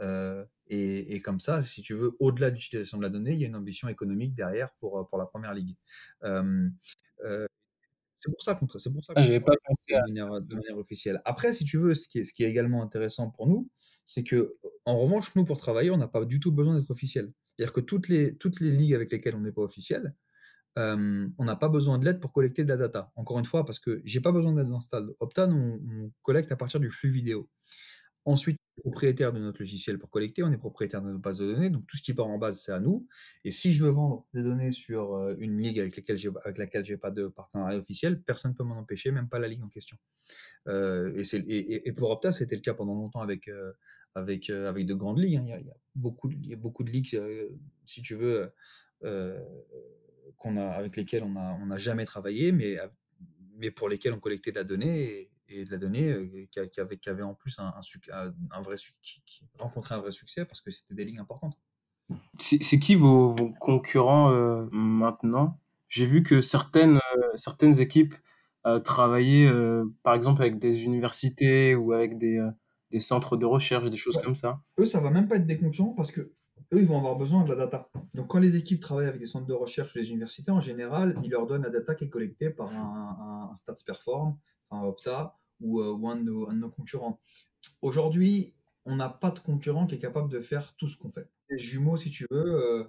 Euh, 0.00 0.44
et, 0.66 1.20
comme 1.20 1.38
ça, 1.38 1.62
si 1.62 1.82
tu 1.82 1.94
veux, 1.94 2.16
au-delà 2.18 2.50
de 2.50 2.56
l'utilisation 2.56 2.96
de 2.96 3.02
la 3.02 3.10
donnée, 3.10 3.34
il 3.34 3.40
y 3.40 3.44
a 3.44 3.46
une 3.46 3.56
ambition 3.56 3.88
économique 3.88 4.34
derrière 4.34 4.72
pour, 4.80 5.06
pour 5.08 5.18
la 5.18 5.26
première 5.26 5.54
ligue. 5.54 5.76
c'est 6.22 7.52
pour 8.32 8.42
ça 8.42 8.54
qu'on 8.54 8.66
c'est 8.66 8.90
pour 8.90 9.04
ça 9.04 9.12
ah, 9.14 9.40
pas 9.40 9.52
pensé 9.64 9.84
de, 9.90 10.00
manière, 10.00 10.40
de 10.40 10.54
manière 10.54 10.78
officielle. 10.78 11.20
Après, 11.26 11.52
si 11.52 11.64
tu 11.64 11.76
veux, 11.76 11.94
ce 11.94 12.08
qui 12.08 12.20
est, 12.20 12.24
ce 12.24 12.32
qui 12.32 12.42
est 12.42 12.50
également 12.50 12.82
intéressant 12.82 13.30
pour 13.30 13.46
nous, 13.46 13.68
c'est 14.06 14.24
que, 14.24 14.56
en 14.84 14.98
revanche, 14.98 15.34
nous, 15.36 15.44
pour 15.44 15.58
travailler, 15.58 15.90
on 15.90 15.96
n'a 15.96 16.08
pas 16.08 16.24
du 16.24 16.40
tout 16.40 16.52
besoin 16.52 16.78
d'être 16.78 16.90
officiel. 16.90 17.32
C'est-à-dire 17.56 17.72
que 17.72 17.80
toutes 17.80 18.08
les, 18.08 18.36
toutes 18.36 18.60
les 18.60 18.70
ligues 18.70 18.94
avec 18.94 19.10
lesquelles 19.10 19.34
on 19.34 19.40
n'est 19.40 19.52
pas 19.52 19.62
officiel, 19.62 20.14
euh, 20.78 21.28
on 21.38 21.44
n'a 21.44 21.56
pas 21.56 21.68
besoin 21.68 21.98
de 21.98 22.04
l'aide 22.04 22.20
pour 22.20 22.32
collecter 22.32 22.64
de 22.64 22.68
la 22.68 22.76
data. 22.76 23.12
Encore 23.16 23.38
une 23.38 23.44
fois, 23.44 23.64
parce 23.64 23.78
que 23.78 24.00
j'ai 24.04 24.20
pas 24.20 24.32
besoin 24.32 24.52
d'aide 24.54 24.68
dans 24.68 24.80
ce 24.80 24.86
stade. 24.86 25.14
Optan, 25.20 25.50
on, 25.52 26.10
collecte 26.22 26.50
à 26.52 26.56
partir 26.56 26.80
du 26.80 26.90
flux 26.90 27.10
vidéo. 27.10 27.48
Ensuite, 28.24 28.58
propriétaire 28.76 29.32
de 29.32 29.38
notre 29.38 29.60
logiciel 29.60 29.98
pour 29.98 30.10
collecter, 30.10 30.42
on 30.42 30.50
est 30.50 30.58
propriétaire 30.58 31.02
de 31.02 31.08
notre 31.08 31.20
base 31.20 31.38
de 31.38 31.46
données, 31.46 31.70
donc 31.70 31.86
tout 31.86 31.96
ce 31.96 32.02
qui 32.02 32.14
part 32.14 32.26
en 32.26 32.38
base, 32.38 32.60
c'est 32.60 32.72
à 32.72 32.80
nous. 32.80 33.06
Et 33.44 33.50
si 33.50 33.72
je 33.72 33.84
veux 33.84 33.90
vendre 33.90 34.26
des 34.32 34.42
données 34.42 34.72
sur 34.72 35.14
euh, 35.14 35.34
une 35.38 35.60
ligue 35.60 35.78
avec, 35.78 35.96
laquelle 35.96 36.16
j'ai, 36.16 36.30
avec 36.44 37.00
pas 37.00 37.10
de 37.10 37.28
partenariat 37.28 37.78
officiel, 37.78 38.20
personne 38.22 38.52
ne 38.52 38.56
peut 38.56 38.64
m'en 38.64 38.78
empêcher, 38.78 39.10
même 39.10 39.28
pas 39.28 39.38
la 39.38 39.48
ligue 39.48 39.62
en 39.62 39.68
question. 39.68 39.96
Euh, 40.68 41.22
et, 41.46 41.92
pour 41.92 42.10
Opta, 42.10 42.32
c'était 42.32 42.54
le 42.54 42.62
cas 42.62 42.74
pendant 42.74 42.94
longtemps 42.94 43.20
avec, 43.20 43.48
euh, 43.48 43.72
de 44.16 44.94
grandes 44.94 45.18
ligues. 45.18 45.36
Hein. 45.36 45.44
Il, 45.46 45.66
y 45.66 45.70
a, 45.70 45.76
beaucoup, 45.94 46.28
de 46.84 46.90
ligues, 46.90 47.20
si 47.84 48.00
tu 48.00 48.14
veux, 48.14 48.50
qu'on 50.38 50.56
a, 50.56 50.66
avec 50.66 50.96
lesquelles 50.96 51.24
on 51.24 51.66
n'a 51.66 51.78
jamais 51.78 52.04
travaillé, 52.04 52.52
mais, 52.52 52.78
pour 53.70 53.88
lesquelles 53.88 54.12
on 54.12 54.20
collectait 54.20 54.50
de 54.50 54.56
la 54.56 54.64
donnée 54.64 55.31
de 55.64 55.70
la 55.70 55.78
donnée 55.78 56.48
qui, 56.50 56.68
qui, 56.68 56.80
avait, 56.80 56.96
qui, 56.96 57.08
avait, 57.08 57.22
en 57.22 57.34
plus 57.34 57.58
un, 57.58 57.74
un, 58.12 58.34
un 58.50 58.62
vrai, 58.62 58.76
qui, 59.02 59.22
qui, 59.24 59.46
rencontrait 59.58 59.94
un 59.94 59.98
vrai 59.98 60.10
succès 60.10 60.44
parce 60.44 60.60
que 60.60 60.70
c'était 60.70 60.94
des 60.94 61.04
ligues 61.04 61.18
importantes. 61.18 61.58
C'est 62.38 62.78
qui 62.78 62.94
vos, 62.94 63.34
vos 63.34 63.52
concurrents 63.60 64.30
euh, 64.32 64.66
maintenant? 64.70 65.58
J'ai 65.88 66.06
vu 66.06 66.22
que 66.22 66.40
certaines, 66.40 66.96
euh, 66.96 67.36
certaines 67.36 67.80
équipes 67.80 68.14
euh, 68.66 68.80
travaillaient, 68.80 69.50
par 70.02 70.14
exemple, 70.14 70.42
avec 70.42 70.58
des 70.58 70.84
universités 70.84 71.74
ou 71.74 71.92
avec 71.92 72.18
des, 72.18 72.40
des 72.90 73.00
centres 73.00 73.36
de 73.36 73.46
recherche, 73.46 73.88
des 73.90 73.96
choses 73.96 74.18
comme 74.22 74.36
ça. 74.36 74.60
Eux, 74.78 74.86
ça 74.86 75.00
va 75.00 75.10
même 75.10 75.28
pas 75.28 75.36
être 75.36 75.46
des 75.46 75.58
concurrents 75.58 75.94
parce 75.94 76.10
que 76.10 76.32
eux, 76.72 76.80
ils 76.80 76.86
vont 76.86 76.98
avoir 76.98 77.16
besoin 77.16 77.44
de 77.44 77.50
la 77.50 77.56
data. 77.56 77.90
Donc, 78.14 78.28
quand 78.28 78.38
les 78.38 78.56
équipes 78.56 78.80
travaillent 78.80 79.06
avec 79.06 79.20
des 79.20 79.26
centres 79.26 79.46
de 79.46 79.52
recherche 79.52 79.94
ou 79.94 79.98
des 79.98 80.10
universités, 80.10 80.50
en 80.50 80.60
général, 80.60 81.18
ils 81.22 81.30
leur 81.30 81.46
donnent 81.46 81.62
la 81.62 81.70
data 81.70 81.94
qui 81.94 82.04
est 82.04 82.08
collectée 82.08 82.50
par 82.50 82.70
un, 82.70 83.50
un, 83.50 83.56
Stats 83.56 83.74
Perform, 83.86 84.38
un 84.70 84.82
Opta 84.82 85.36
ou, 85.62 85.80
euh, 85.80 85.92
ou 85.92 86.08
un, 86.08 86.16
de 86.16 86.22
nos, 86.22 86.48
un, 86.48 86.54
de 86.54 86.58
nos, 86.58 86.70
concurrents. 86.70 87.20
Aujourd'hui, 87.80 88.54
on 88.84 88.96
n'a 88.96 89.08
pas 89.08 89.30
de 89.30 89.38
concurrent 89.38 89.86
qui 89.86 89.94
est 89.94 90.00
capable 90.00 90.30
de 90.30 90.40
faire 90.40 90.74
tout 90.76 90.88
ce 90.88 90.96
qu'on 90.96 91.10
fait. 91.10 91.28
Les 91.48 91.58
jumeaux, 91.58 91.96
si 91.96 92.10
tu 92.10 92.26
veux, 92.30 92.54
euh, 92.54 92.84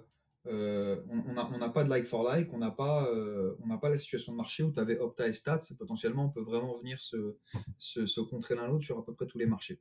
euh, 0.46 1.00
on 1.08 1.58
n'a 1.58 1.68
pas 1.70 1.84
de 1.84 1.90
like 1.90 2.04
for 2.04 2.22
like, 2.22 2.52
on 2.52 2.58
n'a 2.58 2.70
pas, 2.70 3.08
euh, 3.10 3.56
on 3.62 3.78
pas 3.78 3.88
la 3.88 3.98
situation 3.98 4.32
de 4.32 4.36
marché 4.36 4.62
où 4.62 4.72
tu 4.72 4.80
avais 4.80 4.98
Opta 4.98 5.26
et 5.26 5.32
Stats, 5.32 5.60
et 5.70 5.74
potentiellement 5.74 6.26
on 6.26 6.30
peut 6.30 6.42
vraiment 6.42 6.74
venir 6.74 7.00
se, 7.00 7.36
se, 7.78 8.04
se 8.04 8.20
contrer 8.20 8.54
l'un 8.54 8.68
l'autre 8.68 8.84
sur 8.84 8.98
à 8.98 9.04
peu 9.04 9.14
près 9.14 9.26
tous 9.26 9.38
les 9.38 9.46
marchés. 9.46 9.80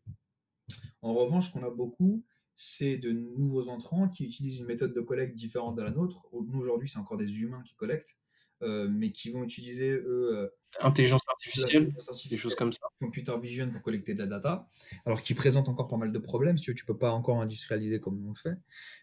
En 1.02 1.14
revanche, 1.14 1.52
qu'on 1.52 1.64
a 1.64 1.70
beaucoup, 1.70 2.24
c'est 2.56 2.98
de 2.98 3.12
nouveaux 3.12 3.68
entrants 3.68 4.08
qui 4.08 4.26
utilisent 4.26 4.60
une 4.60 4.66
méthode 4.66 4.94
de 4.94 5.02
collecte 5.02 5.36
différente 5.36 5.76
de 5.76 5.82
la 5.82 5.92
nôtre. 5.92 6.28
Nous, 6.32 6.60
aujourd'hui, 6.60 6.88
c'est 6.88 7.00
encore 7.00 7.18
des 7.18 7.42
humains 7.42 7.62
qui 7.64 7.76
collectent, 7.76 8.18
mais 8.90 9.12
qui 9.12 9.30
vont 9.32 9.44
utiliser, 9.44 9.92
eux, 9.92 10.38
euh, 10.38 10.48
intelligence 10.80 11.22
artificielle, 11.28 11.94
des 12.30 12.38
choses 12.38 12.56
comme 12.56 12.72
ça. 12.72 12.88
Computer 13.00 13.34
vision 13.42 13.70
pour 13.70 13.82
collecter 13.82 14.14
de 14.14 14.20
la 14.20 14.26
data, 14.26 14.68
alors 15.06 15.22
qui 15.22 15.34
présente 15.34 15.70
encore 15.70 15.88
pas 15.88 15.98
mal 15.98 16.12
de 16.12 16.20
problèmes, 16.20 16.58
si 16.58 16.64
tu 16.64 16.72
ne 16.72 16.88
peux 16.88 16.98
pas 16.98 17.12
encore 17.12 17.42
industrialiser 17.42 18.00
comme 18.00 18.26
on 18.26 18.30
le 18.30 18.36
fait, 18.36 18.58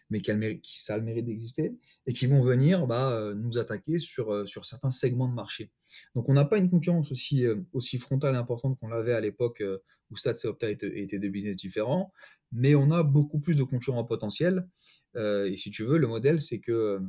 mais 0.09 0.21
qui, 0.21 0.31
qui 0.61 0.81
ça 0.81 0.95
a 0.95 0.97
le 0.97 1.03
mérite 1.03 1.25
d'exister, 1.25 1.73
et 2.07 2.13
qui 2.13 2.25
vont 2.25 2.41
venir 2.41 2.87
bah, 2.87 3.11
euh, 3.11 3.33
nous 3.35 3.57
attaquer 3.57 3.99
sur, 3.99 4.47
sur 4.47 4.65
certains 4.65 4.91
segments 4.91 5.27
de 5.27 5.33
marché. 5.33 5.71
Donc 6.15 6.27
on 6.29 6.33
n'a 6.33 6.45
pas 6.45 6.57
une 6.57 6.69
concurrence 6.69 7.11
aussi, 7.11 7.45
aussi 7.73 7.97
frontale 7.97 8.35
et 8.35 8.37
importante 8.37 8.77
qu'on 8.79 8.89
l'avait 8.89 9.13
à 9.13 9.21
l'époque 9.21 9.63
où 10.09 10.17
Stats 10.17 10.35
et 10.43 10.47
Opta 10.47 10.69
étaient, 10.69 10.99
étaient 10.99 11.19
deux 11.19 11.29
business 11.29 11.55
différents, 11.55 12.11
mais 12.51 12.75
on 12.75 12.91
a 12.91 13.03
beaucoup 13.03 13.39
plus 13.39 13.55
de 13.55 13.63
concurrents 13.63 14.03
potentiels, 14.03 14.67
et 15.15 15.53
si 15.55 15.69
tu 15.71 15.83
veux, 15.83 15.97
le 15.97 16.07
modèle, 16.07 16.39
c'est 16.41 16.59
que 16.59 17.01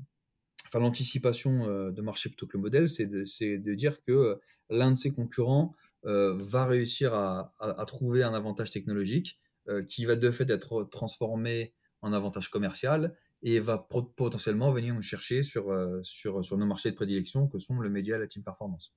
l'anticipation 0.80 1.90
de 1.90 2.02
marché 2.02 2.28
plutôt 2.28 2.46
que 2.46 2.56
le 2.56 2.62
modèle, 2.62 2.88
c'est 2.88 3.06
de, 3.06 3.74
dire 3.74 4.00
que 4.02 4.40
l'un 4.70 4.92
de 4.92 4.96
ses 4.96 5.10
concurrents 5.10 5.74
va 6.04 6.66
réussir 6.66 7.14
à, 7.14 7.84
trouver 7.86 8.22
un 8.22 8.34
avantage 8.34 8.70
technologique 8.70 9.38
qui 9.86 10.04
va 10.04 10.16
de 10.16 10.30
fait 10.30 10.48
être 10.50 10.84
transformé 10.84 11.74
en 12.00 12.12
avantage 12.12 12.48
commercial 12.48 13.14
et 13.42 13.60
va 13.60 13.78
potentiellement 14.16 14.72
venir 14.72 14.94
nous 14.94 15.02
chercher 15.02 15.42
sur, 15.42 15.66
nos 15.70 16.66
marchés 16.66 16.90
de 16.90 16.96
prédilection 16.96 17.48
que 17.48 17.58
sont 17.58 17.78
le 17.78 17.90
média 17.90 18.16
et 18.16 18.18
la 18.18 18.26
team 18.26 18.42
performance. 18.42 18.94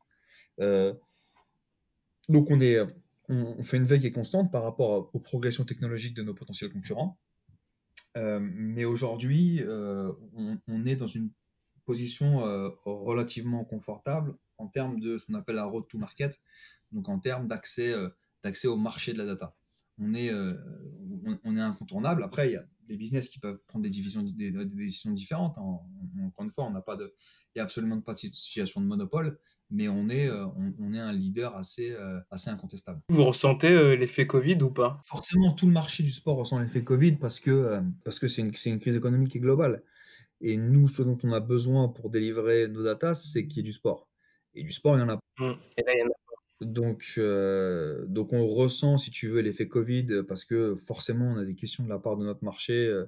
donc 2.29 2.49
on, 2.49 3.63
fait 3.63 3.77
une 3.77 3.83
veille 3.83 4.01
qui 4.01 4.07
est 4.07 4.11
constante 4.11 4.51
par 4.51 4.63
rapport 4.63 5.09
aux 5.13 5.19
progressions 5.19 5.65
technologiques 5.65 6.15
de 6.15 6.23
nos 6.23 6.33
potentiels 6.33 6.71
concurrents. 6.71 7.19
mais 8.15 8.85
aujourd'hui, 8.85 9.61
on, 9.67 10.85
est 10.85 10.95
dans 10.95 11.07
une 11.07 11.31
position 11.85 12.39
relativement 12.83 13.63
confortable 13.63 14.35
en 14.57 14.67
termes 14.67 14.99
de 14.99 15.17
ce 15.17 15.25
qu'on 15.25 15.35
appelle 15.35 15.55
la 15.55 15.65
road 15.65 15.85
to 15.87 15.97
market, 15.97 16.41
donc 16.91 17.09
en 17.09 17.19
termes 17.19 17.47
d'accès 17.47 17.93
d'accès 18.45 18.67
au 18.67 18.77
marché 18.77 19.11
de 19.11 19.17
la 19.17 19.25
data. 19.25 19.55
On 19.97 20.13
est, 20.13 20.31
on, 21.43 21.55
est 21.55 21.61
incontournable. 21.61 22.23
Après, 22.23 22.49
il 22.49 22.53
y 22.53 22.57
a 22.57 22.65
des 22.87 22.97
business 22.97 23.29
qui 23.29 23.39
peuvent 23.39 23.59
prendre 23.65 23.83
des, 23.83 23.89
divisions, 23.89 24.21
des, 24.21 24.51
décisions 24.51 25.11
différentes. 25.11 25.57
encore 25.57 26.45
une 26.45 26.51
fois, 26.51 26.65
on 26.65 26.71
n'a 26.71 26.81
pas 26.81 26.95
de, 26.95 27.13
il 27.55 27.59
y 27.59 27.61
a 27.61 27.63
absolument 27.63 27.99
pas 28.01 28.13
de 28.13 28.19
situation 28.19 28.81
de 28.81 28.85
monopole, 28.85 29.39
mais 29.71 29.87
on 29.87 30.09
est, 30.09 30.29
on, 30.29 30.93
est 30.93 30.99
un 30.99 31.13
leader 31.13 31.55
assez, 31.55 31.95
assez 32.29 32.49
incontestable. 32.49 33.01
Vous 33.09 33.23
ressentez 33.23 33.97
l'effet 33.97 34.27
Covid 34.27 34.61
ou 34.61 34.69
pas? 34.69 34.99
Forcément, 35.05 35.53
tout 35.53 35.65
le 35.65 35.73
marché 35.73 36.03
du 36.03 36.11
sport 36.11 36.37
ressent 36.37 36.59
l'effet 36.59 36.83
Covid 36.83 37.13
parce 37.13 37.39
que 37.39 37.81
parce 38.03 38.19
que 38.19 38.27
c'est 38.27 38.41
une, 38.41 38.51
une, 38.65 38.79
crise 38.79 38.95
économique 38.95 39.35
et 39.35 39.39
globale. 39.39 39.83
Et 40.47 40.57
nous, 40.57 40.87
ce 40.87 41.01
dont 41.01 41.17
on 41.23 41.31
a 41.31 41.39
besoin 41.39 41.87
pour 41.87 42.11
délivrer 42.11 42.67
nos 42.67 42.83
datas, 42.83 43.15
c'est 43.15 43.47
qu'il 43.47 43.57
y 43.57 43.59
ait 43.61 43.63
du 43.63 43.71
sport. 43.71 44.07
Et 44.53 44.63
du 44.63 44.71
sport, 44.71 44.95
il 44.95 44.99
y 44.99 45.03
en 45.03 45.09
a 45.09 45.15
mmh. 45.15 45.53
Et 45.77 45.81
là, 45.81 45.93
il 45.95 45.99
y 45.99 46.03
en 46.03 46.07
a 46.07 46.15
donc, 46.61 47.15
euh, 47.17 48.05
donc 48.05 48.31
on 48.31 48.45
ressent, 48.45 48.97
si 48.97 49.11
tu 49.11 49.27
veux, 49.27 49.41
l'effet 49.41 49.67
Covid 49.67 50.23
parce 50.27 50.45
que 50.45 50.75
forcément, 50.75 51.25
on 51.25 51.37
a 51.37 51.43
des 51.43 51.55
questions 51.55 51.83
de 51.83 51.89
la 51.89 51.99
part 51.99 52.15
de 52.15 52.23
notre 52.23 52.43
marché 52.43 52.87
euh, 52.87 53.05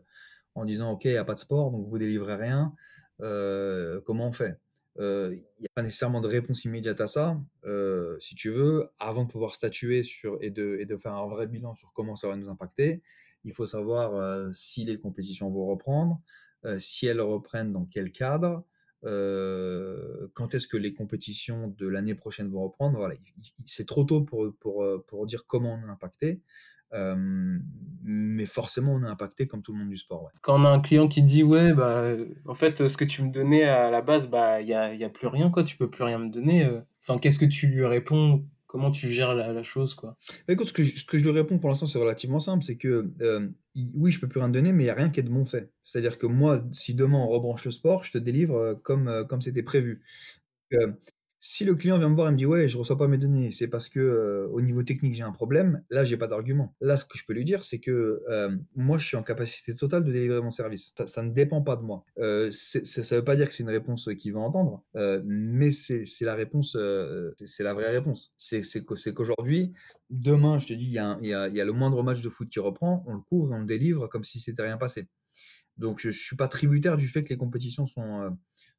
en 0.56 0.66
disant, 0.66 0.92
OK, 0.92 1.06
il 1.06 1.12
n'y 1.12 1.18
a 1.18 1.24
pas 1.24 1.36
de 1.36 1.40
sport, 1.40 1.72
donc 1.72 1.88
vous 1.88 1.98
délivrez 1.98 2.36
rien. 2.36 2.74
Euh, 3.22 4.02
comment 4.02 4.28
on 4.28 4.32
fait? 4.32 4.58
Il 5.00 5.44
n'y 5.60 5.68
a 5.68 5.76
pas 5.76 5.84
nécessairement 5.84 6.22
de 6.22 6.28
réponse 6.28 6.66
immédiate 6.66 7.00
à 7.02 7.08
ça. 7.08 7.40
si 8.20 8.34
tu 8.34 8.50
veux, 8.50 8.90
avant 8.98 9.26
de 9.26 9.32
pouvoir 9.32 9.54
statuer 9.54 10.02
sur 10.02 10.40
et 10.42 10.50
de, 10.50 10.78
et 10.80 10.86
de 10.86 10.98
faire 10.98 11.14
un 11.14 11.28
vrai 11.28 11.46
bilan 11.46 11.76
sur 11.76 11.94
comment 11.94 12.16
ça 12.16 12.28
va 12.28 12.36
nous 12.36 12.50
impacter, 12.50 13.04
il 13.44 13.54
faut 13.54 13.68
savoir 13.68 14.52
si 14.56 14.86
les 14.86 15.00
compétitions 15.00 15.52
vont 15.52 15.68
reprendre, 15.68 16.20
si 16.80 17.08
elles 17.08 17.22
reprennent 17.22 17.72
dans 17.72 17.86
quel 17.86 18.12
cadre, 18.12 18.64
euh, 19.04 20.28
quand 20.34 20.54
est-ce 20.54 20.68
que 20.68 20.78
les 20.78 20.94
compétitions 20.94 21.74
de 21.78 21.88
l'année 21.88 22.16
prochaine 22.16 22.50
vont 22.50 22.64
reprendre? 22.64 22.98
Voilà, 22.98 23.16
c'est 23.66 23.88
trop 23.88 24.04
tôt 24.04 24.22
pour, 24.22 24.48
pour, 24.60 24.84
euh, 24.84 25.04
pour, 25.08 25.26
dire 25.26 25.46
comment 25.46 25.80
on 25.82 25.88
est 25.88 25.92
impacté. 25.92 26.42
Euh, 26.94 27.16
mais 28.04 28.46
forcément, 28.46 28.94
on 28.94 29.04
est 29.04 29.08
impacté 29.08 29.46
comme 29.46 29.62
tout 29.62 29.74
le 29.74 29.80
monde 29.80 29.90
du 29.90 29.98
sport. 29.98 30.32
Quand 30.42 30.60
on 30.60 30.66
a 30.66 30.70
un 30.70 30.80
client 30.80 31.08
qui 31.08 31.22
dit 31.22 31.44
ouais, 31.44 31.74
bah, 31.74 32.16
en 32.46 32.56
fait, 32.56 32.88
ce 32.88 32.98
que 32.98 33.06
tu 33.06 33.24
me 33.24 33.32
donnais 33.32 33.64
à 33.64 33.92
la 33.92 34.02
base, 34.02 34.28
bah, 34.30 34.62
il 34.62 34.68
y 34.68 34.74
a, 34.74 34.94
y 34.94 35.04
a, 35.04 35.10
plus 35.10 35.28
rien, 35.28 35.50
quoi. 35.50 35.64
Tu 35.64 35.78
peux 35.78 35.90
plus 35.90 36.04
rien 36.04 36.18
me 36.18 36.30
donner. 36.30 36.70
Enfin, 37.02 37.20
qu'est-ce 37.20 37.40
que 37.40 37.46
tu 37.46 37.68
lui 37.68 37.86
réponds? 37.86 38.46
Comment 38.68 38.92
tu 38.92 39.08
gères 39.08 39.34
la, 39.34 39.64
chose, 39.64 39.96
quoi 39.96 40.18
bah, 40.48 40.54
ce 40.66 40.74
que, 40.74 40.84
je, 40.84 41.24
lui 41.24 41.32
réponds 41.32 41.58
pour 41.58 41.70
l'instant, 41.70 41.88
c'est 41.88 42.00
relativement 42.00 42.42
simple. 42.42 42.66
C'est 42.66 42.76
que 42.76 43.10
euh, 43.22 43.48
oui, 43.96 44.12
je 44.12 44.20
peux 44.20 44.28
plus 44.28 44.42
rien 44.42 44.50
donner, 44.50 44.74
mais 44.74 44.84
il 44.84 44.88
n'y 44.88 44.92
a 44.92 44.96
rien 44.96 45.10
qui 45.10 45.22
est 45.22 45.24
de 45.24 45.30
mon 45.30 45.46
fait. 45.46 45.72
C'est-à-dire 45.86 46.18
que 46.18 46.28
moi, 46.28 46.62
si 46.74 46.94
demain 46.94 47.18
on 47.18 47.28
rebranche 47.28 47.64
le 47.64 47.72
sport, 47.72 48.04
je 48.04 48.12
te 48.12 48.18
délivre 48.18 48.58
euh, 48.58 48.76
comme 48.76 49.08
euh, 49.08 49.24
comme 49.24 49.42
c'était 49.42 49.64
prévu. 49.64 50.04
Si 51.40 51.66
le 51.66 51.76
client 51.76 52.00
vient 52.00 52.10
me 52.10 52.16
voir 52.16 52.30
et 52.30 52.32
me 52.32 52.38
dit 52.38 52.48
ouais, 52.48 52.68
je 52.68 52.78
reçois 52.78 52.98
pas 52.98 53.08
mes 53.08 53.20
données, 53.20 53.52
c'est 53.52 53.68
parce 53.68 53.90
que 53.90 54.00
euh, 54.00 54.48
au 54.48 54.60
niveau 54.60 54.82
technique 54.82 55.14
j'ai 55.14 55.24
un 55.24 55.32
problème. 55.32 55.84
Là, 55.92 56.04
j'ai 56.04 56.18
pas 56.18 56.28
d'argument. 56.28 56.76
Là, 56.82 56.98
ce 56.98 57.06
que 57.06 57.16
je 57.18 57.26
peux 57.26 57.34
lui 57.34 57.46
dire, 57.46 57.64
c'est 57.64 57.80
que 57.80 58.24
euh, 58.28 58.58
moi, 58.76 58.98
je 58.98 59.06
suis 59.06 59.18
en 59.18 59.24
capacité 59.24 59.76
totale 59.76 60.04
de 60.04 60.12
délivrer 60.12 60.42
mon 60.42 60.50
service. 60.50 60.96
Ça, 61.06 61.22
ne 61.22 61.32
dépend 61.32 61.62
pas 61.62 61.76
de 61.76 61.84
moi. 61.84 62.04
Euh, 62.18 62.50
ça 62.52 63.16
veut 63.16 63.24
pas 63.24 63.36
dire 63.36 63.48
que 63.48 63.54
c'est 63.54 63.64
une 63.64 63.70
réponse 63.70 64.10
qu'il 64.18 64.34
va 64.34 64.40
entendre, 64.40 64.84
euh, 64.96 65.22
mais 65.26 65.72
c'est 65.72 66.06
la 66.22 66.34
réponse, 66.34 66.76
c'est 67.36 67.64
la 67.64 67.74
vraie 67.74 67.92
réponse. 67.92 68.34
C'est 68.38 68.84
qu'aujourd'hui, 69.14 69.74
demain, 70.10 70.58
je 70.58 70.68
te 70.68 70.74
dis, 70.74 70.86
il 70.86 70.92
y 70.92 71.00
a 71.00 71.66
le 71.66 71.72
moindre 71.72 72.02
match 72.02 72.22
de 72.22 72.30
foot 72.30 72.50
qui 72.50 72.60
reprend, 72.60 73.04
on 73.06 73.14
le 73.14 73.22
couvre 73.22 73.54
et 73.54 73.56
on 73.56 73.60
le 73.60 73.66
délivre 73.66 74.08
comme 74.08 74.24
si 74.24 74.40
c'était 74.40 74.64
rien 74.64 74.78
passé. 74.78 75.08
Donc, 75.78 76.00
je, 76.00 76.10
je 76.10 76.20
suis 76.20 76.36
pas 76.36 76.48
tributaire 76.48 76.98
du 76.98 77.08
fait 77.08 77.24
que 77.24 77.30
les 77.30 77.38
compétitions 77.38 77.86
sont 77.86 78.36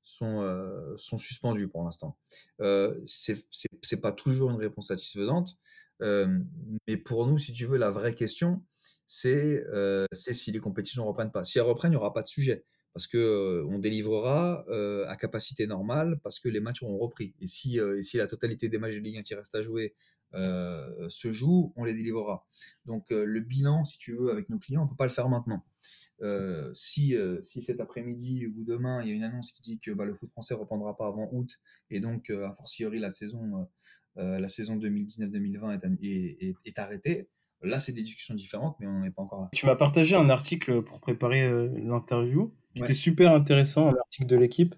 sont, 0.09 0.41
euh, 0.43 0.97
suspendus 0.97 1.69
pour 1.69 1.85
l'instant. 1.85 2.17
Euh, 2.61 2.99
c'est 3.05 4.01
pas 4.01 4.13
toujours 4.13 4.51
une 4.51 4.57
réponse 4.57 4.89
satisfaisante, 4.89 5.59
euh, 6.03 6.39
mais 6.87 6.97
pour 6.97 7.27
nous, 7.27 7.39
si 7.39 7.53
tu 7.53 7.67
veux, 7.67 7.77
la 7.77 7.91
vraie 7.91 8.15
question, 8.15 8.65
c'est 9.07 9.65
euh, 9.69 10.07
si 10.13 10.53
les 10.53 10.61
compétitions 10.61 11.03
ne 11.03 11.09
reprennent 11.09 11.33
pas. 11.33 11.45
Si 11.45 11.59
elles 11.59 11.65
reprennent, 11.65 11.93
il 11.93 11.97
n'y 11.97 12.01
aura 12.01 12.13
pas 12.13 12.23
de 12.23 12.29
sujet, 12.29 12.65
parce 12.95 13.07
que 13.07 13.19
euh, 13.19 13.67
on 13.69 13.79
délivrera 13.79 14.65
à 15.09 15.17
capacité 15.17 15.67
normale, 15.67 16.19
parce 16.23 16.39
que 16.39 16.49
les 16.49 16.61
matchs 16.61 16.83
auront 16.83 16.99
repris. 16.99 17.35
Et 17.41 17.47
si, 17.47 17.79
si 18.03 18.17
la 18.17 18.27
totalité 18.27 18.69
des 18.69 18.79
matchs 18.79 18.95
de 18.95 19.01
Ligue 19.01 19.19
1 19.19 19.23
qui 19.23 19.35
restent 19.35 19.57
à 19.57 19.63
jouer 19.63 19.95
se 20.33 21.33
jouent, 21.33 21.73
on 21.77 21.85
les 21.85 21.95
délivrera. 21.95 22.47
Donc 22.87 23.11
le 23.11 23.41
bilan, 23.41 23.85
si 23.85 23.99
tu 23.99 24.15
veux, 24.15 24.31
avec 24.31 24.49
nos 24.49 24.59
clients, 24.59 24.83
on 24.83 24.85
ne 24.85 24.91
peut 24.91 24.97
pas 24.97 25.07
le 25.07 25.13
faire 25.13 25.29
maintenant. 25.29 25.65
Euh, 26.23 26.71
si, 26.75 27.14
euh, 27.16 27.41
si 27.43 27.61
cet 27.62 27.81
après-midi 27.81 28.47
ou 28.47 28.64
demain, 28.64 29.03
il 29.03 29.09
y 29.09 29.12
a 29.12 29.14
une 29.14 29.23
annonce 29.23 29.53
qui 29.53 29.62
dit 29.62 29.79
que 29.79 29.91
bah, 29.93 30.05
le 30.05 30.14
foot 30.14 30.31
français 30.31 30.55
reprendra 30.55 30.97
pas 30.97 31.07
avant 31.07 31.29
août, 31.33 31.51
et 31.91 32.01
donc, 32.01 32.31
euh, 32.31 32.49
a 32.49 32.53
fortiori, 32.53 32.99
la 32.99 33.11
saison, 33.11 33.69
la 34.16 34.49
saison 34.49 34.77
2019-2020 34.79 35.79
est, 36.03 36.45
est, 36.45 36.55
est, 36.64 36.79
arrêtée, 36.81 37.29
là, 37.62 37.79
c'est 37.79 37.93
des 37.93 38.03
discussions 38.03 38.35
différentes, 38.35 38.77
mais 38.81 38.89
on 38.89 38.93
n'en 38.95 39.05
est 39.05 39.12
pas 39.12 39.23
encore 39.23 39.43
là. 39.43 39.49
Tu 39.53 39.64
m'as 39.64 39.77
partagé 39.77 40.16
un 40.16 40.29
article 40.29 40.83
pour 40.83 41.01
préparer 41.01 41.49
l'interview 41.79 42.53
c'était 42.79 42.93
super 42.93 43.33
intéressant, 43.33 43.89
un 43.89 43.97
article 43.99 44.26
de 44.26 44.37
l'équipe, 44.37 44.74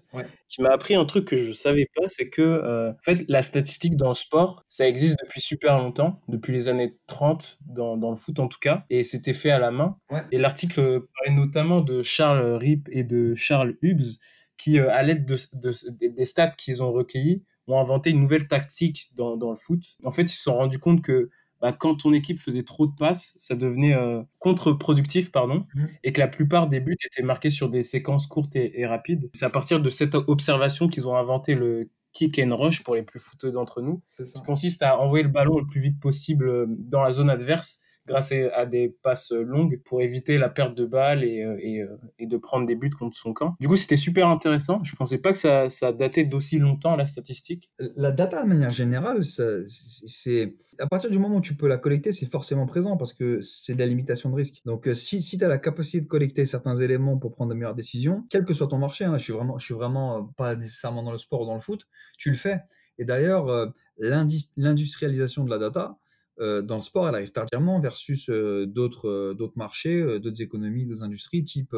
qui 0.47 0.61
m'a 0.61 0.69
appris 0.69 0.95
un 0.95 1.05
truc 1.05 1.25
que 1.25 1.37
je 1.37 1.51
savais 1.53 1.87
pas, 1.95 2.07
c'est 2.07 2.29
que 2.29 2.41
euh, 2.41 2.91
en 2.91 3.03
fait 3.03 3.25
la 3.27 3.41
statistique 3.41 3.95
dans 3.95 4.09
le 4.09 4.15
sport, 4.15 4.63
ça 4.67 4.87
existe 4.87 5.17
depuis 5.23 5.41
super 5.41 5.77
longtemps, 5.77 6.21
depuis 6.27 6.53
les 6.53 6.67
années 6.67 6.97
30 7.07 7.59
dans, 7.65 7.97
dans 7.97 8.09
le 8.09 8.15
foot 8.15 8.39
en 8.39 8.47
tout 8.47 8.59
cas, 8.59 8.85
et 8.89 9.03
c'était 9.03 9.33
fait 9.33 9.51
à 9.51 9.59
la 9.59 9.71
main. 9.71 9.97
Et 10.31 10.37
l'article 10.37 10.81
parlait 11.15 11.35
notamment 11.35 11.81
de 11.81 12.03
Charles 12.03 12.55
Rip 12.55 12.89
et 12.91 13.03
de 13.03 13.35
Charles 13.35 13.77
Hughes, 13.81 14.19
qui 14.57 14.79
euh, 14.79 14.91
à 14.91 15.03
l'aide 15.03 15.25
de, 15.25 15.37
de, 15.53 15.73
des 16.07 16.25
stats 16.25 16.51
qu'ils 16.51 16.83
ont 16.83 16.91
recueillis, 16.91 17.43
ont 17.67 17.79
inventé 17.79 18.09
une 18.09 18.21
nouvelle 18.21 18.47
tactique 18.47 19.11
dans, 19.15 19.37
dans 19.37 19.51
le 19.51 19.55
foot. 19.55 19.83
En 20.03 20.11
fait, 20.11 20.23
ils 20.23 20.29
se 20.29 20.43
sont 20.43 20.55
rendus 20.55 20.79
compte 20.79 21.01
que 21.01 21.29
bah, 21.61 21.71
quand 21.71 21.95
ton 21.95 22.11
équipe 22.11 22.39
faisait 22.39 22.63
trop 22.63 22.87
de 22.87 22.95
passes, 22.95 23.35
ça 23.37 23.55
devenait 23.55 23.93
euh, 23.93 24.23
contre-productif, 24.39 25.31
pardon, 25.31 25.65
mmh. 25.75 25.85
et 26.03 26.11
que 26.11 26.19
la 26.19 26.27
plupart 26.27 26.67
des 26.67 26.79
buts 26.79 26.97
étaient 27.05 27.23
marqués 27.23 27.51
sur 27.51 27.69
des 27.69 27.83
séquences 27.83 28.25
courtes 28.25 28.55
et, 28.55 28.85
rapides. 28.85 29.29
C'est 29.33 29.45
à 29.45 29.49
partir 29.49 29.79
de 29.79 29.89
cette 29.89 30.15
observation 30.15 30.87
qu'ils 30.87 31.07
ont 31.07 31.15
inventé 31.15 31.53
le 31.53 31.91
kick 32.13 32.39
and 32.39 32.55
rush 32.55 32.83
pour 32.83 32.95
les 32.95 33.03
plus 33.03 33.19
footeux 33.19 33.51
d'entre 33.51 33.81
nous, 33.81 34.01
qui 34.17 34.41
consiste 34.43 34.81
à 34.81 34.99
envoyer 34.99 35.23
le 35.23 35.29
ballon 35.29 35.59
le 35.59 35.67
plus 35.67 35.79
vite 35.79 35.99
possible 35.99 36.49
euh, 36.49 36.65
dans 36.67 37.01
la 37.01 37.11
zone 37.11 37.29
adverse 37.29 37.81
grâce 38.11 38.33
à 38.53 38.65
des 38.65 38.89
passes 38.89 39.31
longues 39.31 39.81
pour 39.85 40.01
éviter 40.01 40.37
la 40.37 40.49
perte 40.49 40.75
de 40.75 40.85
balles 40.85 41.23
et, 41.23 41.43
euh, 41.43 41.55
euh, 41.63 41.97
et 42.19 42.27
de 42.27 42.37
prendre 42.37 42.65
des 42.65 42.75
buts 42.75 42.89
contre 42.89 43.17
son 43.17 43.31
camp. 43.31 43.55
Du 43.61 43.69
coup, 43.69 43.77
c'était 43.77 43.97
super 43.97 44.27
intéressant. 44.27 44.83
Je 44.83 44.95
pensais 44.97 45.19
pas 45.19 45.31
que 45.31 45.37
ça, 45.37 45.69
ça 45.69 45.93
datait 45.93 46.25
d'aussi 46.25 46.59
longtemps, 46.59 46.97
la 46.97 47.05
statistique. 47.05 47.71
La 47.95 48.11
data, 48.11 48.43
de 48.43 48.49
manière 48.49 48.71
générale, 48.71 49.23
c'est 49.23 50.55
à 50.79 50.87
partir 50.87 51.09
du 51.09 51.19
moment 51.19 51.37
où 51.37 51.41
tu 51.41 51.55
peux 51.55 51.67
la 51.67 51.77
collecter, 51.77 52.11
c'est 52.11 52.29
forcément 52.29 52.65
présent 52.65 52.97
parce 52.97 53.13
que 53.13 53.39
c'est 53.41 53.73
de 53.73 53.79
la 53.79 53.87
limitation 53.87 54.29
de 54.29 54.35
risque. 54.35 54.61
Donc, 54.65 54.87
euh, 54.87 54.93
si, 54.93 55.21
si 55.21 55.37
tu 55.37 55.45
as 55.45 55.47
la 55.47 55.57
capacité 55.57 56.01
de 56.01 56.07
collecter 56.07 56.45
certains 56.45 56.75
éléments 56.75 57.17
pour 57.17 57.31
prendre 57.31 57.51
de 57.51 57.55
meilleures 57.55 57.75
décisions, 57.75 58.25
quel 58.29 58.43
que 58.43 58.53
soit 58.53 58.67
ton 58.67 58.77
marché, 58.77 59.05
hein, 59.05 59.17
je 59.17 59.23
suis 59.23 59.33
vraiment, 59.33 59.57
je 59.57 59.65
suis 59.65 59.73
vraiment 59.73 60.25
pas 60.35 60.55
nécessairement 60.55 61.03
dans 61.03 61.13
le 61.13 61.17
sport 61.17 61.41
ou 61.41 61.45
dans 61.45 61.55
le 61.55 61.61
foot, 61.61 61.87
tu 62.17 62.29
le 62.29 62.37
fais. 62.37 62.59
Et 62.97 63.05
d'ailleurs, 63.05 63.73
l'industrialisation 63.97 65.43
de 65.43 65.49
la 65.49 65.57
data, 65.57 65.97
dans 66.39 66.75
le 66.75 66.81
sport, 66.81 67.07
elle 67.09 67.15
arrive 67.15 67.31
tardivement 67.31 67.79
versus 67.79 68.29
euh, 68.29 68.65
d'autres 68.65 69.07
euh, 69.07 69.33
d'autres 69.33 69.57
marchés, 69.57 70.19
d'autres 70.19 70.41
économies, 70.41 70.85
d'autres 70.85 71.03
industries, 71.03 71.43
type 71.43 71.75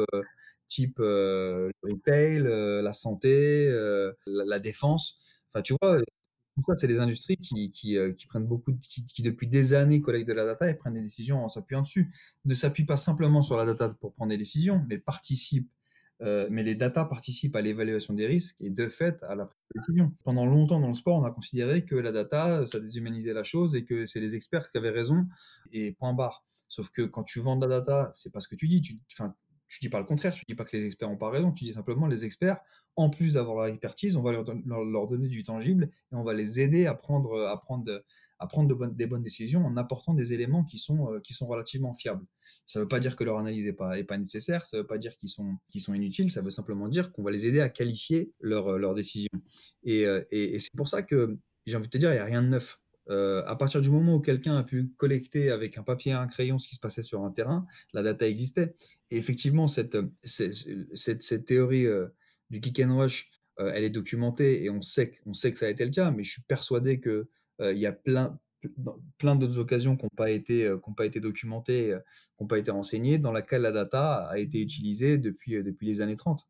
type 0.68 0.98
le 0.98 1.70
retail, 1.82 2.42
la 2.82 2.92
santé, 2.92 3.68
la, 4.26 4.58
défense. 4.58 5.42
Enfin, 5.48 5.62
tu 5.62 5.74
vois, 5.80 5.98
tout 5.98 6.62
ça, 6.66 6.76
c'est 6.76 6.86
des 6.86 7.00
industries 7.00 7.36
qui, 7.36 7.70
qui, 7.70 7.98
qui 8.16 8.26
prennent 8.26 8.46
beaucoup, 8.46 8.72
qui, 8.80 9.04
qui, 9.04 9.22
depuis 9.22 9.46
des 9.46 9.74
années 9.74 10.00
collectent 10.00 10.28
de 10.28 10.32
la 10.32 10.46
data 10.46 10.68
et 10.70 10.74
prennent 10.74 10.94
des 10.94 11.02
décisions 11.02 11.44
en 11.44 11.48
s'appuyant 11.48 11.82
dessus. 11.82 12.10
Ne 12.44 12.54
s'appuient 12.54 12.86
pas 12.86 12.96
simplement 12.96 13.42
sur 13.42 13.56
la 13.56 13.66
data 13.66 13.90
pour 14.00 14.14
prendre 14.14 14.30
des 14.30 14.38
décisions, 14.38 14.84
mais 14.88 14.98
participent 14.98 15.70
euh, 16.22 16.46
mais 16.50 16.62
les 16.62 16.74
data 16.74 17.04
participent 17.04 17.56
à 17.56 17.60
l'évaluation 17.60 18.14
des 18.14 18.26
risques 18.26 18.60
et 18.60 18.70
de 18.70 18.86
fait 18.86 19.22
à 19.24 19.34
la 19.34 19.50
décision. 19.74 20.12
Pendant 20.24 20.46
longtemps 20.46 20.80
dans 20.80 20.88
le 20.88 20.94
sport, 20.94 21.16
on 21.18 21.24
a 21.24 21.30
considéré 21.30 21.84
que 21.84 21.96
la 21.96 22.12
data, 22.12 22.64
ça 22.66 22.80
déshumanisait 22.80 23.32
la 23.32 23.44
chose 23.44 23.74
et 23.74 23.84
que 23.84 24.06
c'est 24.06 24.20
les 24.20 24.34
experts 24.34 24.70
qui 24.70 24.78
avaient 24.78 24.90
raison 24.90 25.26
et 25.72 25.92
point 25.92 26.14
barre. 26.14 26.44
Sauf 26.68 26.90
que 26.90 27.02
quand 27.02 27.24
tu 27.24 27.40
vends 27.40 27.56
de 27.56 27.66
la 27.66 27.80
data, 27.80 28.10
c'est 28.14 28.32
pas 28.32 28.40
ce 28.40 28.48
que 28.48 28.56
tu 28.56 28.68
dis. 28.68 28.80
Tu, 28.80 28.98
tu 29.68 29.80
dis 29.80 29.88
pas 29.88 29.98
le 29.98 30.04
contraire, 30.04 30.34
tu 30.34 30.44
dis 30.46 30.54
pas 30.54 30.64
que 30.64 30.76
les 30.76 30.86
experts 30.86 31.08
n'ont 31.08 31.16
pas 31.16 31.30
raison, 31.30 31.50
tu 31.50 31.64
dis 31.64 31.72
simplement 31.72 32.06
les 32.06 32.24
experts, 32.24 32.58
en 32.96 33.10
plus 33.10 33.34
d'avoir 33.34 33.56
leur 33.56 33.66
expertise, 33.66 34.16
on 34.16 34.22
va 34.22 34.32
leur, 34.32 34.44
donner 35.08 35.28
du 35.28 35.42
tangible 35.42 35.90
et 36.12 36.14
on 36.14 36.22
va 36.22 36.32
les 36.32 36.60
aider 36.60 36.86
à 36.86 36.94
prendre, 36.94 37.46
à 37.46 37.58
prendre, 37.58 38.04
à 38.38 38.46
prendre 38.46 38.92
des 38.92 39.06
bonnes 39.06 39.22
décisions 39.22 39.64
en 39.64 39.76
apportant 39.76 40.14
des 40.14 40.32
éléments 40.32 40.64
qui 40.64 40.78
sont, 40.78 41.12
euh, 41.12 41.20
qui 41.20 41.34
sont 41.34 41.46
relativement 41.46 41.94
fiables. 41.94 42.24
Ça 42.66 42.78
ne 42.78 42.84
veut 42.84 42.88
pas 42.88 43.00
dire 43.00 43.16
que 43.16 43.24
leur 43.24 43.38
analyse 43.38 43.66
n'est 43.66 43.72
pas, 43.72 43.98
est 43.98 44.04
pas 44.04 44.18
nécessaire, 44.18 44.66
ça 44.66 44.76
ne 44.76 44.82
veut 44.82 44.86
pas 44.86 44.98
dire 44.98 45.16
qu'ils 45.16 45.30
sont, 45.30 45.56
sont 45.76 45.94
inutiles, 45.94 46.30
ça 46.30 46.42
veut 46.42 46.50
simplement 46.50 46.88
dire 46.88 47.12
qu'on 47.12 47.22
va 47.22 47.30
les 47.30 47.46
aider 47.46 47.60
à 47.60 47.68
qualifier 47.68 48.32
leurs 48.40 48.78
leur 48.78 48.94
décisions. 48.94 49.28
Et, 49.82 50.06
euh, 50.06 50.22
et, 50.30 50.54
et 50.54 50.60
c'est 50.60 50.74
pour 50.76 50.88
ça 50.88 51.02
que 51.02 51.38
j'ai 51.66 51.76
envie 51.76 51.86
de 51.86 51.90
te 51.90 51.98
dire, 51.98 52.10
il 52.10 52.14
n'y 52.14 52.20
a 52.20 52.24
rien 52.24 52.42
de 52.42 52.48
neuf. 52.48 52.78
Euh, 53.10 53.42
à 53.46 53.56
partir 53.56 53.80
du 53.80 53.90
moment 53.90 54.14
où 54.14 54.20
quelqu'un 54.20 54.56
a 54.56 54.62
pu 54.62 54.88
collecter 54.96 55.50
avec 55.50 55.76
un 55.76 55.82
papier 55.82 56.12
et 56.12 56.14
un 56.14 56.26
crayon 56.26 56.58
ce 56.58 56.68
qui 56.68 56.74
se 56.74 56.80
passait 56.80 57.02
sur 57.02 57.24
un 57.24 57.30
terrain, 57.30 57.66
la 57.92 58.02
data 58.02 58.26
existait. 58.26 58.74
Et 59.10 59.16
effectivement, 59.16 59.68
cette, 59.68 59.96
théorie 61.46 61.86
euh, 61.86 62.06
du 62.50 62.60
kick 62.60 62.80
and 62.80 62.96
rush, 62.96 63.30
euh, 63.60 63.72
elle 63.74 63.84
est 63.84 63.90
documentée 63.90 64.64
et 64.64 64.70
on 64.70 64.82
sait, 64.82 65.12
sait 65.32 65.50
que 65.50 65.58
ça 65.58 65.66
a 65.66 65.68
été 65.68 65.84
le 65.84 65.90
cas, 65.90 66.10
mais 66.10 66.22
je 66.24 66.32
suis 66.32 66.42
persuadé 66.42 67.00
qu'il 67.00 67.26
il 67.60 67.78
y 67.78 67.86
a 67.86 67.92
plein, 67.92 68.38
d'autres 69.22 69.58
occasions 69.58 69.96
qui 69.96 70.04
n'ont 70.04 70.10
pas, 70.16 70.30
été, 70.30 70.70
documentées, 71.20 71.96
qui 72.36 72.42
n'ont 72.42 72.48
pas 72.48 72.58
été 72.58 72.70
renseignées, 72.70 73.18
dans 73.18 73.32
laquelle 73.32 73.62
la 73.62 73.72
data 73.72 74.26
a 74.26 74.38
été 74.38 74.60
utilisée 74.60 75.18
depuis, 75.18 75.62
les 75.82 76.00
années 76.00 76.16
30. 76.16 76.48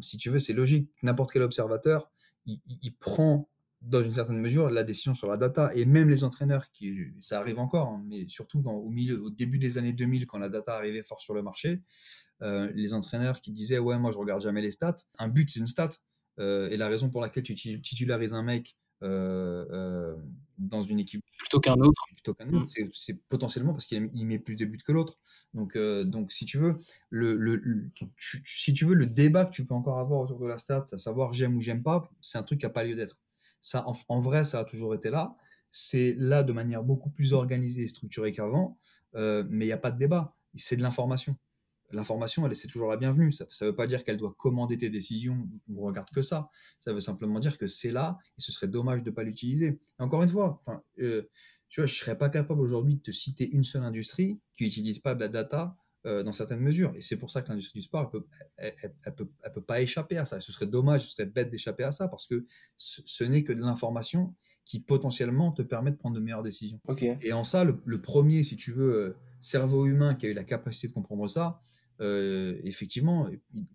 si 0.00 0.16
tu 0.16 0.30
veux, 0.30 0.38
c'est 0.38 0.54
logique. 0.54 0.88
N'importe 1.02 1.32
quel 1.32 1.42
observateur, 1.42 2.10
il 2.46 2.94
prend 2.98 3.50
dans 3.84 4.02
une 4.02 4.12
certaine 4.12 4.38
mesure, 4.38 4.70
la 4.70 4.84
décision 4.84 5.14
sur 5.14 5.28
la 5.28 5.36
data. 5.36 5.70
Et 5.74 5.84
même 5.84 6.08
les 6.08 6.24
entraîneurs, 6.24 6.70
qui, 6.70 6.94
ça 7.18 7.40
arrive 7.40 7.58
encore, 7.58 7.88
hein, 7.88 8.04
mais 8.08 8.26
surtout 8.28 8.60
dans, 8.62 8.74
au, 8.74 8.90
milieu, 8.90 9.20
au 9.22 9.30
début 9.30 9.58
des 9.58 9.78
années 9.78 9.92
2000, 9.92 10.26
quand 10.26 10.38
la 10.38 10.48
data 10.48 10.76
arrivait 10.76 11.02
fort 11.02 11.20
sur 11.20 11.34
le 11.34 11.42
marché, 11.42 11.80
euh, 12.42 12.70
les 12.74 12.94
entraîneurs 12.94 13.40
qui 13.40 13.52
disaient 13.52 13.78
Ouais, 13.78 13.98
moi 13.98 14.12
je 14.12 14.18
regarde 14.18 14.40
jamais 14.40 14.62
les 14.62 14.70
stats. 14.70 14.96
Un 15.18 15.28
but, 15.28 15.50
c'est 15.50 15.60
une 15.60 15.66
stat. 15.66 15.90
Euh, 16.38 16.70
et 16.70 16.76
la 16.76 16.88
raison 16.88 17.10
pour 17.10 17.20
laquelle 17.20 17.42
tu 17.42 17.54
titularises 17.54 18.34
un 18.34 18.42
mec 18.42 18.76
euh, 19.02 20.16
dans 20.58 20.80
une 20.80 21.00
équipe 21.00 21.22
plutôt 21.36 21.58
qu'un 21.58 21.74
autre, 21.74 22.04
plutôt 22.14 22.34
qu'un 22.34 22.48
autre, 22.52 22.70
mmh. 22.78 22.88
c'est 22.92 23.20
potentiellement 23.28 23.72
parce 23.72 23.84
qu'il 23.84 24.08
met 24.14 24.38
plus 24.38 24.56
de 24.56 24.64
buts 24.64 24.78
que 24.86 24.92
l'autre. 24.92 25.18
Donc, 25.54 25.76
donc 25.76 26.30
si 26.32 26.46
tu 26.46 26.56
veux, 26.56 26.76
le, 27.10 27.34
le, 27.34 27.90
si 28.16 28.72
tu 28.72 28.86
veux, 28.86 28.94
le 28.94 29.06
débat 29.06 29.44
que 29.44 29.50
tu 29.50 29.66
peux 29.66 29.74
encore 29.74 29.98
avoir 29.98 30.20
autour 30.20 30.38
de 30.38 30.46
la 30.46 30.56
stat, 30.56 30.86
à 30.92 30.98
savoir 30.98 31.32
j'aime 31.32 31.56
ou 31.56 31.60
j'aime 31.60 31.82
pas, 31.82 32.08
c'est 32.20 32.38
un 32.38 32.44
truc 32.44 32.60
qui 32.60 32.66
n'a 32.66 32.70
pas 32.70 32.84
lieu 32.84 32.94
d'être. 32.94 33.18
En, 34.08 34.20
vrai, 34.20 34.44
ça 34.44 34.60
a 34.60 34.64
toujours 34.64 34.94
été 34.94 35.10
là. 35.10 35.36
C'est 35.70 36.14
là 36.18 36.42
de 36.42 36.52
manière 36.52 36.82
beaucoup 36.82 37.10
plus 37.10 37.32
organisée 37.32 37.82
et 37.82 37.88
structurée 37.88 38.32
qu'avant, 38.32 38.78
euh, 39.14 39.44
mais 39.48 39.64
il 39.64 39.68
n'y 39.68 39.72
a 39.72 39.78
pas 39.78 39.90
de 39.90 39.98
débat. 39.98 40.34
C'est 40.54 40.76
de 40.76 40.82
l'information. 40.82 41.36
L'information, 41.92 42.46
elle, 42.46 42.56
c'est 42.56 42.68
toujours 42.68 42.88
la 42.88 42.96
bienvenue. 42.96 43.32
Ça 43.32 43.44
ne 43.44 43.66
veut 43.66 43.76
pas 43.76 43.86
dire 43.86 44.02
qu'elle 44.04 44.16
doit 44.16 44.34
commander 44.36 44.78
tes 44.78 44.88
décisions, 44.88 45.48
on 45.74 45.82
regarde 45.82 46.08
que 46.10 46.22
ça. 46.22 46.48
Ça 46.80 46.92
veut 46.92 47.00
simplement 47.00 47.38
dire 47.38 47.58
que 47.58 47.66
c'est 47.66 47.90
là 47.90 48.18
et 48.38 48.40
ce 48.40 48.50
serait 48.50 48.68
dommage 48.68 49.02
de 49.02 49.10
ne 49.10 49.14
pas 49.14 49.22
l'utiliser. 49.22 49.78
Encore 49.98 50.22
une 50.22 50.30
fois, 50.30 50.60
euh, 51.00 51.22
je 51.68 51.82
ne 51.82 51.86
serais 51.86 52.16
pas 52.16 52.30
capable 52.30 52.60
aujourd'hui 52.60 52.96
de 52.96 53.02
te 53.02 53.10
citer 53.10 53.50
une 53.50 53.64
seule 53.64 53.84
industrie 53.84 54.38
qui 54.54 54.64
n'utilise 54.64 54.98
pas 54.98 55.14
de 55.14 55.20
la 55.20 55.28
data 55.28 55.76
euh, 56.04 56.22
dans 56.22 56.32
certaines 56.32 56.60
mesures. 56.60 56.92
Et 56.96 57.00
c'est 57.00 57.16
pour 57.16 57.30
ça 57.30 57.42
que 57.42 57.48
l'industrie 57.48 57.78
du 57.78 57.84
sport, 57.84 58.02
elle 58.02 58.20
peut, 58.20 58.26
elle, 58.56 59.14
peut, 59.14 59.28
elle 59.42 59.52
peut 59.52 59.62
pas 59.62 59.80
échapper 59.80 60.16
à 60.18 60.24
ça. 60.24 60.40
Ce 60.40 60.50
serait 60.50 60.66
dommage, 60.66 61.02
ce 61.02 61.12
serait 61.12 61.26
bête 61.26 61.48
d'échapper 61.48 61.84
à 61.84 61.92
ça 61.92 62.08
parce 62.08 62.26
que 62.26 62.44
ce, 62.76 63.24
n'est 63.24 63.44
que 63.44 63.52
de 63.52 63.60
l'information 63.60 64.34
qui 64.64 64.80
potentiellement 64.80 65.52
te 65.52 65.62
permet 65.62 65.92
de 65.92 65.96
prendre 65.96 66.16
de 66.16 66.20
meilleures 66.20 66.42
décisions. 66.42 66.80
Et 67.22 67.32
en 67.32 67.44
ça, 67.44 67.64
le, 67.64 68.00
premier, 68.00 68.42
si 68.42 68.56
tu 68.56 68.72
veux, 68.72 68.94
euh, 68.94 69.16
cerveau 69.40 69.86
humain 69.86 70.14
qui 70.14 70.26
a 70.26 70.28
eu 70.30 70.34
la 70.34 70.44
capacité 70.44 70.88
de 70.88 70.92
comprendre 70.92 71.28
ça, 71.28 71.60
euh, 72.00 72.60
effectivement, 72.64 73.28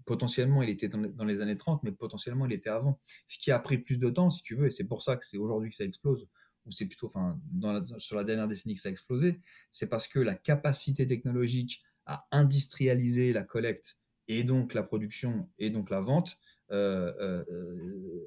potentiellement, 0.03 0.61
il 0.61 0.69
était 0.69 0.89
dans 0.89 1.23
les, 1.23 1.41
années 1.41 1.55
30, 1.55 1.83
mais 1.83 1.93
potentiellement, 1.93 2.45
il 2.45 2.51
était 2.51 2.69
avant. 2.69 2.99
Ce 3.25 3.37
qui 3.39 3.51
a 3.51 3.59
pris 3.59 3.77
plus 3.77 3.99
de 3.99 4.09
temps, 4.09 4.29
si 4.29 4.43
tu 4.43 4.55
veux, 4.55 4.65
et 4.65 4.69
c'est 4.69 4.83
pour 4.83 5.01
ça 5.01 5.15
que 5.15 5.25
c'est 5.25 5.37
aujourd'hui 5.37 5.69
que 5.69 5.75
ça 5.75 5.85
explose, 5.85 6.27
ou 6.65 6.71
c'est 6.71 6.87
plutôt 6.87 7.07
enfin, 7.07 7.39
dans 7.51 7.85
sur 7.99 8.17
la 8.17 8.25
dernière 8.25 8.49
décennie 8.49 8.75
que 8.75 8.81
ça 8.81 8.89
a 8.89 8.91
explosé, 8.91 9.39
c'est 9.71 9.87
parce 9.87 10.09
que 10.09 10.19
la 10.19 10.35
capacité 10.35 11.07
technologique 11.07 11.83
à 12.07 12.25
industrialiser 12.31 13.33
la 13.33 13.43
collecte 13.43 13.97
et 14.27 14.43
donc 14.43 14.73
la 14.73 14.83
production 14.83 15.49
et 15.57 15.69
donc 15.69 15.89
la 15.89 16.01
vente, 16.01 16.37
euh, 16.71 17.13
euh, 17.21 17.43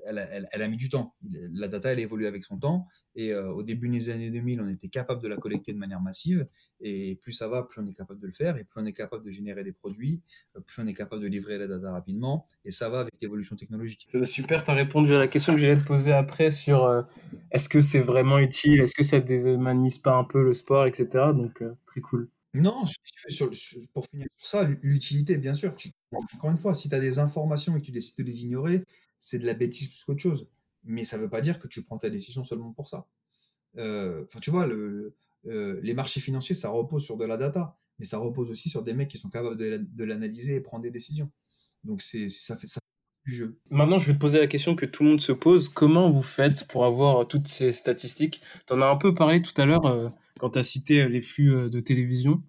elle, 0.07 0.63
a 0.63 0.69
mis 0.69 0.77
du 0.77 0.89
temps. 0.89 1.15
La 1.53 1.69
data, 1.69 1.93
elle 1.93 2.01
évolue 2.01 2.27
avec 2.27 2.45
son 2.45 2.59
temps. 2.59 2.87
Et 3.15 3.33
euh, 3.33 3.51
au 3.51 3.63
début 3.63 3.89
des 3.89 4.09
années 4.09 4.31
2000, 4.31 4.63
on 4.63 4.69
était 4.69 4.89
capable 4.89 5.23
de 5.23 5.29
la 5.29 5.37
collecter 5.37 5.73
de 5.73 5.79
manière 5.79 6.01
massive. 6.01 6.47
Et 6.81 7.17
plus 7.17 7.33
ça 7.33 7.49
va, 7.49 7.63
plus 7.65 7.83
on 7.83 7.87
est 7.87 7.93
capable 7.93 8.21
de 8.21 8.27
le 8.27 8.33
faire. 8.33 8.57
Et 8.57 8.65
plus 8.65 8.81
on 8.81 8.87
est 8.87 8.93
capable 8.93 9.25
de 9.25 9.31
générer 9.31 9.63
des 9.63 9.73
produits, 9.73 10.23
plus 10.67 10.83
on 10.83 10.87
est 10.87 10.95
capable 10.95 11.23
de 11.23 11.29
livrer 11.29 11.59
la 11.59 11.67
data 11.67 11.93
rapidement. 11.93 12.47
Et 12.65 12.71
ça 12.71 12.89
va 12.89 13.01
avec 13.01 13.15
l'évolution 13.21 13.57
technologique. 13.57 14.09
Super, 14.25 14.65
tu 14.65 14.71
as 14.71 14.75
répondu 14.75 15.15
à 15.15 15.19
la 15.19 15.29
question 15.29 15.55
que 15.55 15.61
j'allais 15.61 15.81
te 15.81 15.87
poser 15.87 16.13
après 16.13 16.51
sur 16.51 17.07
est-ce 17.51 17.69
que 17.69 17.81
c'est 17.81 18.01
vraiment 18.01 18.39
utile? 18.39 18.81
Est-ce 18.81 18.95
que 18.95 19.05
ça 19.05 19.21
déshumanise 19.21 19.99
pas 19.99 20.17
un 20.17 20.25
peu 20.25 20.43
le 20.43 20.55
sport, 20.55 20.87
etc. 20.87 21.09
Donc, 21.35 21.63
très 21.87 22.01
cool. 22.01 22.31
Non, 22.55 22.85
pour 23.93 24.07
finir 24.07 24.27
sur 24.39 24.49
ça, 24.49 24.65
l'utilité, 24.83 25.37
bien 25.37 25.55
sûr. 25.55 25.75
encore 26.35 26.51
une 26.51 26.59
fois, 26.59 26.75
si 26.75 26.89
tu 26.89 26.95
as 26.95 27.01
des 27.01 27.19
informations 27.19 27.77
et 27.77 27.81
que 27.81 27.87
tu 27.87 27.93
décides 27.93 28.19
de 28.19 28.25
les 28.25 28.45
ignorer, 28.45 28.85
c'est 29.19 29.39
de 29.39 29.47
la 29.47 29.55
bêtise 29.55 29.89
plus 29.89 30.03
qu'autre 30.05 30.21
chose. 30.21 30.49
Mais 30.83 31.05
ça 31.05 31.17
ne 31.17 31.23
veut 31.23 31.29
pas 31.29 31.41
dire 31.41 31.59
que 31.59 31.69
tu 31.69 31.83
prends 31.83 31.99
ta 31.99 32.11
décision 32.11 32.43
seulement 32.43 32.73
pour 32.73 32.89
ça. 32.89 33.07
Euh, 33.77 34.25
enfin, 34.27 34.41
tu 34.41 34.51
vois, 34.51 34.67
le, 34.67 35.15
euh, 35.47 35.79
les 35.83 35.95
marchés 35.95 36.21
financiers, 36.21 36.55
ça 36.55 36.71
repose 36.71 37.05
sur 37.05 37.17
de 37.17 37.25
la 37.25 37.37
data, 37.37 37.77
mais 37.99 38.05
ça 38.05 38.19
repose 38.19 38.51
aussi 38.51 38.69
sur 38.69 38.83
des 38.83 38.95
mecs 38.95 39.09
qui 39.09 39.19
sont 39.19 39.31
capables 39.31 39.57
de 39.57 40.05
l'analyser 40.05 40.57
et 40.57 40.61
prendre 40.61 40.83
des 40.83 40.91
décisions. 40.91 41.31
Donc 41.85 42.03
c'est 42.03 42.29
ça 42.29 42.57
fait 42.57 42.67
ça 42.67 42.81
du 43.25 43.35
jeu. 43.35 43.59
Maintenant, 43.71 43.99
je 43.99 44.13
vais 44.13 44.19
poser 44.19 44.39
la 44.39 44.47
question 44.47 44.75
que 44.75 44.87
tout 44.87 45.05
le 45.05 45.11
monde 45.11 45.21
se 45.21 45.33
pose. 45.33 45.69
Comment 45.69 46.11
vous 46.11 46.23
faites 46.23 46.67
pour 46.67 46.85
avoir 46.85 47.27
toutes 47.29 47.49
ces 47.49 47.73
statistiques? 47.73 48.41
Tu 48.67 48.73
en 48.73 48.81
as 48.81 48.87
un 48.87 48.97
peu 48.97 49.15
parlé 49.15 49.41
tout 49.43 49.59
à 49.61 49.67
l'heure. 49.67 49.87
Euh, 49.87 50.09
quand 50.39 50.51
tu 50.51 50.59
as 50.59 50.63
cité 50.63 51.03
euh, 51.03 51.09
les 51.09 51.21
flux 51.21 51.55
euh, 51.55 51.69
de 51.69 51.81
télévision. 51.81 52.43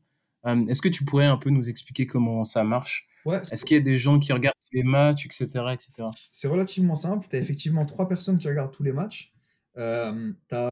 Euh, 0.46 0.66
est-ce 0.68 0.82
que 0.82 0.90
tu 0.90 1.06
pourrais 1.06 1.26
un 1.26 1.38
peu 1.38 1.50
nous 1.50 1.70
expliquer 1.70 2.06
comment 2.08 2.44
ça 2.44 2.64
marche? 2.64 3.08
Est-ce 3.52 3.66
qu'il 3.66 3.78
y 3.78 3.80
a 3.80 3.84
des 3.84 3.98
gens 3.98 4.20
qui 4.20 4.34
regardent 4.34 4.56
les 4.74 4.84
matchs, 4.84 5.26
etc. 5.26 5.46
etc. 5.74 6.08
C'est 6.32 6.48
relativement 6.48 6.96
simple. 6.96 7.28
Tu 7.30 7.36
as 7.36 7.40
effectivement 7.40 7.86
trois 7.86 8.08
personnes 8.08 8.38
qui 8.38 8.48
regardent 8.48 8.72
tous 8.72 8.84
les 8.84 8.94
matchs. 8.94 9.34
Euh, 9.78 10.32
tu 10.50 10.56
as 10.56 10.70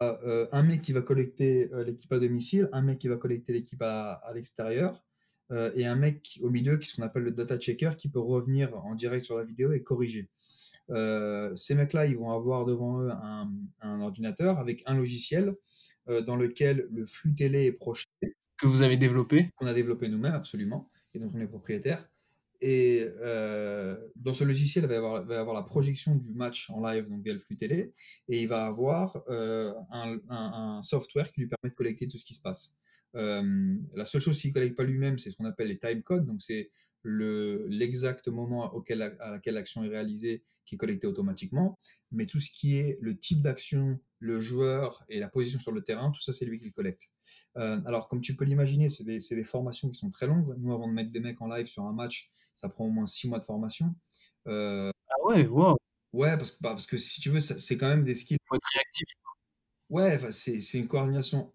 un 0.51 0.63
mec 0.63 0.81
qui 0.81 0.93
va 0.93 1.01
collecter 1.01 1.69
l'équipe 1.85 2.11
à 2.11 2.19
domicile, 2.19 2.69
un 2.71 2.81
mec 2.81 2.97
qui 2.97 3.07
va 3.07 3.17
collecter 3.17 3.53
l'équipe 3.53 3.81
à, 3.81 4.21
l'extérieur, 4.33 5.03
et 5.75 5.85
un 5.85 5.95
mec 5.95 6.39
au 6.41 6.49
milieu 6.49 6.77
qui 6.77 6.87
est 6.87 6.91
ce 6.91 6.95
qu'on 6.95 7.03
appelle 7.03 7.23
le 7.23 7.31
data 7.31 7.57
checker 7.57 7.91
qui 7.97 8.09
peut 8.09 8.19
revenir 8.19 8.75
en 8.77 8.95
direct 8.95 9.25
sur 9.25 9.37
la 9.37 9.43
vidéo 9.43 9.73
et 9.73 9.83
corriger. 9.83 10.29
ces 10.87 11.75
mecs-là, 11.75 12.05
ils 12.07 12.17
vont 12.17 12.31
avoir 12.31 12.65
devant 12.65 13.01
eux 13.01 13.11
un, 13.11 13.51
un 13.81 14.01
ordinateur 14.01 14.57
avec 14.57 14.81
un 14.85 14.95
logiciel 14.95 15.55
dans 16.25 16.35
lequel 16.35 16.87
le 16.91 17.05
flux 17.05 17.33
télé 17.33 17.65
est 17.65 17.71
projeté. 17.71 18.35
Que 18.57 18.67
vous 18.67 18.81
avez 18.81 18.97
développé 18.97 19.51
Qu'on 19.55 19.67
a 19.67 19.73
développé 19.73 20.09
nous-mêmes, 20.09 20.33
absolument, 20.33 20.89
et 21.13 21.19
dont 21.19 21.31
on 21.33 21.39
est 21.39 21.47
propriétaire. 21.47 22.09
Et 22.61 23.07
euh, 23.21 23.97
dans 24.17 24.33
ce 24.33 24.43
logiciel, 24.43 24.83
il 24.83 24.87
va 24.87 24.93
y, 24.93 24.97
avoir, 24.97 25.25
va 25.25 25.35
y, 25.35 25.37
avoir, 25.37 25.55
la 25.55 25.63
projection 25.63 26.15
du 26.15 26.33
match 26.33 26.69
en 26.69 26.81
live, 26.81 27.07
donc 27.07 27.23
via 27.23 27.33
le 27.33 27.39
flux 27.39 27.55
télé, 27.55 27.93
et 28.27 28.41
il 28.41 28.47
va 28.47 28.65
avoir 28.65 29.23
euh, 29.29 29.73
un, 29.91 30.19
un, 30.29 30.83
software 30.83 31.31
qui 31.31 31.41
lui 31.41 31.47
permet 31.47 31.71
de 31.71 31.75
collecter 31.75 32.07
tout 32.07 32.17
ce 32.17 32.25
qui 32.25 32.33
se 32.33 32.41
passe. 32.41 32.75
Euh, 33.15 33.75
la 33.95 34.05
seule 34.05 34.21
chose 34.21 34.39
qu'il 34.39 34.49
ne 34.49 34.53
collecte 34.53 34.75
pas 34.75 34.83
lui-même, 34.83 35.17
c'est 35.17 35.29
ce 35.29 35.37
qu'on 35.37 35.45
appelle 35.45 35.69
les 35.69 35.79
time 35.79 36.03
codes, 36.03 36.25
donc 36.25 36.41
c'est 36.41 36.69
l'exact 37.03 38.27
moment 38.27 38.73
auquel, 38.73 39.01
à 39.01 39.31
laquelle 39.31 39.55
l'action 39.55 39.83
est 39.83 39.89
réalisée 39.89 40.43
qui 40.65 40.75
est 40.75 40.77
collecté 40.77 41.07
automatiquement, 41.07 41.79
mais 42.11 42.25
tout 42.25 42.39
ce 42.39 42.51
qui 42.51 42.77
est 42.77 42.97
le 43.01 43.17
type 43.17 43.41
d'action, 43.41 43.99
le 44.19 44.39
joueur 44.39 45.03
et 45.09 45.19
la 45.19 45.29
position 45.29 45.59
sur 45.59 45.71
le 45.71 45.81
terrain, 45.81 46.11
tout 46.11 46.21
ça 46.21 46.33
c'est 46.33 46.45
lui 46.45 46.59
qui 46.59 46.65
le 46.65 46.71
collecte. 46.71 47.09
Euh, 47.57 47.79
alors 47.85 48.07
comme 48.07 48.21
tu 48.21 48.35
peux 48.35 48.45
l'imaginer, 48.45 48.89
c'est 48.89 49.03
des, 49.03 49.17
des, 49.17 49.43
formations 49.43 49.89
qui 49.89 49.97
sont 49.97 50.09
très 50.09 50.27
longues. 50.27 50.55
Nous 50.59 50.73
avant 50.73 50.87
de 50.87 50.93
mettre 50.93 51.11
des 51.11 51.19
mecs 51.19 51.41
en 51.41 51.47
live 51.47 51.67
sur 51.67 51.83
un 51.83 51.93
match, 51.93 52.29
ça 52.55 52.69
prend 52.69 52.85
au 52.85 52.89
moins 52.89 53.05
six 53.05 53.27
mois 53.27 53.39
de 53.39 53.45
formation. 53.45 53.95
Euh, 54.47 54.91
ah 55.09 55.27
ouais, 55.27 55.47
wow. 55.47 55.77
Ouais, 56.13 56.37
parce 56.37 56.51
que, 56.51 56.57
bah, 56.61 56.71
parce 56.71 56.87
que 56.87 56.97
si 56.97 57.21
tu 57.21 57.29
veux, 57.29 57.39
c'est 57.39 57.77
quand 57.77 57.89
même 57.89 58.03
des 58.03 58.15
skills. 58.15 58.37
Il 58.41 58.47
faut 58.47 58.55
être 58.55 58.67
réactif. 58.73 59.07
Ouais, 59.89 60.19
c'est 60.31 60.77
une 60.77 60.87
coordination 60.87 61.51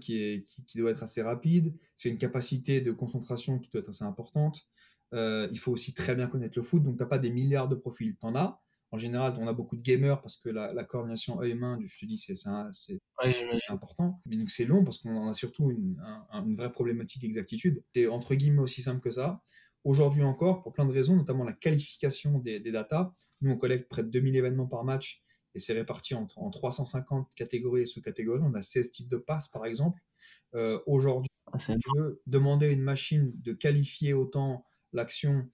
qui, 0.00 0.20
est, 0.20 0.44
qui, 0.44 0.64
qui, 0.64 0.78
doit 0.78 0.90
être 0.90 1.04
assez 1.04 1.22
rapide. 1.22 1.76
C'est 1.94 2.08
une 2.08 2.18
capacité 2.18 2.80
de 2.80 2.90
concentration 2.90 3.60
qui 3.60 3.70
doit 3.70 3.82
être 3.82 3.90
assez 3.90 4.04
importante. 4.04 4.66
Euh, 5.14 5.48
il 5.50 5.58
faut 5.58 5.72
aussi 5.72 5.94
très 5.94 6.14
bien 6.14 6.28
connaître 6.28 6.58
le 6.58 6.62
foot, 6.62 6.82
donc 6.82 6.96
tu 6.96 7.02
n'as 7.02 7.08
pas 7.08 7.18
des 7.18 7.30
milliards 7.30 7.68
de 7.68 7.74
profils. 7.74 8.16
Tu 8.16 8.26
en 8.26 8.34
as. 8.34 8.60
En 8.90 8.96
général, 8.96 9.34
on 9.38 9.46
a 9.46 9.52
beaucoup 9.52 9.76
de 9.76 9.82
gamers 9.82 10.20
parce 10.20 10.36
que 10.36 10.48
la, 10.48 10.84
coordination 10.84 11.40
œil-main, 11.40 11.78
je 11.84 11.98
te 11.98 12.06
dis, 12.06 12.16
c'est 12.16 12.34
important. 13.68 14.22
Mais 14.24 14.36
donc 14.36 14.48
c'est 14.48 14.64
long 14.64 14.82
parce 14.82 14.98
qu'on 14.98 15.14
en 15.14 15.28
a 15.28 15.34
surtout 15.34 15.70
une, 15.70 16.02
une 16.32 16.56
vraie 16.56 16.72
problématique 16.72 17.20
d'exactitude. 17.20 17.82
C'est 17.94 18.06
entre 18.06 18.34
guillemets 18.34 18.62
aussi 18.62 18.82
simple 18.82 19.00
que 19.00 19.10
ça. 19.10 19.42
Aujourd'hui 19.84 20.22
encore, 20.22 20.62
pour 20.62 20.72
plein 20.72 20.86
de 20.86 20.92
raisons, 20.92 21.16
notamment 21.16 21.44
la 21.44 21.52
qualification 21.52 22.38
des, 22.38 22.60
des 22.60 22.72
datas, 22.72 23.12
nous 23.42 23.50
on 23.50 23.56
collecte 23.56 23.88
près 23.88 24.02
de 24.02 24.08
2000 24.08 24.36
événements 24.36 24.66
par 24.66 24.84
match 24.84 25.22
et 25.54 25.58
c'est 25.60 25.72
réparti 25.72 26.14
en, 26.14 26.26
en, 26.36 26.50
350 26.50 27.32
catégories 27.34 27.82
et 27.82 27.86
sous-catégories. 27.86 28.40
On 28.42 28.54
a 28.54 28.62
16 28.62 28.90
types 28.90 29.08
de 29.08 29.16
passes 29.18 29.48
par 29.48 29.66
exemple. 29.66 30.00
Euh, 30.54 30.80
aujourd'hui, 30.86 31.28
ah, 31.52 31.58
si 31.58 31.76
tu 31.78 31.88
veux 31.96 32.20
demander 32.26 32.66
à 32.66 32.70
une 32.70 32.82
machine 32.82 33.32
de 33.36 33.52
qualifier 33.52 34.14
autant 34.14 34.64
l'action 34.92 35.48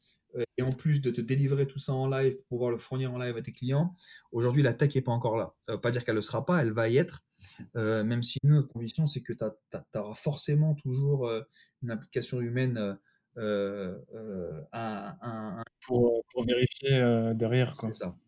et 0.56 0.62
en 0.62 0.72
plus 0.72 1.00
de 1.00 1.12
te 1.12 1.20
délivrer 1.20 1.64
tout 1.64 1.78
ça 1.78 1.92
en 1.92 2.08
live 2.08 2.36
pour 2.36 2.46
pouvoir 2.46 2.70
le 2.72 2.76
fournir 2.76 3.12
en 3.12 3.18
live 3.18 3.36
à 3.36 3.42
tes 3.42 3.52
clients, 3.52 3.94
aujourd'hui 4.32 4.64
la 4.64 4.74
tech 4.74 4.92
n'est 4.92 5.00
pas 5.00 5.12
encore 5.12 5.36
là. 5.36 5.54
Ça 5.62 5.72
ne 5.72 5.76
veut 5.76 5.80
pas 5.80 5.92
dire 5.92 6.04
qu'elle 6.04 6.16
ne 6.16 6.18
le 6.18 6.22
sera 6.22 6.44
pas, 6.44 6.60
elle 6.60 6.72
va 6.72 6.88
y 6.88 6.96
être. 6.96 7.24
même 7.74 8.24
si 8.24 8.40
nous, 8.42 8.56
notre 8.56 8.68
conviction, 8.68 9.06
c'est 9.06 9.20
que 9.20 9.32
tu 9.32 9.44
auras 9.94 10.14
forcément 10.14 10.74
toujours 10.74 11.30
une 11.82 11.90
application 11.92 12.40
humaine 12.40 12.98
euh, 13.36 13.98
euh, 14.14 14.60
pour, 15.84 16.22
pour, 16.32 16.46
vérifier 16.46 16.94
euh, 16.94 17.34
derrière. 17.34 17.74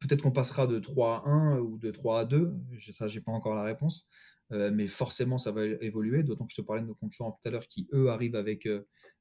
Peut-être 0.00 0.22
qu'on 0.22 0.32
passera 0.32 0.66
de 0.66 0.80
3 0.80 1.22
à 1.24 1.28
1 1.28 1.59
ou 1.61 1.78
de 1.78 1.92
3 1.92 2.20
à 2.20 2.24
2, 2.24 2.52
ça 2.90 3.07
j'ai 3.07 3.20
pas 3.20 3.30
encore 3.30 3.54
la 3.54 3.62
réponse, 3.62 4.09
mais 4.51 4.86
forcément 4.86 5.38
ça 5.38 5.51
va 5.51 5.64
évoluer, 5.64 6.22
d'autant 6.22 6.47
que 6.47 6.53
je 6.53 6.61
te 6.61 6.66
parlais 6.66 6.82
de 6.82 6.86
nos 6.86 6.94
concurrents 6.94 7.32
tout 7.32 7.49
à 7.49 7.51
l'heure 7.51 7.66
qui 7.66 7.88
eux 7.92 8.11
arrivent 8.11 8.36
avec 8.36 8.68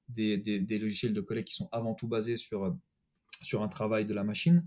des, 0.09 0.38
des, 0.38 0.59
des, 0.59 0.80
logiciels 0.80 1.13
de 1.13 1.21
collecte 1.21 1.47
qui 1.47 1.55
sont 1.55 1.69
avant 1.71 1.95
tout 1.95 2.07
basés 2.07 2.38
sur, 2.38 2.76
sur 3.41 3.63
un 3.63 3.67
travail 3.67 4.05
de 4.05 4.13
la 4.13 4.23
machine. 4.23 4.63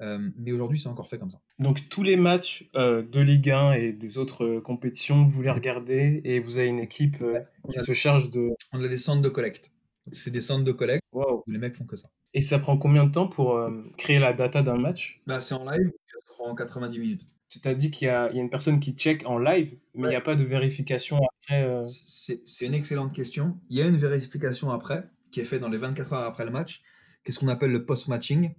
mais 0.00 0.52
aujourd'hui, 0.52 0.78
c'est 0.78 0.88
encore 0.88 1.08
fait 1.08 1.18
comme 1.18 1.30
ça. 1.30 1.40
Donc, 1.58 1.88
tous 1.88 2.02
les 2.02 2.16
matchs 2.16 2.68
de 2.74 3.20
Ligue 3.20 3.50
1 3.50 3.72
et 3.72 3.92
des 3.92 4.18
autres 4.18 4.60
compétitions, 4.60 5.26
vous 5.26 5.42
les 5.42 5.50
regardez 5.50 6.20
et 6.24 6.40
vous 6.40 6.58
avez 6.58 6.68
une 6.68 6.80
équipe 6.80 7.24
qui 7.70 7.78
se 7.78 7.92
charge 7.94 8.30
de. 8.30 8.50
On 8.72 8.82
a 8.82 8.88
des 8.88 8.98
centres 8.98 9.22
de 9.22 9.30
collecte. 9.30 9.70
C'est 10.10 10.30
des 10.30 10.40
centres 10.40 10.64
de 10.64 10.72
collecte 10.72 11.04
où 11.12 11.42
les 11.46 11.58
mecs 11.58 11.76
font 11.76 11.84
que 11.84 11.96
ça. 11.96 12.08
Et 12.34 12.40
ça 12.40 12.58
prend 12.58 12.78
combien 12.78 13.04
de 13.04 13.12
temps 13.12 13.28
pour 13.28 13.56
euh, 13.56 13.70
créer 13.98 14.18
la 14.18 14.32
data 14.32 14.62
d'un 14.62 14.78
match? 14.78 15.20
Bah, 15.26 15.40
C'est 15.40 15.54
en 15.54 15.70
live, 15.70 15.92
ça 16.06 16.34
prend 16.34 16.54
90 16.54 16.98
minutes. 16.98 17.26
Tu 17.52 17.60
t'as 17.60 17.74
dit 17.74 17.90
qu'il 17.90 18.08
y, 18.08 18.10
y, 18.10 18.14
a 18.14 18.30
une 18.32 18.48
personne 18.48 18.80
qui 18.80 18.92
check 18.92 19.26
en 19.26 19.38
live, 19.38 19.76
mais 19.94 20.08
il 20.08 20.08
n'y 20.08 20.16
a 20.16 20.22
pas 20.22 20.36
de 20.36 20.42
vérification 20.42 21.18
après 21.18 21.64
euh 21.66 21.82
C'est 21.84 22.64
une 22.64 22.72
excellente 22.72 23.12
question. 23.12 23.60
Il 23.68 23.76
y 23.76 23.82
a 23.82 23.86
une 23.86 23.98
vérification 23.98 24.70
après, 24.70 25.06
qui 25.30 25.40
est 25.40 25.44
faite 25.44 25.60
dans 25.60 25.68
les 25.68 25.76
24 25.76 26.14
heures 26.14 26.24
après 26.24 26.46
le 26.46 26.50
match. 26.50 26.82
Qu'est-ce 27.22 27.38
qu'on 27.38 27.48
appelle 27.48 27.70
le 27.70 27.84
post-matching 27.84 28.54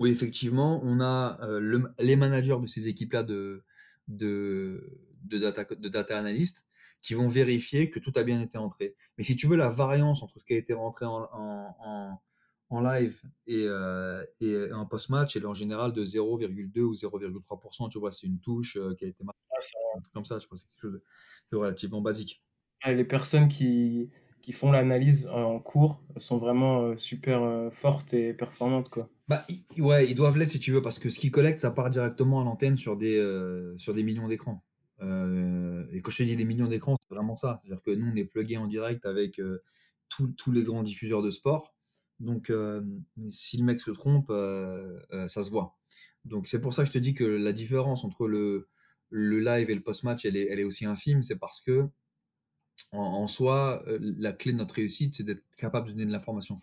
Où 0.00 0.06
effectivement, 0.06 0.80
on 0.84 1.02
a 1.02 1.38
euh, 1.42 1.86
les 1.98 2.16
managers 2.16 2.56
de 2.62 2.66
ces 2.66 2.88
équipes-là 2.88 3.24
de, 3.24 3.62
de, 4.08 4.98
de, 5.24 5.36
data, 5.36 5.64
de 5.64 5.88
data 5.90 6.18
analystes 6.18 6.64
qui 7.02 7.12
vont 7.12 7.28
vérifier 7.28 7.90
que 7.90 7.98
tout 7.98 8.12
a 8.16 8.22
bien 8.22 8.40
été 8.40 8.56
entré. 8.56 8.96
Mais 9.18 9.24
si 9.24 9.36
tu 9.36 9.46
veux 9.46 9.56
la 9.56 9.68
variance 9.68 10.22
entre 10.22 10.38
ce 10.38 10.44
qui 10.44 10.54
a 10.54 10.56
été 10.56 10.72
rentré 10.72 11.04
en, 11.04 11.28
en, 11.30 11.76
en, 11.78 12.22
live 12.80 13.20
et, 13.46 13.64
euh, 13.66 14.24
et 14.40 14.72
en 14.72 14.86
post-match, 14.86 15.36
elle 15.36 15.42
est 15.42 15.46
en 15.46 15.54
général 15.54 15.92
de 15.92 16.04
0,2 16.04 16.80
ou 16.80 16.94
0,3%. 16.94 17.90
Tu 17.90 17.98
vois, 17.98 18.12
c'est 18.12 18.26
une 18.26 18.40
touche 18.40 18.76
euh, 18.76 18.94
qui 18.94 19.04
a 19.04 19.08
été 19.08 19.24
ah, 19.26 20.00
comme 20.12 20.24
ça. 20.24 20.38
Tu 20.38 20.48
vois, 20.48 20.56
c'est 20.56 20.66
quelque 20.66 20.80
chose 20.80 21.00
de, 21.50 21.56
relativement 21.56 22.00
basique. 22.00 22.42
Les 22.86 23.04
personnes 23.04 23.48
qui, 23.48 24.10
qui 24.42 24.52
font 24.52 24.70
l'analyse 24.70 25.28
en 25.28 25.58
cours 25.58 26.02
sont 26.18 26.38
vraiment 26.38 26.82
euh, 26.82 26.94
super 26.98 27.70
fortes 27.72 28.12
et 28.14 28.34
performantes. 28.34 28.90
Quoi. 28.90 29.08
Bah, 29.28 29.46
ouais, 29.78 30.08
ils 30.08 30.14
doivent 30.14 30.38
l'être 30.38 30.50
si 30.50 30.60
tu 30.60 30.72
veux, 30.72 30.82
parce 30.82 30.98
que 30.98 31.08
ce 31.10 31.18
qu'ils 31.18 31.30
collectent, 31.30 31.60
ça 31.60 31.70
part 31.70 31.90
directement 31.90 32.40
à 32.40 32.44
l'antenne 32.44 32.76
sur, 32.76 32.96
des 32.96 33.16
sur 33.78 33.94
des 33.94 34.02
millions 34.02 34.28
d'écrans. 34.28 34.62
Et 35.00 36.00
quand 36.02 36.10
je 36.10 36.18
te 36.18 36.22
dis 36.22 36.36
des 36.36 36.44
millions 36.44 36.68
d'écrans, 36.68 36.96
c'est 37.00 37.14
vraiment 37.14 37.36
ça. 37.36 37.60
C'est-à-dire 37.62 37.82
que 37.82 37.90
nous, 37.90 38.10
on 38.12 38.16
est 38.16 38.24
plugué 38.24 38.58
en 38.58 38.66
direct 38.66 39.06
avec 39.06 39.40
tous 40.08 40.52
les 40.52 40.62
grands 40.62 40.82
diffuseurs 40.82 41.22
de 41.22 41.30
sport. 41.30 41.74
Donc, 42.20 42.52
si 43.28 43.56
le 43.56 43.64
mec 43.64 43.80
se 43.80 43.90
trompe, 43.90 44.28
ça 45.28 45.42
se 45.42 45.50
voit. 45.50 45.76
Donc, 46.24 46.48
c'est 46.48 46.60
pour 46.60 46.72
ça 46.72 46.82
que 46.82 46.88
je 46.88 46.92
te 46.92 46.98
dis 46.98 47.14
que 47.14 47.24
la 47.24 47.52
différence 47.52 48.04
entre 48.04 48.26
le, 48.26 48.68
live 49.10 49.70
et 49.70 49.74
le 49.74 49.82
post-match, 49.82 50.24
elle 50.24 50.36
est, 50.36 50.64
aussi 50.64 50.86
infime. 50.86 51.22
C'est 51.22 51.38
parce 51.38 51.60
que, 51.60 51.88
en, 52.92 53.26
soi, 53.26 53.84
la 54.00 54.32
clé 54.32 54.52
de 54.52 54.58
notre 54.58 54.74
réussite, 54.74 55.14
c'est 55.14 55.24
d'être 55.24 55.44
capable 55.56 55.88
de 55.88 55.92
donner 55.92 56.06
de 56.06 56.12
l'information 56.12 56.56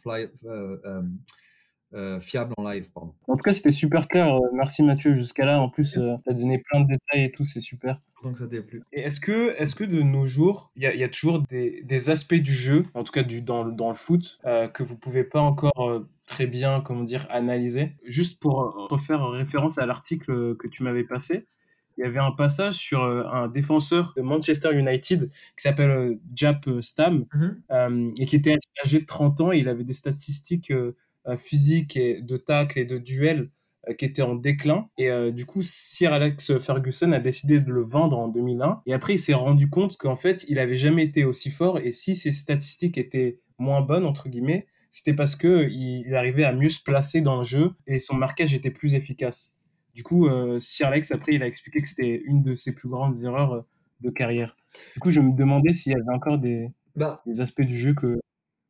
euh, 1.93 2.21
fiable 2.21 2.53
en 2.55 2.69
live. 2.69 2.89
Pardon. 2.93 3.13
En 3.27 3.35
tout 3.35 3.43
cas, 3.43 3.51
c'était 3.51 3.71
super 3.71 4.07
clair. 4.07 4.33
Euh, 4.33 4.39
merci 4.53 4.81
Mathieu 4.81 5.13
jusqu'à 5.13 5.45
là. 5.45 5.59
En 5.59 5.67
plus, 5.67 5.97
euh, 5.97 6.15
tu 6.23 6.29
as 6.29 6.33
donné 6.33 6.59
plein 6.59 6.81
de 6.81 6.87
détails 6.87 7.25
et 7.25 7.31
tout, 7.31 7.45
c'est 7.47 7.59
super. 7.59 7.99
Donc 8.23 8.37
ça 8.37 8.47
t'a 8.47 8.61
plu. 8.61 8.81
Et 8.93 9.01
est-ce 9.01 9.19
que, 9.19 9.53
est 9.61 9.75
que 9.75 9.83
de 9.83 10.01
nos 10.01 10.25
jours, 10.25 10.71
il 10.77 10.83
y, 10.83 10.97
y 10.97 11.03
a, 11.03 11.09
toujours 11.09 11.41
des, 11.41 11.81
des, 11.83 12.09
aspects 12.09 12.35
du 12.35 12.53
jeu, 12.53 12.85
en 12.93 13.03
tout 13.03 13.11
cas 13.11 13.23
du, 13.23 13.41
dans, 13.41 13.65
dans 13.65 13.89
le 13.89 13.95
foot, 13.95 14.39
que 14.73 14.83
vous 14.83 14.95
pouvez 14.95 15.25
pas 15.25 15.41
encore 15.41 16.05
très 16.25 16.47
bien, 16.47 16.79
comment 16.79 17.03
dire, 17.03 17.27
analyser? 17.29 17.93
Juste 18.05 18.39
pour 18.39 18.87
refaire 18.89 19.27
référence 19.27 19.77
à 19.77 19.85
l'article 19.85 20.55
que 20.55 20.67
tu 20.67 20.83
m'avais 20.83 21.03
passé, 21.03 21.45
il 21.97 22.05
y 22.05 22.07
avait 22.07 22.19
un 22.19 22.31
passage 22.31 22.75
sur 22.75 23.03
un 23.03 23.47
défenseur 23.49 24.13
de 24.15 24.21
Manchester 24.21 24.69
United 24.73 25.29
qui 25.29 25.61
s'appelle 25.61 26.19
Jap 26.33 26.69
Stam 26.79 27.25
mm-hmm. 27.33 28.21
et 28.21 28.25
qui 28.25 28.35
était 28.35 28.57
âgé 28.83 28.99
de 28.99 29.05
30 29.05 29.41
ans 29.41 29.51
et 29.51 29.57
il 29.57 29.67
avait 29.67 29.83
des 29.83 29.93
statistiques 29.93 30.71
physique 31.37 31.97
et 31.97 32.21
de 32.21 32.37
tacle 32.37 32.79
et 32.79 32.85
de 32.85 32.97
duel 32.97 33.49
euh, 33.89 33.93
qui 33.95 34.05
était 34.05 34.21
en 34.21 34.35
déclin. 34.35 34.87
Et 34.99 35.09
euh, 35.09 35.31
du 35.31 35.47
coup, 35.47 35.61
Sir 35.63 36.13
Alex 36.13 36.59
Ferguson 36.59 37.11
a 37.13 37.19
décidé 37.19 37.59
de 37.59 37.71
le 37.71 37.81
vendre 37.81 38.17
en 38.19 38.27
2001. 38.27 38.83
Et 38.85 38.93
après, 38.93 39.15
il 39.15 39.19
s'est 39.19 39.33
rendu 39.33 39.69
compte 39.71 39.97
qu'en 39.97 40.15
fait, 40.15 40.45
il 40.47 40.59
avait 40.59 40.75
jamais 40.75 41.03
été 41.03 41.25
aussi 41.25 41.49
fort. 41.49 41.79
Et 41.79 41.91
si 41.91 42.15
ses 42.15 42.31
statistiques 42.31 42.99
étaient 42.99 43.39
moins 43.57 43.81
bonnes, 43.81 44.05
entre 44.05 44.29
guillemets, 44.29 44.67
c'était 44.91 45.15
parce 45.15 45.35
que 45.35 45.67
il 45.71 46.13
arrivait 46.15 46.43
à 46.43 46.53
mieux 46.53 46.69
se 46.69 46.83
placer 46.83 47.21
dans 47.21 47.37
le 47.37 47.43
jeu 47.43 47.71
et 47.87 47.97
son 47.99 48.15
marquage 48.15 48.53
était 48.53 48.69
plus 48.69 48.93
efficace. 48.93 49.57
Du 49.95 50.03
coup, 50.03 50.27
euh, 50.27 50.59
Sir 50.59 50.87
Alex, 50.87 51.11
après, 51.11 51.33
il 51.33 51.41
a 51.41 51.47
expliqué 51.47 51.81
que 51.81 51.89
c'était 51.89 52.21
une 52.25 52.43
de 52.43 52.55
ses 52.55 52.75
plus 52.75 52.87
grandes 52.87 53.23
erreurs 53.23 53.65
de 54.01 54.09
carrière. 54.11 54.55
Du 54.93 54.99
coup, 54.99 55.11
je 55.11 55.21
me 55.21 55.35
demandais 55.35 55.73
s'il 55.73 55.93
y 55.93 55.95
avait 55.95 56.15
encore 56.15 56.37
des, 56.37 56.69
bah, 56.95 57.23
des 57.25 57.41
aspects 57.41 57.61
du 57.61 57.75
jeu 57.75 57.95
que 57.95 58.19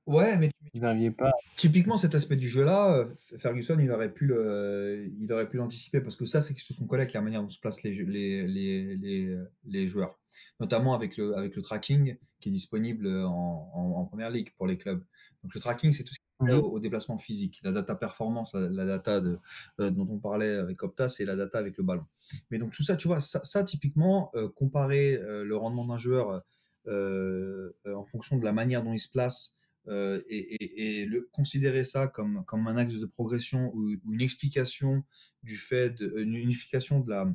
Ouais, 0.07 0.35
mais 0.37 0.49
vous 0.73 0.81
n'aviez 0.81 1.11
pas. 1.11 1.31
Typiquement, 1.55 1.95
cet 1.95 2.15
aspect 2.15 2.35
du 2.35 2.47
jeu-là, 2.47 2.95
euh, 2.95 3.13
Ferguson, 3.37 3.77
il 3.79 3.91
aurait 3.91 4.11
pu 4.11 4.25
le, 4.25 5.11
il 5.19 5.31
aurait 5.31 5.47
pu 5.47 5.57
l'anticiper 5.57 6.01
parce 6.01 6.15
que 6.15 6.25
ça, 6.25 6.41
c'est 6.41 6.53
quelque 6.53 6.65
chose 6.65 6.77
qu'on 6.77 6.87
connaît 6.87 7.03
avec 7.03 7.13
la 7.13 7.21
manière 7.21 7.41
dont 7.41 7.49
se 7.49 7.59
placent 7.59 7.83
les, 7.83 7.91
les, 7.91 8.47
les, 8.47 8.95
les, 8.95 9.37
les 9.65 9.87
joueurs, 9.87 10.17
notamment 10.59 10.95
avec 10.95 11.17
le, 11.17 11.37
avec 11.37 11.55
le 11.55 11.61
tracking 11.61 12.17
qui 12.39 12.49
est 12.49 12.51
disponible 12.51 13.07
en, 13.07 13.71
en, 13.73 14.05
première 14.05 14.31
ligue 14.31 14.51
pour 14.57 14.65
les 14.65 14.77
clubs. 14.77 15.03
Donc, 15.43 15.53
le 15.53 15.59
tracking, 15.59 15.91
c'est 15.91 16.03
tout 16.03 16.13
ce 16.13 16.19
qui 16.19 16.51
est 16.51 16.55
mhm. 16.55 16.63
au, 16.63 16.79
déplacement 16.79 17.19
physique. 17.19 17.59
La 17.63 17.71
data 17.71 17.93
performance, 17.93 18.55
la, 18.55 18.85
data 18.85 19.19
de, 19.19 19.37
euh, 19.79 19.91
dont 19.91 20.07
on 20.09 20.17
parlait 20.17 20.55
avec 20.55 20.81
Opta, 20.81 21.09
c'est 21.09 21.25
la 21.25 21.35
data 21.35 21.59
avec 21.59 21.77
le 21.77 21.83
ballon. 21.83 22.05
Mais 22.49 22.57
donc, 22.57 22.71
tout 22.71 22.83
ça, 22.83 22.95
tu 22.95 23.07
vois, 23.07 23.19
ça, 23.19 23.43
ça 23.43 23.63
typiquement, 23.63 24.31
euh, 24.33 24.49
comparer 24.49 25.19
le 25.21 25.55
rendement 25.55 25.85
d'un 25.85 25.97
joueur 25.97 26.41
en 26.87 28.03
fonction 28.05 28.37
de 28.37 28.43
la 28.43 28.53
manière 28.53 28.83
dont 28.83 28.93
il 28.93 28.99
se 28.99 29.09
place 29.09 29.59
euh, 29.87 30.21
et, 30.29 31.09
considérer 31.31 31.83
ça 31.83 32.07
comme, 32.07 32.43
comme 32.45 32.67
un 32.67 32.77
axe 32.77 32.99
de 32.99 33.05
progression 33.05 33.71
ou, 33.73 33.89
une 34.11 34.21
explication 34.21 35.03
du 35.43 35.57
fait, 35.57 35.89
de, 35.91 36.19
une 36.19 36.35
unification 36.35 36.99
de 36.99 37.09
la, 37.09 37.27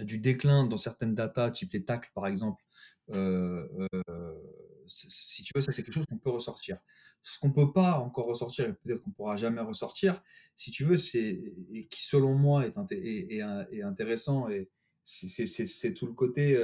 du 0.00 0.18
déclin 0.18 0.66
dans 0.66 0.78
certaines 0.78 1.14
datas, 1.14 1.50
type 1.50 1.72
les 1.72 1.84
tacles 1.84 2.10
par 2.14 2.26
exemple, 2.26 2.62
euh, 3.10 3.66
euh, 4.08 4.34
si 4.86 5.42
tu 5.42 5.52
veux, 5.54 5.60
ça 5.60 5.72
c'est 5.72 5.82
quelque 5.82 5.94
chose 5.94 6.06
qu'on 6.06 6.18
peut 6.18 6.30
ressortir. 6.30 6.78
Ce 7.22 7.40
qu'on 7.40 7.50
peut 7.50 7.72
pas 7.72 7.98
encore 7.98 8.26
ressortir, 8.26 8.68
et 8.68 8.72
peut-être 8.72 9.02
qu'on 9.02 9.10
pourra 9.10 9.36
jamais 9.36 9.60
ressortir, 9.60 10.22
si 10.54 10.70
tu 10.70 10.84
veux, 10.84 10.98
c'est 10.98 11.42
et 11.72 11.88
qui 11.88 12.04
selon 12.04 12.34
moi 12.34 12.64
est, 12.66 12.74
est, 12.92 13.38
est, 13.72 13.82
intéressant, 13.82 14.48
et 14.48 14.70
c'est 15.02 15.94
tout 15.94 16.06
le 16.06 16.12
côté 16.12 16.56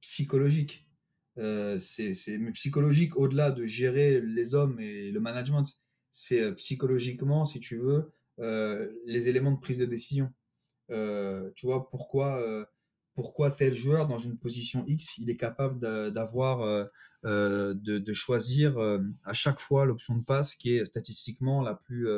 psychologique. 0.00 0.85
Euh, 1.38 1.78
c'est 1.78 2.38
psychologique 2.54 3.16
au-delà 3.16 3.50
de 3.50 3.66
gérer 3.66 4.20
les 4.20 4.54
hommes 4.54 4.80
et 4.80 5.10
le 5.10 5.20
management. 5.20 5.64
C'est 6.10 6.40
euh, 6.40 6.52
psychologiquement, 6.52 7.44
si 7.44 7.60
tu 7.60 7.76
veux, 7.76 8.12
euh, 8.40 8.90
les 9.04 9.28
éléments 9.28 9.52
de 9.52 9.60
prise 9.60 9.78
de 9.78 9.84
décision. 9.86 10.32
tu 10.88 11.66
vois, 11.66 11.88
pourquoi, 11.90 12.40
pourquoi 13.14 13.50
tel 13.50 13.74
joueur 13.74 14.06
dans 14.06 14.18
une 14.18 14.38
position 14.38 14.84
X, 14.86 15.18
il 15.18 15.30
est 15.30 15.36
capable 15.36 15.80
d'avoir, 16.12 16.88
de, 17.24 17.74
de, 17.74 18.12
choisir 18.12 18.78
à 19.24 19.32
chaque 19.32 19.58
fois 19.58 19.84
l'option 19.84 20.16
de 20.16 20.24
passe 20.24 20.54
qui 20.54 20.76
est 20.76 20.84
statistiquement 20.84 21.60
la 21.62 21.74
plus 21.74 22.08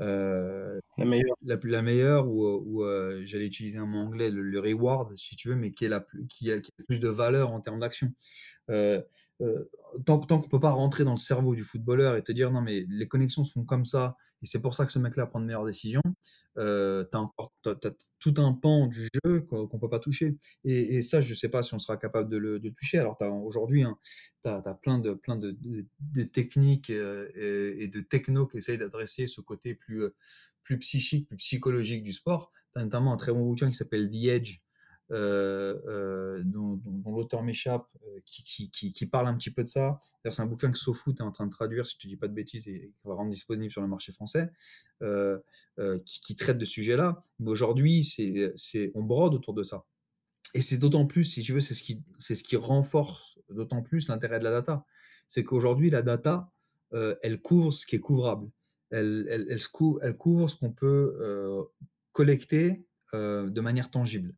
euh, 0.00 0.80
la 0.98 1.04
meilleure. 1.04 1.36
La, 1.42 1.56
plus, 1.56 1.70
la 1.70 1.82
meilleure, 1.82 2.28
ou, 2.28 2.46
ou 2.46 2.84
euh, 2.84 3.22
j'allais 3.24 3.46
utiliser 3.46 3.78
un 3.78 3.86
mot 3.86 3.98
anglais, 3.98 4.30
le, 4.30 4.60
reward, 4.60 5.16
si 5.16 5.36
tu 5.36 5.48
veux, 5.48 5.56
mais 5.56 5.72
qui, 5.72 5.84
est 5.84 5.88
la 5.88 6.00
plus, 6.00 6.26
qui, 6.26 6.50
a, 6.50 6.60
qui 6.60 6.70
a 6.78 6.84
plus 6.84 7.00
de 7.00 7.08
valeur 7.08 7.52
en 7.52 7.60
termes 7.60 7.78
d'action. 7.78 8.12
Euh, 8.70 9.00
tant, 10.06 10.18
tant 10.20 10.38
qu'on 10.38 10.46
ne 10.46 10.50
peut 10.50 10.60
pas 10.60 10.70
rentrer 10.70 11.04
dans 11.04 11.12
le 11.12 11.18
cerveau 11.18 11.54
du 11.54 11.64
footballeur 11.64 12.16
et 12.16 12.22
te 12.22 12.32
dire 12.32 12.50
non, 12.50 12.62
mais 12.62 12.86
les 12.88 13.08
connexions 13.08 13.44
sont 13.44 13.64
comme 13.64 13.84
ça, 13.84 14.16
et 14.42 14.46
c'est 14.46 14.60
pour 14.60 14.74
ça 14.74 14.84
que 14.84 14.92
ce 14.92 14.98
mec-là 14.98 15.26
prend 15.26 15.40
de 15.40 15.46
meilleures 15.46 15.64
décisions, 15.64 16.02
euh, 16.58 17.04
tu 17.10 17.68
as, 17.68 17.94
tout 18.18 18.34
un 18.38 18.52
pan 18.52 18.86
du 18.86 19.04
jeu 19.04 19.40
qu'on 19.42 19.62
ne 19.62 19.78
peut 19.78 19.88
pas 19.88 20.00
toucher. 20.00 20.36
Et, 20.64 21.00
ça, 21.02 21.20
je 21.20 21.30
ne 21.30 21.34
sais 21.34 21.48
pas 21.48 21.62
si 21.62 21.74
on 21.74 21.78
sera 21.78 21.96
capable 21.96 22.28
de 22.28 22.36
le 22.36 22.60
toucher. 22.72 22.98
Alors, 22.98 23.16
aujourd'hui, 23.44 23.82
hein, 23.84 23.96
tu 24.42 24.48
as, 24.48 24.60
plein, 24.82 24.98
de, 24.98 25.14
plein 25.14 25.36
de, 25.36 25.54
techniques 26.24 26.90
et, 26.90 27.88
de 27.88 28.00
technos 28.00 28.48
qui 28.48 28.58
essayent 28.58 28.78
d'adresser 28.78 29.26
ce 29.26 29.40
côté 29.40 29.74
plus, 29.74 30.04
plus 30.64 30.78
psychique, 30.78 31.28
plus 31.28 31.36
psychologique 31.36 32.02
du 32.02 32.12
sport. 32.12 32.50
Tu 32.72 32.80
as 32.80 32.84
notamment 32.84 33.12
un 33.12 33.16
très 33.16 33.32
bon 33.32 33.44
bouquin 33.44 33.68
qui 33.68 33.74
s'appelle 33.74 34.10
The 34.10 34.24
Edge, 34.26 34.58
dont, 35.12 36.80
l'auteur 37.06 37.42
m'échappe, 37.42 37.86
qui, 38.24 38.70
qui, 38.70 39.06
parle 39.06 39.28
un 39.28 39.36
petit 39.36 39.50
peu 39.50 39.62
de 39.62 39.68
ça. 39.68 39.98
C'est 40.30 40.42
un 40.42 40.46
bouquin 40.46 40.70
que 40.70 40.78
SoFoot 40.78 41.20
est 41.20 41.22
en 41.22 41.30
train 41.30 41.46
de 41.46 41.52
traduire, 41.52 41.86
si 41.86 41.94
je 41.94 41.98
ne 41.98 42.02
te 42.02 42.08
dis 42.08 42.16
pas 42.16 42.28
de 42.28 42.34
bêtises, 42.34 42.66
et 42.68 42.92
qui 43.00 43.08
va 43.08 43.14
rendre 43.14 43.30
disponible 43.30 43.70
sur 43.70 43.82
le 43.82 43.88
marché 43.88 44.12
français, 44.12 44.50
qui, 46.04 46.36
traite 46.36 46.58
de 46.58 46.64
ce 46.64 46.72
sujet-là. 46.72 47.20
Mais 47.38 47.50
aujourd'hui, 47.50 48.08
on 48.94 49.02
brode 49.02 49.34
autour 49.34 49.54
de 49.54 49.62
ça. 49.62 49.84
Et 50.54 50.60
c'est 50.60 50.78
d'autant 50.78 51.06
plus, 51.06 51.24
si 51.24 51.42
tu 51.42 51.52
veux, 51.52 51.60
c'est 51.60 51.74
ce 51.74 51.82
qui, 52.42 52.56
renforce 52.56 53.38
d'autant 53.48 53.82
plus 53.82 54.08
l'intérêt 54.08 54.38
de 54.38 54.44
la 54.44 54.50
data. 54.50 54.84
C'est 55.28 55.44
qu'aujourd'hui, 55.44 55.90
la 55.90 56.02
data, 56.02 56.50
euh, 56.92 57.14
elle 57.22 57.40
couvre 57.40 57.72
ce 57.72 57.86
qui 57.86 57.96
est 57.96 58.00
couvrable. 58.00 58.50
Elle, 58.90 59.58
couvre 60.18 60.48
ce 60.48 60.56
qu'on 60.56 60.72
peut 60.72 61.16
euh, 61.20 61.62
collecter 62.12 62.86
euh, 63.14 63.48
de 63.48 63.60
manière 63.62 63.90
tangible. 63.90 64.34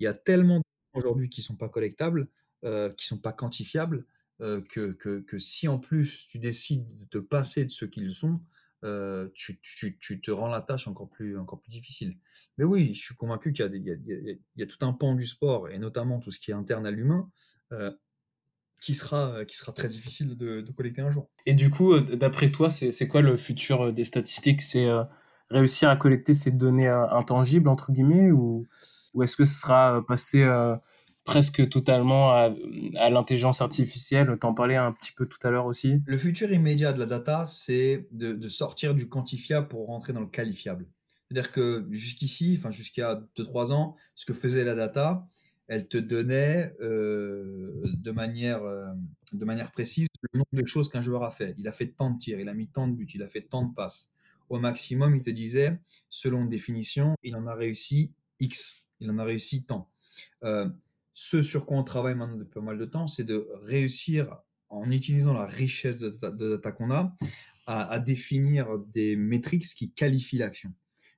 Il 0.00 0.04
y 0.04 0.06
a 0.06 0.14
tellement 0.14 0.62
aujourd'hui 0.94 1.28
qui 1.28 1.40
ne 1.40 1.44
sont 1.44 1.56
pas 1.56 1.68
collectables, 1.68 2.28
qui 2.62 2.68
ne 2.68 2.92
sont 2.98 3.18
pas 3.18 3.32
quantifiables, 3.32 4.04
que, 4.40 4.92
que, 4.92 5.20
que, 5.20 5.38
si 5.38 5.68
en 5.68 5.78
plus 5.78 6.26
tu 6.26 6.38
décides 6.38 6.98
de 6.98 7.04
te 7.06 7.18
passer 7.18 7.64
de 7.64 7.70
ce 7.70 7.84
qu'ils 7.84 8.12
sont, 8.12 8.40
euh, 8.84 9.28
tu, 9.34 9.58
tu, 9.60 9.98
tu, 9.98 10.20
te 10.20 10.30
rends 10.30 10.48
la 10.48 10.62
tâche 10.62 10.86
encore 10.86 11.08
plus, 11.08 11.36
encore 11.36 11.60
plus 11.60 11.70
difficile. 11.70 12.16
Mais 12.58 12.64
oui, 12.64 12.94
je 12.94 13.00
suis 13.00 13.14
convaincu 13.16 13.52
qu'il 13.52 13.64
y, 13.74 14.40
y, 14.56 14.62
a 14.62 14.66
tout 14.66 14.86
un 14.86 14.92
pan 14.92 15.16
du 15.16 15.26
sport, 15.26 15.68
et 15.68 15.78
notamment 15.78 16.20
tout 16.20 16.30
ce 16.30 16.38
qui 16.38 16.52
est 16.52 16.54
interne 16.54 16.86
à 16.86 16.92
l'humain, 16.92 17.28
euh, 17.72 17.90
qui, 18.80 18.94
sera, 18.94 19.44
qui 19.46 19.56
sera 19.56 19.72
très 19.72 19.88
difficile 19.88 20.36
de, 20.36 20.64
collecter 20.76 21.00
un 21.00 21.10
jour. 21.10 21.28
Et 21.44 21.54
du 21.54 21.70
coup, 21.70 21.92
euh, 21.92 22.00
d'après 22.16 22.50
toi, 22.50 22.70
c'est 22.70 23.08
quoi 23.08 23.20
le 23.20 23.36
futur 23.36 23.92
des 23.92 24.04
statistiques? 24.04 24.62
C'est 24.62 24.88
réussir 25.50 25.88
à 25.88 25.96
collecter 25.96 26.34
ces 26.34 26.52
données 26.52 26.88
intangibles, 26.88 27.68
entre 27.68 27.90
guillemets, 27.90 28.30
ou, 28.30 28.68
ou 29.14 29.22
est-ce 29.22 29.36
que 29.36 29.44
ce 29.44 29.60
sera 29.60 30.04
passer 30.06 30.46
presque 31.24 31.68
totalement 31.68 32.30
à, 32.30 32.50
l'intelligence 33.10 33.60
artificielle? 33.60 34.36
T'en 34.38 34.54
parlais 34.54 34.76
un 34.76 34.92
petit 34.92 35.12
peu 35.12 35.26
tout 35.26 35.38
à 35.42 35.50
l'heure 35.50 35.66
aussi. 35.66 36.02
Le 36.06 36.18
futur 36.18 36.50
immédiat 36.52 36.92
de 36.92 36.98
la 36.98 37.06
data, 37.06 37.44
c'est 37.46 38.06
de, 38.12 38.48
sortir 38.48 38.94
du 38.94 39.08
quantifiable 39.08 39.68
pour 39.68 39.86
rentrer 39.86 40.12
dans 40.12 40.20
le 40.20 40.26
qualifiable. 40.26 40.86
C'est-à-dire 41.30 41.52
que 41.52 41.86
jusqu'ici, 41.90 42.56
enfin 42.58 42.70
jusqu'à 42.70 43.22
2-3 43.36 43.72
ans, 43.72 43.96
ce 44.14 44.24
que 44.24 44.32
faisait 44.32 44.64
la 44.64 44.74
data, 44.74 45.28
elle 45.68 45.86
te 45.86 45.98
donnait 45.98 46.74
euh, 46.80 47.82
de, 48.02 48.10
manière, 48.10 48.62
euh, 48.62 48.86
de 49.34 49.44
manière 49.44 49.70
précise 49.70 50.06
le 50.32 50.38
nombre 50.38 50.62
de 50.62 50.66
choses 50.66 50.88
qu'un 50.88 51.02
joueur 51.02 51.22
a 51.22 51.30
fait. 51.30 51.54
Il 51.58 51.68
a 51.68 51.72
fait 51.72 51.88
tant 51.88 52.10
de 52.10 52.18
tirs, 52.18 52.40
il 52.40 52.48
a 52.48 52.54
mis 52.54 52.68
tant 52.68 52.88
de 52.88 52.94
buts, 52.94 53.08
il 53.14 53.22
a 53.22 53.28
fait 53.28 53.42
tant 53.42 53.64
de 53.64 53.74
passes. 53.74 54.10
Au 54.48 54.58
maximum, 54.58 55.14
il 55.14 55.20
te 55.20 55.28
disait, 55.28 55.78
selon 56.08 56.40
une 56.40 56.48
définition, 56.48 57.14
il 57.22 57.36
en 57.36 57.46
a 57.46 57.54
réussi 57.54 58.14
X, 58.40 58.87
il 59.00 59.10
en 59.10 59.18
a 59.18 59.24
réussi 59.24 59.64
tant. 59.64 59.90
Euh, 60.44 60.68
ce 61.14 61.42
sur 61.42 61.66
quoi 61.66 61.78
on 61.78 61.84
travaille 61.84 62.14
maintenant 62.14 62.36
depuis 62.36 62.54
pas 62.54 62.60
mal 62.60 62.78
de 62.78 62.84
temps, 62.84 63.06
c'est 63.06 63.24
de 63.24 63.48
réussir, 63.62 64.38
en 64.68 64.88
utilisant 64.90 65.32
la 65.32 65.46
richesse 65.46 65.98
de 65.98 66.10
data, 66.10 66.72
qu'on 66.72 66.90
a, 66.90 67.16
à, 67.66 67.98
définir 67.98 68.78
des 68.78 69.16
métriques 69.16 69.64
qui 69.64 69.92
qualifient 69.92 70.38
l'action. 70.38 70.72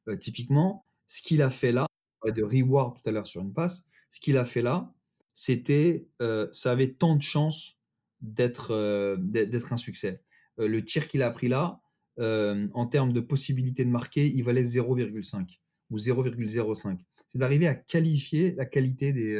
Euh, 0.08 0.16
typiquement, 0.16 0.86
ce 1.06 1.22
qu'il 1.22 1.42
a 1.42 1.50
fait 1.50 1.72
là, 1.72 1.86
de 2.26 2.42
reward 2.42 3.00
tout 3.00 3.08
à 3.08 3.12
l'heure 3.12 3.26
sur 3.26 3.42
une 3.42 3.52
passe, 3.52 3.86
ce 4.08 4.20
qu'il 4.20 4.36
a 4.36 4.44
fait 4.44 4.62
là, 4.62 4.92
c'était, 5.32 6.08
euh, 6.22 6.48
ça 6.52 6.72
avait 6.72 6.92
tant 6.92 7.14
de 7.14 7.22
chances 7.22 7.78
d'être 8.20 9.16
d'être 9.18 9.72
un 9.72 9.78
succès. 9.78 10.22
le 10.58 10.84
tir 10.84 11.08
qu'il 11.08 11.22
a 11.22 11.30
pris 11.30 11.48
là, 11.48 11.80
en 12.18 12.86
termes 12.86 13.12
de 13.14 13.20
possibilité 13.20 13.84
de 13.84 13.90
marquer, 13.90 14.26
il 14.26 14.42
valait 14.42 14.62
0,5 14.62 15.60
ou 15.90 15.96
0,05. 15.96 16.98
C'est 17.28 17.38
d'arriver 17.38 17.66
à 17.66 17.74
qualifier 17.74 18.52
la 18.52 18.64
qualité 18.66 19.12
des, 19.12 19.34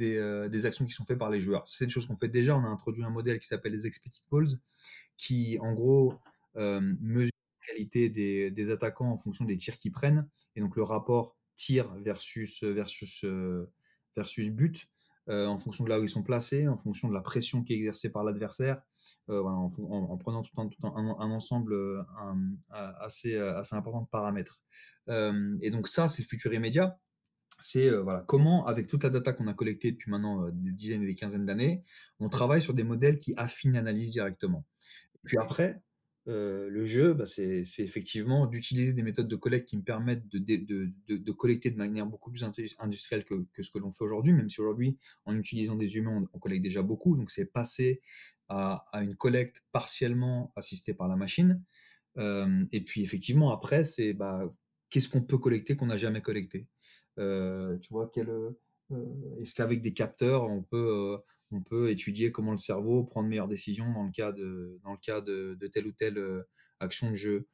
euh, 0.00 0.48
des, 0.48 0.66
actions 0.66 0.86
qui 0.86 0.92
sont 0.92 1.04
faites 1.04 1.18
par 1.18 1.30
les 1.30 1.40
joueurs. 1.40 1.66
C'est 1.66 1.84
une 1.84 1.90
chose 1.90 2.06
qu'on 2.06 2.16
fait 2.16 2.28
déjà. 2.28 2.56
On 2.56 2.64
a 2.64 2.68
introduit 2.68 3.02
un 3.02 3.10
modèle 3.10 3.38
qui 3.38 3.46
s'appelle 3.46 3.72
les 3.72 3.86
expected 3.86 4.22
goals, 4.30 4.48
qui 5.16 5.58
en 5.60 5.72
gros 5.72 6.14
euh, 6.56 6.80
mesure 7.00 7.32
la 7.60 7.72
qualité 7.72 8.08
des, 8.08 8.70
attaquants 8.70 9.10
en 9.10 9.16
fonction 9.16 9.44
des 9.44 9.56
tirs 9.56 9.78
qu'ils 9.78 9.92
prennent. 9.92 10.28
Et 10.56 10.60
donc 10.60 10.76
le 10.76 10.82
rapport 10.82 11.36
tir 11.56 11.94
versus, 11.96 12.62
versus, 12.62 13.24
euh, 13.24 13.70
versus 14.16 14.50
but, 14.50 14.88
en 15.28 15.58
fonction 15.58 15.84
de 15.84 15.90
là 15.90 16.00
où 16.00 16.02
ils 16.02 16.08
sont 16.08 16.22
placés, 16.22 16.66
en 16.66 16.76
fonction 16.76 17.08
de 17.08 17.14
la 17.14 17.20
pression 17.20 17.62
qui 17.62 17.72
est 17.72 17.76
exercée 17.76 18.10
par 18.10 18.24
l'adversaire, 18.24 18.82
en, 19.28 19.70
prenant 20.18 20.42
tout 20.42 20.60
un, 20.60 21.30
ensemble 21.30 21.76
assez, 22.70 23.36
assez 23.36 23.76
important 23.76 24.02
de 24.02 24.08
paramètres. 24.08 24.62
et 25.08 25.70
donc 25.70 25.86
ça, 25.86 26.08
c'est 26.08 26.22
le 26.22 26.28
futur 26.28 26.52
immédiat 26.52 26.98
c'est 27.60 27.88
euh, 27.88 28.02
voilà, 28.02 28.24
comment, 28.26 28.66
avec 28.66 28.86
toute 28.86 29.04
la 29.04 29.10
data 29.10 29.32
qu'on 29.32 29.46
a 29.46 29.54
collectée 29.54 29.92
depuis 29.92 30.10
maintenant 30.10 30.44
euh, 30.44 30.50
des 30.52 30.72
dizaines 30.72 31.02
et 31.02 31.06
des 31.06 31.14
quinzaines 31.14 31.46
d'années, 31.46 31.82
on 32.18 32.28
travaille 32.28 32.62
sur 32.62 32.74
des 32.74 32.84
modèles 32.84 33.18
qui 33.18 33.34
affinent 33.36 33.72
l'analyse 33.72 34.10
directement. 34.10 34.64
Puis 35.24 35.38
après, 35.38 35.80
euh, 36.28 36.68
le 36.68 36.84
jeu, 36.84 37.14
bah, 37.14 37.26
c'est 37.26 37.64
effectivement 37.78 38.46
d'utiliser 38.46 38.92
des 38.92 39.02
méthodes 39.02 39.28
de 39.28 39.36
collecte 39.36 39.68
qui 39.68 39.76
me 39.76 39.82
permettent 39.82 40.28
de, 40.28 41.32
collecter 41.32 41.70
de 41.70 41.76
manière 41.76 42.06
beaucoup 42.06 42.30
plus 42.30 42.44
industrielle 42.78 43.24
que, 43.24 43.62
ce 43.62 43.70
que 43.70 43.78
l'on 43.78 43.90
fait 43.90 44.04
aujourd'hui, 44.04 44.32
même 44.32 44.48
si 44.48 44.60
aujourd'hui, 44.60 44.98
en 45.24 45.36
utilisant 45.36 45.76
des 45.76 45.96
humains, 45.96 46.24
on, 46.32 46.38
collecte 46.38 46.62
déjà 46.62 46.82
beaucoup. 46.82 47.16
Donc, 47.16 47.30
c'est 47.30 47.46
passer 47.46 48.00
à, 48.48 48.84
une 48.94 49.16
collecte 49.16 49.62
partiellement 49.72 50.52
assistée 50.56 50.94
par 50.94 51.08
la 51.08 51.16
machine. 51.16 51.62
et 52.16 52.80
puis, 52.84 53.02
effectivement, 53.02 53.50
après, 53.50 53.84
c'est 53.84 54.12
bah, 54.12 54.52
qu'est-ce 54.90 55.08
qu'on 55.08 55.22
peut 55.22 55.38
collecter 55.38 55.76
qu'on 55.76 55.86
n'a 55.86 55.96
jamais 55.96 56.20
collecté? 56.20 56.66
Euh, 57.18 57.78
Tu 57.78 57.92
vois, 57.92 58.10
quel, 58.12 58.28
euh, 58.92 59.40
est-ce 59.40 59.54
qu'avec 59.54 59.80
des 59.80 59.94
capteurs, 59.94 60.44
on 60.44 60.62
peut, 60.62 61.16
euh, 61.16 61.18
on 61.52 61.62
peut 61.62 61.90
étudier 61.90 62.30
comment 62.32 62.52
le 62.52 62.58
cerveau 62.58 63.04
prend 63.04 63.22
de 63.22 63.28
meilleures 63.28 63.48
décisions 63.48 63.92
dans 63.92 64.04
le 64.04 64.10
cas 64.10 64.32
de, 64.32 64.78
dans 64.84 64.92
le 64.92 64.98
cas 64.98 65.20
de, 65.20 65.58
telle 65.72 65.86
ou 65.86 65.92
telle 65.92 66.44
action 66.80 67.10
de 67.10 67.16
jeu 67.16 67.48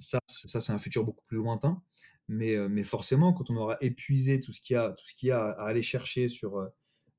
Ça, 0.00 0.18
ça 0.26 0.60
c'est 0.60 0.72
un 0.72 0.78
futur 0.78 1.04
beaucoup 1.04 1.24
plus 1.26 1.38
lointain. 1.38 1.82
Mais, 2.28 2.56
mais 2.68 2.82
forcément, 2.82 3.32
quand 3.32 3.50
on 3.50 3.56
aura 3.56 3.78
épuisé 3.80 4.40
tout 4.40 4.52
ce 4.52 4.60
qu'il 4.60 4.74
y 4.74 4.76
a, 4.76 4.90
tout 4.90 5.06
ce 5.06 5.14
qu'il 5.14 5.30
y 5.30 5.32
a 5.32 5.46
à 5.46 5.68
aller 5.68 5.82
chercher 5.82 6.28
sur 6.28 6.68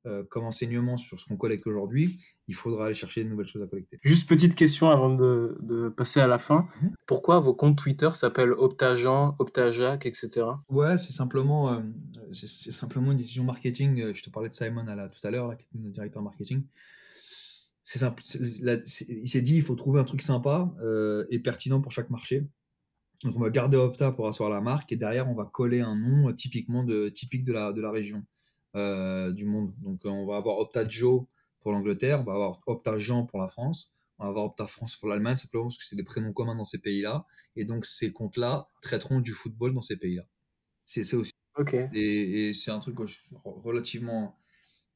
euh, 0.05 0.23
comme 0.29 0.45
enseignement 0.45 0.95
sur 0.95 1.19
ce 1.19 1.25
qu'on 1.25 1.35
collecte 1.35 1.67
aujourd'hui, 1.67 2.17
il 2.47 2.55
faudra 2.55 2.85
aller 2.85 2.93
chercher 2.93 3.25
de 3.25 3.29
nouvelles 3.29 3.47
choses 3.47 3.61
à 3.61 3.67
collecter. 3.67 3.99
Juste 4.01 4.29
petite 4.29 4.55
question 4.55 4.89
avant 4.89 5.13
de, 5.13 5.57
de 5.61 5.89
passer 5.89 6.21
à 6.21 6.27
la 6.27 6.39
fin. 6.39 6.69
Mhm. 6.81 6.93
Pourquoi 7.05 7.41
vos 7.41 7.53
comptes 7.53 7.77
Twitter 7.77 8.09
s'appellent 8.13 8.53
Optajean, 8.53 9.35
Optajac, 9.39 10.05
etc. 10.05 10.45
Ouais, 10.69 10.97
c'est 10.97 11.11
simplement, 11.11 11.73
euh, 11.73 11.81
c'est 12.31 12.71
simplement 12.71 13.11
une 13.11 13.17
décision 13.17 13.43
marketing. 13.43 14.01
Euh, 14.01 14.13
je 14.13 14.23
te 14.23 14.29
parlais 14.29 14.47
de 14.47 14.53
Simon 14.53 14.87
à 14.87 14.95
la, 14.95 15.09
tout 15.09 15.19
à 15.27 15.31
l'heure, 15.31 15.49
notre 15.49 15.91
directeur 15.91 16.23
marketing. 16.23 16.63
C'est 17.83 17.99
simple. 17.99 18.23
il 18.23 19.27
s'est 19.27 19.41
dit, 19.41 19.57
il 19.57 19.63
faut 19.63 19.75
trouver 19.75 19.99
un 19.99 20.05
truc 20.05 20.21
sympa 20.21 20.71
et 21.29 21.39
pertinent 21.39 21.81
pour 21.81 21.91
chaque 21.91 22.11
marché. 22.11 22.47
Donc 23.23 23.35
on 23.35 23.39
va 23.39 23.49
garder 23.49 23.77
Opta 23.77 24.11
pour 24.11 24.27
asseoir 24.27 24.49
la 24.51 24.61
marque 24.61 24.91
et 24.91 24.95
derrière 24.95 25.27
on 25.27 25.33
va 25.33 25.45
coller 25.45 25.81
un 25.81 25.95
nom 25.95 26.31
typiquement 26.33 26.83
de, 26.83 27.09
typique 27.09 27.43
de 27.43 27.51
la, 27.51 27.73
de 27.73 27.81
la 27.81 27.89
région. 27.89 28.23
Euh, 28.75 29.31
du 29.31 29.45
monde. 29.45 29.73
Donc 29.81 30.01
on 30.05 30.27
va 30.27 30.37
avoir 30.37 30.59
Opta 30.59 30.87
Joe 30.87 31.23
pour 31.59 31.71
l'Angleterre, 31.71 32.21
on 32.21 32.23
va 32.23 32.33
avoir 32.33 32.61
Opta 32.67 32.99
Jean 32.99 33.25
pour 33.25 33.39
la 33.39 33.47
France, 33.47 33.95
on 34.19 34.25
va 34.25 34.29
avoir 34.29 34.45
Opta 34.45 34.67
France 34.67 34.95
pour 34.95 35.09
l'Allemagne, 35.09 35.37
simplement 35.37 35.63
parce 35.63 35.77
que 35.77 35.83
c'est 35.83 35.95
des 35.95 36.03
prénoms 36.03 36.33
communs 36.33 36.55
dans 36.55 36.65
ces 36.65 36.77
pays-là. 36.77 37.25
Et 37.55 37.65
donc 37.65 37.87
ces 37.87 38.11
comptes-là 38.11 38.67
traiteront 38.83 39.21
du 39.21 39.31
football 39.31 39.73
dans 39.73 39.81
ces 39.81 39.97
pays-là. 39.97 40.23
C'est 40.85 41.15
aussi. 41.15 41.31
Ok. 41.57 41.75
Et, 41.93 42.53
c'est 42.53 42.69
un 42.69 42.77
truc 42.77 42.97
relativement, 43.43 44.37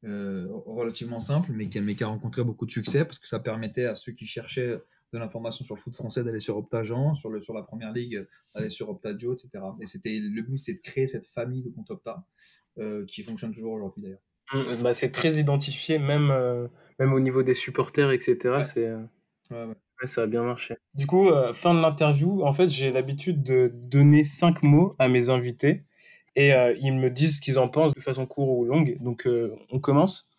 euh, 0.04 0.48
relativement 0.68 1.20
simple, 1.20 1.52
mais 1.52 1.68
qui, 1.68 1.82
mais 1.82 1.96
qui 1.96 2.04
a 2.04 2.08
rencontré 2.08 2.44
beaucoup 2.44 2.68
de 2.68 2.72
succès 2.72 3.06
parce 3.06 3.18
que 3.18 3.28
ça 3.28 3.40
permettait 3.40 3.86
à 3.86 3.96
ceux 3.96 4.12
qui 4.12 4.28
cherchaient 4.28 4.80
de 5.14 5.20
l'information 5.20 5.64
sur 5.64 5.76
le 5.76 5.80
foot 5.80 5.96
français 5.96 6.24
d'aller 6.24 6.40
sur 6.40 6.58
Opta 6.58 6.84
Jean, 6.84 7.14
sur, 7.14 7.30
le, 7.30 7.40
sur 7.40 7.54
la 7.54 7.62
première 7.62 7.94
ligue 7.94 8.28
d'aller 8.56 8.70
sur 8.70 8.90
Opta 8.90 9.16
Joe, 9.16 9.34
etc. 9.34 9.64
Et 9.80 9.86
c'était 9.86 10.20
le 10.20 10.42
but, 10.42 10.58
c'est 10.58 10.74
de 10.74 10.80
créer 10.80 11.08
cette 11.08 11.28
famille 11.28 11.64
de 11.64 11.70
comptes 11.70 11.92
Opta 11.92 12.26
euh, 12.80 13.06
qui 13.06 13.22
fonctionne 13.22 13.54
toujours 13.54 13.74
aujourd'hui 13.74 14.02
d'ailleurs. 14.02 14.22
Mmh, 14.54 14.82
bah, 14.82 14.94
c'est 14.94 15.12
très 15.12 15.36
identifié, 15.36 16.00
même, 16.00 16.32
euh, 16.32 16.68
même 17.00 17.14
au 17.14 17.20
niveau 17.20 17.44
des 17.44 17.54
supporters, 17.54 18.12
etc. 18.12 18.64
C'est, 18.64 18.88
euh, 19.52 19.74
ça 20.06 20.24
a 20.24 20.28
bien 20.28 20.44
marché. 20.44 20.76
Du 20.96 21.06
coup, 21.06 21.30
fin 21.54 21.74
de 21.74 21.80
l'interview, 21.80 22.44
en 22.44 22.52
fait, 22.52 22.70
j'ai 22.70 22.92
l'habitude 22.92 23.44
de 23.44 23.72
donner 23.74 24.26
cinq 24.26 24.64
mots 24.64 24.94
à 25.00 25.08
mes 25.08 25.30
invités 25.30 25.86
et 26.36 26.52
ils 26.82 26.94
me 26.94 27.10
disent 27.10 27.38
ce 27.38 27.42
qu'ils 27.42 27.58
en 27.58 27.70
pensent 27.70 27.94
de 27.94 28.02
façon 28.02 28.26
courte 28.26 28.50
ou 28.50 28.66
longue. 28.66 28.98
Donc, 29.00 29.30
on 29.72 29.80
commence. 29.80 30.30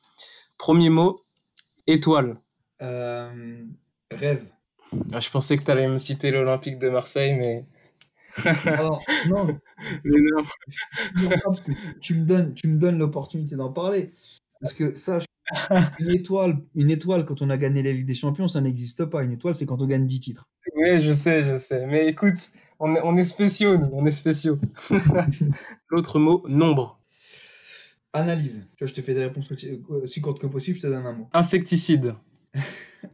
Premier 0.59 0.91
mot, 0.91 1.25
étoile. 1.87 2.37
rêve. 2.81 4.54
Ah, 5.13 5.21
je 5.21 5.31
pensais 5.31 5.57
que 5.57 5.65
tu 5.65 5.71
allais 5.71 5.89
me 5.89 5.99
citer 5.99 6.31
l'Olympique 6.31 6.79
de 6.79 6.89
Marseille, 6.89 7.37
mais 7.37 7.65
alors, 8.67 9.03
non. 9.29 9.59
tu 12.01 12.15
me 12.15 12.25
donnes, 12.25 12.55
tu 12.55 12.69
me 12.69 12.79
donnes 12.79 12.99
l'opportunité 12.99 13.57
d'en 13.57 13.73
parler. 13.73 14.13
Parce 14.61 14.75
que 14.75 14.95
ça, 14.95 15.19
une 16.01 16.11
étoile, 16.11 16.59
une 16.75 16.91
étoile, 16.91 17.25
quand 17.25 17.43
on 17.43 17.51
a 17.51 17.57
gagné 17.57 17.83
la 17.83 17.93
Ligue 17.93 18.07
des 18.07 18.15
Champions, 18.15 18.49
ça 18.49 18.61
n'existe 18.61 19.05
pas. 19.05 19.23
Une 19.23 19.33
étoile, 19.33 19.55
c'est 19.55 19.67
quand 19.67 19.81
on 19.81 19.87
gagne 19.87 20.07
10 20.07 20.21
titres. 20.21 20.49
Oui, 20.77 21.01
je 21.03 21.13
sais, 21.13 21.45
je 21.45 21.57
sais. 21.59 21.87
Mais 21.87 22.09
écoute, 22.09 22.51
on 22.81 22.95
est, 22.95 23.01
on 23.03 23.17
est 23.17 23.25
spéciaux, 23.25 23.77
nous. 23.77 23.91
On 23.93 24.05
est 24.07 24.13
spéciaux. 24.13 24.59
L'autre 25.89 26.19
mot, 26.19 26.45
nombre. 26.49 27.01
Analyse. 28.13 28.67
Tu 28.77 28.85
vois, 28.85 28.89
je 28.89 28.95
te 28.95 29.03
fais 29.03 29.15
des 29.15 29.25
réponses 29.25 29.51
aussi, 29.51 29.83
aussi 29.89 30.21
courtes 30.21 30.41
que 30.41 30.47
possible, 30.47 30.77
je 30.77 30.83
te 30.83 30.87
donne 30.87 31.07
un 31.07 31.13
mot. 31.13 31.29
Insecticide. 31.33 32.15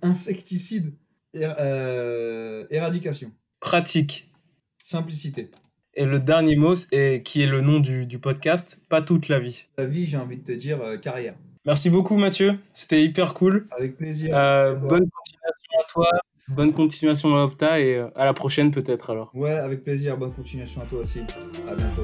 Insecticide. 0.02 0.94
É- 1.34 1.44
euh, 1.60 2.64
éradication. 2.70 3.30
Pratique. 3.60 4.28
Simplicité. 4.84 5.50
Et 5.94 6.04
le 6.04 6.18
dernier 6.18 6.56
mot, 6.56 6.74
est, 6.92 7.24
qui 7.24 7.42
est 7.42 7.46
le 7.46 7.60
nom 7.60 7.80
du, 7.80 8.06
du 8.06 8.18
podcast, 8.18 8.80
pas 8.88 9.02
toute 9.02 9.28
la 9.28 9.38
vie. 9.40 9.64
La 9.78 9.86
vie, 9.86 10.06
j'ai 10.06 10.16
envie 10.16 10.36
de 10.36 10.42
te 10.44 10.52
dire 10.52 10.80
euh, 10.82 10.96
carrière. 10.96 11.34
Merci 11.66 11.90
beaucoup 11.90 12.16
Mathieu, 12.16 12.58
c'était 12.72 13.02
hyper 13.04 13.34
cool. 13.34 13.66
Avec 13.76 13.96
plaisir. 13.96 14.34
Euh, 14.34 14.74
bonne 14.74 15.08
continuation 15.10 15.78
à 15.78 15.84
toi, 15.90 16.10
bonne 16.48 16.72
continuation 16.72 17.36
à 17.36 17.44
Opta 17.44 17.80
et 17.80 17.98
à 17.98 18.24
la 18.24 18.32
prochaine 18.32 18.70
peut-être 18.70 19.10
alors. 19.10 19.30
Ouais, 19.34 19.50
avec 19.50 19.84
plaisir. 19.84 20.16
Bonne 20.16 20.32
continuation 20.32 20.80
à 20.80 20.86
toi 20.86 21.00
aussi. 21.00 21.20
À 21.68 21.74
bientôt. 21.74 22.02